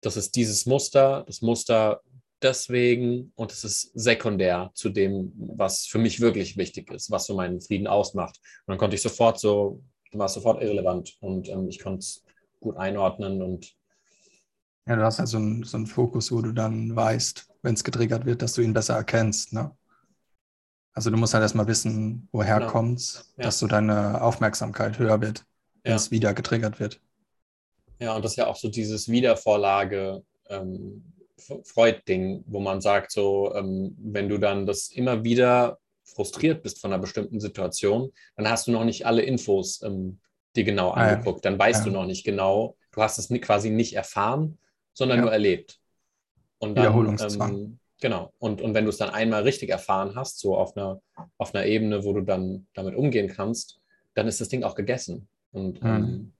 das 0.01 0.15
ist 0.17 0.35
dieses 0.35 0.65
Muster, 0.65 1.23
das 1.27 1.41
Muster 1.41 2.01
deswegen 2.41 3.31
und 3.35 3.51
es 3.51 3.63
ist 3.63 3.91
sekundär 3.95 4.71
zu 4.73 4.89
dem, 4.89 5.33
was 5.35 5.85
für 5.85 5.99
mich 5.99 6.21
wirklich 6.21 6.57
wichtig 6.57 6.89
ist, 6.91 7.11
was 7.11 7.25
so 7.25 7.35
meinen 7.35 7.61
Frieden 7.61 7.87
ausmacht. 7.87 8.39
Und 8.65 8.71
dann 8.71 8.77
konnte 8.77 8.95
ich 8.95 9.01
sofort 9.01 9.39
so, 9.39 9.83
war 10.13 10.27
es 10.27 10.33
sofort 10.33 10.61
irrelevant 10.61 11.17
und 11.19 11.49
ähm, 11.49 11.67
ich 11.67 11.79
konnte 11.79 11.99
es 11.99 12.23
gut 12.59 12.77
einordnen 12.77 13.41
und 13.41 13.75
Ja, 14.87 14.95
du 14.95 15.03
hast 15.03 15.19
halt 15.19 15.27
so 15.27 15.37
einen, 15.37 15.63
so 15.63 15.77
einen 15.77 15.87
Fokus, 15.87 16.31
wo 16.31 16.41
du 16.41 16.51
dann 16.51 16.95
weißt, 16.95 17.48
wenn 17.61 17.73
es 17.73 17.83
getriggert 17.83 18.25
wird, 18.25 18.41
dass 18.41 18.53
du 18.53 18.61
ihn 18.61 18.73
besser 18.73 18.95
erkennst. 18.95 19.53
Ne? 19.53 19.71
Also 20.93 21.09
du 21.09 21.17
musst 21.17 21.33
halt 21.33 21.43
erstmal 21.43 21.67
wissen, 21.67 22.27
woher 22.31 22.59
Genau. 22.59 22.71
kommt's, 22.71 23.33
Ja. 23.37 23.43
dass 23.45 23.59
so 23.59 23.67
deine 23.67 24.21
Aufmerksamkeit 24.21 24.99
höher 24.99 25.21
wird, 25.21 25.45
wenn 25.83 25.91
Ja. 25.91 25.95
es 25.95 26.11
wieder 26.11 26.33
getriggert 26.33 26.79
wird. 26.79 26.99
Ja, 27.99 28.15
und 28.15 28.23
das 28.23 28.33
ist 28.33 28.37
ja 28.37 28.47
auch 28.47 28.55
so 28.55 28.69
dieses 28.69 29.09
Wiedervorlage 29.09 30.23
ähm, 30.49 31.03
Freud-Ding, 31.63 32.43
wo 32.47 32.59
man 32.59 32.81
sagt, 32.81 33.11
so, 33.11 33.53
ähm, 33.55 33.95
wenn 33.99 34.27
du 34.29 34.37
dann 34.37 34.65
das 34.65 34.89
immer 34.89 35.23
wieder 35.23 35.79
frustriert 36.03 36.63
bist 36.63 36.81
von 36.81 36.91
einer 36.91 36.99
bestimmten 37.01 37.39
Situation, 37.39 38.11
dann 38.35 38.49
hast 38.49 38.67
du 38.67 38.71
noch 38.71 38.83
nicht 38.83 39.05
alle 39.05 39.21
Infos 39.21 39.81
ähm, 39.83 40.19
dir 40.55 40.63
genau 40.63 40.89
angeguckt. 40.91 41.45
Dann 41.45 41.57
weißt 41.59 41.81
Ja. 41.81 41.85
du 41.85 41.91
noch 41.91 42.05
nicht 42.05 42.25
genau, 42.25 42.75
du 42.91 43.01
hast 43.01 43.19
es 43.19 43.29
quasi 43.41 43.69
nicht 43.69 43.93
erfahren, 43.93 44.57
sondern 44.93 45.21
nur 45.21 45.31
erlebt. 45.31 45.79
Und 46.59 46.75
dann, 46.75 46.83
Wiederholungszwang. 46.85 47.55
Ähm, 47.57 47.79
genau. 47.99 48.33
Und, 48.37 48.61
und 48.61 48.73
wenn 48.73 48.83
du 48.85 48.89
es 48.89 48.97
dann 48.97 49.09
einmal 49.09 49.43
richtig 49.43 49.69
erfahren 49.69 50.15
hast, 50.15 50.39
so 50.39 50.55
auf 50.55 50.75
einer, 50.75 51.01
auf 51.37 51.53
einer 51.55 51.65
Ebene, 51.65 52.03
wo 52.03 52.13
du 52.13 52.21
dann 52.21 52.67
damit 52.73 52.95
umgehen 52.95 53.27
kannst, 53.29 53.79
dann 54.13 54.27
ist 54.27 54.41
das 54.41 54.49
Ding 54.49 54.63
auch 54.63 54.75
gegessen. 54.75 55.27
Und 55.51 55.81
Mhm. 55.81 55.89
ähm, 55.89 56.33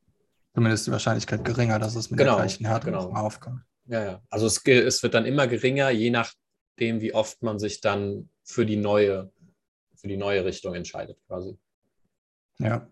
Zumindest 0.54 0.88
die 0.88 0.92
Wahrscheinlichkeit 0.92 1.46
geringer, 1.46 1.80
dass 1.80 1.96
es 1.96 2.10
mit 2.10 2.18
Genau, 2.18 2.32
der 2.32 2.42
gleichen 2.42 2.66
Härte 2.66 2.88
genau. 2.88 3.12
aufkommt. 3.14 3.62
Ja, 3.86 4.04
ja. 4.04 4.22
Also 4.30 4.46
es, 4.48 4.62
es 4.66 5.04
wird 5.04 5.14
dann 5.14 5.26
immer 5.26 5.48
geringer, 5.48 5.90
je 5.92 6.10
nachdem, 6.10 7.02
wie 7.02 7.14
oft 7.14 7.42
man 7.44 7.60
sich 7.60 7.82
dann 7.82 8.30
für 8.44 8.66
die 8.66 8.76
neue, 8.76 9.32
für 9.96 10.08
die 10.08 10.18
neue 10.18 10.44
Richtung 10.44 10.74
entscheidet, 10.76 11.18
quasi. 11.28 11.58
Ja. 12.60 12.88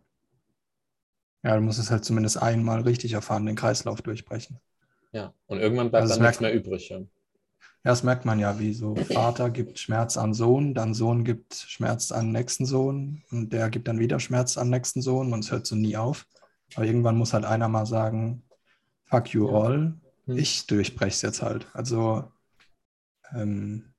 Ja, 1.44 1.56
du 1.56 1.62
musst 1.62 1.80
es 1.80 1.92
halt 1.92 2.06
zumindest 2.06 2.42
einmal 2.42 2.82
richtig 2.82 3.14
erfahren, 3.14 3.46
den 3.46 3.56
Kreislauf 3.56 4.02
durchbrechen. 4.02 4.60
Ja. 5.12 5.34
Und 5.48 5.60
irgendwann 5.60 5.90
bleibt 5.90 6.04
Also 6.04 6.16
dann 6.16 6.24
nichts 6.24 6.42
mehr 6.42 6.54
übrig. 6.54 6.90
Ja. 6.90 7.02
Ja, 7.88 7.94
das 7.94 8.04
merkt 8.04 8.26
man 8.26 8.38
ja, 8.38 8.60
wie 8.60 8.74
so 8.74 8.96
Vater 8.98 9.50
gibt 9.50 9.80
Schmerz 9.80 10.18
an 10.18 10.34
Sohn, 10.34 10.74
dann 10.74 10.94
Sohn 10.94 11.24
gibt 11.24 11.56
Schmerz 11.56 12.12
an 12.12 12.34
nächsten 12.34 12.66
Sohn 12.66 13.24
und 13.32 13.54
der 13.54 13.70
gibt 13.70 13.88
dann 13.88 13.98
wieder 13.98 14.20
Schmerz 14.20 14.58
an 14.58 14.70
nächsten 14.70 15.02
Sohn 15.02 15.32
und 15.32 15.40
es 15.46 15.52
hört 15.52 15.66
so 15.66 15.78
nie 15.78 15.96
auf. 15.96 16.28
Aber 16.76 16.86
irgendwann 16.86 17.16
muss 17.18 17.32
halt 17.32 17.46
einer 17.46 17.70
mal 17.70 17.86
sagen, 17.86 18.44
fuck 19.06 19.30
you 19.30 19.48
all, 19.48 19.94
Hm. 20.26 20.38
ich 20.38 20.68
durchbreche 20.68 21.16
es 21.16 21.22
jetzt 21.22 21.42
halt. 21.42 21.68
Also 21.72 22.30
ähm, 23.34 23.94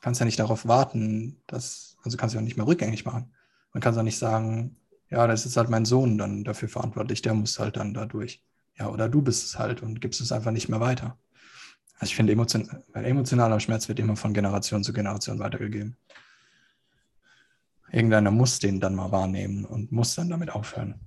kannst 0.00 0.20
ja 0.20 0.24
nicht 0.24 0.38
darauf 0.38 0.66
warten, 0.66 1.42
dass, 1.46 1.98
also 2.02 2.16
kannst 2.16 2.34
ja 2.34 2.40
auch 2.40 2.44
nicht 2.44 2.56
mehr 2.56 2.66
rückgängig 2.66 3.04
machen. 3.04 3.34
Man 3.74 3.82
kann 3.82 3.94
ja 3.94 4.02
nicht 4.02 4.16
sagen, 4.18 4.78
ja, 5.10 5.26
das 5.26 5.44
ist 5.44 5.58
halt 5.58 5.68
mein 5.68 5.84
Sohn 5.84 6.16
dann 6.16 6.42
dafür 6.42 6.70
verantwortlich, 6.70 7.20
der 7.20 7.34
muss 7.34 7.58
halt 7.58 7.76
dann 7.76 7.92
da 7.92 8.06
durch. 8.06 8.42
Ja, 8.78 8.88
oder 8.88 9.10
du 9.10 9.20
bist 9.20 9.44
es 9.44 9.58
halt 9.58 9.82
und 9.82 10.00
gibst 10.00 10.22
es 10.22 10.32
einfach 10.32 10.52
nicht 10.52 10.70
mehr 10.70 10.80
weiter. 10.80 11.18
Also 12.00 12.12
ich 12.12 12.16
finde, 12.16 12.32
emotion 12.32 12.68
emotionaler 12.94 13.60
Schmerz 13.60 13.86
wird 13.88 13.98
immer 14.00 14.16
von 14.16 14.32
Generation 14.32 14.82
zu 14.82 14.92
Generation 14.94 15.38
weitergegeben. 15.38 15.96
Irgendeiner 17.92 18.30
muss 18.30 18.58
den 18.58 18.80
dann 18.80 18.94
mal 18.94 19.12
wahrnehmen 19.12 19.66
und 19.66 19.92
muss 19.92 20.14
dann 20.14 20.30
damit 20.30 20.50
aufhören. 20.50 20.98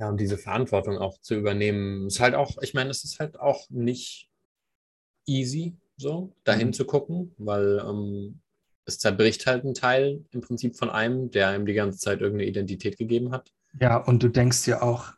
Ja, 0.00 0.08
und 0.08 0.18
diese 0.20 0.38
Verantwortung 0.38 0.98
auch 0.98 1.20
zu 1.20 1.36
übernehmen, 1.36 2.08
ist 2.08 2.20
halt 2.20 2.34
auch, 2.34 2.58
ich 2.62 2.74
meine, 2.74 2.90
es 2.90 3.04
ist 3.04 3.20
halt 3.20 3.38
auch 3.38 3.70
nicht 3.70 4.28
easy, 5.26 5.76
so 5.96 6.34
dahin 6.44 6.68
Mhm. 6.68 6.72
zu 6.72 6.84
gucken, 6.84 7.34
weil 7.38 7.78
ähm, 7.86 8.40
es 8.86 8.98
zerbricht 8.98 9.46
halt 9.46 9.64
ein 9.64 9.74
Teil 9.74 10.24
im 10.32 10.40
Prinzip 10.40 10.76
von 10.76 10.90
einem, 10.90 11.30
der 11.30 11.48
einem 11.48 11.66
die 11.66 11.74
ganze 11.74 11.98
Zeit 11.98 12.20
irgendeine 12.20 12.48
Identität 12.50 12.98
gegeben 12.98 13.32
hat. 13.32 13.52
Ja, 13.80 13.96
und 13.96 14.22
du 14.22 14.28
denkst 14.28 14.64
dir 14.64 14.82
auch, 14.82 15.12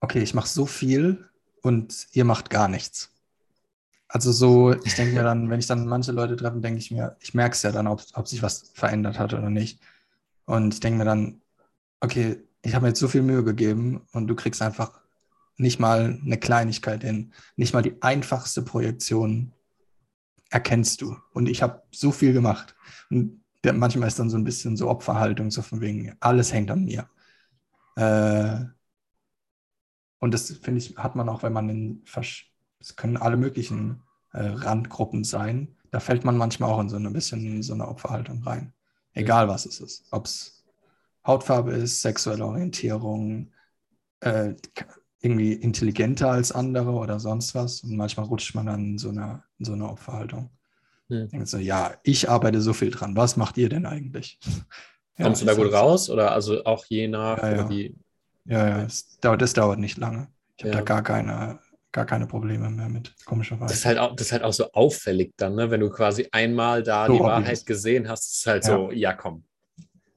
okay, 0.00 0.22
ich 0.22 0.34
mache 0.34 0.48
so 0.48 0.66
viel 0.66 1.28
und 1.62 2.08
ihr 2.12 2.24
macht 2.24 2.50
gar 2.50 2.68
nichts. 2.68 3.11
Also 4.12 4.30
so, 4.30 4.74
ich 4.84 4.94
denke 4.94 5.14
mir 5.14 5.22
dann, 5.22 5.48
wenn 5.48 5.58
ich 5.58 5.66
dann 5.66 5.86
manche 5.86 6.12
Leute 6.12 6.36
treffe, 6.36 6.60
denke 6.60 6.78
ich 6.78 6.90
mir, 6.90 7.16
ich 7.20 7.32
merke 7.32 7.54
es 7.54 7.62
ja 7.62 7.72
dann, 7.72 7.86
ob, 7.86 8.02
ob 8.12 8.28
sich 8.28 8.42
was 8.42 8.70
verändert 8.74 9.18
hat 9.18 9.32
oder 9.32 9.48
nicht. 9.48 9.80
Und 10.44 10.74
ich 10.74 10.80
denke 10.80 10.98
mir 10.98 11.06
dann, 11.06 11.40
okay, 12.00 12.36
ich 12.60 12.74
habe 12.74 12.82
mir 12.82 12.88
jetzt 12.90 13.00
so 13.00 13.08
viel 13.08 13.22
Mühe 13.22 13.42
gegeben 13.42 14.06
und 14.12 14.26
du 14.26 14.34
kriegst 14.34 14.60
einfach 14.60 15.00
nicht 15.56 15.80
mal 15.80 16.20
eine 16.22 16.36
Kleinigkeit 16.36 17.02
hin, 17.02 17.32
nicht 17.56 17.72
mal 17.72 17.80
die 17.80 18.02
einfachste 18.02 18.60
Projektion 18.60 19.52
erkennst 20.50 21.00
du. 21.00 21.16
Und 21.32 21.48
ich 21.48 21.62
habe 21.62 21.82
so 21.90 22.12
viel 22.12 22.34
gemacht. 22.34 22.76
Und 23.08 23.40
manchmal 23.64 24.08
ist 24.08 24.18
dann 24.18 24.28
so 24.28 24.36
ein 24.36 24.44
bisschen 24.44 24.76
so 24.76 24.90
Opferhaltung, 24.90 25.50
so 25.50 25.62
von 25.62 25.80
wegen, 25.80 26.14
alles 26.20 26.52
hängt 26.52 26.70
an 26.70 26.84
mir. 26.84 27.08
Äh, 27.96 28.66
und 30.18 30.34
das, 30.34 30.50
finde 30.50 30.80
ich, 30.80 30.98
hat 30.98 31.16
man 31.16 31.30
auch, 31.30 31.42
wenn 31.42 31.54
man 31.54 31.70
in, 31.70 32.02
es 32.82 32.96
können 32.96 33.16
alle 33.16 33.36
möglichen 33.36 34.02
äh, 34.32 34.44
Randgruppen 34.44 35.24
sein. 35.24 35.76
Da 35.90 36.00
fällt 36.00 36.24
man 36.24 36.36
manchmal 36.36 36.70
auch 36.70 36.80
in 36.80 36.88
so 36.88 36.96
ein 36.96 37.12
bisschen 37.12 37.44
in 37.44 37.62
so 37.62 37.74
eine 37.74 37.88
Opferhaltung 37.88 38.42
rein. 38.42 38.72
Egal 39.14 39.48
was 39.48 39.66
es 39.66 39.80
ist. 39.80 40.06
Ob 40.10 40.26
es 40.26 40.64
Hautfarbe 41.26 41.72
ist, 41.72 42.02
sexuelle 42.02 42.44
Orientierung, 42.44 43.50
äh, 44.20 44.54
irgendwie 45.20 45.52
intelligenter 45.52 46.30
als 46.30 46.50
andere 46.50 46.92
oder 46.92 47.20
sonst 47.20 47.54
was. 47.54 47.82
Und 47.82 47.96
manchmal 47.96 48.26
rutscht 48.26 48.54
man 48.54 48.66
dann 48.66 48.84
in 48.84 48.98
so 48.98 49.10
eine, 49.10 49.42
in 49.58 49.64
so 49.64 49.72
eine 49.72 49.88
Opferhaltung. 49.88 50.50
Hm. 51.08 51.28
Denkt 51.28 51.48
so, 51.48 51.58
ja, 51.58 51.94
ich 52.02 52.28
arbeite 52.28 52.60
so 52.60 52.72
viel 52.72 52.90
dran. 52.90 53.16
Was 53.16 53.36
macht 53.36 53.56
ihr 53.56 53.68
denn 53.68 53.86
eigentlich? 53.86 54.38
Ja, 55.16 55.24
Kommst 55.26 55.42
du 55.42 55.46
da 55.46 55.54
gut 55.54 55.72
raus? 55.72 56.10
Oder 56.10 56.32
also 56.32 56.64
auch 56.64 56.84
je 56.86 57.06
nach 57.08 57.38
ja, 57.38 57.56
ja. 57.56 57.70
wie. 57.70 57.94
Ja, 58.44 58.68
ja, 58.68 58.82
es 58.82 59.18
dauert, 59.20 59.40
das 59.40 59.52
dauert 59.52 59.78
nicht 59.78 59.98
lange. 59.98 60.26
Ich 60.56 60.64
habe 60.64 60.74
da 60.74 60.80
gar 60.82 61.02
keine, 61.02 61.60
gar 61.92 62.06
keine 62.06 62.26
Probleme 62.26 62.70
mehr 62.70 62.88
mit, 62.88 63.14
komischerweise. 63.24 63.72
Das 63.72 63.78
ist 63.80 63.84
halt 63.84 63.98
auch, 63.98 64.16
das 64.16 64.26
ist 64.26 64.32
halt 64.32 64.42
auch 64.42 64.52
so 64.52 64.72
auffällig 64.72 65.34
dann, 65.36 65.54
ne? 65.54 65.70
wenn 65.70 65.80
du 65.80 65.90
quasi 65.90 66.26
einmal 66.32 66.82
da 66.82 67.06
so 67.06 67.12
die 67.12 67.20
obvious. 67.20 67.32
Wahrheit 67.32 67.66
gesehen 67.66 68.08
hast, 68.08 68.34
ist 68.34 68.46
halt 68.46 68.64
so, 68.64 68.90
ja 68.90 69.12
komm. 69.12 69.44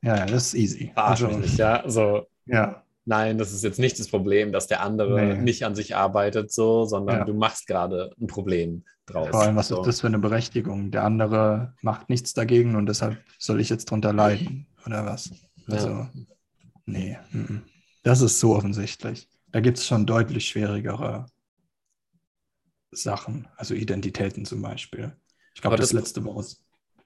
Ja, 0.01 0.17
ja, 0.17 0.25
das 0.25 0.47
ist 0.47 0.53
easy. 0.53 0.91
Also, 0.95 1.27
nicht, 1.27 1.57
ja. 1.57 1.83
So, 1.87 2.27
ja 2.45 2.83
nein, 3.05 3.37
das 3.37 3.53
ist 3.53 3.63
jetzt 3.63 3.79
nicht 3.79 3.99
das 3.99 4.09
Problem, 4.09 4.51
dass 4.51 4.67
der 4.67 4.81
andere 4.81 5.35
nee. 5.35 5.41
nicht 5.41 5.63
an 5.63 5.75
sich 5.75 5.95
arbeitet, 5.95 6.51
so, 6.51 6.85
sondern 6.85 7.19
ja. 7.19 7.25
du 7.25 7.33
machst 7.33 7.67
gerade 7.67 8.11
ein 8.19 8.27
Problem 8.27 8.83
draus. 9.05 9.29
Vor 9.29 9.41
allem, 9.41 9.55
was 9.55 9.69
so. 9.69 9.81
ist 9.81 9.87
das 9.87 10.01
für 10.01 10.07
eine 10.07 10.19
Berechtigung? 10.19 10.91
Der 10.91 11.03
andere 11.03 11.73
macht 11.81 12.09
nichts 12.09 12.33
dagegen 12.33 12.75
und 12.75 12.87
deshalb 12.87 13.17
soll 13.39 13.61
ich 13.61 13.69
jetzt 13.69 13.89
drunter 13.91 14.11
leiden, 14.11 14.67
oder 14.85 15.05
was? 15.05 15.31
Also, 15.67 15.89
ja. 15.89 16.09
nee, 16.85 17.17
das 18.03 18.21
ist 18.21 18.39
so 18.39 18.55
offensichtlich. 18.55 19.29
Da 19.51 19.61
gibt 19.61 19.77
es 19.77 19.85
schon 19.85 20.05
deutlich 20.05 20.47
schwierigere 20.47 21.27
Sachen, 22.97 23.47
also 23.55 23.73
Identitäten 23.73 24.45
zum 24.45 24.61
Beispiel. 24.61 25.15
Ich 25.53 25.61
glaube, 25.61 25.77
das, 25.77 25.89
das 25.89 25.93
letzte 25.93 26.23
Woche 26.23 26.45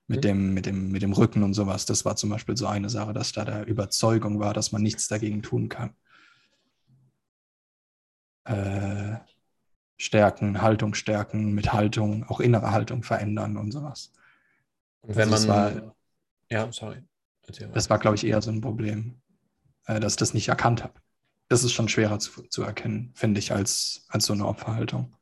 mit, 0.07 0.23
dem, 0.23 0.53
mit, 0.53 0.65
dem, 0.65 0.91
mit 0.91 1.01
dem 1.03 1.13
Rücken 1.13 1.43
und 1.43 1.53
sowas. 1.53 1.85
Das 1.85 2.03
war 2.03 2.15
zum 2.15 2.31
Beispiel 2.31 2.57
so 2.57 2.65
eine 2.65 2.89
Sache, 2.89 3.13
dass 3.13 3.31
da 3.31 3.45
der 3.45 3.67
Überzeugung 3.67 4.39
war, 4.39 4.53
dass 4.53 4.71
man 4.71 4.81
nichts 4.81 5.07
dagegen 5.07 5.43
tun 5.43 5.69
kann. 5.69 5.95
Äh, 8.45 9.19
stärken, 9.97 10.61
Haltung 10.61 10.95
stärken, 10.95 11.53
mit 11.53 11.73
Haltung, 11.73 12.23
auch 12.23 12.39
innere 12.39 12.71
Haltung 12.71 13.03
verändern 13.03 13.57
und 13.57 13.71
sowas. 13.71 14.11
Und 15.01 15.15
wenn 15.15 15.31
also 15.31 15.47
man. 15.47 15.75
War, 15.75 15.95
ja, 16.49 16.71
sorry. 16.71 17.03
Das 17.73 17.89
war, 17.89 17.99
glaube 17.99 18.15
ich, 18.15 18.25
eher 18.25 18.41
so 18.41 18.51
ein 18.51 18.61
Problem, 18.61 19.21
äh, 19.85 19.99
dass 19.99 20.13
ich 20.13 20.17
das 20.17 20.33
nicht 20.33 20.49
erkannt 20.49 20.83
habe. 20.83 20.99
Das 21.49 21.63
ist 21.63 21.73
schon 21.73 21.89
schwerer 21.89 22.19
zu, 22.19 22.43
zu 22.43 22.63
erkennen, 22.63 23.11
finde 23.15 23.39
ich, 23.39 23.51
als, 23.51 24.05
als 24.07 24.25
so 24.25 24.33
eine 24.33 24.47
Opferhaltung. 24.47 25.15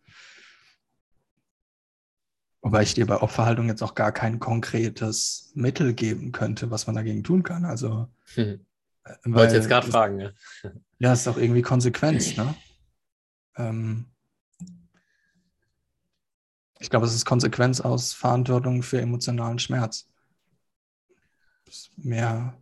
Wobei 2.68 2.84
ich 2.84 2.94
dir 2.94 3.06
bei 3.06 3.22
Opferhaltung 3.22 3.70
jetzt 3.70 3.82
auch 3.82 3.96
gar 3.96 4.12
kein 4.12 4.42
konkretes 4.42 5.54
Mittel 5.56 5.94
geben 5.94 6.34
könnte, 6.34 6.70
was 6.70 6.86
man 6.86 6.98
dagegen 6.98 7.24
tun 7.24 7.42
kann. 7.42 7.64
Also. 7.64 8.10
Hm. 8.34 8.66
Wollte 9.24 9.56
jetzt 9.56 9.70
gerade 9.70 9.88
fragen, 9.88 10.20
ja. 10.20 10.32
Ja, 11.00 11.14
ist 11.14 11.30
auch 11.30 11.38
irgendwie 11.38 11.62
Konsequenz, 11.62 12.36
ne? 12.36 12.54
Ähm, 13.56 14.08
ich 16.80 16.90
glaube, 16.90 17.06
es 17.06 17.16
ist 17.16 17.24
Konsequenz 17.24 17.80
aus 17.80 18.12
Verantwortung 18.12 18.84
für 18.84 19.00
emotionalen 19.00 19.60
Schmerz. 19.60 20.10
Mehr. 21.96 22.62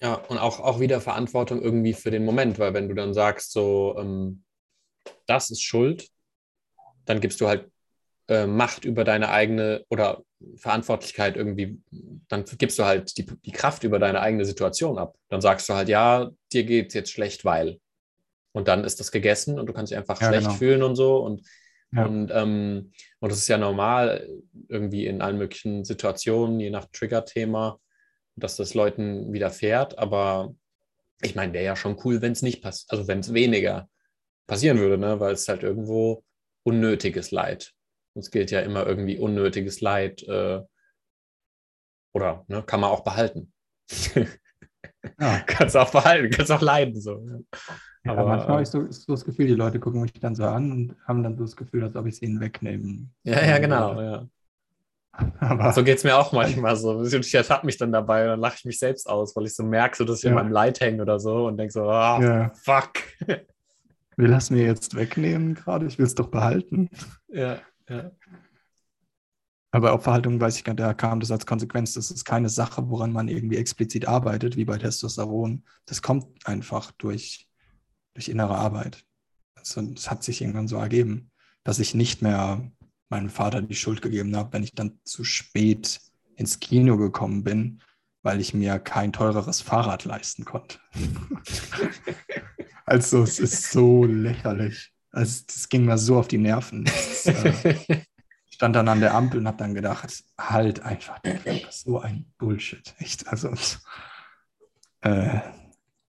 Ja, 0.00 0.14
und 0.14 0.38
auch, 0.38 0.58
auch 0.60 0.80
wieder 0.80 1.02
Verantwortung 1.02 1.60
irgendwie 1.60 1.92
für 1.92 2.10
den 2.10 2.24
Moment, 2.24 2.58
weil 2.58 2.72
wenn 2.72 2.88
du 2.88 2.94
dann 2.94 3.12
sagst, 3.12 3.52
so, 3.52 3.94
ähm, 3.98 4.42
das 5.26 5.50
ist 5.50 5.60
Schuld, 5.60 6.08
dann 7.04 7.20
gibst 7.20 7.42
du 7.42 7.46
halt 7.46 7.70
äh, 8.30 8.46
Macht 8.46 8.84
über 8.84 9.02
deine 9.02 9.30
eigene 9.30 9.84
oder 9.90 10.22
Verantwortlichkeit 10.56 11.36
irgendwie, 11.36 11.80
dann 12.28 12.44
gibst 12.58 12.78
du 12.78 12.84
halt 12.84 13.18
die, 13.18 13.26
die 13.26 13.50
Kraft 13.50 13.82
über 13.82 13.98
deine 13.98 14.20
eigene 14.20 14.44
Situation 14.44 14.98
ab. 14.98 15.16
Dann 15.28 15.40
sagst 15.40 15.68
du 15.68 15.74
halt, 15.74 15.88
ja, 15.88 16.30
dir 16.52 16.62
geht 16.62 16.88
es 16.88 16.94
jetzt 16.94 17.10
schlecht, 17.10 17.44
weil. 17.44 17.80
Und 18.52 18.68
dann 18.68 18.84
ist 18.84 19.00
das 19.00 19.10
gegessen 19.10 19.58
und 19.58 19.66
du 19.66 19.72
kannst 19.72 19.90
dich 19.90 19.98
einfach 19.98 20.20
ja, 20.20 20.28
schlecht 20.28 20.46
genau. 20.46 20.56
fühlen 20.56 20.82
und 20.84 20.94
so. 20.94 21.16
Und, 21.16 21.42
ja. 21.92 22.06
und, 22.06 22.30
ähm, 22.32 22.92
und 23.18 23.32
das 23.32 23.38
ist 23.38 23.48
ja 23.48 23.58
normal 23.58 24.28
irgendwie 24.68 25.06
in 25.06 25.22
allen 25.22 25.38
möglichen 25.38 25.84
Situationen, 25.84 26.60
je 26.60 26.70
nach 26.70 26.86
Trigger-Thema, 26.92 27.80
dass 28.36 28.54
das 28.54 28.74
Leuten 28.74 29.32
widerfährt. 29.32 29.98
Aber 29.98 30.54
ich 31.20 31.34
meine, 31.34 31.52
wäre 31.52 31.64
ja 31.64 31.74
schon 31.74 31.98
cool, 32.04 32.22
wenn 32.22 32.32
es 32.32 32.42
nicht 32.42 32.62
passiert, 32.62 32.92
also 32.92 33.08
wenn 33.08 33.18
es 33.18 33.34
weniger 33.34 33.88
passieren 34.46 34.78
würde, 34.78 34.98
ne? 34.98 35.18
weil 35.18 35.34
es 35.34 35.48
halt 35.48 35.64
irgendwo 35.64 36.22
unnötiges 36.62 37.32
Leid 37.32 37.74
es 38.20 38.30
gilt 38.30 38.50
ja 38.50 38.60
immer 38.60 38.86
irgendwie 38.86 39.18
unnötiges 39.18 39.80
Leid 39.80 40.22
äh, 40.22 40.60
oder 42.12 42.44
ne, 42.48 42.62
kann 42.62 42.80
man 42.80 42.90
auch 42.90 43.04
behalten. 43.04 43.52
ja. 45.18 45.40
kannst 45.46 45.76
auch 45.76 45.90
behalten, 45.90 46.30
kannst 46.30 46.52
auch 46.52 46.60
leiden. 46.60 47.00
So. 47.00 47.26
Ja, 48.04 48.12
Aber 48.12 48.26
manchmal 48.26 48.52
habe 48.52 48.62
ich 48.62 48.68
so, 48.68 48.90
so, 48.90 49.12
das 49.12 49.24
Gefühl, 49.24 49.46
die 49.46 49.54
Leute 49.54 49.78
gucken 49.78 50.00
mich 50.00 50.12
dann 50.14 50.34
so 50.34 50.44
an 50.44 50.72
und 50.72 50.96
haben 51.06 51.22
dann 51.22 51.36
so 51.36 51.44
das 51.44 51.56
Gefühl, 51.56 51.84
als 51.84 51.96
ob 51.96 52.06
ich 52.06 52.14
es 52.14 52.22
ihnen 52.22 52.40
wegnehmen. 52.40 53.12
Ja, 53.24 53.44
ja, 53.44 53.58
genau. 53.58 54.00
Ja. 54.00 54.28
Aber 55.40 55.72
so 55.72 55.84
geht 55.84 55.98
es 55.98 56.04
mir 56.04 56.16
auch 56.16 56.32
manchmal 56.32 56.76
so. 56.76 57.02
Ich 57.04 57.34
ertappe 57.34 57.66
mich 57.66 57.76
dann 57.76 57.92
dabei 57.92 58.22
und 58.22 58.28
dann 58.28 58.40
lache 58.40 58.56
ich 58.58 58.64
mich 58.64 58.78
selbst 58.78 59.08
aus, 59.08 59.36
weil 59.36 59.46
ich 59.46 59.54
so 59.54 59.64
merke, 59.64 59.96
so, 59.96 60.04
dass 60.04 60.18
ich 60.18 60.24
ja. 60.24 60.30
in 60.30 60.36
meinem 60.36 60.52
Leid 60.52 60.80
hänge 60.80 61.02
oder 61.02 61.18
so 61.20 61.46
und 61.46 61.56
denke 61.58 61.72
so, 61.72 61.82
oh, 61.82 61.86
ja. 62.20 62.50
fuck. 62.54 62.92
Will 64.16 64.28
das 64.28 64.50
mir 64.50 64.64
jetzt 64.64 64.94
wegnehmen 64.96 65.54
gerade? 65.54 65.86
Ich 65.86 65.98
will 65.98 66.06
es 66.06 66.14
doch 66.14 66.28
behalten. 66.28 66.90
Ja. 67.28 67.58
Ja. 67.90 68.10
Aber 69.72 69.92
Opferhaltung 69.94 70.40
weiß 70.40 70.56
ich 70.56 70.64
gar 70.64 70.72
nicht, 70.72 70.80
da 70.80 70.94
kam 70.94 71.20
das 71.20 71.30
als 71.30 71.46
Konsequenz. 71.46 71.94
Das 71.94 72.10
ist 72.10 72.24
keine 72.24 72.48
Sache, 72.48 72.88
woran 72.88 73.12
man 73.12 73.28
irgendwie 73.28 73.56
explizit 73.56 74.08
arbeitet, 74.08 74.56
wie 74.56 74.64
bei 74.64 74.78
Testosteron. 74.78 75.64
Das 75.86 76.02
kommt 76.02 76.26
einfach 76.46 76.90
durch, 76.92 77.48
durch 78.14 78.28
innere 78.28 78.56
Arbeit. 78.56 79.04
Also, 79.54 79.82
das 79.82 80.10
hat 80.10 80.24
sich 80.24 80.40
irgendwann 80.40 80.68
so 80.68 80.76
ergeben, 80.76 81.30
dass 81.62 81.78
ich 81.78 81.94
nicht 81.94 82.22
mehr 82.22 82.70
meinem 83.10 83.28
Vater 83.28 83.62
die 83.62 83.74
Schuld 83.74 84.02
gegeben 84.02 84.34
habe, 84.36 84.52
wenn 84.52 84.62
ich 84.62 84.74
dann 84.74 84.98
zu 85.04 85.24
spät 85.24 86.00
ins 86.36 86.58
Kino 86.58 86.96
gekommen 86.96 87.44
bin, 87.44 87.82
weil 88.22 88.40
ich 88.40 88.54
mir 88.54 88.78
kein 88.78 89.12
teureres 89.12 89.60
Fahrrad 89.60 90.04
leisten 90.04 90.44
konnte. 90.44 90.78
also 92.86 93.22
es 93.22 93.38
ist 93.38 93.70
so 93.70 94.04
lächerlich. 94.04 94.92
Also 95.12 95.44
das 95.46 95.68
ging 95.68 95.84
mir 95.84 95.98
so 95.98 96.18
auf 96.18 96.28
die 96.28 96.38
Nerven. 96.38 96.86
Ist, 96.86 97.26
äh, 97.26 98.02
stand 98.50 98.76
dann 98.76 98.88
an 98.88 99.00
der 99.00 99.14
Ampel 99.14 99.40
und 99.40 99.46
habe 99.46 99.56
dann 99.56 99.74
gedacht, 99.74 100.22
halt 100.38 100.80
einfach, 100.80 101.18
das 101.20 101.80
so 101.80 102.00
ein 102.00 102.32
Bullshit. 102.38 102.94
Echt, 102.98 103.26
also 103.28 103.52
äh, 105.00 105.40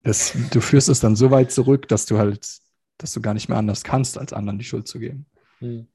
das, 0.03 0.33
du 0.51 0.61
führst 0.61 0.89
es 0.89 0.99
dann 0.99 1.15
so 1.15 1.31
weit 1.31 1.51
zurück, 1.51 1.87
dass 1.87 2.05
du 2.05 2.17
halt, 2.17 2.59
dass 2.97 3.13
du 3.13 3.21
gar 3.21 3.33
nicht 3.33 3.49
mehr 3.49 3.57
anders 3.57 3.83
kannst, 3.83 4.17
als 4.17 4.33
anderen 4.33 4.59
die 4.59 4.65
Schuld 4.65 4.87
zu 4.87 4.99
geben. 4.99 5.25
Hm. 5.59 5.87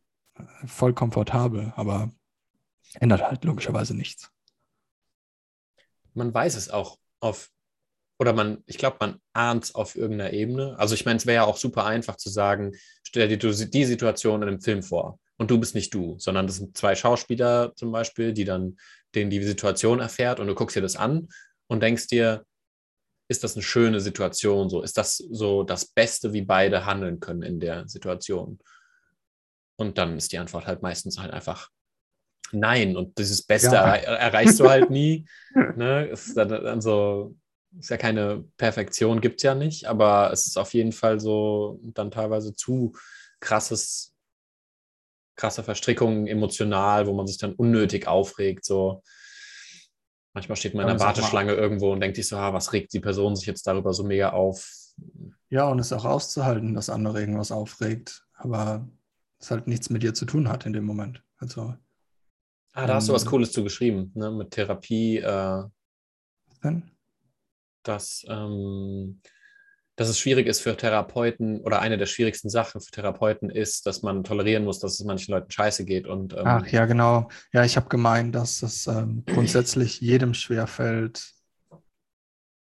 Voll 0.66 0.94
komfortabel, 0.94 1.72
aber 1.77 2.10
ändert 2.94 3.22
halt 3.22 3.44
logischerweise 3.44 3.94
nichts. 3.94 4.31
Man 6.14 6.35
weiß 6.35 6.56
es 6.56 6.70
auch 6.70 6.98
auf 7.20 7.51
oder 8.20 8.34
man, 8.34 8.62
ich 8.66 8.76
glaube, 8.76 8.98
man 9.01 9.18
ahnt 9.32 9.64
es 9.64 9.74
auf 9.74 9.97
irgendeiner 9.97 10.34
Ebene. 10.34 10.78
Also 10.78 10.94
ich 10.94 11.06
meine, 11.06 11.16
es 11.16 11.24
wäre 11.24 11.36
ja 11.36 11.44
auch 11.44 11.56
super 11.56 11.86
einfach 11.86 12.16
zu 12.16 12.28
sagen, 12.28 12.72
stell 13.02 13.28
dir 13.28 13.38
die 13.38 13.84
Situation 13.84 14.42
in 14.42 14.48
einem 14.48 14.60
Film 14.60 14.82
vor 14.82 15.18
und 15.38 15.51
du 15.51 15.59
bist 15.59 15.74
nicht 15.74 15.94
du, 15.94 16.18
sondern 16.18 16.47
das 16.47 16.56
sind 16.56 16.76
zwei 16.76 16.94
Schauspieler 16.94 17.72
zum 17.76 17.90
Beispiel, 17.90 18.34
die 18.34 18.44
dann 18.44 18.76
denen 19.14 19.30
die 19.30 19.42
Situation 19.42 20.01
erfährt 20.01 20.38
und 20.38 20.48
du 20.48 20.55
guckst 20.55 20.76
dir 20.76 20.82
das 20.82 20.97
an 20.97 21.28
und 21.66 21.82
denkst 21.82 22.09
dir, 22.09 22.44
ist 23.28 23.42
das 23.42 23.55
eine 23.55 23.62
schöne 23.62 24.01
Situation 24.01 24.68
so? 24.68 24.82
Ist 24.82 24.98
das 24.98 25.16
so 25.16 25.62
das 25.62 25.86
Beste, 25.86 26.34
wie 26.34 26.42
beide 26.42 26.84
handeln 26.84 27.20
können 27.20 27.42
in 27.42 27.59
der 27.59 27.88
Situation? 27.88 28.59
Und 29.76 29.97
dann 29.97 30.18
ist 30.18 30.32
die 30.32 30.38
Antwort 30.38 30.66
halt 30.66 30.82
meistens 30.82 31.18
halt 31.18 31.32
einfach 31.32 31.70
nein. 32.52 32.97
Und 32.97 33.16
dieses 33.16 33.47
Beste 33.47 33.76
ja. 33.76 33.94
erre 33.94 34.18
erreichst 34.18 34.60
du 34.60 34.68
halt 34.68 34.90
nie. 34.90 35.24
ne? 35.76 36.06
Ist 36.09 36.36
dann, 36.36 36.48
dann 36.48 36.80
so, 36.82 37.34
ist 37.78 37.90
ja 37.90 37.97
keine 37.97 38.44
Perfektion, 38.56 39.20
gibt 39.20 39.40
es 39.40 39.42
ja 39.44 39.55
nicht, 39.55 39.86
aber 39.86 40.30
es 40.32 40.47
ist 40.47 40.59
auf 40.59 40.74
jeden 40.74 40.92
Fall 40.92 41.20
so 41.20 41.80
dann 41.82 42.10
teilweise 42.10 42.55
zu 42.55 42.94
krasses, 43.40 44.14
krasse 45.36 45.62
Verstrickungen 45.62 46.26
emotional, 46.26 47.06
wo 47.06 47.14
man 47.14 47.26
sich 47.26 47.38
dann 47.38 47.55
unnötig 47.55 48.06
aufregt. 48.06 48.64
So 48.64 49.02
manchmal 50.34 50.56
steht 50.56 50.74
man 50.74 50.88
in 50.88 50.97
der 50.97 51.06
Warteschlange 51.06 51.55
irgendwo 51.55 51.92
und 51.92 52.01
denkt 52.01 52.16
sich 52.16 52.28
so, 52.28 52.36
ah, 52.36 52.52
was 52.52 52.72
regt 52.72 52.92
die 52.92 53.01
Person 53.01 53.36
sich 53.36 53.47
jetzt 53.47 53.66
darüber 53.66 53.92
so 53.92 54.05
mega 54.05 54.30
auf? 54.30 54.68
Ja, 55.48 55.68
und 55.68 55.78
es 55.78 55.86
ist 55.86 55.92
auch 55.92 56.05
auszuhalten, 56.05 56.74
dass 56.74 56.90
andere 56.90 57.20
irgendwas 57.20 57.52
aufregt, 57.52 58.26
aber 58.34 58.88
es 59.38 59.51
halt 59.51 59.66
nichts 59.66 59.90
mit 59.90 60.02
dir 60.02 60.12
zu 60.12 60.26
tun 60.26 60.48
hat 60.48 60.66
in 60.66 60.72
dem 60.72 60.84
Moment. 60.84 61.22
Also 61.38 61.74
Ah, 62.72 62.86
da 62.86 62.94
hast 62.94 63.09
du 63.09 63.12
was 63.12 63.24
Ähm, 63.24 63.30
Cooles 63.30 63.51
zu 63.52 63.64
geschrieben, 63.64 64.12
ne? 64.14 64.30
Mit 64.30 64.52
Therapie, 64.52 65.18
äh, 65.18 65.64
Denn? 66.62 66.90
Dass, 67.82 68.24
ähm, 68.28 69.20
dass 69.97 70.09
es 70.09 70.19
schwierig 70.19 70.47
ist 70.47 70.61
für 70.61 70.77
Therapeuten 70.77 71.61
oder 71.61 71.81
eine 71.81 71.98
der 71.98 72.07
schwierigsten 72.07 72.48
Sachen 72.48 72.81
für 72.81 72.90
Therapeuten 72.90 73.51
ist, 73.51 73.86
dass 73.86 74.02
man 74.02 74.24
tolerieren 74.24 74.65
muss, 74.65 74.78
dass 74.78 74.94
es 74.94 75.05
manchen 75.05 75.32
Leuten 75.32 75.51
scheiße 75.51 75.85
geht. 75.85 76.07
Und 76.07 76.32
ähm, 76.32 76.43
Ach 76.44 76.66
ja, 76.69 76.86
genau. 76.86 77.28
Ja, 77.52 77.65
ich 77.65 77.77
habe 77.77 77.89
gemeint, 77.89 78.35
dass 78.35 78.62
es 78.62 78.86
ähm, 78.86 79.24
grundsätzlich 79.27 80.01
jedem 80.01 80.35
schwerfällt, 80.35 81.35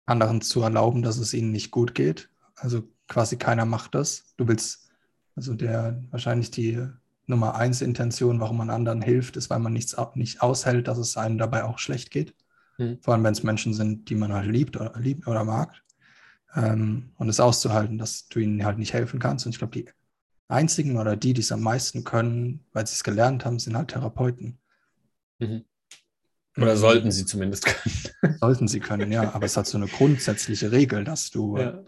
anderen 0.07 0.41
zu 0.41 0.63
erlauben, 0.63 1.03
dass 1.03 1.19
es 1.19 1.35
ihnen 1.35 1.51
nicht 1.51 1.71
gut 1.71 1.95
geht. 1.95 2.31
Also 2.55 2.85
quasi 3.09 3.37
keiner 3.37 3.65
macht 3.65 3.95
das. 3.95 4.33
Du 4.37 4.49
willst, 4.49 4.89
also 5.35 5.55
der 5.55 6.03
wahrscheinlich 6.11 6.51
die 6.51 6.87
Nummer 7.27 7.57
eins 7.57 7.83
Intention, 7.83 8.41
warum 8.41 8.57
man 8.57 8.71
anderen 8.71 9.03
hilft, 9.03 9.37
ist, 9.37 9.51
weil 9.51 9.59
man 9.59 9.73
nichts 9.73 9.97
nicht 10.15 10.43
aushält, 10.43 10.89
dass 10.89 10.99
es 10.99 11.17
einem 11.17 11.39
dabei 11.39 11.65
auch 11.65 11.79
schlecht 11.79 12.11
geht. 12.11 12.35
Mhm. 12.79 12.99
Vor 13.03 13.15
allem, 13.15 13.25
wenn 13.25 13.33
es 13.33 13.43
Menschen 13.43 13.75
sind, 13.75 14.11
die 14.11 14.15
man 14.15 14.33
halt 14.33 14.51
liebt 14.51 14.77
oder 14.77 14.99
liebt 14.99 15.27
oder 15.27 15.45
mag. 15.45 15.83
Ähm, 16.55 17.11
und 17.17 17.29
es 17.29 17.41
auszuhalten, 17.41 17.99
dass 17.99 18.29
du 18.29 18.39
ihnen 18.39 18.65
halt 18.65 18.79
nicht 18.79 18.93
helfen 18.93 19.21
kannst. 19.21 19.47
Und 19.47 19.53
ich 19.53 19.59
glaube, 19.59 19.73
die 19.73 19.89
einzigen 20.49 20.99
oder 20.99 21.17
die, 21.17 21.35
die 21.35 21.41
es 21.41 21.53
am 21.53 21.61
meisten 21.61 22.05
können, 22.05 22.65
weil 22.73 22.87
sie 22.87 22.95
es 22.95 23.05
gelernt 23.05 23.45
haben, 23.45 23.59
sind 23.59 23.77
halt 23.77 23.89
Therapeuten. 23.89 24.59
Mhm. 25.39 25.65
oder 26.57 26.75
Mhm. 26.75 26.79
sollten 26.79 27.11
sie 27.11 27.27
zumindest 27.27 27.67
können. 27.67 27.95
Sollten 28.41 28.69
sie 28.69 28.81
können, 28.81 29.13
ja. 29.13 29.35
Aber 29.35 29.45
es 29.47 29.57
hat 29.57 29.67
so 29.67 29.77
eine 29.77 29.87
grundsätzliche 29.87 30.73
Regel, 30.73 31.05
dass 31.05 31.31
du, 31.31 31.59
ja. 31.59 31.85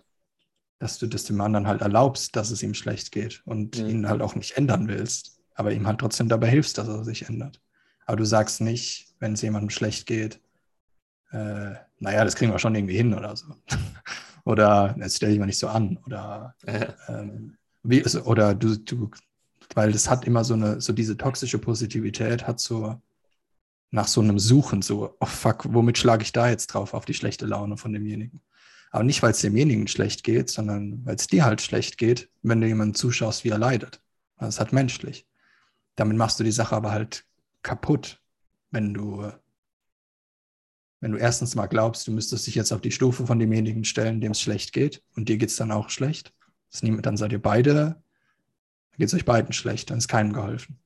dass 0.78 0.98
du 0.98 1.06
das 1.06 1.24
dem 1.24 1.40
anderen 1.40 1.66
halt 1.66 1.81
erlaubst, 1.81 2.36
dass 2.36 2.51
es 2.51 2.62
ihm 2.62 2.74
schlecht 2.74 3.12
geht 3.12 3.43
und 3.47 3.78
Mhm. 3.78 3.89
ihn 3.89 4.09
halt 4.09 4.20
auch 4.20 4.35
nicht 4.35 4.56
ändern 4.56 4.89
willst, 4.89 5.40
aber 5.55 5.73
ihm 5.73 5.86
halt 5.86 6.01
trotzdem 6.01 6.28
dabei 6.28 6.48
hilfst, 6.51 6.77
dass 6.78 6.89
er 6.89 7.05
sich 7.05 7.28
ändert. 7.28 7.60
Aber 8.06 8.16
du 8.19 8.24
sagst 8.24 8.60
nicht, 8.60 9.15
wenn 9.19 9.32
es 9.35 9.43
jemandem 9.43 9.70
schlecht 9.70 10.06
geht, 10.06 10.40
äh, 11.31 11.75
naja, 11.99 12.25
das 12.25 12.37
kriegen 12.37 12.53
wir 12.53 12.59
schon 12.59 12.75
irgendwie 12.75 12.97
hin 12.97 13.15
oder 13.15 13.37
so. 13.37 13.47
oder 14.45 14.97
jetzt 14.99 15.17
stell 15.17 15.31
dich 15.31 15.39
mal 15.39 15.47
nicht 15.47 15.59
so 15.59 15.69
an. 15.69 15.99
Oder 16.07 16.55
Ja. 16.67 16.95
ähm, 17.09 17.57
wie, 17.83 18.03
also, 18.03 18.23
oder 18.25 18.55
du, 18.55 18.77
du, 18.77 19.11
weil 19.75 19.93
das 19.93 20.09
hat 20.11 20.25
immer 20.27 20.45
so 20.45 20.55
eine, 20.55 20.81
so 20.81 20.93
diese 20.93 21.17
toxische 21.17 21.59
Positivität 21.59 22.47
hat 22.47 22.61
so 22.61 23.01
nach 23.91 24.09
so 24.09 24.21
einem 24.21 24.39
Suchen, 24.39 24.83
so, 24.83 25.17
oh 25.21 25.27
fuck, 25.27 25.73
womit 25.73 25.97
schlage 25.99 26.23
ich 26.23 26.33
da 26.33 26.49
jetzt 26.49 26.69
drauf 26.69 26.93
auf 26.95 27.05
die 27.05 27.15
schlechte 27.15 27.47
Laune 27.47 27.77
von 27.77 27.93
demjenigen? 27.93 28.43
Aber 28.91 29.05
nicht, 29.05 29.23
weil 29.23 29.31
es 29.33 29.41
demjenigen 29.41 29.87
schlecht 29.89 30.25
geht, 30.25 30.51
sondern 30.51 31.05
weil 31.05 31.17
es 31.17 31.27
dir 31.27 31.45
halt 31.45 31.61
schlecht 31.61 31.99
geht, 31.99 32.31
wenn 32.43 32.61
du 32.61 32.67
jemandem 32.67 32.95
zuschaust, 32.95 33.45
wie 33.45 33.51
er 33.51 33.59
leidet. 33.59 34.01
Das 34.39 34.55
ist 34.55 34.61
halt 34.61 34.73
menschlich. 34.73 35.27
Damit 35.97 36.17
machst 36.17 36.39
du 36.41 36.45
die 36.45 36.53
Sache 36.53 36.77
aber 36.77 36.91
halt 36.91 37.25
kaputt, 37.63 38.23
wenn 38.71 38.95
du, 38.95 39.31
wenn 41.01 41.12
du 41.12 41.19
erstens 41.19 41.55
mal 41.55 41.66
glaubst, 41.66 42.07
du 42.07 42.12
müsstest 42.12 42.47
dich 42.47 42.55
jetzt 42.55 42.73
auf 42.73 42.81
die 42.81 42.91
Stufe 42.91 43.27
von 43.27 43.39
demjenigen 43.39 43.85
stellen, 43.85 44.20
dem 44.20 44.33
es 44.33 44.41
schlecht 44.41 44.73
geht 44.73 45.03
und 45.15 45.29
dir 45.29 45.39
geht 45.39 45.51
es 45.51 45.57
dann 45.57 45.70
auch 45.70 45.91
schlecht. 45.91 46.33
Nimmt, 46.83 47.07
dann 47.07 47.16
seid 47.16 47.33
ihr 47.33 47.41
beide, 47.41 48.03
geht 48.97 49.09
es 49.09 49.15
euch 49.15 49.25
beiden 49.25 49.53
schlecht, 49.53 49.91
dann 49.91 49.99
ist 49.99 50.09
keinem 50.09 50.33
geholfen. 50.33 50.79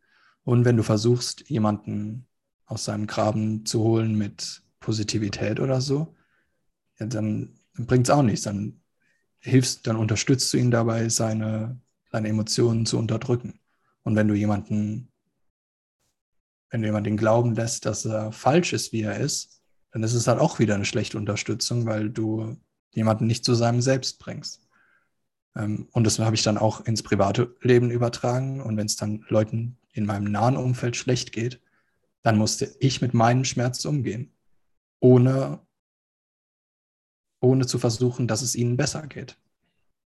Und 0.44 0.64
wenn 0.64 0.76
du 0.76 0.82
versuchst, 0.82 1.48
jemanden 1.48 2.26
aus 2.66 2.84
seinem 2.84 3.06
Graben 3.06 3.64
zu 3.64 3.80
holen 3.82 4.16
mit 4.16 4.62
Positivität 4.80 5.60
oder 5.60 5.80
so, 5.80 6.14
ja, 6.98 7.06
dann 7.06 7.58
bringt 7.74 8.06
es 8.06 8.10
auch 8.10 8.22
nichts. 8.22 8.42
Dann 8.42 8.80
hilfst, 9.38 9.86
dann 9.86 9.96
unterstützt 9.96 10.52
du 10.52 10.58
ihn 10.58 10.70
dabei, 10.70 11.08
seine, 11.08 11.80
seine 12.10 12.28
Emotionen 12.28 12.86
zu 12.86 12.98
unterdrücken. 12.98 13.60
Und 14.02 14.14
wenn 14.14 14.28
du 14.28 14.34
jemanden, 14.34 15.08
wenn 16.70 16.82
du 16.82 16.88
jemanden 16.88 17.16
glauben 17.16 17.54
lässt, 17.54 17.86
dass 17.86 18.04
er 18.04 18.32
falsch 18.32 18.72
ist, 18.72 18.92
wie 18.92 19.02
er 19.02 19.18
ist, 19.18 19.61
dann 19.92 20.02
ist 20.02 20.14
es 20.14 20.26
halt 20.26 20.40
auch 20.40 20.58
wieder 20.58 20.74
eine 20.74 20.84
schlechte 20.84 21.18
Unterstützung, 21.18 21.86
weil 21.86 22.10
du 22.10 22.56
jemanden 22.90 23.26
nicht 23.26 23.44
zu 23.44 23.54
seinem 23.54 23.80
Selbst 23.80 24.18
bringst. 24.18 24.66
Ähm, 25.54 25.88
und 25.92 26.04
das 26.04 26.18
habe 26.18 26.34
ich 26.34 26.42
dann 26.42 26.58
auch 26.58 26.84
ins 26.86 27.02
private 27.02 27.54
Leben 27.60 27.90
übertragen. 27.90 28.60
Und 28.60 28.76
wenn 28.76 28.86
es 28.86 28.96
dann 28.96 29.24
Leuten 29.28 29.78
in 29.92 30.06
meinem 30.06 30.30
nahen 30.30 30.56
Umfeld 30.56 30.96
schlecht 30.96 31.32
geht, 31.32 31.60
dann 32.22 32.38
musste 32.38 32.74
ich 32.80 33.02
mit 33.02 33.14
meinem 33.14 33.44
Schmerz 33.44 33.84
umgehen, 33.84 34.32
ohne, 35.00 35.60
ohne 37.40 37.66
zu 37.66 37.78
versuchen, 37.78 38.28
dass 38.28 38.42
es 38.42 38.54
ihnen 38.54 38.76
besser 38.76 39.06
geht. 39.06 39.36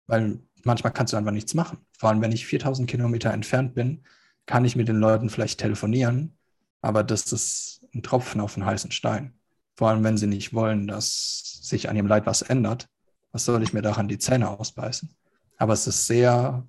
Weil 0.05 0.39
manchmal 0.63 0.93
kannst 0.93 1.13
du 1.13 1.17
einfach 1.17 1.31
nichts 1.31 1.53
machen. 1.53 1.79
Vor 1.97 2.09
allem, 2.09 2.21
wenn 2.21 2.31
ich 2.31 2.45
4000 2.45 2.89
Kilometer 2.89 3.31
entfernt 3.31 3.73
bin, 3.73 4.03
kann 4.45 4.65
ich 4.65 4.75
mit 4.75 4.89
den 4.89 4.97
Leuten 4.97 5.29
vielleicht 5.29 5.59
telefonieren, 5.61 6.37
aber 6.81 7.03
das 7.03 7.31
ist 7.31 7.87
ein 7.93 8.03
Tropfen 8.03 8.41
auf 8.41 8.57
einen 8.57 8.65
heißen 8.65 8.91
Stein. 8.91 9.33
Vor 9.75 9.89
allem, 9.89 10.03
wenn 10.03 10.17
sie 10.17 10.27
nicht 10.27 10.53
wollen, 10.53 10.87
dass 10.87 11.59
sich 11.61 11.89
an 11.89 11.95
ihrem 11.95 12.07
Leid 12.07 12.25
was 12.25 12.41
ändert. 12.41 12.87
Was 13.31 13.45
soll 13.45 13.63
ich 13.63 13.73
mir 13.73 13.81
daran 13.81 14.07
die 14.07 14.19
Zähne 14.19 14.49
ausbeißen? 14.49 15.09
Aber 15.57 15.73
es 15.73 15.87
ist 15.87 16.05
sehr 16.05 16.67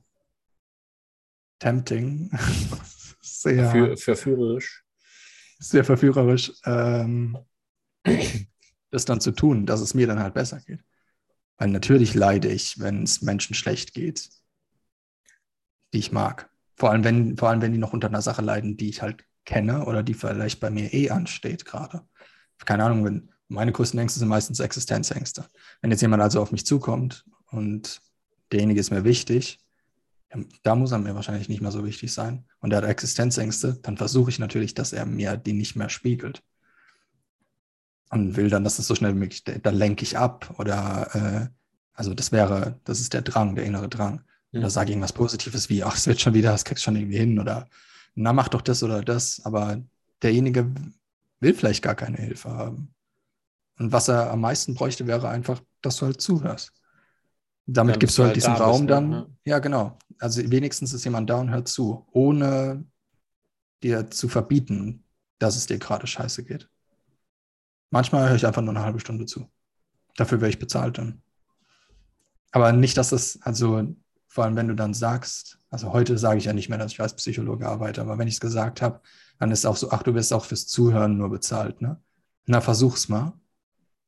tempting, 1.59 2.31
sehr, 3.21 3.71
Für, 3.71 3.97
verführerisch. 3.97 4.85
sehr 5.59 5.85
verführerisch, 5.85 6.53
ähm, 6.65 7.39
das 8.91 9.05
dann 9.05 9.21
zu 9.21 9.33
tun, 9.33 9.67
dass 9.67 9.81
es 9.81 9.95
mir 9.95 10.07
dann 10.07 10.21
halt 10.21 10.35
besser 10.35 10.61
geht. 10.61 10.81
Weil 11.57 11.69
natürlich 11.69 12.15
leide 12.15 12.49
ich, 12.49 12.79
wenn 12.81 13.03
es 13.03 13.23
Menschen 13.23 13.55
schlecht 13.55 13.95
geht, 13.95 14.31
die 15.93 15.99
ich 15.99 16.13
mag. 16.13 16.51
Vor 16.77 16.91
allem, 16.91 17.05
wenn, 17.05 17.37
vor 17.37 17.51
allem, 17.51 17.63
wenn 17.63 17.73
die 17.73 17.79
noch 17.79 17.93
unter 17.93 18.09
einer 18.09 18.23
Sache 18.23 18.43
leiden, 18.43 18.77
die 18.77 18.89
ich 18.89 19.03
halt 19.03 19.25
kenne 19.45 19.85
oder 19.87 20.03
die 20.03 20.15
vielleicht 20.15 20.61
bei 20.61 20.71
mir 20.71 20.93
eh 20.93 21.11
ansteht 21.11 21.65
gerade. 21.65 22.07
Keine 22.65 22.85
Ahnung, 22.85 23.05
wenn 23.05 23.29
meine 23.49 23.73
größten 23.73 23.99
Ängste 23.99 24.19
sind 24.19 24.29
meistens 24.29 24.61
Existenzängste. 24.61 25.45
Wenn 25.81 25.91
jetzt 25.91 26.01
jemand 26.01 26.23
also 26.23 26.41
auf 26.41 26.53
mich 26.53 26.67
zukommt 26.67 27.25
und 27.51 28.01
derjenige 28.53 28.81
ist 28.81 28.91
mir 28.91 29.05
wichtig, 29.05 29.59
da 30.63 30.75
muss 30.75 30.93
er 30.93 30.99
mir 30.99 31.15
wahrscheinlich 31.15 31.49
nicht 31.49 31.61
mehr 31.61 31.71
so 31.71 31.85
wichtig 31.85 32.13
sein 32.13 32.45
und 32.61 32.73
er 32.73 32.79
hat 32.79 32.85
Existenzängste, 32.85 33.79
dann 33.83 33.97
versuche 33.97 34.31
ich 34.31 34.39
natürlich, 34.39 34.75
dass 34.75 34.93
er 34.93 35.07
mir 35.07 35.37
die 35.37 35.53
nicht 35.53 35.77
mehr 35.77 35.89
spiegelt. 35.89 36.43
Und 38.11 38.37
will 38.37 38.51
dann, 38.51 38.65
dass 38.65 38.77
das 38.77 38.87
so 38.87 38.95
schnell 38.95 39.15
wie 39.15 39.19
möglich, 39.19 39.45
dann 39.45 39.75
lenke 39.75 40.03
ich 40.03 40.19
ab 40.19 40.55
oder, 40.59 41.15
äh, 41.15 41.49
also 41.95 42.15
das 42.15 42.33
wäre, 42.33 42.81
das 42.85 43.01
ist 43.01 43.13
der 43.13 43.23
Drang, 43.23 43.55
der 43.55 43.65
innere 43.65 43.89
Drang. 43.89 44.23
Oder 44.53 44.71
sage 44.71 44.91
irgendwas 44.91 45.13
Positives 45.13 45.69
wie, 45.69 45.83
ach, 45.83 45.97
es 45.97 46.07
wird 46.07 46.21
schon 46.21 46.35
wieder, 46.35 46.53
das 46.53 46.65
kriegst 46.65 46.85
schon 46.85 46.95
irgendwie 46.95 47.19
hin 47.19 47.41
oder 47.41 47.69
na, 48.15 48.33
mach 48.33 48.49
doch 48.49 48.61
das 48.61 48.83
oder 48.83 49.03
das. 49.03 49.41
Aber 49.45 49.83
derjenige 50.23 50.73
will 51.45 51.55
vielleicht 51.55 51.83
gar 51.83 51.95
keine 51.95 52.17
Hilfe 52.17 52.51
haben. 52.51 52.95
Und 53.79 53.93
was 53.93 54.09
er 54.09 54.31
am 54.31 54.41
meisten 54.41 54.75
bräuchte, 54.75 55.07
wäre 55.07 55.29
einfach, 55.29 55.61
dass 55.83 55.97
du 55.97 56.07
halt 56.07 56.21
zuhörst. 56.21 56.73
Damit 57.67 57.97
Ja, 57.97 57.99
gibst 57.99 58.19
du 58.19 58.23
halt 58.23 58.31
halt 58.31 58.37
diesen 58.37 58.55
Raum 58.55 58.73
bist, 58.73 58.83
ne? 58.83 58.87
dann. 58.87 59.13
Ja. 59.13 59.27
Ja, 59.45 59.59
genau. 59.59 59.99
Also 60.19 60.51
wenigstens 60.51 60.93
ist 60.93 61.05
jemand 61.05 61.31
da 61.31 61.37
und 61.39 61.51
hört 61.51 61.69
zu, 61.69 62.07
ohne 62.13 62.85
dir 63.83 64.11
zu 64.11 64.29
verbieten, 64.29 65.05
dass 65.39 65.57
es 65.57 65.67
dir 65.67 65.79
gerade 65.79 66.07
scheiße 66.07 66.45
geht. 66.45 66.69
Manchmal 67.91 68.29
höre 68.29 68.37
ich 68.37 68.47
einfach 68.47 68.63
nur 68.63 68.75
eine 68.75 68.85
halbe 68.85 69.01
Stunde 69.01 69.27
zu. 69.27 69.49
Dafür 70.17 70.41
wäre 70.41 70.51
ich 70.51 70.59
bezahlt 70.59 70.99
dann. 70.99 71.23
Aber 72.53 72.73
nicht, 72.73 72.97
dass 72.97 73.11
das, 73.11 73.39
also 73.43 73.95
vor 74.29 74.45
allem 74.45 74.57
wenn 74.57 74.69
du 74.69 74.75
dann 74.75 74.95
sagst, 74.95 75.59
also 75.71 75.93
heute 75.93 76.19
sage 76.19 76.39
ich 76.39 76.45
ja 76.45 76.53
nicht 76.53 76.69
mehr, 76.69 76.79
dass 76.79 76.93
ich 76.93 77.01
als 77.01 77.17
Psychologe 77.17 77.69
arbeite, 77.69 78.01
aber 78.01 78.19
wenn 78.19 78.29
ich 78.29 78.35
es 78.35 78.41
gesagt 78.41 78.81
habe, 78.81 79.01
dann 79.39 79.51
ist 79.51 79.67
auch 79.67 79.77
so, 79.77 79.91
ach, 79.91 80.03
du 80.03 80.15
wirst 80.15 80.33
auch 80.33 80.45
fürs 80.45 80.67
Zuhören 80.67 81.17
nur 81.19 81.31
bezahlt, 81.31 81.81
ne? 81.83 82.01
Na, 82.47 82.61
versuch's 82.61 83.09
mal. 83.09 83.33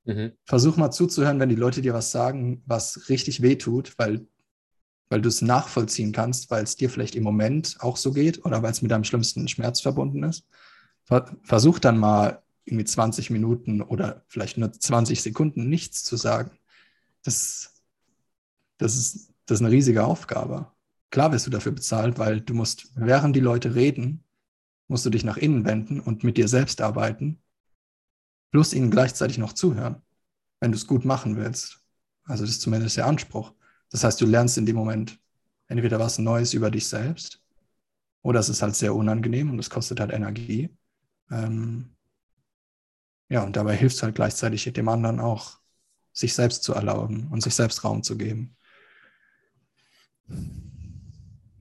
Mhm. 0.05 0.33
Versuch 0.45 0.77
mal 0.77 0.91
zuzuhören, 0.91 1.41
wenn 1.41 1.49
die 1.49 1.57
Leute 1.57 1.83
dir 1.83 1.95
was 1.95 2.11
sagen, 2.13 2.63
was 2.67 3.09
richtig 3.09 3.43
weh 3.43 3.57
tut, 3.57 3.95
weil, 3.99 4.27
weil 5.11 5.23
du 5.23 5.29
es 5.29 5.43
nachvollziehen 5.43 6.13
kannst, 6.13 6.51
weil 6.51 6.65
es 6.65 6.77
dir 6.77 6.91
vielleicht 6.91 7.17
im 7.17 7.25
Moment 7.25 7.77
auch 7.81 7.97
so 7.97 8.13
geht 8.13 8.45
oder 8.45 8.63
weil 8.63 8.73
es 8.73 8.83
mit 8.83 8.91
deinem 8.91 9.05
schlimmsten 9.05 9.49
Schmerz 9.49 9.81
verbunden 9.81 10.23
ist. 10.25 10.47
Ver- 11.05 11.37
Versuch 11.45 11.79
dann 11.79 11.99
mal 11.99 12.43
irgendwie 12.65 12.85
20 12.87 13.31
Minuten 13.31 13.83
oder 13.83 14.25
vielleicht 14.29 14.59
nur 14.59 14.73
20 14.73 15.23
Sekunden 15.23 15.69
nichts 15.69 16.05
zu 16.05 16.17
sagen. 16.17 16.53
Das, 17.25 17.75
das, 18.79 18.97
ist, 18.97 19.33
das 19.47 19.61
ist 19.61 19.65
eine 19.65 19.73
riesige 19.75 20.05
Aufgabe. 20.05 20.71
Klar 21.11 21.33
wirst 21.33 21.47
du 21.47 21.51
dafür 21.51 21.73
bezahlt, 21.73 22.19
weil 22.19 22.41
du 22.41 22.55
musst, 22.55 22.91
während 22.97 23.37
die 23.37 23.41
Leute 23.41 23.75
reden, 23.75 24.25
musst 24.89 25.05
du 25.05 25.11
dich 25.11 25.25
nach 25.25 25.37
innen 25.37 25.65
wenden 25.65 26.01
und 26.01 26.25
mit 26.25 26.37
dir 26.37 26.49
selbst 26.49 26.81
arbeiten, 26.81 27.43
plus 28.51 28.73
ihnen 28.73 28.91
gleichzeitig 28.91 29.39
noch 29.39 29.53
zuhören, 29.53 30.03
wenn 30.61 30.73
du 30.73 30.77
es 30.77 30.87
gut 30.87 31.05
machen 31.05 31.37
willst. 31.37 31.81
Also 32.25 32.45
das 32.45 32.53
ist 32.53 32.63
zumindest 32.63 32.97
der 32.97 33.07
Anspruch. 33.07 33.53
Das 33.91 34.05
heißt, 34.05 34.21
du 34.21 34.27
lernst 34.27 34.59
in 34.59 34.67
dem 34.67 34.77
Moment 34.77 35.19
entweder 35.69 35.99
was 35.99 36.19
Neues 36.19 36.55
über 36.55 36.71
dich 36.71 36.89
selbst 36.89 37.43
oder 38.23 38.41
es 38.41 38.49
ist 38.49 38.63
halt 38.63 38.75
sehr 38.75 38.95
unangenehm 38.95 39.51
und 39.51 39.59
es 39.59 39.71
kostet 39.71 40.01
halt 40.01 40.13
Energie. 40.13 40.77
Ähm, 41.31 41.97
ja, 43.29 43.43
und 43.43 43.57
dabei 43.57 43.77
hilfst 43.77 43.99
du 43.99 44.05
halt 44.05 44.15
gleichzeitig 44.15 44.65
dem 44.73 44.89
anderen 44.89 45.21
auch, 45.21 45.59
sich 46.13 46.33
selbst 46.35 46.63
zu 46.63 46.73
erlauben 46.73 47.29
und 47.31 47.43
sich 47.43 47.55
selbst 47.55 47.85
Raum 47.85 48.03
zu 48.03 48.17
geben. 48.17 48.57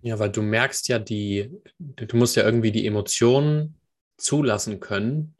Ja, 0.05 0.19
weil 0.19 0.29
du 0.29 0.43
merkst 0.43 0.87
ja 0.87 0.99
die, 0.99 1.51
du 1.79 2.15
musst 2.15 2.35
ja 2.35 2.43
irgendwie 2.43 2.71
die 2.71 2.85
Emotionen 2.85 3.81
zulassen 4.17 4.79
können, 4.79 5.35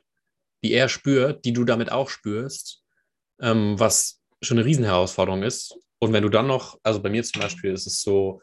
die 0.64 0.74
er 0.74 0.90
spürt, 0.90 1.46
die 1.46 1.54
du 1.54 1.66
damit 1.66 1.92
auch 1.92 2.10
spürst, 2.10 2.84
ähm, 3.40 3.80
was 3.80 4.24
schon 4.42 4.58
eine 4.58 4.66
Riesenherausforderung 4.66 5.44
ist. 5.44 5.78
Und 6.00 6.14
wenn 6.14 6.24
du 6.24 6.30
dann 6.30 6.48
noch, 6.48 6.80
also 6.82 7.00
bei 7.00 7.12
mir 7.12 7.24
zum 7.24 7.44
Beispiel 7.44 7.74
ist 7.74 7.86
es 7.86 8.02
so, 8.02 8.42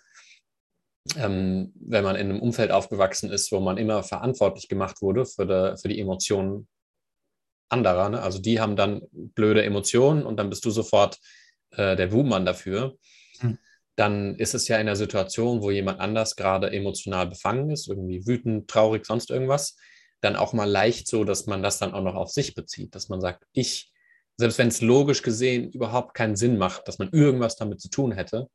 ähm, 1.17 1.73
wenn 1.75 2.05
man 2.05 2.15
in 2.15 2.31
einem 2.31 2.41
Umfeld 2.41 2.71
aufgewachsen 2.71 3.29
ist, 3.29 3.51
wo 3.51 3.59
man 3.59 3.77
immer 3.77 4.05
verantwortlich 4.05 4.69
gemacht 4.69 5.03
wurde 5.03 5.27
für, 5.27 5.45
de, 5.45 5.77
für 5.77 5.89
die 5.89 5.99
Emotionen 5.99 6.69
anderer. 7.69 8.11
Ne? 8.11 8.23
Also 8.23 8.39
die 8.39 8.61
haben 8.61 8.77
dann 8.77 9.03
blöde 9.11 9.65
Emotionen 9.65 10.25
und 10.25 10.37
dann 10.37 10.51
bist 10.51 10.65
du 10.65 10.71
sofort 10.71 11.19
äh, 11.73 11.97
der 11.97 12.13
Wuhmann 12.13 12.45
dafür. 12.45 12.97
Hm. 13.41 13.59
Dann 13.97 14.37
ist 14.37 14.55
es 14.55 14.69
ja 14.69 14.79
in 14.79 14.87
der 14.87 14.97
Situation, 14.97 15.63
wo 15.63 15.71
jemand 15.71 16.01
anders 16.01 16.37
gerade 16.37 16.71
emotional 16.71 17.27
befangen 17.27 17.71
ist, 17.71 17.89
irgendwie 17.89 18.27
wütend, 18.27 18.69
traurig, 18.69 19.05
sonst 19.05 19.31
irgendwas, 19.31 19.77
dann 20.23 20.37
auch 20.37 20.53
mal 20.53 20.71
leicht 20.71 21.09
so, 21.09 21.25
dass 21.25 21.47
man 21.47 21.63
das 21.63 21.79
dann 21.79 21.93
auch 21.93 22.03
noch 22.03 22.15
auf 22.15 22.31
sich 22.31 22.55
bezieht, 22.55 22.95
dass 22.95 23.09
man 23.09 23.21
sagt, 23.21 23.45
ich, 23.53 23.93
selbst 24.39 24.59
wenn 24.59 24.69
es 24.69 24.81
logisch 24.81 25.23
gesehen 25.23 25.71
überhaupt 25.71 26.15
keinen 26.15 26.37
Sinn 26.37 26.57
macht, 26.57 26.89
dass 26.89 26.99
man 26.99 27.11
irgendwas 27.11 27.57
damit 27.57 27.81
zu 27.81 27.91
tun 27.91 28.13
hätte, 28.13 28.47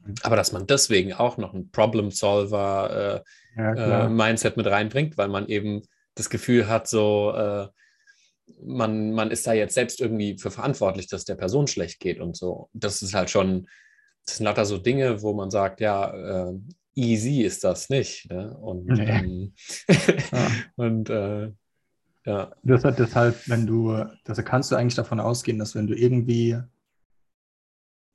mhm. 0.00 0.14
aber 0.22 0.36
dass 0.36 0.52
man 0.52 0.66
deswegen 0.66 1.12
auch 1.14 1.38
noch 1.38 1.54
ein 1.54 1.70
Problem-Solver-Mindset 1.70 3.24
äh, 3.56 4.48
ja, 4.48 4.54
äh, 4.54 4.56
mit 4.56 4.66
reinbringt, 4.66 5.16
weil 5.16 5.28
man 5.28 5.48
eben 5.48 5.82
das 6.14 6.28
Gefühl 6.30 6.68
hat, 6.68 6.88
so, 6.88 7.32
äh, 7.34 7.68
man, 8.60 9.12
man 9.12 9.30
ist 9.30 9.46
da 9.46 9.52
jetzt 9.52 9.74
selbst 9.74 10.00
irgendwie 10.00 10.36
für 10.38 10.50
verantwortlich, 10.50 11.06
dass 11.08 11.24
der 11.24 11.36
Person 11.36 11.66
schlecht 11.66 12.00
geht 12.00 12.20
und 12.20 12.36
so. 12.36 12.68
Das 12.72 13.02
ist 13.02 13.14
halt 13.14 13.30
schon, 13.30 13.68
das 14.26 14.36
sind 14.36 14.44
lauter 14.44 14.64
so 14.64 14.78
Dinge, 14.78 15.22
wo 15.22 15.32
man 15.32 15.50
sagt, 15.50 15.80
ja, 15.80 16.50
äh, 16.50 16.58
easy 16.94 17.42
ist 17.42 17.64
das 17.64 17.88
nicht. 17.88 18.30
Ne? 18.30 18.56
Und, 18.56 18.86
nee. 18.86 19.04
ähm, 19.04 19.52
ja. 19.88 20.46
und 20.76 21.10
äh, 21.10 21.52
ja. 22.24 22.52
Das 22.62 22.84
hat 22.84 22.98
deshalb, 22.98 23.48
wenn 23.48 23.66
du, 23.66 23.92
also 23.92 24.42
kannst 24.42 24.72
du 24.72 24.76
eigentlich 24.76 24.94
davon 24.94 25.20
ausgehen, 25.20 25.58
dass 25.58 25.74
wenn 25.74 25.86
du 25.86 25.94
irgendwie 25.94 26.58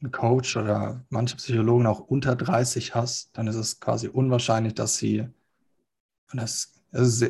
einen 0.01 0.11
Coach 0.11 0.55
oder 0.57 1.05
manche 1.09 1.35
Psychologen 1.35 1.85
auch 1.85 1.99
unter 1.99 2.35
30 2.35 2.95
hast, 2.95 3.37
dann 3.37 3.47
ist 3.47 3.55
es 3.55 3.79
quasi 3.79 4.07
unwahrscheinlich, 4.07 4.73
dass 4.73 4.97
sie, 4.97 5.27
und 6.31 6.41
das, 6.41 6.81
ist, 6.91 7.21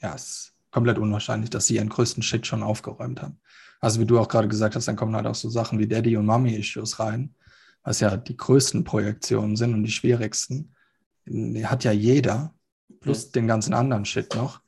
ja, 0.00 0.14
es 0.14 0.22
ist 0.22 0.54
komplett 0.70 0.98
unwahrscheinlich, 0.98 1.50
dass 1.50 1.66
sie 1.66 1.76
ihren 1.76 1.88
größten 1.88 2.22
Shit 2.22 2.46
schon 2.46 2.62
aufgeräumt 2.62 3.22
haben. 3.22 3.40
Also 3.80 4.00
wie 4.00 4.06
du 4.06 4.18
auch 4.18 4.28
gerade 4.28 4.48
gesagt 4.48 4.76
hast, 4.76 4.88
dann 4.88 4.96
kommen 4.96 5.16
halt 5.16 5.26
auch 5.26 5.34
so 5.34 5.48
Sachen 5.48 5.78
wie 5.78 5.88
Daddy- 5.88 6.16
und 6.16 6.26
Mommy-Issues 6.26 7.00
rein, 7.00 7.34
was 7.82 8.00
ja 8.00 8.16
die 8.16 8.36
größten 8.36 8.84
Projektionen 8.84 9.56
sind 9.56 9.74
und 9.74 9.84
die 9.84 9.92
schwierigsten 9.92 10.74
hat 11.64 11.84
ja 11.84 11.92
jeder, 11.92 12.54
plus 13.00 13.24
ja. 13.26 13.30
den 13.32 13.46
ganzen 13.46 13.74
anderen 13.74 14.04
Shit 14.04 14.34
noch, 14.34 14.60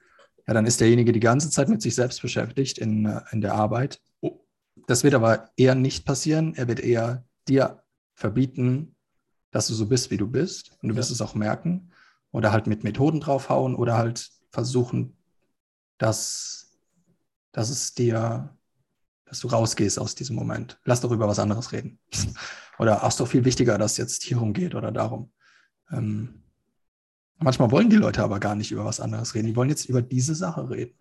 ja, 0.46 0.54
dann 0.54 0.66
ist 0.66 0.80
derjenige 0.80 1.12
die 1.12 1.20
ganze 1.20 1.50
Zeit 1.50 1.68
mit 1.68 1.80
sich 1.82 1.94
selbst 1.94 2.22
beschäftigt 2.22 2.78
in, 2.78 3.06
äh, 3.06 3.20
in 3.30 3.40
der 3.40 3.54
Arbeit. 3.54 4.00
Das 4.86 5.04
wird 5.04 5.14
aber 5.14 5.50
eher 5.56 5.74
nicht 5.74 6.04
passieren. 6.04 6.54
Er 6.54 6.66
wird 6.66 6.80
eher 6.80 7.24
dir 7.46 7.82
verbieten, 8.14 8.96
dass 9.50 9.68
du 9.68 9.74
so 9.74 9.86
bist, 9.86 10.10
wie 10.10 10.16
du 10.16 10.26
bist. 10.26 10.72
Und 10.82 10.88
du 10.88 10.94
ja. 10.94 10.98
wirst 10.98 11.10
es 11.10 11.20
auch 11.20 11.34
merken. 11.34 11.92
Oder 12.32 12.52
halt 12.52 12.66
mit 12.66 12.84
Methoden 12.84 13.20
draufhauen 13.20 13.74
oder 13.74 13.96
halt 13.96 14.30
versuchen, 14.50 15.16
dass, 15.98 16.76
dass 17.52 17.70
es 17.70 17.94
dir, 17.94 18.56
dass 19.26 19.40
du 19.40 19.48
rausgehst 19.48 19.98
aus 19.98 20.14
diesem 20.14 20.36
Moment. 20.36 20.80
Lass 20.84 21.00
doch 21.00 21.12
über 21.12 21.28
was 21.28 21.38
anderes 21.38 21.72
reden. 21.72 21.98
oder 22.80 23.04
ach, 23.04 23.08
ist 23.08 23.20
doch 23.20 23.28
viel 23.28 23.44
wichtiger, 23.44 23.76
dass 23.76 23.92
es 23.92 23.98
jetzt 23.98 24.22
hierum 24.22 24.54
geht 24.54 24.74
oder 24.74 24.90
darum. 24.90 25.30
Ähm, 25.92 26.42
Manchmal 27.36 27.70
wollen 27.70 27.90
die 27.90 27.96
Leute 27.96 28.22
aber 28.22 28.40
gar 28.40 28.54
nicht 28.54 28.72
über 28.72 28.86
was 28.86 29.00
anderes 29.00 29.34
reden. 29.34 29.48
Die 29.48 29.56
wollen 29.56 29.68
jetzt 29.68 29.86
über 29.86 30.00
diese 30.02 30.34
Sache 30.34 30.68
reden. 30.68 30.98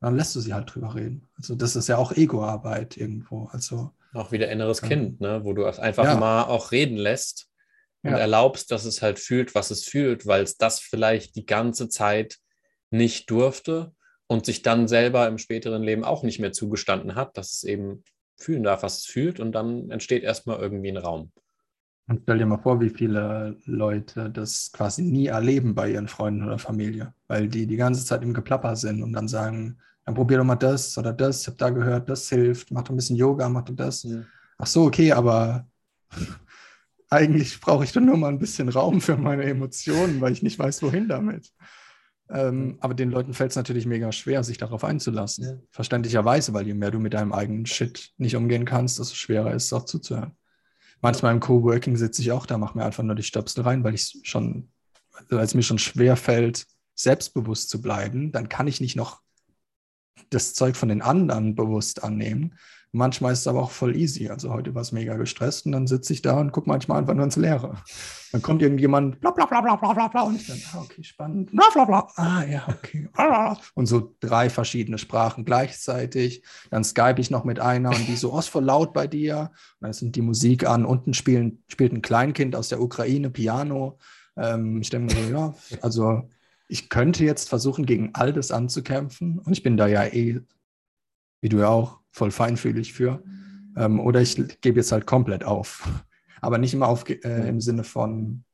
dann 0.00 0.16
lässt 0.16 0.34
du 0.34 0.40
sie 0.40 0.54
halt 0.54 0.74
drüber 0.74 0.94
reden. 0.94 1.28
Also 1.36 1.54
das 1.54 1.76
ist 1.76 1.88
ja 1.88 1.98
auch 1.98 2.12
Ego-Arbeit 2.12 2.96
irgendwo. 2.96 3.44
Also 3.46 3.92
auch 4.12 4.32
wieder 4.32 4.50
inneres 4.50 4.82
ähm, 4.82 4.88
Kind, 4.88 5.20
ne? 5.20 5.44
wo 5.44 5.52
du 5.52 5.64
es 5.66 5.78
einfach 5.78 6.04
ja. 6.04 6.16
mal 6.16 6.44
auch 6.44 6.72
reden 6.72 6.96
lässt 6.96 7.48
und 8.02 8.10
ja. 8.10 8.18
erlaubst, 8.18 8.72
dass 8.72 8.84
es 8.84 9.00
halt 9.00 9.20
fühlt, 9.20 9.54
was 9.54 9.70
es 9.70 9.84
fühlt, 9.84 10.26
weil 10.26 10.42
es 10.42 10.56
das 10.56 10.80
vielleicht 10.80 11.36
die 11.36 11.46
ganze 11.46 11.88
Zeit 11.88 12.38
nicht 12.90 13.30
durfte 13.30 13.94
und 14.26 14.46
sich 14.46 14.62
dann 14.62 14.88
selber 14.88 15.28
im 15.28 15.38
späteren 15.38 15.82
Leben 15.84 16.02
auch 16.02 16.24
nicht 16.24 16.40
mehr 16.40 16.52
zugestanden 16.52 17.14
hat, 17.14 17.36
dass 17.36 17.52
es 17.52 17.62
eben 17.62 18.02
fühlen 18.42 18.62
darf, 18.62 18.82
was 18.82 18.98
es 18.98 19.04
fühlt 19.06 19.40
und 19.40 19.52
dann 19.52 19.90
entsteht 19.90 20.22
erstmal 20.22 20.58
irgendwie 20.58 20.90
ein 20.90 20.96
Raum. 20.96 21.30
Und 22.08 22.22
stell 22.24 22.38
dir 22.38 22.46
mal 22.46 22.58
vor, 22.58 22.80
wie 22.80 22.90
viele 22.90 23.56
Leute 23.66 24.30
das 24.30 24.72
quasi 24.72 25.02
nie 25.02 25.26
erleben 25.26 25.76
bei 25.76 25.92
ihren 25.92 26.08
Freunden 26.08 26.44
oder 26.44 26.58
Familie, 26.58 27.14
weil 27.28 27.46
die 27.46 27.66
die 27.66 27.76
ganze 27.76 28.04
Zeit 28.04 28.22
im 28.22 28.34
Geplapper 28.34 28.74
sind 28.74 29.02
und 29.02 29.12
dann 29.12 29.28
sagen, 29.28 29.78
dann 30.04 30.14
probier 30.16 30.38
doch 30.38 30.44
mal 30.44 30.56
das 30.56 30.98
oder 30.98 31.12
das, 31.12 31.42
ich 31.42 31.46
habe 31.46 31.56
da 31.58 31.70
gehört, 31.70 32.08
das 32.08 32.28
hilft, 32.28 32.72
mach 32.72 32.82
doch 32.82 32.90
ein 32.90 32.96
bisschen 32.96 33.16
Yoga, 33.16 33.48
mach 33.48 33.62
doch 33.62 33.76
das. 33.76 34.02
Ja. 34.02 34.22
Ach 34.58 34.66
so, 34.66 34.86
okay, 34.86 35.12
aber 35.12 35.68
eigentlich 37.10 37.60
brauche 37.60 37.84
ich 37.84 37.92
doch 37.92 38.00
nur 38.00 38.16
mal 38.16 38.28
ein 38.28 38.40
bisschen 38.40 38.68
Raum 38.68 39.00
für 39.00 39.16
meine 39.16 39.44
Emotionen, 39.44 40.20
weil 40.20 40.32
ich 40.32 40.42
nicht 40.42 40.58
weiß, 40.58 40.82
wohin 40.82 41.06
damit. 41.06 41.52
Ähm, 42.32 42.76
aber 42.80 42.94
den 42.94 43.10
Leuten 43.10 43.34
fällt 43.34 43.50
es 43.50 43.56
natürlich 43.56 43.86
mega 43.86 44.12
schwer, 44.12 44.44
sich 44.44 44.58
darauf 44.58 44.84
einzulassen. 44.84 45.44
Ja. 45.44 45.58
Verständlicherweise, 45.70 46.52
weil 46.52 46.66
je 46.66 46.74
mehr 46.74 46.90
du 46.90 47.00
mit 47.00 47.14
deinem 47.14 47.32
eigenen 47.32 47.66
Shit 47.66 48.12
nicht 48.18 48.36
umgehen 48.36 48.64
kannst, 48.64 48.98
desto 48.98 49.14
schwerer 49.14 49.52
ist 49.52 49.64
es 49.64 49.72
auch 49.72 49.84
zuzuhören. 49.84 50.36
Manchmal 51.00 51.34
im 51.34 51.40
Coworking 51.40 51.96
sitze 51.96 52.22
ich 52.22 52.30
auch 52.30 52.46
da, 52.46 52.58
mache 52.58 52.78
mir 52.78 52.84
einfach 52.84 53.02
nur 53.02 53.14
die 53.14 53.22
Stöpsel 53.22 53.64
rein, 53.64 53.82
weil 53.84 53.94
ich 53.94 54.20
schon, 54.22 54.70
weil 55.28 55.44
es 55.44 55.54
mir 55.54 55.62
schon 55.62 55.78
schwer 55.78 56.16
fällt, 56.16 56.66
selbstbewusst 56.94 57.70
zu 57.70 57.80
bleiben. 57.80 58.32
Dann 58.32 58.48
kann 58.48 58.68
ich 58.68 58.80
nicht 58.80 58.96
noch 58.96 59.20
das 60.28 60.54
Zeug 60.54 60.76
von 60.76 60.90
den 60.90 61.02
anderen 61.02 61.54
bewusst 61.54 62.04
annehmen. 62.04 62.56
Manchmal 62.92 63.32
ist 63.32 63.40
es 63.40 63.46
aber 63.46 63.62
auch 63.62 63.70
voll 63.70 63.94
easy. 63.94 64.28
Also 64.28 64.52
heute 64.52 64.74
war 64.74 64.82
es 64.82 64.90
mega 64.90 65.16
gestresst 65.16 65.64
und 65.64 65.72
dann 65.72 65.86
sitze 65.86 66.12
ich 66.12 66.22
da 66.22 66.40
und 66.40 66.50
gucke 66.50 66.68
manchmal 66.68 66.98
einfach 66.98 67.14
nur 67.14 67.24
ins 67.24 67.36
Leere. 67.36 67.76
Dann 68.32 68.42
kommt 68.42 68.62
irgendjemand, 68.62 69.20
bla 69.20 69.30
bla 69.30 69.46
bla 69.46 69.60
bla 69.60 69.76
bla 69.76 69.92
bla 69.92 70.08
bla 70.08 70.22
und 70.22 70.36
ich 70.36 70.46
dann, 70.48 70.60
ah, 70.72 70.80
okay, 70.80 71.04
spannend, 71.04 71.52
bla 71.52 71.66
bla 71.72 71.84
bla, 71.84 72.08
ah 72.16 72.44
ja, 72.44 72.66
okay. 72.68 73.08
Und 73.74 73.86
so 73.86 74.16
drei 74.18 74.50
verschiedene 74.50 74.98
Sprachen 74.98 75.44
gleichzeitig. 75.44 76.42
Dann 76.70 76.82
skype 76.82 77.20
ich 77.20 77.30
noch 77.30 77.44
mit 77.44 77.60
einer 77.60 77.90
und 77.90 78.08
die 78.08 78.16
so, 78.16 78.32
oh, 78.32 78.38
ist 78.40 78.48
voll 78.48 78.64
laut 78.64 78.92
bei 78.92 79.06
dir. 79.06 79.52
Und 79.80 79.86
dann 79.86 79.92
sind 79.92 80.16
die 80.16 80.22
Musik 80.22 80.66
an. 80.66 80.84
Unten 80.84 81.14
spielen, 81.14 81.62
spielt 81.68 81.92
ein 81.92 82.02
Kleinkind 82.02 82.56
aus 82.56 82.68
der 82.68 82.80
Ukraine 82.80 83.30
Piano. 83.30 83.98
Ähm, 84.36 84.80
ich 84.80 84.90
denke 84.90 85.14
mir 85.14 85.26
so, 85.26 85.32
ja, 85.32 85.54
also 85.80 86.28
ich 86.66 86.88
könnte 86.88 87.24
jetzt 87.24 87.48
versuchen, 87.48 87.86
gegen 87.86 88.10
all 88.14 88.32
das 88.32 88.50
anzukämpfen. 88.50 89.38
Und 89.38 89.52
ich 89.52 89.62
bin 89.62 89.76
da 89.76 89.86
ja 89.86 90.04
eh, 90.06 90.40
wie 91.40 91.48
du 91.48 91.58
ja 91.58 91.68
auch, 91.68 91.99
voll 92.10 92.30
feinfühlig 92.30 92.92
für. 92.92 93.22
Ähm, 93.76 94.00
oder 94.00 94.20
ich 94.20 94.60
gebe 94.60 94.80
jetzt 94.80 94.92
halt 94.92 95.06
komplett 95.06 95.44
auf. 95.44 95.88
Aber 96.40 96.58
nicht 96.58 96.74
immer 96.74 96.88
auf, 96.88 97.08
äh, 97.08 97.48
im 97.48 97.60
Sinne 97.60 97.84
von 97.84 98.44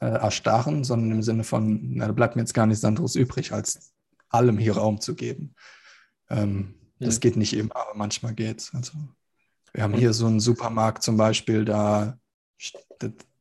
äh, 0.00 0.06
erstarren, 0.06 0.84
sondern 0.84 1.12
im 1.12 1.22
Sinne 1.22 1.44
von, 1.44 1.94
na, 1.94 2.06
da 2.06 2.12
bleibt 2.12 2.36
mir 2.36 2.42
jetzt 2.42 2.54
gar 2.54 2.66
nichts 2.66 2.84
anderes 2.84 3.14
übrig, 3.14 3.52
als 3.52 3.92
allem 4.28 4.58
hier 4.58 4.76
Raum 4.76 5.00
zu 5.00 5.14
geben. 5.14 5.54
Ähm, 6.28 6.74
ja. 6.98 7.06
Das 7.06 7.20
geht 7.20 7.36
nicht 7.36 7.54
immer, 7.54 7.74
aber 7.76 7.94
manchmal 7.94 8.34
geht 8.34 8.60
es. 8.60 8.74
Also, 8.74 8.92
wir 9.72 9.82
haben 9.82 9.94
hier 9.94 10.12
so 10.12 10.26
einen 10.26 10.40
Supermarkt 10.40 11.02
zum 11.02 11.16
Beispiel, 11.16 11.64
da 11.64 12.18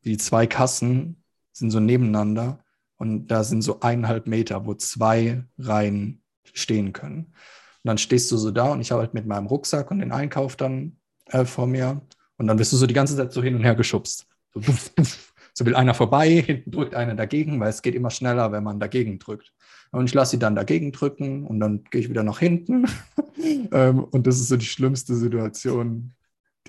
die 0.04 0.18
zwei 0.18 0.48
Kassen 0.48 1.24
sind 1.52 1.72
so 1.72 1.80
nebeneinander 1.80 2.64
und 2.98 3.28
da 3.28 3.44
sind 3.44 3.62
so 3.62 3.82
eineinhalb 3.82 4.28
Meter, 4.28 4.66
wo 4.66 4.74
zwei 4.74 5.44
Reihen 5.58 6.24
stehen 6.54 6.94
können. 6.94 7.34
Und 7.84 7.88
dann 7.88 7.98
stehst 7.98 8.32
du 8.32 8.38
so 8.38 8.52
da 8.52 8.72
und 8.72 8.82
ich 8.82 8.92
habe 8.92 9.02
halt 9.02 9.14
mit 9.14 9.26
meinem 9.26 9.48
Rucksack 9.48 9.90
und 9.90 10.00
den 10.00 10.12
Einkauf 10.12 10.56
dann 10.56 10.98
äh, 11.28 11.46
vor 11.46 11.68
mir. 11.68 12.02
Und 12.38 12.48
dann 12.48 12.60
wirst 12.60 12.74
du 12.74 12.78
so 12.78 12.86
die 12.86 12.94
ganze 12.94 13.16
Zeit 13.16 13.34
so 13.34 13.42
hin 13.42 13.56
und 13.56 13.64
her 13.64 13.76
geschubst. 13.76 14.28
So, 14.54 14.60
duff, 14.60 14.90
duff. 14.96 15.34
so 15.54 15.66
will 15.66 15.76
einer 15.76 15.94
vorbei, 15.94 16.42
hinten 16.46 16.72
drückt 16.72 16.96
einer 16.96 17.16
dagegen, 17.16 17.60
weil 17.60 17.70
es 17.70 17.82
geht 17.82 17.96
immer 17.96 18.12
schneller, 18.12 18.52
wenn 18.52 18.64
man 18.64 18.80
dagegen 18.80 19.20
drückt. 19.20 19.54
Und 19.92 20.06
ich 20.06 20.14
lasse 20.14 20.32
sie 20.32 20.40
dann 20.40 20.56
dagegen 20.56 20.92
drücken 20.92 21.46
und 21.46 21.60
dann 21.60 21.84
gehe 21.90 22.02
ich 22.02 22.10
wieder 22.10 22.24
nach 22.24 22.40
hinten. 22.40 22.86
ähm, 23.72 24.04
und 24.06 24.28
das 24.28 24.40
ist 24.40 24.48
so 24.48 24.58
die 24.58 24.66
schlimmste 24.66 25.16
Situation, 25.16 26.14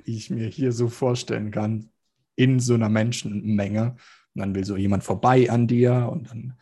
die 0.06 0.16
ich 0.16 0.30
mir 0.30 0.48
hier 0.48 0.72
so 0.72 0.88
vorstellen 0.88 1.50
kann, 1.50 1.90
in 2.36 2.58
so 2.58 2.74
einer 2.74 2.88
Menschenmenge. 2.88 3.96
Und 4.34 4.40
dann 4.40 4.54
will 4.54 4.64
so 4.64 4.76
jemand 4.76 5.04
vorbei 5.04 5.50
an 5.50 5.66
dir 5.66 6.08
und 6.10 6.30
dann 6.30 6.54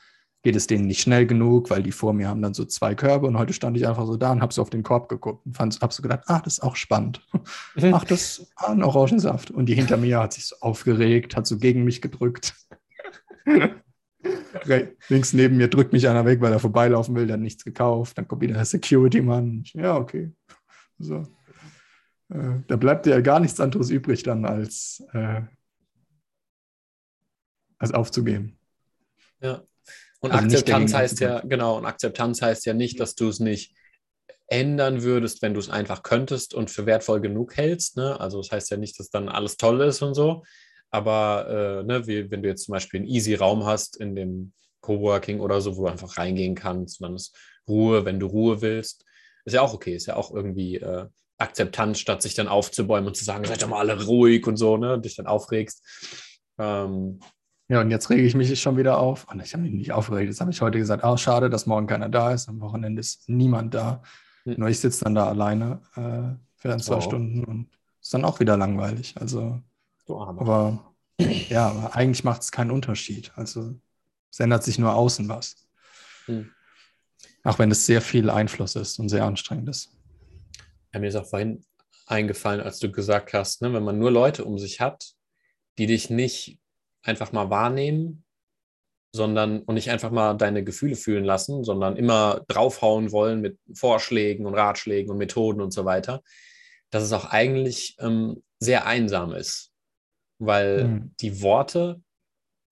geht 0.43 0.57
es 0.57 0.67
denen 0.67 0.87
nicht 0.87 1.03
schnell 1.03 1.27
genug, 1.27 1.69
weil 1.69 1.83
die 1.83 1.93
vor 1.93 2.15
mir 2.15 2.29
haben 2.29 2.41
dann 2.41 2.55
so 2.55 2.65
zwei 2.65 2.95
Körbe 2.95 3.27
und 3.27 3.39
heute 3.39 3.53
stand 3.53 3.77
ich 3.77 3.87
einfach 3.87 4.07
so 4.07 4.17
da 4.17 4.33
und 4.33 4.41
habe 4.41 4.55
so 4.55 4.62
auf 4.62 4.71
den 4.71 4.83
Korb 4.83 5.09
geguckt 5.09 5.45
und 5.45 5.59
habe 5.59 5.93
so 5.93 6.03
gedacht, 6.03 6.25
ach, 6.27 6.41
das 6.41 6.55
ist 6.55 6.61
auch 6.61 6.77
spannend. 6.77 7.21
Ach, 7.93 8.05
das 8.05 8.39
ist 8.39 8.53
ein 8.57 8.83
Orangensaft. 8.83 9.51
Und 9.51 9.67
die 9.67 9.75
hinter 9.75 9.97
mir 9.97 10.21
hat 10.21 10.33
sich 10.33 10.47
so 10.47 10.57
aufgeregt, 10.61 11.37
hat 11.37 11.47
so 11.47 11.59
gegen 11.59 11.85
mich 11.85 12.01
gedrückt. 12.01 12.55
Links 15.09 15.33
neben 15.33 15.57
mir 15.57 15.69
drückt 15.69 15.93
mich 15.93 16.09
einer 16.09 16.25
weg, 16.25 16.41
weil 16.41 16.53
er 16.53 16.59
vorbeilaufen 16.59 17.15
will, 17.15 17.27
dann 17.27 17.43
nichts 17.43 17.65
gekauft. 17.65 18.17
Dann 18.17 18.27
kommt 18.27 18.43
wieder 18.43 18.55
der 18.55 18.65
Security-Mann. 18.65 19.65
Ja, 19.75 19.97
okay. 19.97 20.33
So. 20.99 21.27
Äh, 22.31 22.61
da 22.67 22.77
bleibt 22.77 23.07
ja 23.07 23.21
gar 23.21 23.41
nichts 23.41 23.61
anderes 23.61 23.91
übrig 23.91 24.23
dann, 24.23 24.45
als, 24.45 25.03
äh, 25.12 25.43
als 27.79 27.93
aufzugeben. 27.93 28.59
Ja, 29.41 29.62
Und 30.21 30.33
Akzeptanz 30.33 30.93
heißt 30.93 31.21
ja, 31.21 31.41
genau, 31.41 31.79
und 31.79 31.87
Akzeptanz 31.87 32.43
heißt 32.43 32.67
ja 32.67 32.75
nicht, 32.75 33.01
dass 33.01 33.15
du 33.15 33.29
es 33.29 33.41
nicht 33.41 33.75
ändern 34.49 35.03
würdest, 35.03 35.43
wenn 35.43 35.55
du 35.55 35.61
es 35.61 35.71
einfach 35.71 36.03
könntest 36.03 36.55
und 36.55 36.71
für 36.71 36.85
wertvoll 36.85 37.21
genug 37.21 37.57
hältst. 37.57 37.97
Ne? 37.97 38.21
Also 38.21 38.39
das 38.39 38.51
heißt 38.51 38.71
ja 38.71 38.77
nicht, 38.77 38.99
dass 38.99 39.09
dann 39.09 39.29
alles 39.29 39.57
toll 39.57 39.81
ist 39.81 40.03
und 40.03 40.15
so. 40.15 40.43
Aber 40.91 41.47
äh, 41.49 41.85
ne, 41.85 42.07
wie, 42.07 42.31
wenn 42.31 42.43
du 42.43 42.49
jetzt 42.49 42.65
zum 42.65 42.73
Beispiel 42.73 43.01
einen 43.01 43.09
easy 43.09 43.35
Raum 43.35 43.65
hast 43.65 43.97
in 43.97 44.17
dem 44.17 44.53
Coworking 44.81 45.41
oder 45.41 45.61
so, 45.61 45.77
wo 45.77 45.83
du 45.83 45.89
einfach 45.89 46.19
reingehen 46.19 46.57
kannst, 46.57 47.01
und 47.01 47.05
dann 47.05 47.17
ist 47.17 47.37
Ruhe, 47.69 48.05
wenn 48.05 48.19
du 48.19 48.27
Ruhe 48.27 48.61
willst, 48.61 49.05
ist 49.45 49.55
ja 49.55 49.63
auch 49.63 49.73
okay, 49.73 49.95
ist 49.95 50.07
ja 50.07 50.17
auch 50.17 50.35
irgendwie 50.35 50.77
äh, 50.77 51.07
Akzeptanz, 51.39 52.01
statt 52.01 52.21
sich 52.23 52.35
dann 52.35 52.49
aufzubäumen 52.49 53.07
und 53.07 53.17
zu 53.17 53.25
sagen, 53.25 53.45
seid 53.45 53.63
doch 53.63 53.69
mal 53.69 53.79
alle 53.79 54.05
ruhig 54.05 54.47
und 54.47 54.57
so, 54.57 54.77
ne, 54.77 54.95
und 54.95 55.05
dich 55.05 55.17
dann 55.17 55.27
aufregst. 55.27 55.83
Ähm, 56.59 57.21
Ja, 57.71 57.81
und 57.81 57.91
jetzt 57.93 58.11
rege 58.11 58.23
ich 58.23 58.35
mich 58.35 58.61
schon 58.61 58.77
wieder 58.77 58.99
auf. 58.99 59.29
Und 59.31 59.41
ich 59.41 59.53
habe 59.53 59.63
mich 59.63 59.73
nicht 59.73 59.93
aufgeregt. 59.93 60.29
Jetzt 60.29 60.41
habe 60.41 60.51
ich 60.51 60.61
heute 60.61 60.79
gesagt, 60.79 61.05
oh, 61.05 61.17
schade, 61.17 61.49
dass 61.49 61.67
morgen 61.67 61.87
keiner 61.87 62.09
da 62.09 62.33
ist. 62.33 62.49
Am 62.49 62.61
Wochenende 62.61 62.99
ist 62.99 63.29
niemand 63.29 63.75
da. 63.75 64.03
Hm. 64.43 64.57
Nur 64.59 64.69
ich 64.71 64.81
sitze 64.81 65.05
dann 65.05 65.15
da 65.15 65.29
alleine 65.29 65.81
äh, 65.95 66.35
für 66.57 66.73
ein, 66.73 66.81
zwei 66.81 66.97
Oh. 66.97 67.01
Stunden 67.01 67.45
und 67.45 67.69
ist 68.03 68.13
dann 68.13 68.25
auch 68.25 68.41
wieder 68.41 68.57
langweilig. 68.57 69.15
Also, 69.21 69.63
so 70.05 70.21
armer. 70.21 70.41
aber 70.41 70.95
ja, 71.49 71.69
aber 71.69 71.95
eigentlich 71.95 72.25
macht 72.25 72.43
es 72.43 72.51
keinen 72.51 72.73
Unterschied. 72.73 73.31
Also 73.37 73.77
es 74.33 74.41
ändert 74.41 74.65
sich 74.65 74.81
nur 74.81 74.93
außen 74.93 75.29
was. 75.29 75.55
Hm. 76.27 76.51
Auch 77.45 77.61
wenn 77.61 77.71
es 77.71 77.87
sehr 77.87 78.03
viel 78.03 78.31
Einfluss 78.31 78.75
ist 78.75 78.99
und 78.99 79.11
sehr 79.11 79.25
anstrengend 79.25 79.69
ist. 79.69 79.97
Ja, 80.93 80.99
mir 80.99 81.07
ist 81.07 81.15
auch 81.15 81.27
vorhin 81.27 81.65
eingefallen, 82.07 82.63
als 82.63 82.81
du 82.81 82.91
gesagt 82.91 83.33
hast, 83.33 83.63
ne, 83.63 83.73
wenn 83.73 83.85
man 83.85 84.01
nur 84.01 84.11
Leute 84.11 84.45
um 84.45 84.59
sich 84.59 84.81
hat, 84.81 85.13
die 85.79 85.87
dich 85.87 86.11
nicht 86.11 86.60
einfach 87.02 87.32
mal 87.32 87.51
wahrnehmen, 87.51 88.24
sondern 89.14 89.62
und 89.62 89.74
nicht 89.74 89.90
einfach 89.90 90.10
mal 90.10 90.35
deine 90.35 90.62
Gefühle 90.62 90.97
fühlen 90.97 91.24
lassen, 91.24 91.64
sondern 91.64 91.97
immer 91.97 92.44
draufhauen 92.48 93.10
wollen 93.12 93.40
mit 93.40 93.59
Vorschlägen 93.74 94.47
und 94.47 94.55
Ratschlägen 94.55 95.10
und 95.10 95.18
Methoden 95.18 95.60
und 95.60 95.72
so 95.72 95.85
weiter, 95.85 96.22
dass 96.90 97.02
es 97.02 97.12
auch 97.12 97.24
eigentlich 97.24 97.97
ähm, 98.01 98.43
sehr 98.60 98.86
einsam 98.86 99.32
ist, 99.32 99.72
weil 100.39 100.85
Mhm. 100.85 101.14
die 101.20 101.43
Worte 101.43 102.02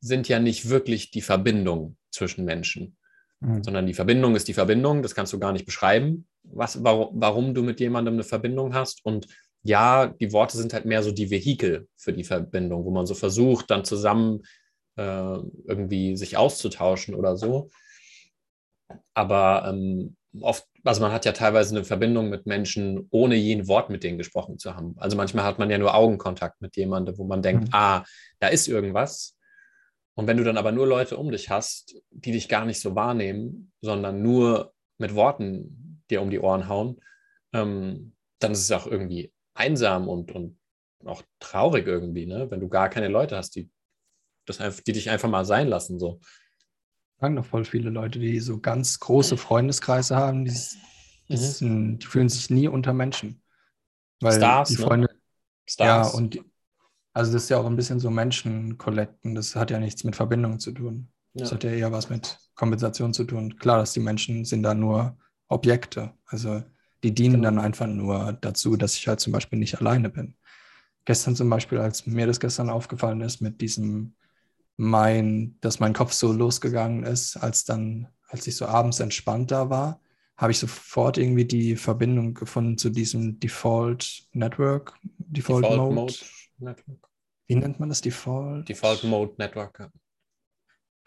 sind 0.00 0.28
ja 0.28 0.38
nicht 0.38 0.68
wirklich 0.68 1.10
die 1.10 1.22
Verbindung 1.22 1.96
zwischen 2.10 2.44
Menschen 2.44 2.96
Mhm. 3.40 3.62
sondern 3.62 3.86
die 3.86 3.94
Verbindung 3.94 4.34
ist 4.34 4.48
die 4.48 4.54
Verbindung. 4.54 5.02
Das 5.02 5.14
kannst 5.14 5.32
du 5.32 5.38
gar 5.38 5.52
nicht 5.52 5.64
beschreiben, 5.64 6.26
was, 6.42 6.82
warum, 6.82 7.10
warum 7.20 7.54
du 7.54 7.62
mit 7.62 7.78
jemandem 7.78 8.14
eine 8.14 8.24
Verbindung 8.24 8.74
hast. 8.74 9.04
Und 9.04 9.28
ja, 9.62 10.06
die 10.06 10.32
Worte 10.32 10.56
sind 10.56 10.72
halt 10.72 10.84
mehr 10.84 11.02
so 11.02 11.10
die 11.12 11.30
Vehikel 11.30 11.88
für 11.96 12.12
die 12.12 12.24
Verbindung, 12.24 12.84
wo 12.84 12.90
man 12.90 13.06
so 13.06 13.14
versucht, 13.14 13.70
dann 13.70 13.84
zusammen 13.84 14.42
äh, 14.96 15.38
irgendwie 15.66 16.16
sich 16.16 16.36
auszutauschen 16.36 17.14
oder 17.14 17.36
so. 17.36 17.70
Aber 19.14 19.66
ähm, 19.68 20.16
oft, 20.40 20.66
also 20.84 21.00
man 21.00 21.12
hat 21.12 21.24
ja 21.24 21.32
teilweise 21.32 21.74
eine 21.74 21.84
Verbindung 21.84 22.28
mit 22.30 22.46
Menschen, 22.46 23.06
ohne 23.10 23.34
je 23.36 23.54
ein 23.54 23.68
Wort 23.68 23.90
mit 23.90 24.04
denen 24.04 24.18
gesprochen 24.18 24.58
zu 24.58 24.74
haben. 24.74 24.94
Also 24.98 25.16
manchmal 25.16 25.44
hat 25.44 25.58
man 25.58 25.70
ja 25.70 25.78
nur 25.78 25.94
Augenkontakt 25.94 26.60
mit 26.60 26.76
jemandem, 26.76 27.18
wo 27.18 27.24
man 27.24 27.42
denkt, 27.42 27.64
Mhm. 27.68 27.74
ah, 27.74 28.04
da 28.38 28.48
ist 28.48 28.68
irgendwas. 28.68 29.36
Und 30.14 30.26
wenn 30.26 30.36
du 30.36 30.44
dann 30.44 30.56
aber 30.56 30.72
nur 30.72 30.86
Leute 30.86 31.16
um 31.16 31.30
dich 31.30 31.50
hast, 31.50 31.94
die 32.10 32.32
dich 32.32 32.48
gar 32.48 32.64
nicht 32.64 32.80
so 32.80 32.94
wahrnehmen, 32.94 33.72
sondern 33.80 34.22
nur 34.22 34.72
mit 34.98 35.14
Worten 35.14 36.02
dir 36.10 36.22
um 36.22 36.30
die 36.30 36.40
Ohren 36.40 36.68
hauen, 36.68 37.00
ähm, 37.52 38.14
dann 38.40 38.52
ist 38.52 38.60
es 38.60 38.72
auch 38.72 38.86
irgendwie 38.86 39.32
einsam 39.58 40.08
und, 40.08 40.32
und 40.32 40.58
auch 41.04 41.22
traurig 41.40 41.86
irgendwie, 41.86 42.26
ne? 42.26 42.50
wenn 42.50 42.60
du 42.60 42.68
gar 42.68 42.88
keine 42.88 43.08
Leute 43.08 43.36
hast, 43.36 43.54
die, 43.56 43.70
das 44.46 44.58
die 44.82 44.92
dich 44.92 45.10
einfach 45.10 45.28
mal 45.28 45.44
sein 45.44 45.68
lassen. 45.68 45.98
So. 45.98 46.20
sagen 47.20 47.36
doch 47.36 47.44
voll 47.44 47.64
viele 47.64 47.90
Leute, 47.90 48.18
die 48.18 48.40
so 48.40 48.58
ganz 48.60 48.98
große 48.98 49.36
Freundeskreise 49.36 50.16
haben, 50.16 50.44
die, 50.44 50.52
die, 50.52 51.34
Mhm. 51.34 51.36
sind, 51.36 51.98
die 51.98 52.06
fühlen 52.06 52.28
sich 52.28 52.50
nie 52.50 52.68
unter 52.68 52.92
Menschen. 52.94 53.42
Weil 54.20 54.32
Stars, 54.38 54.70
die 54.70 54.76
ne? 54.76 54.80
Freunde, 54.82 55.08
Stars. 55.68 56.12
ja, 56.12 56.18
und 56.18 56.34
die, 56.34 56.42
also 57.12 57.32
das 57.32 57.44
ist 57.44 57.48
ja 57.50 57.58
auch 57.58 57.66
ein 57.66 57.76
bisschen 57.76 58.00
so 58.00 58.10
Menschen-Collecten, 58.10 59.34
das 59.34 59.54
hat 59.54 59.70
ja 59.70 59.78
nichts 59.78 60.04
mit 60.04 60.16
Verbindung 60.16 60.58
zu 60.58 60.72
tun. 60.72 61.12
Das 61.34 61.50
ja. 61.50 61.54
hat 61.56 61.64
ja 61.64 61.70
eher 61.70 61.92
was 61.92 62.10
mit 62.10 62.38
Kompensation 62.54 63.12
zu 63.12 63.24
tun. 63.24 63.56
Klar, 63.58 63.78
dass 63.78 63.92
die 63.92 64.00
Menschen 64.00 64.44
sind 64.44 64.62
da 64.62 64.74
nur 64.74 65.16
Objekte. 65.48 66.14
Also 66.26 66.62
die 67.02 67.14
dienen 67.14 67.36
Genau. 67.36 67.44
dann 67.44 67.58
einfach 67.58 67.86
nur 67.86 68.32
dazu, 68.40 68.76
dass 68.76 68.96
ich 68.96 69.06
halt 69.08 69.20
zum 69.20 69.32
Beispiel 69.32 69.58
nicht 69.58 69.78
alleine 69.80 70.10
bin. 70.10 70.36
Gestern 71.04 71.36
zum 71.36 71.48
Beispiel, 71.48 71.78
als 71.78 72.06
mir 72.06 72.26
das 72.26 72.40
gestern 72.40 72.70
aufgefallen 72.70 73.20
ist, 73.20 73.40
mit 73.40 73.60
diesem 73.60 74.14
mein, 74.76 75.56
dass 75.60 75.80
mein 75.80 75.92
Kopf 75.92 76.12
so 76.12 76.32
losgegangen 76.32 77.04
ist, 77.04 77.36
als 77.36 77.64
dann, 77.64 78.08
als 78.28 78.46
ich 78.46 78.56
so 78.56 78.66
abends 78.66 79.00
entspannt 79.00 79.50
da 79.50 79.70
war, 79.70 80.00
habe 80.36 80.52
ich 80.52 80.58
sofort 80.58 81.18
irgendwie 81.18 81.44
die 81.46 81.74
Verbindung 81.76 82.34
gefunden 82.34 82.78
zu 82.78 82.90
diesem 82.90 83.40
Default 83.40 84.28
Network, 84.32 84.94
Default, 85.18 85.64
Default 85.64 85.78
Mode. 85.78 85.94
Mode 85.94 86.14
Network. 86.58 87.08
Wie 87.48 87.56
nennt 87.56 87.80
man 87.80 87.88
das? 87.88 88.00
Default? 88.02 88.68
Default 88.68 89.02
Mode 89.04 89.34
Network. 89.38 89.78
ja. 89.80 89.90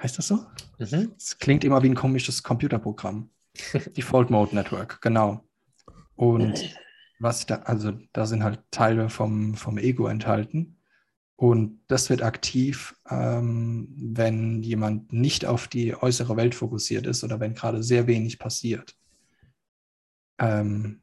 Heißt 0.02 0.18
das 0.18 0.28
so? 0.28 0.40
Mhm. 0.80 1.14
Es 1.16 1.38
klingt 1.38 1.64
immer 1.64 1.82
wie 1.84 1.90
ein 1.90 1.96
komisches 1.96 2.42
Computerprogramm. 2.44 3.30
Default 3.96 4.32
Mode 4.32 4.56
Network, 4.56 5.00
genau. 5.02 5.46
Und 6.22 6.77
was 7.19 7.48
da, 7.48 7.56
also 7.64 7.93
da 8.14 8.27
sind 8.27 8.43
halt 8.43 8.61
Teile 8.69 9.10
vom, 9.10 9.56
vom 9.56 9.80
Ego 9.80 10.06
enthalten. 10.06 10.77
Und 11.35 11.80
das 11.88 12.11
wird 12.11 12.22
aktiv, 12.22 12.95
ähm, 13.10 13.88
wenn 13.98 14.61
jemand 14.61 15.11
nicht 15.11 15.48
auf 15.48 15.68
die 15.68 15.95
äußere 15.95 16.38
Welt 16.38 16.53
fokussiert 16.53 17.07
ist 17.07 17.23
oder 17.23 17.39
wenn 17.39 17.56
gerade 17.56 17.81
sehr 17.81 18.06
wenig 18.06 18.38
passiert. 18.38 18.95
Ähm, 20.38 21.02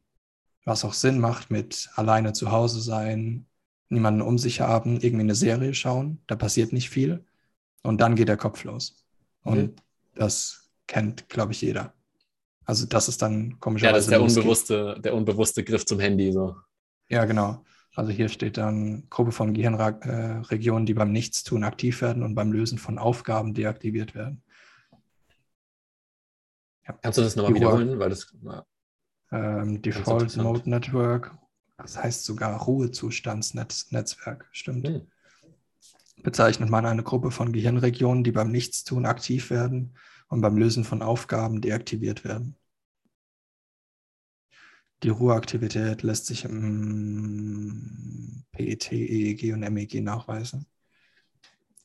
was 0.64 0.84
auch 0.84 0.94
Sinn 0.94 1.18
macht 1.18 1.50
mit 1.50 1.90
alleine 1.96 2.32
zu 2.32 2.52
Hause 2.52 2.80
sein, 2.80 3.46
niemanden 3.88 4.22
um 4.22 4.38
sich 4.38 4.60
haben, 4.60 5.00
irgendwie 5.00 5.24
eine 5.24 5.34
Serie 5.34 5.74
schauen, 5.74 6.22
da 6.28 6.36
passiert 6.36 6.72
nicht 6.72 6.90
viel. 6.90 7.24
Und 7.82 8.00
dann 8.00 8.14
geht 8.14 8.28
der 8.28 8.36
Kopf 8.36 8.62
los. 8.62 9.04
Und 9.42 9.72
Mhm. 9.72 9.76
das 10.14 10.70
kennt, 10.86 11.28
glaube 11.28 11.52
ich, 11.52 11.60
jeder. 11.62 11.92
Also 12.68 12.84
das 12.84 13.08
ist 13.08 13.22
dann 13.22 13.52
Ja, 13.52 13.56
komischerweise 13.60 13.94
das 13.94 14.04
ist 14.04 14.10
der 14.10 14.18
losgeht. 14.18 14.36
unbewusste, 14.36 15.00
der 15.00 15.14
unbewusste 15.14 15.64
Griff 15.64 15.86
zum 15.86 16.00
Handy. 16.00 16.30
So. 16.32 16.54
Ja, 17.08 17.24
genau. 17.24 17.64
Also 17.94 18.12
hier 18.12 18.28
steht 18.28 18.58
dann 18.58 19.08
Gruppe 19.08 19.32
von 19.32 19.54
Gehirnregionen, 19.54 20.84
die 20.84 20.92
beim 20.92 21.10
Nichtstun 21.10 21.64
aktiv 21.64 22.02
werden 22.02 22.22
und 22.22 22.34
beim 22.34 22.52
Lösen 22.52 22.76
von 22.76 22.98
Aufgaben 22.98 23.54
deaktiviert 23.54 24.14
werden. 24.14 24.42
Kannst 27.00 27.18
du 27.18 27.22
das 27.22 27.36
nochmal 27.36 27.54
wiederholen? 27.54 27.98
Weil 27.98 28.10
das, 28.10 28.34
ja. 28.42 28.64
Ähm, 29.32 29.80
Default. 29.80 30.36
Mode 30.36 30.68
Network, 30.68 31.34
das 31.78 31.96
heißt 31.96 32.24
sogar 32.24 32.60
Ruhezustandsnetzwerk, 32.60 34.46
stimmt. 34.52 34.88
Hm. 34.88 35.06
Bezeichnet 36.22 36.68
man 36.68 36.84
eine 36.84 37.02
Gruppe 37.02 37.30
von 37.30 37.52
Gehirnregionen, 37.52 38.24
die 38.24 38.32
beim 38.32 38.50
Nichtstun 38.50 39.06
aktiv 39.06 39.50
werden 39.50 39.94
und 40.28 40.40
beim 40.40 40.56
Lösen 40.56 40.84
von 40.84 41.02
Aufgaben 41.02 41.60
deaktiviert 41.60 42.24
werden. 42.24 42.56
Die 45.02 45.10
Ruheaktivität 45.10 46.02
lässt 46.02 46.26
sich 46.26 46.44
im 46.44 48.44
PET, 48.52 48.92
EEG 48.92 49.52
und 49.52 49.60
MEG 49.60 50.02
nachweisen. 50.02 50.66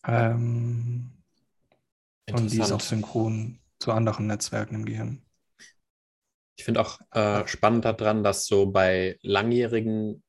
Ähm, 0.06 1.12
und 2.32 2.52
die 2.52 2.60
ist 2.60 2.72
auch 2.72 2.82
synchron 2.82 3.60
zu 3.80 3.92
anderen 3.92 4.28
Netzwerken 4.28 4.76
im 4.76 4.86
Gehirn. 4.86 5.26
Ich 6.56 6.66
finde 6.66 6.82
auch 6.82 7.00
äh, 7.12 7.48
spannend 7.48 7.86
daran, 7.86 8.24
dass 8.24 8.46
so 8.46 8.72
bei 8.72 9.18
langjährigen 9.22 10.24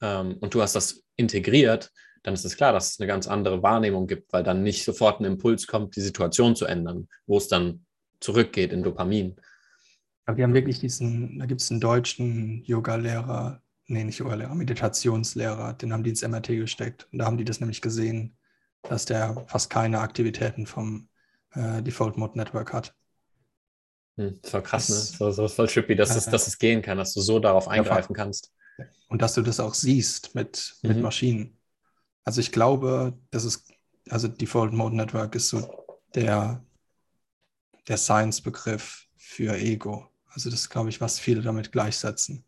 ähm, 0.00 0.36
und 0.40 0.54
du 0.54 0.62
hast 0.62 0.74
das 0.74 1.02
integriert, 1.16 1.90
dann 2.22 2.34
ist 2.34 2.44
es 2.44 2.56
klar, 2.56 2.72
dass 2.72 2.92
es 2.92 3.00
eine 3.00 3.06
ganz 3.06 3.26
andere 3.26 3.62
Wahrnehmung 3.62 4.06
gibt, 4.06 4.32
weil 4.32 4.42
dann 4.42 4.62
nicht 4.62 4.84
sofort 4.84 5.20
ein 5.20 5.24
Impuls 5.24 5.66
kommt, 5.66 5.96
die 5.96 6.00
Situation 6.00 6.56
zu 6.56 6.66
ändern, 6.66 7.08
wo 7.26 7.38
es 7.38 7.48
dann 7.48 7.84
zurückgeht 8.20 8.72
in 8.72 8.82
Dopamin. 8.82 9.36
Aber 10.26 10.36
die 10.36 10.42
haben 10.42 10.54
wirklich 10.54 10.78
diesen, 10.78 11.38
da 11.38 11.46
gibt 11.46 11.60
es 11.60 11.70
einen 11.70 11.80
deutschen 11.80 12.62
Yoga-Lehrer, 12.64 13.62
nee, 13.86 14.04
nicht 14.04 14.18
Yoga-Lehrer, 14.18 14.54
Meditationslehrer, 14.54 15.74
den 15.74 15.92
haben 15.92 16.02
die 16.02 16.10
ins 16.10 16.26
MRT 16.26 16.48
gesteckt. 16.48 17.08
Und 17.12 17.18
da 17.18 17.24
haben 17.24 17.38
die 17.38 17.44
das 17.44 17.60
nämlich 17.60 17.80
gesehen, 17.80 18.36
dass 18.82 19.06
der 19.06 19.44
fast 19.46 19.70
keine 19.70 20.00
Aktivitäten 20.00 20.66
vom 20.66 21.08
äh, 21.52 21.82
Default 21.82 22.16
Mode 22.18 22.36
Network 22.36 22.72
hat. 22.72 22.94
Hm, 24.18 24.38
das 24.42 24.52
war 24.52 24.62
krass, 24.62 24.88
das, 24.88 25.12
ne? 25.12 25.16
So, 25.18 25.30
so 25.30 25.48
voll 25.48 25.68
trippy, 25.68 25.94
dass, 25.94 26.14
äh, 26.14 26.18
es, 26.18 26.26
dass 26.26 26.48
es 26.48 26.58
gehen 26.58 26.82
kann, 26.82 26.98
dass 26.98 27.14
du 27.14 27.20
so 27.20 27.38
darauf 27.38 27.68
eingreifen 27.68 28.14
kannst. 28.14 28.52
Und 29.08 29.22
dass 29.22 29.34
du 29.34 29.42
das 29.42 29.60
auch 29.60 29.74
siehst 29.74 30.34
mit, 30.34 30.76
mhm. 30.82 30.88
mit 30.88 31.00
Maschinen. 31.00 31.58
Also 32.24 32.40
ich 32.40 32.52
glaube, 32.52 33.16
das 33.30 33.44
ist, 33.44 33.72
also 34.10 34.28
Default 34.28 34.72
Mode 34.72 34.96
Network 34.96 35.34
ist 35.34 35.48
so 35.48 35.86
der, 36.14 36.62
der 37.86 37.96
Science-Begriff 37.96 39.06
für 39.16 39.56
Ego. 39.56 40.08
Also 40.26 40.50
das 40.50 40.60
ist, 40.60 40.68
glaube 40.68 40.90
ich, 40.90 41.00
was 41.00 41.18
viele 41.18 41.40
damit 41.40 41.72
gleichsetzen. 41.72 42.44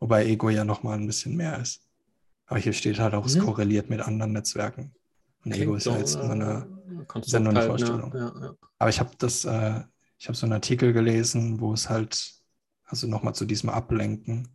Wobei 0.00 0.26
Ego 0.26 0.50
ja 0.50 0.64
nochmal 0.64 0.98
ein 0.98 1.06
bisschen 1.06 1.36
mehr 1.36 1.58
ist. 1.58 1.88
Aber 2.46 2.58
hier 2.58 2.72
steht 2.72 2.98
halt 2.98 3.14
auch, 3.14 3.24
es 3.24 3.36
mhm. 3.36 3.44
korreliert 3.46 3.88
mit 3.88 4.00
anderen 4.00 4.32
Netzwerken. 4.32 4.94
Und 5.44 5.52
Klingt 5.52 5.62
Ego 5.62 5.76
ist 5.76 5.84
so, 5.84 5.92
ja 5.92 5.98
jetzt 5.98 6.12
so 6.12 6.20
eine, 6.20 6.68
ja 7.24 7.40
nur 7.40 7.50
eine 7.50 7.62
Vorstellung. 7.62 8.12
Ja, 8.14 8.32
ja. 8.40 8.54
Aber 8.78 8.90
ich 8.90 9.00
habe 9.00 9.10
das, 9.18 9.44
äh, 9.44 9.80
ich 10.24 10.28
habe 10.28 10.38
so 10.38 10.46
einen 10.46 10.54
Artikel 10.54 10.94
gelesen, 10.94 11.60
wo 11.60 11.74
es 11.74 11.90
halt, 11.90 12.32
also 12.86 13.06
nochmal 13.06 13.34
zu 13.34 13.44
diesem 13.44 13.68
Ablenken 13.68 14.48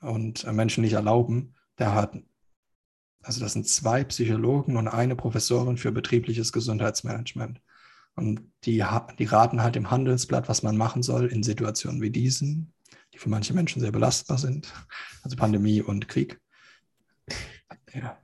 und 0.00 0.44
äh, 0.44 0.52
Menschen 0.54 0.80
nicht 0.80 0.94
erlauben, 0.94 1.52
der 1.78 1.94
hat, 1.94 2.16
also 3.22 3.38
das 3.40 3.52
sind 3.52 3.68
zwei 3.68 4.02
Psychologen 4.04 4.78
und 4.78 4.88
eine 4.88 5.14
Professorin 5.14 5.76
für 5.76 5.92
betriebliches 5.92 6.54
Gesundheitsmanagement. 6.54 7.60
Und 8.14 8.50
die, 8.64 8.82
die 9.18 9.24
raten 9.26 9.62
halt 9.62 9.76
im 9.76 9.90
Handelsblatt, 9.90 10.48
was 10.48 10.62
man 10.62 10.78
machen 10.78 11.02
soll 11.02 11.26
in 11.26 11.42
Situationen 11.42 12.00
wie 12.00 12.10
diesen, 12.10 12.72
die 13.12 13.18
für 13.18 13.28
manche 13.28 13.52
Menschen 13.52 13.80
sehr 13.80 13.92
belastbar 13.92 14.38
sind, 14.38 14.72
also 15.22 15.36
Pandemie 15.36 15.82
und 15.82 16.08
Krieg. 16.08 16.40
Ja, 17.92 18.18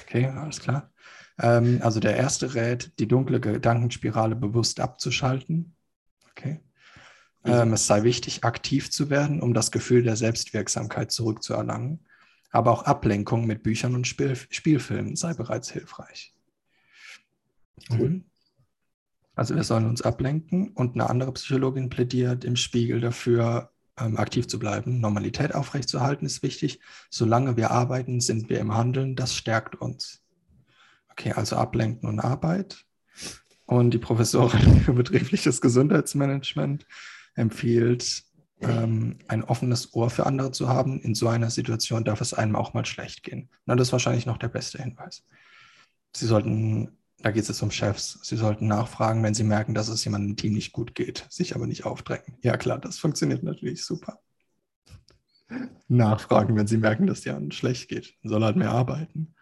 okay, 0.00 0.24
alles 0.24 0.60
klar. 0.60 0.90
Ähm, 1.38 1.80
also 1.82 2.00
der 2.00 2.16
erste 2.16 2.54
rät, 2.54 2.98
die 2.98 3.08
dunkle 3.08 3.40
Gedankenspirale 3.40 4.36
bewusst 4.36 4.80
abzuschalten. 4.80 5.74
Ähm, 7.44 7.72
es 7.74 7.86
sei 7.86 8.02
wichtig, 8.02 8.44
aktiv 8.44 8.90
zu 8.90 9.10
werden, 9.10 9.42
um 9.42 9.52
das 9.52 9.70
Gefühl 9.70 10.02
der 10.02 10.16
Selbstwirksamkeit 10.16 11.12
zurückzuerlangen. 11.12 12.00
Aber 12.50 12.70
auch 12.70 12.84
Ablenkung 12.84 13.46
mit 13.46 13.62
Büchern 13.62 13.94
und 13.94 14.06
Spiel 14.06 14.36
Spielfilmen 14.48 15.16
sei 15.16 15.34
bereits 15.34 15.70
hilfreich. 15.70 16.34
Cool. 17.90 18.22
Also 19.34 19.56
wir 19.56 19.64
sollen 19.64 19.86
uns 19.86 20.02
ablenken 20.02 20.68
und 20.68 20.94
eine 20.94 21.10
andere 21.10 21.32
Psychologin 21.32 21.90
plädiert 21.90 22.44
im 22.44 22.56
Spiegel 22.56 23.00
dafür, 23.00 23.72
ähm, 23.98 24.16
aktiv 24.16 24.46
zu 24.46 24.58
bleiben. 24.58 25.00
Normalität 25.00 25.54
aufrechtzuerhalten 25.54 26.26
ist 26.26 26.42
wichtig. 26.42 26.80
Solange 27.10 27.56
wir 27.56 27.70
arbeiten, 27.70 28.20
sind 28.20 28.48
wir 28.48 28.60
im 28.60 28.74
Handeln. 28.74 29.16
Das 29.16 29.34
stärkt 29.34 29.76
uns. 29.76 30.22
Okay, 31.10 31.32
also 31.32 31.56
ablenken 31.56 32.08
und 32.08 32.20
Arbeit. 32.20 32.84
Und 33.66 33.92
die 33.92 33.98
Professorin 33.98 34.80
für 34.84 34.92
betriebliches 34.92 35.60
Gesundheitsmanagement 35.60 36.86
empfiehlt, 37.34 38.24
ähm, 38.60 39.18
ein 39.28 39.44
offenes 39.44 39.94
Ohr 39.94 40.10
für 40.10 40.26
andere 40.26 40.52
zu 40.52 40.68
haben. 40.68 41.00
In 41.00 41.14
so 41.14 41.28
einer 41.28 41.50
Situation 41.50 42.04
darf 42.04 42.20
es 42.20 42.34
einem 42.34 42.56
auch 42.56 42.74
mal 42.74 42.86
schlecht 42.86 43.22
gehen. 43.22 43.50
Na, 43.66 43.76
das 43.76 43.88
ist 43.88 43.92
wahrscheinlich 43.92 44.26
noch 44.26 44.38
der 44.38 44.48
beste 44.48 44.82
Hinweis. 44.82 45.24
Sie 46.14 46.26
sollten 46.26 46.96
da 47.24 47.30
geht 47.30 47.42
es 47.42 47.48
jetzt 47.48 47.62
um 47.62 47.70
Chefs. 47.70 48.18
Sie 48.22 48.36
sollten 48.36 48.66
nachfragen, 48.66 49.22
wenn 49.22 49.32
sie 49.32 49.44
merken, 49.44 49.72
dass 49.72 49.88
es 49.88 50.04
jemandem 50.04 50.32
im 50.32 50.36
Team 50.36 50.52
nicht 50.52 50.72
gut 50.72 50.94
geht, 50.94 51.26
sich 51.30 51.54
aber 51.54 51.66
nicht 51.66 51.86
aufdrängen. 51.86 52.36
Ja 52.42 52.58
klar, 52.58 52.78
das 52.78 52.98
funktioniert 52.98 53.42
natürlich 53.42 53.82
super. 53.82 54.20
Nachfragen, 55.88 56.54
wenn 56.54 56.66
sie 56.66 56.76
merken, 56.76 57.06
dass 57.06 57.20
es 57.20 57.24
jemandem 57.24 57.52
schlecht 57.52 57.88
geht. 57.88 58.14
Man 58.22 58.30
soll 58.30 58.44
halt 58.44 58.56
mehr 58.56 58.72
arbeiten. 58.72 59.34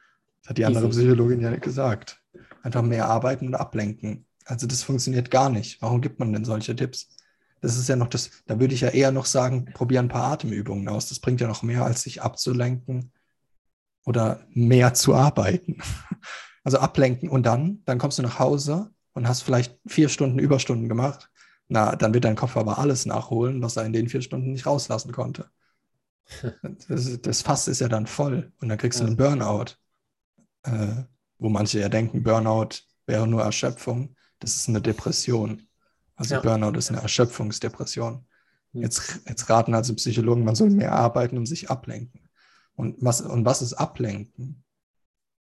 Das 0.42 0.50
hat 0.50 0.58
die 0.58 0.64
andere 0.64 0.88
Psychologin 0.90 1.40
ja 1.40 1.50
nicht 1.50 1.64
gesagt. 1.64 2.22
Einfach 2.62 2.82
mehr 2.82 3.08
arbeiten 3.08 3.48
und 3.48 3.56
ablenken. 3.56 4.26
Also 4.44 4.68
das 4.68 4.84
funktioniert 4.84 5.32
gar 5.32 5.50
nicht. 5.50 5.82
Warum 5.82 6.00
gibt 6.00 6.20
man 6.20 6.32
denn 6.32 6.44
solche 6.44 6.76
Tipps? 6.76 7.16
Das 7.62 7.78
ist 7.78 7.88
ja 7.88 7.96
noch 7.96 8.08
das, 8.08 8.30
da 8.46 8.58
würde 8.58 8.74
ich 8.74 8.80
ja 8.80 8.88
eher 8.88 9.12
noch 9.12 9.24
sagen, 9.24 9.66
probier 9.72 10.00
ein 10.00 10.08
paar 10.08 10.32
Atemübungen 10.32 10.88
aus. 10.88 11.08
Das 11.08 11.20
bringt 11.20 11.40
ja 11.40 11.46
noch 11.46 11.62
mehr, 11.62 11.84
als 11.84 12.02
sich 12.02 12.20
abzulenken 12.20 13.12
oder 14.04 14.44
mehr 14.50 14.94
zu 14.94 15.14
arbeiten. 15.14 15.78
Also 16.64 16.78
ablenken 16.78 17.28
und 17.28 17.44
dann, 17.44 17.82
dann 17.86 17.98
kommst 17.98 18.20
du 18.20 18.22
nach 18.22 18.38
Hause 18.38 18.92
und 19.14 19.26
hast 19.26 19.42
vielleicht 19.42 19.80
vier 19.84 20.08
Stunden 20.08 20.38
Überstunden 20.38 20.88
gemacht. 20.88 21.28
Na, 21.66 21.96
dann 21.96 22.14
wird 22.14 22.24
dein 22.24 22.36
Kopf 22.36 22.56
aber 22.56 22.78
alles 22.78 23.04
nachholen, 23.04 23.60
was 23.62 23.76
er 23.76 23.84
in 23.84 23.92
den 23.92 24.08
vier 24.08 24.22
Stunden 24.22 24.52
nicht 24.52 24.64
rauslassen 24.64 25.10
konnte. 25.10 25.50
Das, 26.88 27.20
das 27.20 27.42
Fass 27.42 27.66
ist 27.66 27.80
ja 27.80 27.88
dann 27.88 28.06
voll 28.06 28.52
und 28.60 28.68
dann 28.68 28.78
kriegst 28.78 29.00
du 29.00 29.04
einen 29.04 29.16
Burnout, 29.16 29.74
äh, 30.62 31.02
wo 31.38 31.48
manche 31.48 31.80
ja 31.80 31.88
denken, 31.88 32.22
Burnout 32.22 32.84
wäre 33.06 33.26
nur 33.26 33.42
Erschöpfung. 33.42 34.14
Das 34.38 34.54
ist 34.54 34.68
eine 34.68 34.80
Depression. 34.80 35.66
Also 36.16 36.34
ja. 36.34 36.40
Burnout 36.40 36.78
ist 36.78 36.90
eine 36.90 37.00
Erschöpfungsdepression. 37.00 38.24
Hm. 38.72 38.82
Jetzt, 38.82 39.20
jetzt 39.28 39.48
raten 39.48 39.74
also 39.74 39.94
Psychologen, 39.94 40.44
man 40.44 40.54
soll 40.54 40.70
mehr 40.70 40.92
arbeiten 40.92 41.38
und 41.38 41.46
sich 41.46 41.70
ablenken. 41.70 42.28
Und 42.74 42.96
was, 43.00 43.20
und 43.20 43.44
was 43.44 43.62
ist 43.62 43.74
Ablenken? 43.74 44.64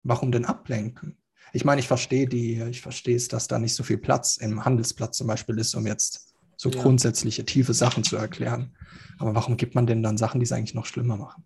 Warum 0.03 0.31
denn 0.31 0.45
ablenken? 0.45 1.17
Ich 1.53 1.65
meine, 1.65 1.81
ich 1.81 1.87
verstehe 1.87 2.27
die, 2.27 2.61
ich 2.63 2.81
verstehe 2.81 3.15
es, 3.15 3.27
dass 3.27 3.47
da 3.47 3.59
nicht 3.59 3.75
so 3.75 3.83
viel 3.83 3.97
Platz 3.97 4.37
im 4.37 4.63
Handelsplatz 4.63 5.17
zum 5.17 5.27
Beispiel 5.27 5.57
ist, 5.59 5.75
um 5.75 5.85
jetzt 5.85 6.33
so 6.55 6.69
ja. 6.69 6.81
grundsätzliche, 6.81 7.45
tiefe 7.45 7.73
Sachen 7.73 8.03
zu 8.03 8.15
erklären. 8.15 8.75
Aber 9.19 9.35
warum 9.35 9.57
gibt 9.57 9.75
man 9.75 9.87
denn 9.87 10.03
dann 10.03 10.17
Sachen, 10.17 10.39
die 10.39 10.45
es 10.45 10.51
eigentlich 10.51 10.75
noch 10.75 10.85
schlimmer 10.85 11.17
machen? 11.17 11.45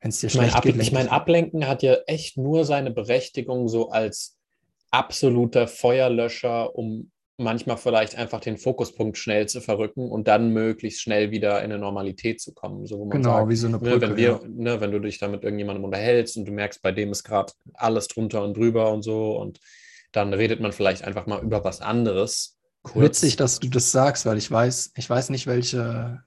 Wenn 0.00 0.10
es 0.10 0.20
dir 0.20 0.28
ich 0.28 0.32
schlecht 0.32 0.54
mein, 0.54 0.62
geht. 0.62 0.76
Ich 0.76 0.92
meine, 0.92 1.10
Ablenken 1.10 1.66
hat 1.66 1.82
ja 1.82 1.94
echt 2.06 2.36
nur 2.36 2.64
seine 2.64 2.90
Berechtigung 2.90 3.68
so 3.68 3.90
als 3.90 4.38
absoluter 4.90 5.68
Feuerlöscher, 5.68 6.74
um 6.74 7.10
manchmal 7.40 7.76
vielleicht 7.76 8.16
einfach 8.16 8.40
den 8.40 8.56
Fokuspunkt 8.56 9.18
schnell 9.18 9.48
zu 9.48 9.60
verrücken 9.60 10.10
und 10.10 10.28
dann 10.28 10.52
möglichst 10.52 11.00
schnell 11.00 11.30
wieder 11.30 11.58
in 11.58 11.72
eine 11.72 11.78
Normalität 11.78 12.40
zu 12.40 12.52
kommen. 12.52 12.86
So, 12.86 13.06
genau, 13.06 13.38
sagt, 13.38 13.48
wie 13.48 13.56
so 13.56 13.66
eine 13.66 13.78
Brücke. 13.78 13.94
Ne, 13.94 14.00
wenn, 14.02 14.16
wir, 14.16 14.28
ja. 14.28 14.40
ne, 14.48 14.80
wenn 14.80 14.92
du 14.92 15.00
dich 15.00 15.18
da 15.18 15.28
mit 15.28 15.42
irgendjemandem 15.42 15.84
unterhältst 15.84 16.36
und 16.36 16.44
du 16.46 16.52
merkst, 16.52 16.82
bei 16.82 16.92
dem 16.92 17.10
ist 17.10 17.24
gerade 17.24 17.52
alles 17.74 18.08
drunter 18.08 18.44
und 18.44 18.56
drüber 18.56 18.92
und 18.92 19.02
so 19.02 19.36
und 19.36 19.60
dann 20.12 20.34
redet 20.34 20.60
man 20.60 20.72
vielleicht 20.72 21.04
einfach 21.04 21.26
mal 21.26 21.42
über 21.42 21.64
was 21.64 21.80
anderes. 21.80 22.58
Kurz. 22.82 23.04
Witzig, 23.04 23.36
dass 23.36 23.58
du 23.58 23.68
das 23.68 23.92
sagst, 23.92 24.26
weil 24.26 24.38
ich 24.38 24.50
weiß, 24.50 24.92
ich 24.96 25.08
weiß 25.08 25.30
nicht, 25.30 25.46
welche. 25.46 26.22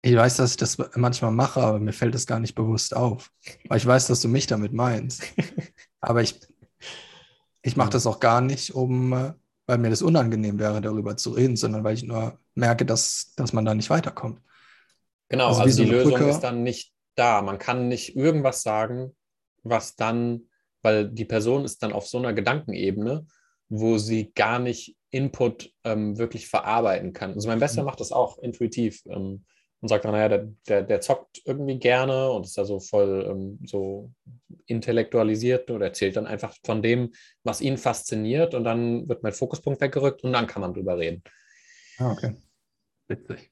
Ich 0.00 0.14
weiß, 0.14 0.36
dass 0.36 0.52
ich 0.52 0.56
das 0.56 0.78
manchmal 0.94 1.32
mache, 1.32 1.60
aber 1.60 1.80
mir 1.80 1.92
fällt 1.92 2.14
das 2.14 2.26
gar 2.26 2.38
nicht 2.38 2.54
bewusst 2.54 2.94
auf. 2.94 3.32
Weil 3.68 3.78
ich 3.78 3.86
weiß, 3.86 4.06
dass 4.06 4.20
du 4.20 4.28
mich 4.28 4.46
damit 4.46 4.72
meinst. 4.72 5.24
aber 6.00 6.22
ich, 6.22 6.38
ich 7.62 7.76
mache 7.76 7.90
das 7.90 8.06
auch 8.06 8.20
gar 8.20 8.40
nicht, 8.40 8.74
um 8.74 9.12
äh, 9.12 9.32
weil 9.68 9.78
mir 9.78 9.90
das 9.90 10.02
unangenehm 10.02 10.58
wäre, 10.58 10.80
darüber 10.80 11.16
zu 11.16 11.30
reden, 11.30 11.56
sondern 11.56 11.84
weil 11.84 11.94
ich 11.94 12.02
nur 12.02 12.38
merke, 12.54 12.86
dass, 12.86 13.34
dass 13.36 13.52
man 13.52 13.66
da 13.66 13.74
nicht 13.74 13.90
weiterkommt. 13.90 14.40
Genau, 15.28 15.48
also, 15.48 15.60
also 15.60 15.76
so 15.76 15.84
die 15.84 15.90
Lösung 15.90 16.12
Brücke. 16.14 16.30
ist 16.30 16.40
dann 16.40 16.62
nicht 16.62 16.94
da. 17.14 17.42
Man 17.42 17.58
kann 17.58 17.86
nicht 17.86 18.16
irgendwas 18.16 18.62
sagen, 18.62 19.14
was 19.62 19.94
dann, 19.94 20.48
weil 20.80 21.10
die 21.10 21.26
Person 21.26 21.66
ist 21.66 21.82
dann 21.82 21.92
auf 21.92 22.06
so 22.08 22.16
einer 22.16 22.32
Gedankenebene, 22.32 23.26
wo 23.68 23.98
sie 23.98 24.32
gar 24.34 24.58
nicht 24.58 24.96
Input 25.10 25.70
ähm, 25.84 26.16
wirklich 26.16 26.48
verarbeiten 26.48 27.12
kann. 27.12 27.34
Also 27.34 27.46
mein 27.48 27.60
Bester 27.60 27.82
mhm. 27.82 27.86
macht 27.86 28.00
das 28.00 28.10
auch 28.10 28.38
intuitiv. 28.38 29.02
Ähm, 29.06 29.44
und 29.80 29.88
sagt 29.88 30.04
dann, 30.04 30.12
naja, 30.12 30.28
der, 30.28 30.48
der, 30.66 30.82
der 30.82 31.00
zockt 31.00 31.40
irgendwie 31.44 31.78
gerne 31.78 32.30
und 32.30 32.46
ist 32.46 32.58
da 32.58 32.64
so 32.64 32.80
voll 32.80 33.26
ähm, 33.30 33.58
so 33.64 34.12
intellektualisiert 34.66 35.70
oder 35.70 35.86
erzählt 35.86 36.16
dann 36.16 36.26
einfach 36.26 36.54
von 36.64 36.82
dem, 36.82 37.12
was 37.44 37.60
ihn 37.60 37.76
fasziniert 37.78 38.54
und 38.54 38.64
dann 38.64 39.08
wird 39.08 39.22
mein 39.22 39.32
Fokuspunkt 39.32 39.80
weggerückt 39.80 40.24
und 40.24 40.32
dann 40.32 40.46
kann 40.46 40.62
man 40.62 40.74
drüber 40.74 40.98
reden. 40.98 41.22
Ah, 41.98 42.12
okay. 42.12 42.34
Witzig. 43.06 43.50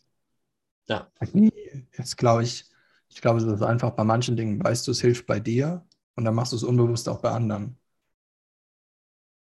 Ja. 0.88 1.10
Jetzt 1.96 2.16
glaube 2.16 2.42
ich, 2.42 2.64
ich 3.08 3.20
glaube, 3.20 3.38
es 3.38 3.44
ist 3.44 3.62
einfach 3.62 3.92
bei 3.92 4.04
manchen 4.04 4.36
Dingen, 4.36 4.62
weißt 4.62 4.86
du, 4.86 4.90
es 4.90 5.00
hilft 5.00 5.26
bei 5.26 5.40
dir 5.40 5.86
und 6.16 6.24
dann 6.24 6.34
machst 6.34 6.52
du 6.52 6.56
es 6.56 6.64
unbewusst 6.64 7.08
auch 7.08 7.20
bei 7.20 7.30
anderen. 7.30 7.78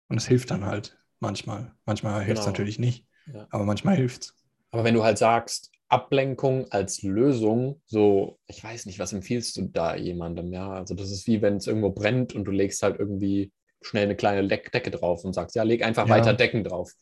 Und 0.07 0.17
es 0.17 0.27
hilft 0.27 0.51
dann 0.51 0.65
halt 0.65 0.99
manchmal. 1.19 1.73
Manchmal 1.85 2.23
hilft 2.23 2.39
es 2.39 2.45
genau. 2.45 2.51
natürlich 2.51 2.79
nicht, 2.79 3.07
ja. 3.33 3.47
aber 3.49 3.63
manchmal 3.65 3.95
hilft 3.95 4.23
es. 4.23 4.35
Aber 4.71 4.83
wenn 4.83 4.95
du 4.95 5.03
halt 5.03 5.17
sagst, 5.17 5.71
Ablenkung 5.91 6.71
als 6.71 7.03
Lösung, 7.03 7.81
so, 7.85 8.39
ich 8.47 8.63
weiß 8.63 8.85
nicht, 8.85 8.97
was 8.97 9.11
empfiehlst 9.11 9.57
du 9.57 9.63
da 9.63 9.95
jemandem, 9.95 10.53
ja? 10.53 10.71
Also 10.71 10.95
das 10.95 11.11
ist 11.11 11.27
wie 11.27 11.41
wenn 11.41 11.57
es 11.57 11.67
irgendwo 11.67 11.89
brennt 11.89 12.33
und 12.33 12.45
du 12.45 12.51
legst 12.51 12.81
halt 12.81 12.97
irgendwie 12.97 13.51
schnell 13.81 14.05
eine 14.05 14.15
kleine 14.15 14.47
Decke 14.47 14.89
drauf 14.89 15.25
und 15.25 15.33
sagst, 15.33 15.55
ja, 15.55 15.63
leg 15.63 15.83
einfach 15.83 16.07
ja. 16.07 16.15
weiter 16.15 16.33
Decken 16.33 16.63
drauf. 16.63 16.93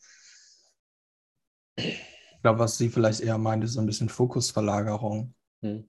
Ich 1.76 2.42
glaube, 2.42 2.58
was 2.58 2.78
sie 2.78 2.88
vielleicht 2.88 3.20
eher 3.20 3.38
meint, 3.38 3.62
ist 3.62 3.74
so 3.74 3.80
ein 3.80 3.86
bisschen 3.86 4.08
Fokusverlagerung. 4.08 5.34
Hm. 5.62 5.88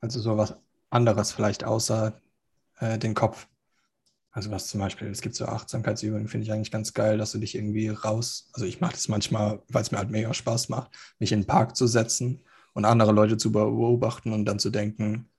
Also 0.00 0.20
so 0.20 0.36
was 0.36 0.54
anderes 0.90 1.32
vielleicht 1.32 1.64
außer 1.64 2.20
äh, 2.78 2.98
den 2.98 3.14
Kopf. 3.14 3.48
Also 4.36 4.50
was 4.50 4.66
zum 4.66 4.80
Beispiel, 4.80 5.08
es 5.08 5.22
gibt 5.22 5.34
so 5.34 5.46
Achtsamkeitsübungen, 5.46 6.28
finde 6.28 6.44
ich 6.44 6.52
eigentlich 6.52 6.70
ganz 6.70 6.92
geil, 6.92 7.16
dass 7.16 7.32
du 7.32 7.38
dich 7.38 7.54
irgendwie 7.54 7.88
raus, 7.88 8.50
also 8.52 8.66
ich 8.66 8.82
mache 8.82 8.92
das 8.92 9.08
manchmal, 9.08 9.62
weil 9.68 9.80
es 9.80 9.92
mir 9.92 9.96
halt 9.96 10.10
mega 10.10 10.34
Spaß 10.34 10.68
macht, 10.68 10.90
mich 11.18 11.32
in 11.32 11.40
den 11.40 11.46
Park 11.46 11.74
zu 11.74 11.86
setzen 11.86 12.42
und 12.74 12.84
andere 12.84 13.12
Leute 13.12 13.38
zu 13.38 13.50
beobachten 13.50 14.34
und 14.34 14.44
dann 14.44 14.58
zu 14.58 14.68
denken, 14.68 15.30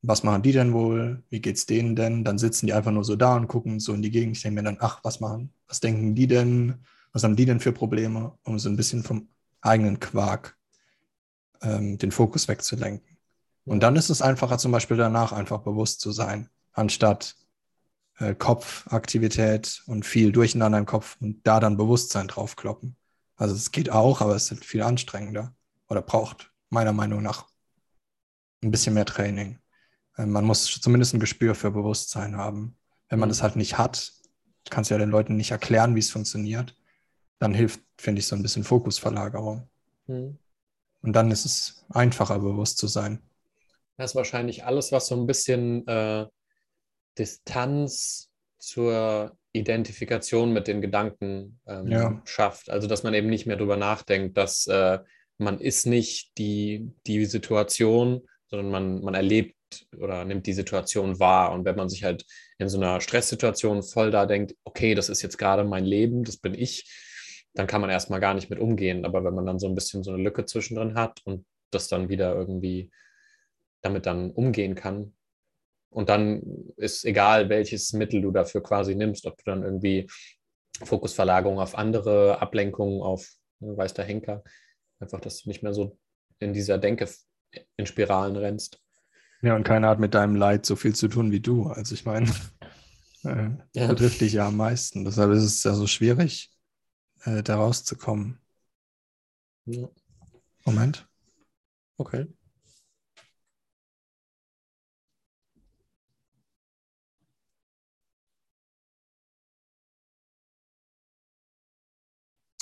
was 0.00 0.22
machen 0.22 0.40
die 0.40 0.52
denn 0.52 0.72
wohl? 0.72 1.22
Wie 1.28 1.42
geht's 1.42 1.66
denen 1.66 1.94
denn? 1.94 2.24
Dann 2.24 2.38
sitzen 2.38 2.66
die 2.66 2.72
einfach 2.72 2.90
nur 2.90 3.04
so 3.04 3.16
da 3.16 3.36
und 3.36 3.48
gucken 3.48 3.80
so 3.80 3.92
in 3.92 4.00
die 4.00 4.10
Gegend. 4.10 4.38
Ich 4.38 4.42
denke 4.42 4.62
mir 4.62 4.66
dann, 4.66 4.78
ach, 4.80 5.00
was 5.02 5.20
machen, 5.20 5.52
was 5.66 5.80
denken 5.80 6.14
die 6.14 6.26
denn? 6.26 6.76
Was 7.12 7.24
haben 7.24 7.36
die 7.36 7.44
denn 7.44 7.60
für 7.60 7.72
Probleme? 7.72 8.32
Um 8.44 8.58
so 8.58 8.70
ein 8.70 8.76
bisschen 8.76 9.02
vom 9.02 9.28
eigenen 9.60 10.00
Quark 10.00 10.56
ähm, 11.60 11.98
den 11.98 12.12
Fokus 12.12 12.48
wegzulenken. 12.48 13.18
Und 13.66 13.80
dann 13.80 13.94
ist 13.94 14.08
es 14.08 14.22
einfacher, 14.22 14.56
zum 14.56 14.72
Beispiel 14.72 14.96
danach 14.96 15.32
einfach 15.32 15.58
bewusst 15.58 16.00
zu 16.00 16.12
sein, 16.12 16.48
anstatt 16.72 17.36
äh, 18.18 18.34
Kopfaktivität 18.34 19.82
und 19.86 20.04
viel 20.04 20.32
Durcheinander 20.32 20.78
im 20.78 20.86
Kopf 20.86 21.16
und 21.20 21.46
da 21.46 21.60
dann 21.60 21.76
Bewusstsein 21.76 22.28
draufkloppen. 22.28 22.96
Also 23.36 23.54
es 23.54 23.70
geht 23.70 23.90
auch, 23.90 24.20
aber 24.20 24.34
es 24.34 24.50
ist 24.50 24.64
viel 24.64 24.82
anstrengender 24.82 25.54
oder 25.88 26.02
braucht 26.02 26.52
meiner 26.70 26.92
Meinung 26.92 27.22
nach 27.22 27.46
ein 28.62 28.70
bisschen 28.70 28.94
mehr 28.94 29.06
Training. 29.06 29.58
Äh, 30.16 30.26
man 30.26 30.44
muss 30.44 30.80
zumindest 30.80 31.14
ein 31.14 31.20
Gespür 31.20 31.54
für 31.54 31.70
Bewusstsein 31.70 32.36
haben. 32.36 32.76
Wenn 33.08 33.18
man 33.18 33.28
mhm. 33.28 33.30
das 33.30 33.42
halt 33.42 33.56
nicht 33.56 33.78
hat, 33.78 34.12
kannst 34.70 34.90
du 34.90 34.94
ja 34.94 34.98
den 34.98 35.10
Leuten 35.10 35.36
nicht 35.36 35.50
erklären, 35.50 35.94
wie 35.94 36.00
es 36.00 36.10
funktioniert, 36.10 36.76
dann 37.38 37.54
hilft, 37.54 37.80
finde 37.96 38.18
ich, 38.20 38.26
so 38.26 38.36
ein 38.36 38.42
bisschen 38.42 38.64
Fokusverlagerung. 38.64 39.68
Mhm. 40.06 40.38
Und 41.00 41.12
dann 41.12 41.30
ist 41.30 41.44
es 41.44 41.86
einfacher, 41.90 42.38
bewusst 42.40 42.78
zu 42.78 42.88
sein. 42.88 43.22
Das 43.96 44.10
ist 44.10 44.16
wahrscheinlich 44.16 44.64
alles, 44.64 44.92
was 44.92 45.06
so 45.06 45.16
ein 45.16 45.26
bisschen 45.26 45.86
äh, 45.86 46.26
Distanz 47.18 48.30
zur 48.58 49.36
Identifikation 49.52 50.52
mit 50.52 50.68
den 50.68 50.80
Gedanken 50.80 51.60
ähm, 51.66 51.88
ja. 51.88 52.22
schafft. 52.24 52.70
Also 52.70 52.86
dass 52.86 53.02
man 53.02 53.14
eben 53.14 53.28
nicht 53.28 53.46
mehr 53.46 53.56
darüber 53.56 53.76
nachdenkt, 53.76 54.36
dass 54.36 54.66
äh, 54.66 54.98
man 55.38 55.60
ist 55.60 55.86
nicht 55.86 56.36
die, 56.38 56.92
die 57.06 57.24
Situation, 57.24 58.26
sondern 58.48 58.70
man, 58.70 59.02
man 59.02 59.14
erlebt 59.14 59.54
oder 59.96 60.24
nimmt 60.24 60.46
die 60.46 60.52
Situation 60.52 61.18
wahr. 61.20 61.52
Und 61.52 61.64
wenn 61.64 61.76
man 61.76 61.88
sich 61.88 62.04
halt 62.04 62.24
in 62.58 62.68
so 62.68 62.78
einer 62.78 63.00
Stresssituation 63.00 63.82
voll 63.82 64.10
da 64.10 64.26
denkt, 64.26 64.54
okay, 64.64 64.94
das 64.94 65.08
ist 65.08 65.22
jetzt 65.22 65.38
gerade 65.38 65.64
mein 65.64 65.84
Leben, 65.84 66.24
das 66.24 66.38
bin 66.38 66.54
ich, 66.54 66.90
dann 67.54 67.66
kann 67.66 67.80
man 67.80 67.90
erstmal 67.90 68.20
gar 68.20 68.34
nicht 68.34 68.50
mit 68.50 68.58
umgehen. 68.58 69.04
Aber 69.04 69.24
wenn 69.24 69.34
man 69.34 69.46
dann 69.46 69.58
so 69.58 69.68
ein 69.68 69.74
bisschen 69.74 70.02
so 70.02 70.12
eine 70.12 70.22
Lücke 70.22 70.44
zwischendrin 70.44 70.94
hat 70.94 71.20
und 71.24 71.46
das 71.70 71.88
dann 71.88 72.08
wieder 72.08 72.34
irgendwie 72.34 72.90
damit 73.82 74.06
dann 74.06 74.30
umgehen 74.30 74.74
kann, 74.74 75.14
und 75.90 76.08
dann 76.08 76.42
ist 76.76 77.04
egal, 77.04 77.48
welches 77.48 77.92
Mittel 77.92 78.22
du 78.22 78.30
dafür 78.30 78.62
quasi 78.62 78.94
nimmst, 78.94 79.26
ob 79.26 79.36
du 79.38 79.44
dann 79.44 79.62
irgendwie 79.62 80.06
Fokusverlagerung 80.84 81.58
auf 81.58 81.76
andere 81.76 82.40
Ablenkungen, 82.40 83.02
auf 83.02 83.28
ne, 83.60 83.76
weiß 83.76 83.94
der 83.94 84.04
Henker, 84.04 84.42
einfach, 85.00 85.20
dass 85.20 85.42
du 85.42 85.48
nicht 85.48 85.62
mehr 85.62 85.74
so 85.74 85.98
in 86.38 86.52
dieser 86.52 86.78
Denke 86.78 87.08
in 87.76 87.86
Spiralen 87.86 88.36
rennst. 88.36 88.80
Ja, 89.40 89.54
und 89.54 89.64
keiner 89.64 89.88
hat 89.88 90.00
mit 90.00 90.14
deinem 90.14 90.34
Leid 90.34 90.66
so 90.66 90.76
viel 90.76 90.94
zu 90.94 91.08
tun 91.08 91.30
wie 91.30 91.40
du. 91.40 91.66
Also 91.68 91.94
ich 91.94 92.04
meine, 92.04 92.26
äh, 93.24 93.50
ja. 93.74 93.86
betrifft 93.86 94.20
dich 94.20 94.34
ja 94.34 94.48
am 94.48 94.56
meisten. 94.56 95.04
Deshalb 95.04 95.32
ist 95.32 95.44
es 95.44 95.62
ja 95.62 95.74
so 95.74 95.86
schwierig, 95.86 96.50
äh, 97.22 97.42
da 97.42 97.56
rauszukommen. 97.56 98.40
Ja. 99.66 99.88
Moment. 100.64 101.08
Okay. 101.96 102.26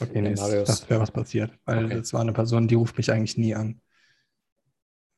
Okay, 0.01 0.20
nee, 0.20 0.35
das 0.35 0.89
wäre 0.90 1.01
was 1.01 1.10
passiert, 1.10 1.52
weil 1.64 1.86
okay. 1.86 1.94
das 1.97 2.12
war 2.12 2.20
eine 2.20 2.32
Person, 2.32 2.68
die 2.68 2.74
ruft 2.74 2.98
mich 2.98 3.10
eigentlich 3.10 3.39
nie 3.39 3.55
an. 3.55 3.81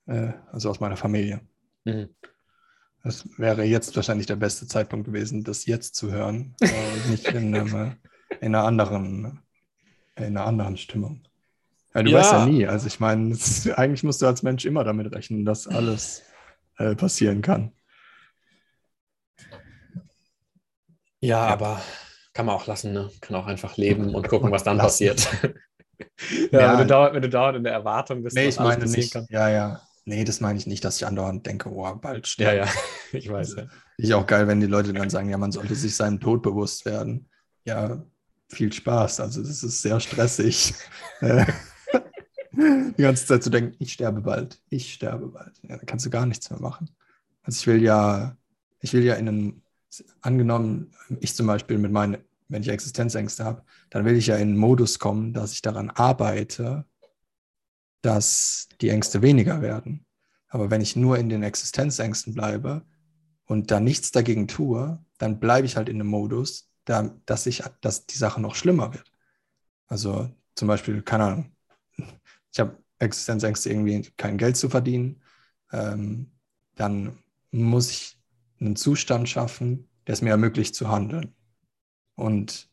Äh, 0.07 0.33
also 0.53 0.71
aus 0.71 0.81
meiner 0.81 0.97
Familie. 0.97 1.41
Mhm. 1.85 2.09
Das 3.03 3.27
wäre 3.39 3.65
jetzt 3.65 3.95
wahrscheinlich 3.97 4.27
der 4.27 4.37
beste 4.37 4.67
Zeitpunkt 4.67 5.07
gewesen, 5.07 5.45
das 5.45 5.67
jetzt 5.67 5.95
zu 5.95 6.13
hören 6.13 6.55
und 6.61 7.11
nicht 7.11 7.27
in, 7.29 7.37
einem, 7.55 7.97
in, 8.41 8.55
einer 8.55 8.65
anderen, 8.65 9.41
in 10.17 10.25
einer 10.25 10.47
anderen 10.47 10.77
Stimmung. 10.77 11.23
Ja, 11.95 12.03
du 12.03 12.11
ja. 12.11 12.19
weißt 12.19 12.33
ja 12.33 12.47
nie. 12.47 12.67
Also 12.67 12.87
ich 12.87 13.01
meine, 13.01 13.37
eigentlich 13.77 14.03
musst 14.05 14.23
du 14.23 14.27
als 14.27 14.43
Mensch 14.43 14.65
immer 14.65 14.85
damit 14.85 15.13
rechnen, 15.13 15.45
dass 15.45 15.67
alles 15.67 16.23
äh, 16.77 16.95
passieren 16.95 17.43
kann. 17.43 17.73
Ja, 21.21 21.47
ja, 21.47 21.47
aber 21.47 21.81
kann 22.39 22.47
man 22.47 22.55
auch 22.55 22.69
lassen, 22.69 22.93
ne? 22.93 23.11
Kann 23.21 23.35
auch 23.35 23.49
einfach 23.49 23.77
leben 23.77 24.15
und 24.15 24.29
gucken, 24.29 24.53
was 24.53 24.63
dann 24.63 24.77
lassen. 24.77 24.87
passiert. 24.87 25.29
ja, 26.53 26.61
ja, 26.61 26.73
wenn, 26.73 26.79
du 26.79 26.87
dauernd, 26.87 27.15
wenn 27.17 27.23
du 27.23 27.29
dauernd 27.29 27.57
in 27.57 27.65
der 27.65 27.73
Erwartung 27.73 28.23
bist, 28.23 28.37
nee, 28.37 28.47
ich 28.47 28.61
meine 28.61 28.87
nicht, 28.87 29.13
kann. 29.13 29.27
Ja, 29.29 29.49
ja. 29.49 29.83
Nee, 30.05 30.23
das 30.23 30.41
meine 30.41 30.57
ich 30.57 30.65
nicht, 30.65 30.85
dass 30.85 30.99
ich 30.99 31.07
andauernd 31.09 31.45
denke, 31.45 31.69
oh, 31.69 31.93
bald 31.97 32.29
sterben. 32.29 32.59
Ja, 32.59 32.65
ja, 32.65 32.71
ich 33.19 33.29
weiß. 33.29 33.57
Ja. 33.57 33.67
Ich 33.97 34.15
auch 34.15 34.25
geil, 34.25 34.47
wenn 34.47 34.61
die 34.61 34.69
Leute 34.69 34.93
dann 34.93 35.11
sagen, 35.11 35.29
ja, 35.31 35.37
man 35.37 35.51
sollte 35.51 35.75
sich 35.75 35.97
seinem 35.97 36.21
Tod 36.21 36.43
bewusst 36.43 36.85
werden. 36.85 37.29
Ja, 37.65 38.05
viel 38.49 38.73
Spaß. 38.73 39.19
Also 39.19 39.43
das 39.43 39.65
ist 39.65 39.83
sehr 39.83 39.99
stressig. 39.99 40.75
die 41.21 43.03
ganze 43.03 43.27
Zeit 43.27 43.43
zu 43.43 43.51
denken, 43.51 43.75
ich 43.81 43.95
sterbe 43.95 44.21
bald, 44.21 44.63
ich 44.71 44.95
sterbe 44.95 45.27
bald. 45.27 45.59
Ja, 45.63 45.77
da 45.77 45.85
kannst 45.85 46.07
du 46.07 46.11
gar 46.11 46.25
nichts 46.25 46.49
mehr 46.51 46.61
machen. 46.61 46.89
Also 47.43 47.59
ich 47.59 47.67
will 47.67 47.83
ja, 47.83 48.37
ich 48.81 48.93
will 48.93 49.03
ja 49.03 49.15
in 49.15 49.27
einem, 49.27 49.63
angenommen, 50.21 50.93
ich 51.19 51.35
zum 51.35 51.49
Beispiel 51.49 51.79
mit 51.79 51.91
meinen 51.91 52.19
wenn 52.49 52.63
ich 52.63 52.69
Existenzängste 52.69 53.45
habe, 53.45 53.63
dann 53.91 54.05
will 54.05 54.17
ich 54.17 54.27
ja 54.27 54.37
in 54.37 54.49
einen 54.49 54.57
Modus 54.57 54.99
kommen, 54.99 55.33
dass 55.35 55.53
ich 55.53 55.63
daran 55.63 55.91
arbeite, 55.91 56.87
dass 58.03 58.69
die 58.81 58.89
Ängste 58.89 59.23
weniger 59.23 59.61
werden. 59.61 60.07
Aber 60.49 60.71
wenn 60.71 60.81
ich 60.81 60.97
nur 60.97 61.19
in 61.19 61.29
den 61.29 61.43
Existenzängsten 61.43 62.35
bleibe 62.35 62.87
und 63.45 63.71
da 63.71 63.81
nichts 63.81 64.13
dagegen 64.13 64.49
tue, 64.49 64.99
dann 65.19 65.41
bleibe 65.41 65.67
ich 65.67 65.77
halt 65.77 65.89
in 65.89 65.97
einem 65.97 66.09
Modus, 66.09 66.71
da, 66.85 67.15
dass, 67.27 67.47
ich, 67.47 67.63
dass 67.83 68.07
die 68.07 68.17
Sache 68.17 68.41
noch 68.41 68.55
schlimmer 68.55 68.95
wird. 68.95 69.13
Also 69.89 70.31
zum 70.55 70.69
Beispiel, 70.69 71.03
keine 71.03 71.25
Ahnung, 71.25 71.53
ich 72.53 72.61
habe 72.61 72.79
Existenzängste, 72.99 73.71
irgendwie 73.71 74.11
kein 74.17 74.39
Geld 74.39 74.57
zu 74.57 74.71
verdienen. 74.71 75.23
Ähm, 75.71 76.33
dann 76.77 77.19
muss 77.51 77.91
ich 77.91 78.19
einen 78.59 78.75
Zustand 78.75 79.29
schaffen, 79.29 79.89
der 80.07 80.15
es 80.15 80.23
mir 80.23 80.31
ermöglicht 80.31 80.75
zu 80.75 80.89
handeln 80.89 81.35
und 82.19 82.69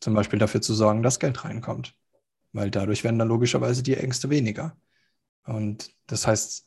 zum 0.00 0.14
Beispiel 0.14 0.38
dafür 0.38 0.60
zu 0.60 0.74
sorgen, 0.74 1.02
dass 1.02 1.20
Geld 1.20 1.44
reinkommt. 1.44 1.94
Weil 2.52 2.70
dadurch 2.70 3.04
werden 3.04 3.18
dann 3.18 3.28
logischerweise 3.28 3.82
die 3.82 3.94
Ängste 3.94 4.30
weniger. 4.30 4.76
Und 5.44 5.94
das 6.06 6.26
heißt, 6.26 6.66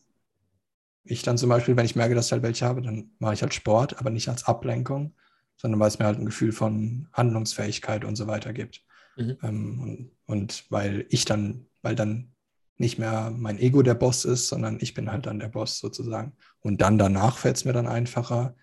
ich 1.03 1.23
dann 1.23 1.39
zum 1.39 1.49
Beispiel, 1.49 1.76
wenn 1.76 1.85
ich 1.85 1.95
merke, 1.95 2.14
dass 2.14 2.27
ich 2.27 2.31
halt 2.31 2.43
welche 2.43 2.65
habe, 2.65 2.84
dann 2.84 3.11
mache 3.18 3.34
ich 3.34 3.41
halt 3.41 3.56
Sport, 3.56 3.98
aber 3.99 4.11
nicht 4.11 4.30
als 4.30 4.45
Ablenkung, 4.45 5.15
sondern 5.57 5.80
weil 5.80 5.88
es 5.88 5.98
mir 5.98 6.06
halt 6.06 6.19
ein 6.19 6.27
Gefühl 6.27 6.52
von 6.52 7.07
Handlungsfähigkeit 7.14 8.06
und 8.06 8.15
so 8.15 8.27
weiter 8.27 8.53
gibt. 8.53 8.84
Mhm. 9.18 9.38
Ähm, 9.41 9.81
und, 9.81 10.11
und 10.27 10.65
weil 10.69 11.07
ich 11.10 11.26
dann, 11.26 11.65
weil 11.81 11.95
dann 11.95 12.34
nicht 12.77 12.99
mehr 12.99 13.31
mein 13.35 13.57
Ego 13.57 13.81
der 13.81 13.95
Boss 13.95 14.26
ist, 14.26 14.48
sondern 14.48 14.77
ich 14.80 14.93
bin 14.93 15.11
halt 15.11 15.26
dann 15.26 15.39
der 15.39 15.49
Boss 15.49 15.80
sozusagen. 15.80 16.34
Und 16.60 16.81
dann 16.81 16.99
danach 16.99 17.38
fällt 17.38 17.57
es 17.57 17.65
mir 17.65 17.73
dann 17.73 17.88
einfacher, 17.88 18.56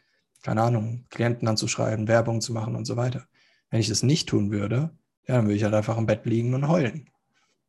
keine 0.43 0.62
Ahnung, 0.62 1.06
Klienten 1.10 1.48
anzuschreiben, 1.48 2.06
Werbung 2.06 2.40
zu 2.40 2.52
machen 2.52 2.76
und 2.76 2.85
so 2.85 2.97
weiter. 2.97 3.26
Wenn 3.70 3.81
ich 3.81 3.89
das 3.89 4.03
nicht 4.03 4.28
tun 4.28 4.51
würde, 4.51 4.90
ja, 5.27 5.36
dann 5.36 5.47
würde 5.47 5.57
ich 5.57 5.65
halt 5.65 5.74
einfach 5.74 5.99
im 5.99 6.07
Bett 6.07 6.24
liegen 6.24 6.55
und 6.55 6.69
heulen. 6.69 7.11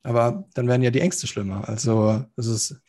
Aber 0.04 0.48
dann 0.54 0.68
werden 0.68 0.82
ja 0.82 0.92
die 0.92 1.02
Ängste 1.02 1.28
schlimmer. 1.28 1.68
Also 1.68 2.26
es 2.38 2.48
ist, 2.48 2.82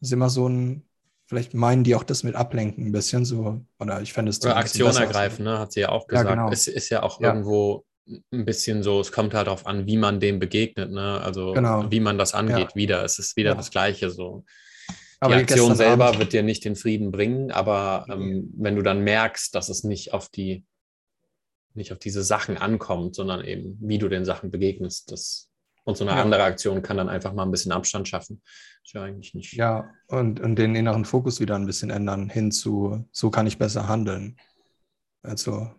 ist 0.00 0.12
immer 0.12 0.30
so 0.30 0.48
ein, 0.48 0.84
vielleicht 1.26 1.52
meinen 1.52 1.84
die 1.84 1.94
auch 1.94 2.04
das 2.04 2.22
mit 2.22 2.36
ablenken 2.36 2.86
ein 2.86 2.92
bisschen 2.92 3.24
so, 3.24 3.64
oder 3.80 4.00
ich 4.00 4.12
fände 4.12 4.30
es 4.30 4.40
Oder 4.44 4.56
Aktion 4.56 4.94
ergreifen, 4.94 5.44
ne, 5.44 5.58
hat 5.58 5.72
sie 5.72 5.80
ja 5.80 5.88
auch 5.90 6.06
gesagt. 6.06 6.28
Ja, 6.28 6.34
genau. 6.34 6.50
Es 6.50 6.68
ist 6.68 6.88
ja 6.90 7.02
auch 7.02 7.20
ja. 7.20 7.28
irgendwo 7.28 7.84
ein 8.32 8.44
bisschen 8.44 8.82
so, 8.82 9.00
es 9.00 9.12
kommt 9.12 9.34
halt 9.34 9.48
darauf 9.48 9.66
an, 9.66 9.86
wie 9.86 9.98
man 9.98 10.20
dem 10.20 10.38
begegnet, 10.38 10.90
ne? 10.90 11.20
Also 11.20 11.52
genau. 11.52 11.90
wie 11.90 12.00
man 12.00 12.16
das 12.16 12.34
angeht, 12.34 12.70
ja. 12.70 12.74
wieder. 12.74 13.04
Es 13.04 13.18
ist 13.18 13.36
wieder 13.36 13.54
das 13.54 13.70
Gleiche 13.70 14.10
so. 14.10 14.44
Aber 15.20 15.34
die 15.34 15.42
Aktion 15.42 15.74
selber 15.74 16.06
Abend. 16.06 16.20
wird 16.20 16.32
dir 16.32 16.42
nicht 16.42 16.64
den 16.64 16.76
Frieden 16.76 17.10
bringen, 17.10 17.50
aber 17.50 18.06
ähm, 18.08 18.50
wenn 18.56 18.76
du 18.76 18.82
dann 18.82 19.02
merkst, 19.02 19.54
dass 19.54 19.68
es 19.68 19.84
nicht 19.84 20.14
auf 20.14 20.28
die 20.28 20.64
nicht 21.78 21.92
auf 21.92 21.98
diese 21.98 22.22
Sachen 22.22 22.58
ankommt, 22.58 23.14
sondern 23.14 23.44
eben, 23.44 23.78
wie 23.80 23.98
du 23.98 24.08
den 24.08 24.24
Sachen 24.24 24.50
begegnest. 24.50 25.10
Das, 25.10 25.48
und 25.84 25.96
so 25.96 26.04
eine 26.04 26.14
ja. 26.14 26.22
andere 26.22 26.42
Aktion 26.42 26.82
kann 26.82 26.98
dann 26.98 27.08
einfach 27.08 27.32
mal 27.32 27.44
ein 27.44 27.50
bisschen 27.50 27.72
Abstand 27.72 28.06
schaffen. 28.06 28.42
Ist 28.84 28.92
ja 28.92 29.02
eigentlich 29.02 29.34
nicht. 29.34 29.54
Ja, 29.54 29.90
und, 30.08 30.40
und 30.40 30.56
den 30.56 30.74
inneren 30.74 31.06
Fokus 31.06 31.40
wieder 31.40 31.56
ein 31.56 31.66
bisschen 31.66 31.90
ändern, 31.90 32.28
hin 32.28 32.52
zu, 32.52 33.08
so 33.10 33.30
kann 33.30 33.46
ich 33.46 33.56
besser 33.56 33.88
handeln. 33.88 34.36
Also 35.22 35.70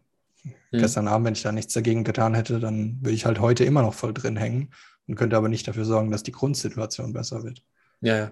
hm. 0.42 0.54
gestern 0.72 1.08
Abend, 1.08 1.28
wenn 1.28 1.34
ich 1.34 1.44
da 1.44 1.52
nichts 1.52 1.74
dagegen 1.74 2.04
getan 2.04 2.34
hätte, 2.34 2.60
dann 2.60 2.98
würde 3.02 3.14
ich 3.14 3.26
halt 3.26 3.40
heute 3.40 3.66
immer 3.66 3.84
noch 3.84 3.94
voll 3.94 4.14
drin 4.14 4.36
hängen 4.36 4.72
und 5.08 5.16
könnte 5.16 5.38
aber 5.38 5.50
nicht 5.50 5.68
dafür 5.68 5.86
sorgen, 5.86 6.12
dass 6.12 6.24
die 6.24 6.32
Grundsituation 6.32 7.14
besser 7.14 7.44
wird. 7.44 7.64
Ja, 8.02 8.16
ja. 8.16 8.32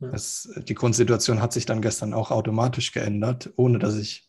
Das, 0.00 0.52
die 0.56 0.74
Grundsituation 0.74 1.40
hat 1.40 1.52
sich 1.52 1.64
dann 1.64 1.80
gestern 1.80 2.12
auch 2.12 2.32
automatisch 2.32 2.90
geändert, 2.90 3.52
ohne 3.56 3.78
dass 3.78 3.96
ich 3.96 4.28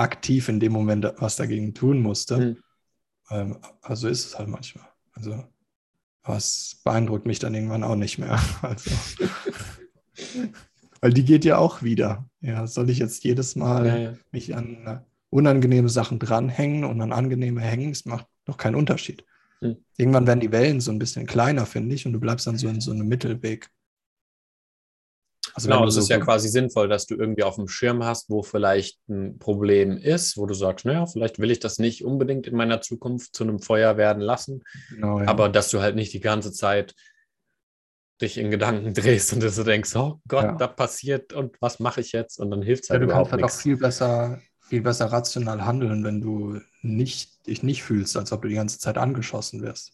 aktiv 0.00 0.48
in 0.48 0.60
dem 0.60 0.72
Moment 0.72 1.12
was 1.18 1.36
dagegen 1.36 1.74
tun 1.74 2.00
musste. 2.00 2.38
Mhm. 2.38 2.56
Ähm, 3.30 3.58
also 3.82 4.08
ist 4.08 4.26
es 4.26 4.38
halt 4.38 4.48
manchmal. 4.48 4.86
Also 5.12 5.44
was 6.22 6.80
beeindruckt 6.84 7.26
mich 7.26 7.38
dann 7.38 7.54
irgendwann 7.54 7.84
auch 7.84 7.96
nicht 7.96 8.18
mehr. 8.18 8.40
Also, 8.62 8.90
weil 11.00 11.14
die 11.14 11.24
geht 11.24 11.46
ja 11.46 11.56
auch 11.56 11.82
wieder. 11.82 12.28
Ja, 12.42 12.66
soll 12.66 12.90
ich 12.90 12.98
jetzt 12.98 13.24
jedes 13.24 13.56
Mal 13.56 13.86
Ja, 13.86 13.96
ja. 13.96 14.12
mich 14.32 14.54
an 14.54 14.86
äh, 14.86 14.98
unangenehme 15.30 15.88
Sachen 15.88 16.18
dranhängen 16.18 16.84
und 16.84 17.00
an 17.00 17.12
angenehme 17.12 17.62
hängen? 17.62 17.90
Es 17.90 18.04
macht 18.04 18.26
doch 18.44 18.58
keinen 18.58 18.74
Unterschied. 18.74 19.24
Hm. 19.60 19.76
Irgendwann 19.96 20.26
werden 20.26 20.40
die 20.40 20.52
Wellen 20.52 20.80
so 20.80 20.90
ein 20.90 20.98
bisschen 20.98 21.26
kleiner, 21.26 21.64
finde 21.64 21.94
ich, 21.94 22.04
und 22.04 22.12
du 22.12 22.20
bleibst 22.20 22.46
dann 22.46 22.58
so 22.58 22.68
in 22.68 22.82
so 22.82 22.92
einem 22.92 23.08
Mittelweg. 23.08 23.70
Also 25.54 25.68
Genau, 25.68 25.86
es 25.86 25.94
so 25.94 26.00
ist 26.00 26.08
ja 26.08 26.18
quasi 26.18 26.48
sinnvoll, 26.48 26.88
dass 26.88 27.06
du 27.06 27.14
irgendwie 27.16 27.42
auf 27.42 27.56
dem 27.56 27.68
Schirm 27.68 28.04
hast, 28.04 28.30
wo 28.30 28.42
vielleicht 28.42 28.98
ein 29.08 29.38
Problem 29.38 29.96
ist, 29.98 30.36
wo 30.36 30.46
du 30.46 30.54
sagst, 30.54 30.84
naja, 30.84 31.06
vielleicht 31.06 31.38
will 31.38 31.50
ich 31.50 31.60
das 31.60 31.78
nicht 31.78 32.04
unbedingt 32.04 32.46
in 32.46 32.56
meiner 32.56 32.80
Zukunft 32.80 33.34
zu 33.34 33.44
einem 33.44 33.58
Feuer 33.60 33.96
werden 33.96 34.22
lassen, 34.22 34.62
genau, 34.90 35.20
ja. 35.20 35.26
aber 35.26 35.48
dass 35.48 35.70
du 35.70 35.80
halt 35.80 35.96
nicht 35.96 36.12
die 36.12 36.20
ganze 36.20 36.52
Zeit 36.52 36.94
dich 38.20 38.38
in 38.38 38.50
Gedanken 38.50 38.94
drehst 38.94 39.32
und 39.32 39.42
dass 39.42 39.56
du 39.56 39.64
denkst, 39.64 39.94
oh 39.96 40.20
Gott, 40.28 40.44
Ja. 40.44 40.52
da 40.56 40.66
passiert 40.66 41.32
und 41.32 41.56
was 41.60 41.80
mache 41.80 42.00
ich 42.00 42.12
jetzt? 42.12 42.38
Und 42.38 42.50
dann 42.50 42.62
hilft 42.62 42.84
es 42.84 42.88
Ja, 42.88 42.94
halt 42.98 43.08
du 43.08 43.12
kannst 43.12 43.32
halt 43.32 43.42
auch 43.44 43.50
viel 43.50 43.76
besser, 43.76 44.40
viel 44.60 44.82
besser 44.82 45.06
rational 45.06 45.64
handeln, 45.64 46.04
wenn 46.04 46.20
du 46.20 46.60
nicht, 46.82 47.46
dich 47.46 47.62
nicht 47.62 47.82
fühlst, 47.82 48.16
als 48.16 48.32
ob 48.32 48.42
du 48.42 48.48
die 48.48 48.54
ganze 48.54 48.78
Zeit 48.78 48.98
angeschossen 48.98 49.62
wirst. 49.62 49.92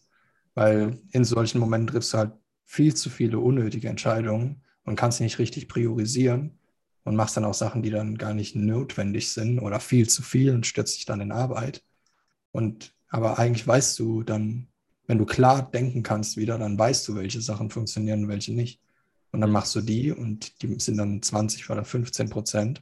Weil 0.55 0.99
in 1.11 1.23
solchen 1.23 1.59
Momenten 1.59 1.87
triffst 1.87 2.13
du 2.13 2.17
halt 2.17 2.33
viel 2.65 2.93
zu 2.93 3.09
viele 3.09 3.39
unnötige 3.39 3.87
Entscheidungen 3.87 4.63
und 4.87 4.95
kannst 4.95 5.19
nicht 5.19 5.37
richtig 5.37 5.67
priorisieren 5.67 6.57
und 7.03 7.17
machst 7.17 7.35
dann 7.35 7.45
auch 7.45 7.53
Sachen, 7.53 7.83
die 7.83 7.89
dann 7.89 8.17
gar 8.17 8.33
nicht 8.33 8.55
notwendig 8.55 9.31
sind 9.31 9.59
oder 9.59 9.81
viel 9.81 10.07
zu 10.07 10.23
viel 10.23 10.55
und 10.55 10.65
stürzt 10.65 10.97
dich 10.97 11.05
dann 11.05 11.19
in 11.19 11.33
Arbeit. 11.33 11.83
Und 12.51 12.95
aber 13.09 13.37
eigentlich 13.37 13.67
weißt 13.67 13.99
du 13.99 14.23
dann, 14.23 14.67
wenn 15.05 15.17
du 15.17 15.25
klar 15.25 15.69
denken 15.69 16.03
kannst 16.03 16.37
wieder, 16.37 16.57
dann 16.57 16.79
weißt 16.79 17.05
du, 17.07 17.15
welche 17.15 17.41
Sachen 17.41 17.69
funktionieren 17.69 18.23
und 18.23 18.29
welche 18.29 18.53
nicht. 18.53 18.81
Und 19.31 19.41
dann 19.41 19.51
machst 19.51 19.75
du 19.75 19.81
die 19.81 20.11
und 20.11 20.61
die 20.61 20.79
sind 20.79 20.97
dann 20.97 21.21
20 21.21 21.69
oder 21.69 21.83
15 21.83 22.29
Prozent. 22.29 22.81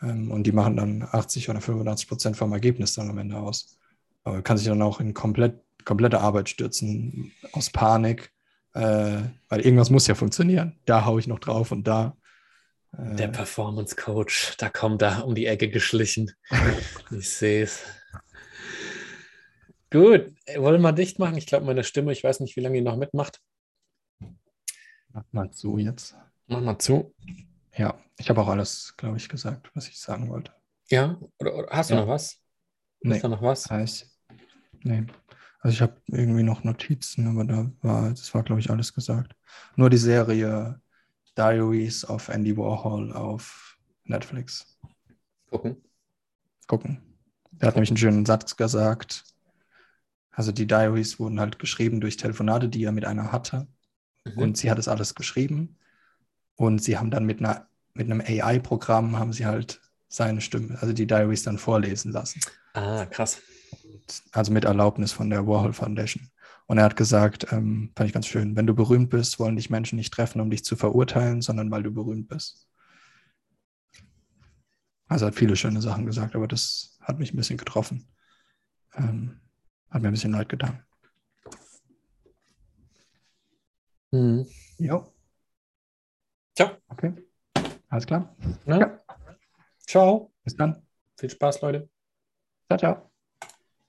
Ähm, 0.00 0.30
und 0.30 0.44
die 0.46 0.52
machen 0.52 0.76
dann 0.76 1.02
80 1.02 1.50
oder 1.50 1.60
85 1.60 2.08
Prozent 2.08 2.36
vom 2.38 2.52
Ergebnis 2.52 2.94
dann 2.94 3.10
am 3.10 3.18
Ende 3.18 3.36
aus. 3.36 3.78
Aber 4.24 4.36
du 4.36 4.42
kannst 4.42 4.64
dich 4.64 4.70
dann 4.70 4.80
auch 4.80 5.00
in 5.00 5.12
komplett, 5.12 5.60
komplette 5.84 6.20
Arbeit 6.20 6.48
stürzen, 6.48 7.32
aus 7.52 7.68
Panik, 7.68 8.32
äh, 8.74 9.22
weil 9.48 9.60
irgendwas 9.60 9.90
muss 9.90 10.06
ja 10.06 10.14
funktionieren. 10.14 10.78
Da 10.86 11.04
haue 11.04 11.20
ich 11.20 11.26
noch 11.26 11.38
drauf 11.40 11.72
und 11.72 11.84
da. 11.86 12.16
Äh, 12.96 13.16
Der 13.16 13.28
Performance 13.28 13.96
Coach, 13.96 14.56
da 14.58 14.68
kommt 14.68 15.02
er 15.02 15.26
um 15.26 15.34
die 15.34 15.46
Ecke 15.46 15.68
geschlichen. 15.70 16.30
ich 17.10 17.28
sehe 17.30 17.64
es. 17.64 17.82
Gut, 19.92 20.32
wollen 20.56 20.82
wir 20.82 20.92
dicht 20.92 21.18
machen? 21.18 21.36
Ich 21.36 21.46
glaube, 21.46 21.66
meine 21.66 21.82
Stimme, 21.82 22.12
ich 22.12 22.22
weiß 22.22 22.40
nicht, 22.40 22.54
wie 22.56 22.60
lange 22.60 22.76
die 22.76 22.80
noch 22.84 22.96
mitmacht. 22.96 23.40
mach 25.12 25.24
mal 25.32 25.50
zu 25.50 25.78
jetzt. 25.78 26.14
Mach 26.46 26.60
mal 26.60 26.78
zu. 26.78 27.12
Ja, 27.76 27.98
ich 28.16 28.30
habe 28.30 28.40
auch 28.40 28.48
alles, 28.48 28.94
glaube 28.96 29.16
ich, 29.16 29.28
gesagt, 29.28 29.70
was 29.74 29.88
ich 29.88 29.98
sagen 29.98 30.28
wollte. 30.30 30.52
Ja, 30.90 31.18
oder, 31.38 31.54
oder 31.56 31.68
hast 31.70 31.90
du 31.90 31.94
Ja. 31.94 32.00
noch 32.02 32.08
was? 32.08 32.40
Nee. 33.02 33.16
Ist 33.16 33.24
da 33.24 33.28
noch 33.28 33.42
was? 33.42 33.68
Heißt, 33.70 34.16
nee. 34.82 35.04
Also 35.60 35.74
ich 35.74 35.82
habe 35.82 36.00
irgendwie 36.06 36.42
noch 36.42 36.64
Notizen, 36.64 37.26
aber 37.28 37.44
da 37.44 37.70
war, 37.82 38.10
das 38.10 38.32
war, 38.34 38.42
glaube 38.42 38.60
ich, 38.60 38.70
alles 38.70 38.94
gesagt. 38.94 39.34
Nur 39.76 39.90
die 39.90 39.98
Serie 39.98 40.80
Diaries 41.36 42.04
of 42.08 42.28
Andy 42.28 42.56
Warhol 42.56 43.12
auf 43.12 43.78
Netflix. 44.04 44.78
Gucken. 45.50 45.76
Gucken. 46.66 47.02
Der 47.52 47.68
hat 47.68 47.74
nämlich 47.74 47.90
einen 47.90 47.98
schönen 47.98 48.26
Satz 48.26 48.56
gesagt. 48.56 49.24
Also 50.30 50.52
die 50.52 50.66
Diaries 50.66 51.18
wurden 51.18 51.40
halt 51.40 51.58
geschrieben 51.58 52.00
durch 52.00 52.16
Telefonate, 52.16 52.68
die 52.68 52.84
er 52.84 52.92
mit 52.92 53.04
einer 53.04 53.32
hatte. 53.32 53.66
Mhm. 54.24 54.38
Und 54.38 54.56
sie 54.56 54.70
hat 54.70 54.78
es 54.78 54.88
alles 54.88 55.14
geschrieben. 55.14 55.76
Und 56.56 56.82
sie 56.82 56.96
haben 56.98 57.10
dann 57.10 57.26
mit 57.26 57.40
einer 57.40 57.70
mit 57.94 58.10
einem 58.10 58.20
AI-Programm 58.20 59.18
haben 59.18 59.32
sie 59.32 59.46
halt 59.46 59.80
seine 60.08 60.40
Stimme, 60.40 60.78
also 60.80 60.92
die 60.92 61.06
Diaries 61.06 61.42
dann 61.42 61.58
vorlesen 61.58 62.12
lassen. 62.12 62.40
Ah, 62.72 63.04
krass. 63.06 63.42
Also 64.32 64.52
mit 64.52 64.64
Erlaubnis 64.64 65.12
von 65.12 65.30
der 65.30 65.46
Warhol 65.46 65.72
Foundation. 65.72 66.30
Und 66.66 66.78
er 66.78 66.84
hat 66.84 66.96
gesagt, 66.96 67.52
ähm, 67.52 67.92
fand 67.96 68.08
ich 68.08 68.14
ganz 68.14 68.26
schön, 68.26 68.56
wenn 68.56 68.66
du 68.66 68.74
berühmt 68.74 69.10
bist, 69.10 69.38
wollen 69.38 69.56
dich 69.56 69.70
Menschen 69.70 69.96
nicht 69.96 70.12
treffen, 70.12 70.40
um 70.40 70.50
dich 70.50 70.64
zu 70.64 70.76
verurteilen, 70.76 71.42
sondern 71.42 71.70
weil 71.70 71.82
du 71.82 71.90
berühmt 71.90 72.28
bist. 72.28 72.68
Also 75.08 75.24
er 75.24 75.28
hat 75.28 75.34
viele 75.34 75.56
schöne 75.56 75.80
Sachen 75.80 76.06
gesagt, 76.06 76.36
aber 76.36 76.46
das 76.46 76.96
hat 77.00 77.18
mich 77.18 77.32
ein 77.34 77.36
bisschen 77.36 77.58
getroffen. 77.58 78.06
Ähm, 78.94 79.40
hat 79.90 80.02
mir 80.02 80.08
ein 80.08 80.14
bisschen 80.14 80.32
leid 80.32 80.48
getan. 80.48 80.84
Mhm. 84.12 84.46
Jo, 84.78 85.12
Ciao. 86.56 86.76
okay. 86.88 87.14
Alles 87.88 88.06
klar. 88.06 88.36
Ja. 88.66 89.00
Ciao. 89.86 90.32
Bis 90.44 90.56
dann. 90.56 90.86
Viel 91.18 91.30
Spaß, 91.30 91.60
Leute. 91.62 91.88
Ciao, 92.68 92.78
ciao. 92.78 93.09